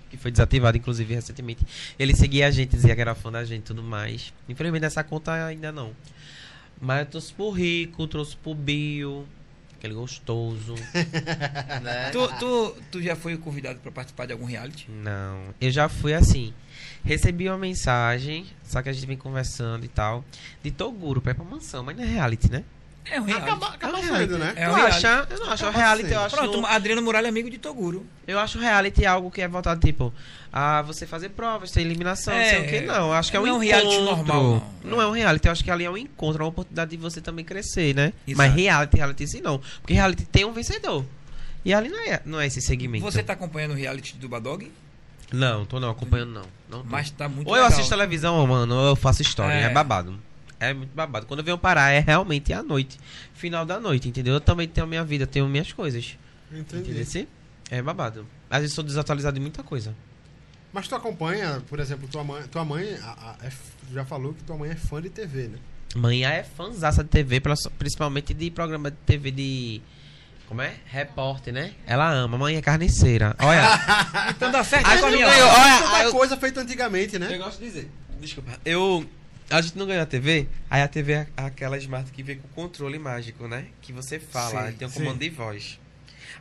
que 0.09 0.17
foi 0.17 0.31
desativada, 0.31 0.77
inclusive, 0.77 1.13
recentemente, 1.13 1.65
ele 1.97 2.13
seguia 2.15 2.47
a 2.47 2.51
gente, 2.51 2.71
dizia 2.71 2.93
que 2.95 3.01
era 3.01 3.15
fã 3.15 3.31
da 3.31 3.43
gente 3.45 3.59
e 3.61 3.65
tudo 3.67 3.83
mais. 3.83 4.33
Infelizmente, 4.49 4.85
essa 4.85 5.03
conta 5.03 5.31
ainda 5.45 5.71
não. 5.71 5.91
Mas 6.79 6.99
eu 6.99 7.05
trouxe 7.05 7.33
por 7.33 7.51
Rico, 7.51 8.05
trouxe 8.07 8.35
por 8.37 8.53
Bio, 8.55 9.25
aquele 9.77 9.93
gostoso. 9.93 10.75
né? 11.81 12.09
Tu, 12.11 12.27
tu, 12.39 12.75
tu 12.91 13.01
já 13.01 13.15
foi 13.15 13.37
convidado 13.37 13.79
pra 13.79 13.91
participar 13.91 14.25
de 14.25 14.33
algum 14.33 14.45
reality? 14.45 14.89
Não, 14.89 15.53
eu 15.59 15.71
já 15.71 15.87
fui 15.87 16.13
assim. 16.13 16.53
Recebi 17.03 17.47
uma 17.47 17.57
mensagem, 17.57 18.45
só 18.63 18.81
que 18.81 18.89
a 18.89 18.93
gente 18.93 19.05
vem 19.05 19.17
conversando 19.17 19.85
e 19.85 19.87
tal, 19.87 20.25
de 20.61 20.71
Toguro 20.71 21.21
pra 21.21 21.31
ir 21.31 21.35
pra 21.35 21.45
mansão, 21.45 21.83
mas 21.83 21.95
não 21.95 22.03
é 22.03 22.07
reality, 22.07 22.51
né? 22.51 22.63
É 23.09 23.21
um 23.21 23.23
reality. 23.23 23.47
Acaba, 23.49 23.67
acaba 23.67 23.97
É 23.97 24.01
um 24.01 24.17
sendo, 24.17 24.37
né? 24.37 24.53
É 24.55 24.65
eu, 24.65 24.71
um 24.71 24.73
reality. 24.75 25.05
acho, 25.05 25.33
eu 25.33 25.39
não 25.39 25.51
acho 25.51 25.63
Acaba 25.65 25.77
reality, 25.77 26.11
eu 26.11 26.19
acho. 26.21 26.35
Pronto, 26.35 26.65
Adriano 26.65 27.01
Muralha 27.01 27.27
é 27.27 27.29
amigo 27.29 27.49
de 27.49 27.57
Toguro. 27.57 28.05
Eu 28.27 28.39
acho 28.39 28.59
reality 28.59 29.05
algo 29.05 29.31
que 29.31 29.41
é 29.41 29.47
voltado, 29.47 29.79
tipo, 29.85 30.13
a 30.51 30.81
você 30.81 31.05
fazer 31.07 31.29
provas, 31.29 31.71
ter 31.71 31.81
eliminação, 31.81 32.33
não 32.33 32.43
sei 32.43 32.57
É, 32.57 32.61
o 32.61 32.67
que. 32.67 32.81
Não, 32.81 32.95
eu 33.07 33.13
acho 33.13 33.31
que 33.31 33.37
é 33.37 33.39
um 33.39 33.43
não 33.45 33.49
é 33.49 33.53
um 33.57 33.63
encontro. 33.63 33.89
reality 33.89 34.03
normal, 34.03 34.43
não. 34.83 34.91
Não 34.91 35.01
é 35.01 35.07
um 35.07 35.11
reality, 35.11 35.45
eu 35.47 35.51
acho 35.51 35.63
que 35.63 35.71
ali 35.71 35.85
é 35.85 35.89
um 35.89 35.97
encontro, 35.97 36.41
é 36.41 36.43
uma 36.43 36.49
oportunidade 36.49 36.91
de 36.91 36.97
você 36.97 37.21
também 37.21 37.45
crescer, 37.45 37.95
né? 37.95 38.11
Exato. 38.27 38.37
Mas 38.37 38.53
reality, 38.53 38.97
reality 38.97 39.27
sim 39.27 39.41
não. 39.41 39.61
Porque 39.81 39.93
reality 39.93 40.25
tem 40.25 40.43
um 40.45 40.51
vencedor. 40.51 41.05
E 41.63 41.73
ali 41.73 41.89
não 41.89 41.99
é, 41.99 42.21
não 42.25 42.39
é 42.39 42.47
esse 42.47 42.61
segmento. 42.61 43.03
Você 43.03 43.21
tá 43.23 43.33
acompanhando 43.33 43.71
o 43.71 43.75
reality 43.75 44.15
do 44.17 44.27
Badog? 44.29 44.71
Não, 45.31 45.65
tô 45.65 45.79
não 45.79 45.89
acompanhando 45.89 46.31
não. 46.31 46.45
não 46.69 46.79
tô. 46.83 46.89
Mas 46.89 47.09
tá 47.11 47.27
muito 47.27 47.47
Ou 47.49 47.55
eu 47.55 47.61
legal. 47.63 47.67
assisto 47.73 47.89
televisão, 47.89 48.35
ou, 48.37 48.47
mano, 48.47 48.73
ou 48.75 48.87
eu 48.89 48.95
faço 48.95 49.21
história. 49.21 49.53
É. 49.53 49.63
É. 49.63 49.69
babado. 49.69 50.17
É 50.59 50.73
muito 50.73 50.93
babado. 50.95 51.25
Quando 51.25 51.39
eu 51.41 51.45
venho 51.45 51.57
parar, 51.57 51.91
é 51.91 51.99
realmente 51.99 52.51
à 52.53 52.63
noite. 52.63 52.97
Final 53.33 53.65
da 53.65 53.79
noite, 53.79 54.07
entendeu? 54.09 54.33
Eu 54.35 54.41
também 54.41 54.67
tenho 54.67 54.85
a 54.85 54.89
minha 54.89 55.03
vida, 55.03 55.27
tenho 55.27 55.47
minhas 55.47 55.71
coisas. 55.71 56.17
Entendi. 56.51 56.83
Entendeu? 56.89 57.05
Sim? 57.05 57.27
É 57.69 57.81
babado. 57.81 58.25
Às 58.49 58.61
vezes 58.61 58.73
sou 58.75 58.83
desatualizado 58.83 59.37
em 59.37 59.41
muita 59.41 59.61
coisa. 59.61 59.93
Mas 60.73 60.87
tu 60.87 60.95
acompanha, 60.95 61.61
por 61.69 61.79
exemplo, 61.79 62.07
tua 62.07 62.23
mãe, 62.23 62.43
tua 62.51 62.63
mãe 62.65 62.93
a- 63.03 63.35
a- 63.41 63.45
é 63.45 63.51
já 63.93 64.03
falou 64.05 64.33
que 64.33 64.43
tua 64.43 64.57
mãe 64.57 64.71
é 64.71 64.75
fã 64.75 65.01
de 65.01 65.09
TV, 65.09 65.47
né? 65.47 65.57
Mãe 65.95 66.25
é 66.25 66.43
fãzaça 66.43 67.03
de 67.03 67.09
TV, 67.09 67.41
principalmente 67.77 68.33
de 68.33 68.51
programa 68.51 68.91
de 68.91 68.97
TV 69.05 69.31
de. 69.31 69.81
Como 70.47 70.61
é? 70.61 70.75
Repórter, 70.85 71.53
né? 71.53 71.73
Ela 71.85 72.09
ama. 72.11 72.37
Mãe 72.37 72.55
é 72.55 72.61
carniceira. 72.61 73.35
Olha. 73.39 73.61
Então 74.31 74.51
dá 74.51 74.63
certo 74.63 74.85
Aí 74.87 74.99
com 74.99 75.05
a 75.07 75.11
minha. 75.11 75.27
Olha, 75.27 75.81
Tanta 75.81 76.03
eu- 76.03 76.11
coisa 76.11 76.37
feita 76.37 76.61
antigamente, 76.61 77.17
né? 77.19 77.33
Eu 77.33 77.37
gosto 77.39 77.59
de 77.59 77.65
dizer. 77.65 77.91
Desculpa. 78.19 78.51
Eu. 78.65 79.05
A 79.49 79.61
gente 79.61 79.77
não 79.77 79.85
ganhou 79.85 80.03
a 80.03 80.05
TV, 80.05 80.47
aí 80.69 80.81
a 80.81 80.87
TV 80.87 81.13
é 81.13 81.27
aquela 81.37 81.77
smart 81.77 82.11
que 82.11 82.21
vem 82.21 82.37
com 82.37 82.47
controle 82.49 82.99
mágico, 82.99 83.47
né? 83.47 83.67
Que 83.81 83.93
você 83.93 84.19
fala, 84.19 84.67
Sim, 84.67 84.77
tem 84.77 84.87
um 84.87 84.91
sim. 84.91 84.99
comando 84.99 85.19
de 85.19 85.29
voz. 85.29 85.79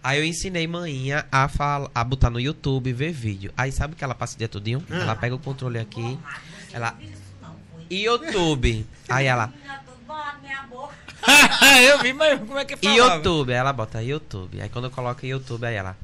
Aí 0.03 0.19
eu 0.19 0.25
ensinei 0.25 0.67
manhinha 0.67 1.25
a, 1.31 1.49
fala, 1.49 1.91
a 1.95 2.03
botar 2.03 2.31
no 2.31 2.41
YouTube, 2.41 2.93
ver 2.93 3.13
vídeo. 3.13 3.53
Aí 3.57 3.71
sabe 3.71 3.95
o 3.95 3.97
que 3.97 4.03
ela 4.03 4.15
passa 4.15 4.35
o 4.35 4.39
dia 4.39 4.49
todinho? 4.49 4.85
Ah. 4.91 4.97
Ela 4.97 5.17
pega 5.17 5.35
o 5.35 5.39
controle 5.39 5.79
aqui, 5.79 6.19
ela... 6.73 6.97
YouTube. 7.89 8.85
Aí 9.09 9.27
ela... 9.27 9.53
Eu 11.89 11.99
vi, 12.01 12.13
mas 12.13 12.39
como 12.41 12.59
é 12.59 12.65
que 12.65 12.77
falava? 12.77 13.15
YouTube. 13.15 13.53
Aí 13.53 13.59
ela 13.59 13.73
bota 13.73 14.03
YouTube. 14.03 14.61
Aí 14.61 14.69
quando 14.69 14.87
eu 14.87 14.91
coloco 14.91 15.25
YouTube, 15.25 15.65
aí 15.65 15.75
ela... 15.75 15.97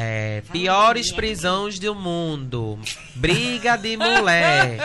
É, 0.00 0.42
piores 0.52 1.10
prisões 1.10 1.76
do 1.80 1.92
mundo. 1.92 2.78
Briga 3.16 3.76
de 3.76 3.96
mulher. 3.96 4.78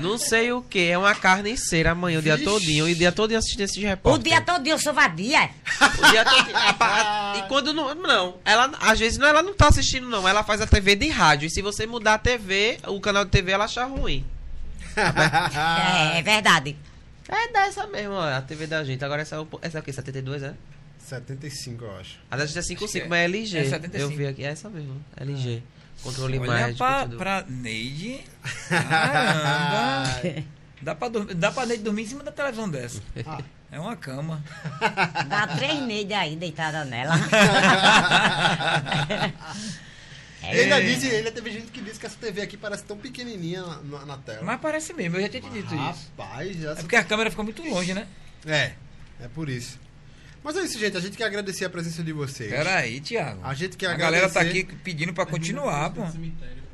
Não 0.00 0.18
sei 0.18 0.50
o 0.50 0.60
que. 0.60 0.90
É 0.90 0.98
uma 0.98 1.14
carniceira 1.14 1.92
amanhã, 1.92 2.18
o 2.18 2.22
dia 2.22 2.36
todinho. 2.36 2.88
E 2.88 2.92
o 2.92 2.96
dia 2.96 3.12
todinho 3.12 3.38
assistindo 3.38 3.60
esses 3.60 3.76
O 3.76 3.86
repórteres. 3.86 4.24
dia 4.28 4.40
todo 4.40 4.66
eu 4.66 4.76
sou 4.76 4.92
vadia. 4.92 5.44
é? 5.44 5.50
O 6.04 6.10
dia 6.10 6.24
todinho. 6.24 6.74
Pa- 6.76 7.34
E 7.38 7.42
quando 7.48 7.72
não. 7.72 7.94
Não. 7.94 8.38
Ela, 8.44 8.72
às 8.80 8.98
vezes 8.98 9.18
não, 9.18 9.28
ela 9.28 9.40
não 9.40 9.54
tá 9.54 9.68
assistindo, 9.68 10.08
não. 10.08 10.26
Ela 10.26 10.42
faz 10.42 10.60
a 10.60 10.66
TV 10.66 10.96
de 10.96 11.08
rádio. 11.10 11.46
E 11.46 11.50
se 11.50 11.62
você 11.62 11.86
mudar 11.86 12.14
a 12.14 12.18
TV, 12.18 12.78
o 12.88 13.00
canal 13.00 13.24
de 13.24 13.30
TV, 13.30 13.52
ela 13.52 13.66
acha 13.66 13.84
ruim. 13.84 14.26
É, 14.96 16.18
é 16.18 16.22
verdade. 16.22 16.76
É 17.28 17.52
dessa 17.52 17.86
mesmo, 17.86 18.14
ó, 18.14 18.22
a 18.36 18.40
TV 18.40 18.66
da 18.66 18.82
gente. 18.84 19.04
Agora 19.04 19.22
essa, 19.22 19.36
é 19.36 19.38
o- 19.40 19.48
essa 19.62 19.78
é 19.78 19.80
o 19.80 19.84
quê? 19.84 19.92
72, 19.92 20.42
é? 20.42 20.54
75, 21.06 21.84
eu 21.84 21.96
acho. 21.98 22.18
A 22.30 22.36
da 22.36 22.46
gente 22.46 22.58
é 22.58 22.62
55, 22.62 23.04
que 23.04 23.08
mas 23.08 23.18
é 23.20 23.24
LG. 23.24 23.58
é 23.58 23.64
75. 23.64 23.98
Eu 24.12 24.16
vi 24.16 24.26
aqui, 24.26 24.44
é 24.44 24.48
essa 24.48 24.68
mesmo. 24.68 25.04
LG. 25.16 25.62
Controle 26.02 26.38
Olha 26.38 26.52
mágico. 26.52 26.78
pra, 26.78 27.06
pra 27.06 27.44
Neide. 27.48 28.20
Caramba. 28.68 30.44
Dá 30.82 30.94
pra, 30.94 31.08
dormir, 31.08 31.34
dá 31.34 31.50
pra 31.50 31.64
Neide 31.66 31.82
dormir 31.82 32.02
em 32.02 32.06
cima 32.06 32.22
da 32.22 32.30
televisão 32.30 32.68
dessa. 32.68 33.00
Ah. 33.26 33.38
É 33.72 33.80
uma 33.80 33.96
cama. 33.96 34.44
Dá 35.28 35.46
três 35.56 35.80
Neide 35.80 36.12
aí 36.14 36.36
deitada 36.36 36.84
nela. 36.84 37.14
Ele 40.48 40.60
ainda 40.60 40.80
disse, 40.80 41.08
ele 41.08 41.28
teve 41.32 41.50
gente 41.50 41.72
que 41.72 41.80
disse 41.80 41.98
que 41.98 42.06
essa 42.06 42.16
TV 42.20 42.40
aqui 42.40 42.56
parece 42.56 42.84
tão 42.84 42.96
pequenininha 42.96 43.62
na, 43.62 43.78
na- 43.82 44.06
na 44.06 44.16
tela. 44.18 44.42
Mas 44.44 44.60
parece 44.60 44.92
mesmo, 44.92 45.16
eu 45.16 45.22
já 45.22 45.28
tinha 45.28 45.42
te 45.42 45.50
dito 45.50 45.74
isso. 45.74 46.08
Rapaz, 46.16 46.56
já 46.56 46.70
É 46.70 46.74
porque 46.76 46.94
a 46.94 47.02
câmera 47.02 47.30
ficou 47.30 47.44
muito 47.44 47.68
longe, 47.68 47.92
né? 47.92 48.06
É, 48.46 48.72
é 49.20 49.28
por 49.34 49.48
isso. 49.48 49.76
Mas 50.46 50.56
é 50.56 50.60
isso, 50.62 50.78
gente. 50.78 50.96
A 50.96 51.00
gente 51.00 51.16
quer 51.16 51.24
agradecer 51.24 51.64
a 51.64 51.68
presença 51.70 52.04
de 52.04 52.12
vocês. 52.12 52.48
Pera 52.48 52.76
aí, 52.76 53.00
Thiago. 53.00 53.40
A 53.42 53.52
gente 53.52 53.76
quer 53.76 53.88
A 53.88 53.94
galera 53.96 54.30
tá 54.30 54.38
agradecer- 54.38 54.64
aqui 54.64 54.76
pedindo 54.84 55.12
pra 55.12 55.26
continuar, 55.26 55.90
pô. 55.90 56.02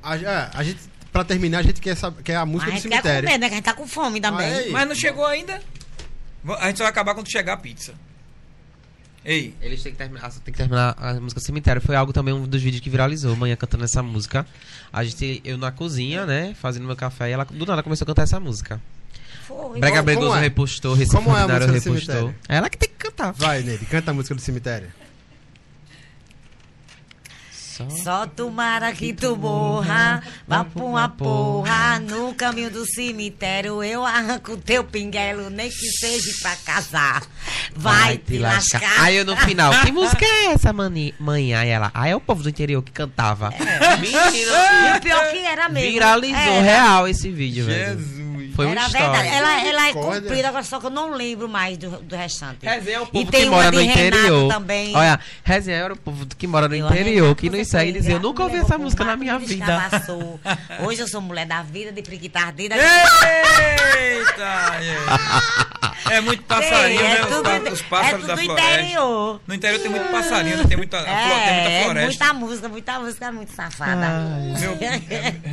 A, 0.03 0.16
é, 0.19 0.51
a 0.53 0.62
gente, 0.62 0.78
pra 1.11 1.24
terminar, 1.24 1.61
a 1.61 1.62
gente 1.62 1.81
quer, 1.81 1.97
saber, 1.97 2.23
quer 2.23 2.36
a 2.36 2.44
música 2.44 2.70
a 2.70 2.74
do 2.74 2.77
gente 2.77 2.90
quer 2.90 2.97
cemitério. 3.01 3.27
comer, 3.31 3.39
né? 3.39 3.47
A 3.47 3.51
gente 3.51 3.65
tá 3.65 3.73
com 3.73 3.89
fome 3.89 4.20
também. 4.20 4.47
Aí. 4.47 4.70
Mas 4.70 4.86
não 4.86 4.94
chegou 4.94 5.24
ainda. 5.24 5.59
A 6.59 6.66
gente 6.66 6.77
só 6.77 6.85
vai 6.85 6.90
acabar 6.90 7.15
quando 7.15 7.31
chegar 7.32 7.55
a 7.55 7.57
pizza. 7.57 7.94
Ei, 9.24 9.55
Eles 9.62 9.82
têm 9.82 9.93
que, 9.93 9.97
terminar, 9.99 10.31
tem 10.31 10.53
que 10.53 10.59
terminar 10.59 10.94
a 10.99 11.15
música 11.15 11.40
Cemitério. 11.40 11.81
Foi 11.81 11.97
algo 11.97 12.12
também, 12.12 12.35
um 12.35 12.47
dos 12.47 12.61
vídeos 12.61 12.82
que 12.82 12.90
viralizou. 12.90 13.35
Manhã 13.36 13.57
cantando 13.57 13.85
essa 13.85 14.03
música. 14.03 14.44
A 14.93 15.03
gente, 15.03 15.40
eu 15.44 15.57
na 15.57 15.73
cozinha, 15.73 16.27
né? 16.27 16.55
Fazendo 16.61 16.85
meu 16.86 16.97
café. 16.97 17.31
E 17.31 17.32
ela 17.32 17.44
do 17.47 17.65
nada 17.65 17.82
começou 17.82 18.05
a 18.05 18.07
cantar 18.07 18.24
essa 18.24 18.39
música. 18.39 18.82
Foi. 19.47 19.81
Brega 19.81 19.97
como 19.97 20.05
Bregoso 20.05 20.36
é? 20.36 20.40
repostou, 20.40 20.94
Recife 20.94 21.16
Como 21.16 21.36
é 21.36 21.40
a 21.43 21.48
música 21.48 21.66
do 21.66 21.73
repostou. 21.73 21.94
cemitério? 21.94 22.35
É 22.48 22.56
ela 22.56 22.70
que 22.70 22.78
tem 22.78 22.89
que 22.89 22.94
cantar. 22.97 23.32
Vai, 23.32 23.62
Neide, 23.62 23.85
canta 23.86 24.10
a 24.10 24.14
música 24.14 24.35
do 24.35 24.40
cemitério. 24.40 24.93
Só... 28.05 28.27
Tomara 28.27 28.93
que 28.93 29.12
tu 29.14 29.35
morra, 29.35 30.23
vá 30.47 30.62
pra 30.62 30.85
uma 30.85 31.09
porra. 31.09 31.98
No 31.98 32.35
caminho 32.35 32.70
do 32.70 32.85
cemitério 32.85 33.82
eu 33.82 34.05
arranco 34.05 34.56
teu 34.59 34.85
pinguelo, 34.85 35.48
nem 35.48 35.70
que 35.70 35.90
seja 35.90 36.31
pra 36.43 36.55
casar. 36.56 37.23
Vai, 37.74 38.19
te 38.19 38.39
lascar. 38.39 39.01
Aí 39.02 39.16
eu 39.16 39.24
no 39.24 39.36
final, 39.39 39.73
que 39.81 39.90
música 39.90 40.24
é 40.24 40.47
essa, 40.52 40.73
mani? 40.73 41.14
mãe? 41.19 41.55
Aí 41.55 41.70
ela, 41.70 41.90
ah, 41.94 42.06
é 42.06 42.14
o 42.14 42.20
povo 42.20 42.43
do 42.43 42.51
interior 42.51 42.82
que 42.82 42.93
cantava. 42.93 43.52
E 43.59 44.01
Mentira. 44.01 44.97
o 44.97 45.01
pior 45.01 45.31
que 45.31 45.39
era 45.39 45.69
mesmo. 45.69 45.93
Viralizou 45.93 46.36
Era. 46.36 46.62
real 46.62 47.09
esse 47.09 47.31
vídeo, 47.31 47.64
velho. 47.64 48.22
Foi 48.55 48.66
uma 48.66 48.73
Era 48.74 48.87
história. 48.87 49.11
verdade. 49.11 49.29
Ela, 49.37 49.66
ela 49.66 49.89
é 49.89 49.93
comprida, 49.93 50.49
agora 50.49 50.62
só 50.65 50.79
que 50.81 50.87
eu 50.87 50.91
não 50.91 51.11
lembro 51.15 51.49
mais 51.49 51.79
do, 51.79 51.91
do 52.03 52.15
restante. 52.16 52.65
Resenha 52.66 52.97
é 52.97 53.01
o 53.01 53.05
E 53.05 53.07
povo 53.07 53.31
tem 53.31 53.45
que 53.45 53.51
mora 53.51 53.70
no 53.70 53.81
interior. 53.81 54.49
também. 54.53 54.95
Olha, 54.97 55.19
Resenha 55.45 55.77
era 55.79 55.95
o 55.95 55.97
povo 55.97 56.27
que 56.27 56.47
mora 56.47 56.69
no 56.69 56.74
Eu, 56.74 56.87
interior, 56.87 57.35
que 57.37 57.49
nos 57.51 57.59
você 57.61 57.65
segue 57.65 57.91
e 57.91 57.93
dizia, 57.95 58.15
eu 58.15 58.20
nunca 58.20 58.43
ouvi 58.43 58.57
essa 58.59 58.77
música 58.79 59.05
na 59.05 59.16
minha 59.16 59.39
vida. 59.39 59.91
Hoje 60.85 61.01
eu 61.01 61.09
sou 61.09 61.20
mulher 61.20 61.47
da 61.47 61.62
vida, 61.62 61.91
de 61.93 62.03
ardida. 62.35 62.74
Eita! 62.77 64.43
É, 66.11 66.16
é 66.16 66.20
muito 66.20 66.43
passarinho, 66.45 66.99
Sei, 67.01 67.09
né? 67.09 67.16
é 67.19 67.23
Os, 67.23 67.29
tudo, 67.29 67.43
pa- 67.43 67.70
os 67.70 67.83
pássaros 67.83 68.24
é 68.24 68.27
da 68.27 68.37
floresta. 68.37 68.70
interior. 68.73 69.41
No 69.47 69.55
interior 69.55 69.79
tem 69.81 69.91
muito 69.91 70.11
passarinho, 70.11 70.57
né? 70.59 70.65
tem 70.69 70.77
muita, 70.77 70.99
flo- 70.99 71.07
tem 71.07 71.15
muita 71.27 71.70
É, 71.70 71.85
floresta. 71.85 72.24
muita 72.24 72.33
música, 72.35 72.69
muita 72.69 72.99
música 73.01 73.33
muito 73.33 73.53
safada. 73.55 74.09
Meu- 74.59 74.79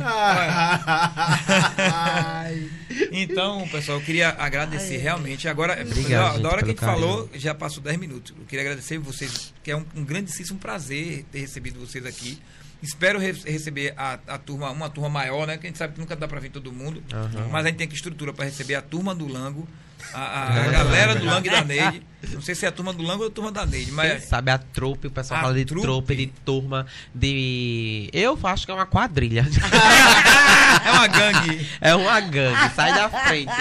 Ai. 1.78 2.68
Então, 3.12 3.66
pessoal, 3.68 3.98
eu 3.98 4.04
queria 4.04 4.30
agradecer 4.30 4.96
realmente. 4.98 5.48
Agora, 5.48 5.80
Obrigado, 5.80 6.08
da, 6.26 6.32
gente, 6.32 6.42
da 6.42 6.48
hora 6.48 6.58
que 6.58 6.64
a 6.64 6.68
gente 6.72 6.80
falou, 6.80 7.24
carinho. 7.24 7.40
já 7.40 7.54
passou 7.54 7.82
10 7.82 7.96
minutos. 7.98 8.34
Eu 8.38 8.44
queria 8.46 8.62
agradecer 8.64 8.98
vocês, 8.98 9.52
que 9.62 9.70
é 9.70 9.76
um, 9.76 9.84
um 9.94 10.04
grandíssimo 10.04 10.58
prazer 10.58 11.24
ter 11.30 11.40
recebido 11.40 11.78
vocês 11.80 12.04
aqui. 12.04 12.38
Espero 12.82 13.18
re- 13.18 13.32
receber 13.44 13.92
a, 13.96 14.18
a 14.26 14.38
turma, 14.38 14.70
uma 14.70 14.88
turma 14.88 15.08
maior, 15.10 15.46
né? 15.46 15.58
Que 15.58 15.66
a 15.66 15.68
gente 15.70 15.78
sabe 15.78 15.94
que 15.94 16.00
nunca 16.00 16.16
dá 16.16 16.26
pra 16.26 16.40
vir 16.40 16.50
todo 16.50 16.72
mundo. 16.72 17.02
Aham. 17.12 17.48
Mas 17.50 17.64
a 17.66 17.68
gente 17.68 17.76
tem 17.78 17.86
que 17.88 17.94
estrutura 17.94 18.32
pra 18.32 18.44
receber 18.46 18.74
a 18.74 18.82
turma 18.82 19.14
do 19.14 19.28
Lango, 19.28 19.68
a, 20.14 20.18
a- 20.20 20.48
a 20.48 20.68
galera 20.70 21.14
do 21.14 21.24
Lango 21.24 21.46
e 21.46 21.50
da 21.50 21.64
Neide. 21.64 22.02
Não 22.32 22.42
sei 22.42 22.54
se 22.54 22.66
é 22.66 22.68
a 22.68 22.72
turma 22.72 22.92
do 22.92 23.02
Lango 23.02 23.22
ou 23.22 23.28
a 23.28 23.32
turma 23.32 23.50
da 23.50 23.64
Neide, 23.64 23.86
Quem 23.86 23.94
mas 23.94 24.24
sabe 24.24 24.50
a 24.50 24.58
trupe, 24.58 25.06
o 25.06 25.10
pessoal 25.10 25.40
A 25.40 25.42
fala 25.42 25.54
de 25.54 25.64
trupe? 25.64 25.82
trupe, 25.86 26.14
de 26.16 26.26
turma, 26.44 26.86
de. 27.14 28.10
Eu 28.12 28.38
acho 28.44 28.66
que 28.66 28.70
é 28.70 28.74
uma 28.74 28.86
quadrilha. 28.86 29.46
é 30.84 30.90
uma 30.92 31.06
gangue. 31.06 31.68
é 31.80 31.94
uma 31.94 32.20
gangue, 32.20 32.74
sai 32.74 32.92
da 32.94 33.08
frente. 33.08 33.52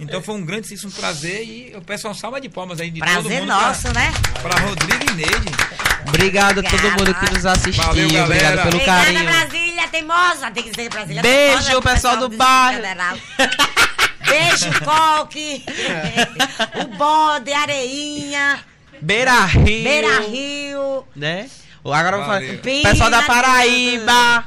Então 0.00 0.22
foi 0.22 0.36
um 0.36 0.44
grandíssimo 0.46 0.92
prazer 0.92 1.42
e 1.44 1.72
eu 1.72 1.82
peço 1.82 2.06
uma 2.06 2.14
salva 2.14 2.40
de 2.40 2.48
palmas 2.48 2.78
aí 2.80 2.88
de 2.88 3.00
Prazer 3.00 3.22
todo 3.22 3.32
mundo. 3.32 3.46
nosso, 3.48 3.82
pra, 3.82 3.92
né? 3.94 4.12
Pra 4.40 4.60
Rodrigo 4.60 5.10
e 5.10 5.14
Neide. 5.14 5.52
Obrigado 6.06 6.60
a 6.60 6.62
todo 6.62 6.82
mundo 6.92 7.12
que 7.14 7.34
nos 7.34 7.44
assistiu. 7.44 7.82
Valeu, 7.82 8.08
galera. 8.10 8.24
Obrigado 8.24 8.62
pelo 8.62 8.74
Obrigada, 8.76 9.04
carinho. 9.04 9.24
Brasília 9.24 9.88
teimosa. 9.88 10.50
Tem 10.52 10.62
que 10.62 10.74
ser 10.74 10.88
Brasília 10.88 11.20
Beijo, 11.20 11.64
teimosa, 11.64 11.82
pessoal 11.82 12.16
do 12.16 12.28
Distrito 12.28 12.38
bairro. 12.38 13.18
Beijo, 14.28 14.80
Coque. 14.84 15.64
o 16.82 16.96
bode, 16.96 17.52
Areinha, 17.52 18.60
Beira 19.00 19.44
Rio. 19.46 19.84
Beira 19.84 20.20
Rio, 20.20 21.04
Né? 21.14 21.48
Agora 21.84 22.10
vamos 22.18 22.26
falar. 22.26 22.40
Valeu. 22.40 22.58
Pessoal 22.58 23.10
da 23.10 23.22
Paraíba. 23.22 24.44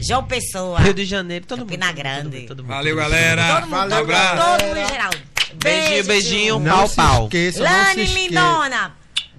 João 0.00 0.24
Pessoa. 0.24 0.78
Rio 0.80 0.92
de 0.94 1.04
Janeiro, 1.04 1.46
todo 1.46 1.60
mundo. 1.60 1.70
Campina 1.70 1.86
todo 1.86 1.96
mundo, 1.96 2.02
Grande. 2.30 2.46
todo 2.46 2.62
mundo, 2.62 2.68
Valeu, 2.74 2.94
todo 2.96 3.02
mundo. 3.04 3.10
galera. 3.12 3.46
Todo 3.54 3.60
mundo, 3.62 3.70
Valeu, 3.70 3.90
todo, 3.98 4.02
abraço. 4.02 4.36
todo 4.58 4.66
mundo 4.68 4.76
em 4.78 4.86
geral. 4.88 5.10
Beijinho, 5.54 5.88
Beijo, 5.90 6.08
beijinho. 6.08 6.58
Não 6.58 6.76
Pau, 6.78 6.88
se 6.88 6.96
pau. 6.96 7.28
se, 7.28 7.58
Lani. 7.62 8.04
Lindona. 8.04 8.92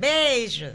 Beijo. 0.03 0.65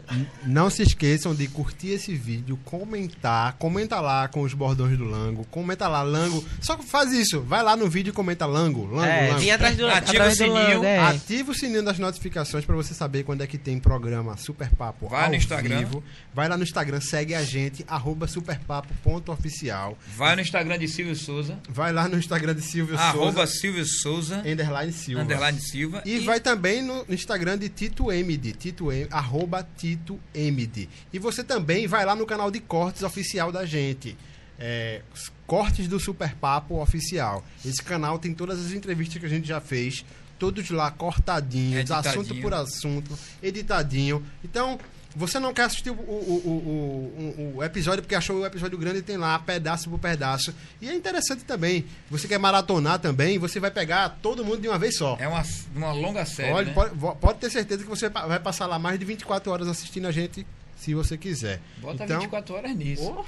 não 0.45 0.69
se 0.69 0.81
esqueçam 0.83 1.35
de 1.35 1.47
curtir 1.47 1.89
esse 1.89 2.15
vídeo, 2.15 2.57
comentar, 2.65 3.53
comenta 3.59 3.99
lá 4.01 4.27
com 4.27 4.41
os 4.41 4.53
bordões 4.53 4.97
do 4.97 5.03
Lango, 5.05 5.45
comenta 5.51 5.87
lá, 5.87 6.01
Lango, 6.01 6.43
só 6.61 6.77
faz 6.79 7.11
isso, 7.11 7.41
vai 7.41 7.61
lá 7.63 7.75
no 7.75 7.89
vídeo 7.89 8.09
e 8.09 8.13
comenta 8.13 8.45
Lango, 8.45 8.85
Lango, 8.85 9.05
É, 9.05 9.31
Lango. 9.31 9.51
atrás 9.51 9.77
do 9.77 9.87
Ativa 9.87 10.11
atrás 10.11 10.33
o 10.33 10.37
sininho. 10.37 10.53
Lango, 10.73 10.85
é. 10.85 10.99
Ativa 10.99 11.51
o 11.51 11.53
sininho 11.55 11.83
das 11.83 11.99
notificações 11.99 12.65
para 12.65 12.75
você 12.75 12.93
saber 12.93 13.23
quando 13.23 13.41
é 13.41 13.47
que 13.47 13.57
tem 13.57 13.79
programa 13.79 14.35
Super 14.37 14.69
Papo 14.75 15.07
Vai 15.07 15.23
ao 15.25 15.29
no 15.29 15.35
Instagram. 15.35 15.79
vivo. 15.79 16.03
Vai 16.33 16.47
lá 16.49 16.57
no 16.57 16.63
Instagram, 16.63 16.99
segue 17.01 17.35
a 17.35 17.43
gente, 17.43 17.85
arroba 17.87 18.27
superpapo.oficial. 18.27 19.97
Vai 20.15 20.35
no 20.35 20.41
Instagram 20.41 20.77
de 20.79 20.87
Silvio 20.87 21.15
Souza. 21.15 21.57
Vai 21.69 21.91
lá 21.93 22.07
no 22.07 22.17
Instagram 22.17 22.55
de 22.55 22.61
Silvio 22.61 22.97
Arroba 22.97 23.45
Souza, 23.45 23.47
Silvio 23.47 23.85
Souza. 23.85 24.37
underline 24.45 24.91
Silva. 24.91 25.21
Underline 25.23 25.59
Silva. 25.59 26.01
E, 26.05 26.19
vai 26.19 26.39
também 26.39 26.81
no 26.81 27.05
Instagram 27.09 27.57
de 27.57 27.69
Tito 27.69 28.11
Emid, 28.11 28.53
Tito 28.53 28.91
em, 28.91 29.07
arroba 29.19 29.67
Tito 29.77 30.19
Emid. 30.33 30.89
E 31.13 31.19
você 31.19 31.43
também 31.43 31.87
vai 31.87 32.05
lá 32.05 32.15
no 32.15 32.25
canal 32.25 32.49
de 32.49 32.59
cortes 32.59 33.03
oficial 33.03 33.51
da 33.51 33.65
gente. 33.65 34.17
É, 34.57 35.01
cortes 35.45 35.87
do 35.87 35.99
Super 35.99 36.35
Papo 36.35 36.81
oficial. 36.81 37.45
Esse 37.63 37.83
canal 37.83 38.17
tem 38.17 38.33
todas 38.33 38.65
as 38.65 38.71
entrevistas 38.71 39.19
que 39.19 39.25
a 39.25 39.29
gente 39.29 39.47
já 39.47 39.61
fez, 39.61 40.03
todos 40.37 40.69
lá 40.69 40.89
cortadinhos, 40.91 41.81
Editadinho. 41.81 42.21
assunto 42.21 42.41
por 42.41 42.53
assunto, 42.53 43.19
editadinho. 43.41 44.25
Então, 44.43 44.79
você 45.15 45.39
não 45.39 45.53
quer 45.53 45.63
assistir 45.63 45.89
o, 45.89 45.93
o, 45.93 45.97
o, 45.97 47.53
o- 47.57 47.63
episódio 47.63 48.01
porque 48.03 48.15
achou 48.15 48.37
o 48.37 48.45
episódio 48.45 48.77
grande, 48.77 49.01
tem 49.01 49.17
lá 49.17 49.37
pedaço 49.39 49.89
por 49.89 49.99
pedaço. 49.99 50.53
E 50.81 50.87
é 50.89 50.93
interessante 50.93 51.43
também. 51.43 51.85
Você 52.11 52.27
quer 52.27 52.37
maratonar 52.37 52.99
também, 52.99 53.37
você 53.39 53.59
vai 53.59 53.71
pegar 53.71 54.17
todo 54.21 54.45
mundo 54.45 54.61
de 54.61 54.67
uma 54.67 54.77
vez 54.77 54.97
só. 54.97 55.17
É 55.19 55.27
uma, 55.27 55.43
uma 55.75 55.91
longa 55.91 56.25
série. 56.25 56.51
Olha, 56.53 56.67
né? 56.67 56.73
pode, 56.73 56.95
pode 57.19 57.39
ter 57.39 57.49
certeza 57.49 57.83
que 57.83 57.89
você 57.89 58.07
vai 58.09 58.39
passar 58.39 58.65
lá 58.67 58.77
mais 58.77 58.99
de 58.99 59.05
24 59.05 59.51
horas 59.51 59.67
assistindo 59.67 60.07
a 60.07 60.11
gente, 60.11 60.45
se 60.77 60.93
você 60.93 61.17
quiser. 61.17 61.59
Bota 61.77 62.03
então, 62.03 62.19
24 62.19 62.55
horas 62.55 62.75
nisso. 62.75 63.03
Ou, 63.03 63.25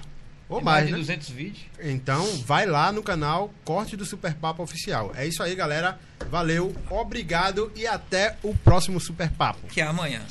ou 0.47 0.61
mais, 0.61 0.85
de 0.85 0.91
né? 0.91 0.97
200 0.99 1.29
vídeos. 1.29 1.63
Então, 1.81 2.25
vai 2.45 2.65
lá 2.65 2.91
no 2.91 3.01
canal 3.01 3.51
Corte 3.65 3.97
do 3.97 4.05
Super 4.05 4.33
Papo 4.35 4.61
Oficial. 4.61 5.11
É 5.15 5.25
isso 5.25 5.41
aí, 5.41 5.55
galera. 5.55 5.97
Valeu, 6.29 6.75
obrigado 6.89 7.71
e 7.75 7.87
até 7.87 8.37
o 8.43 8.53
próximo 8.55 8.99
Super 8.99 9.31
Papo. 9.31 9.65
Que 9.67 9.81
é 9.81 9.85
amanhã. 9.85 10.21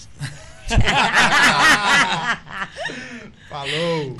Falou! 3.51 4.15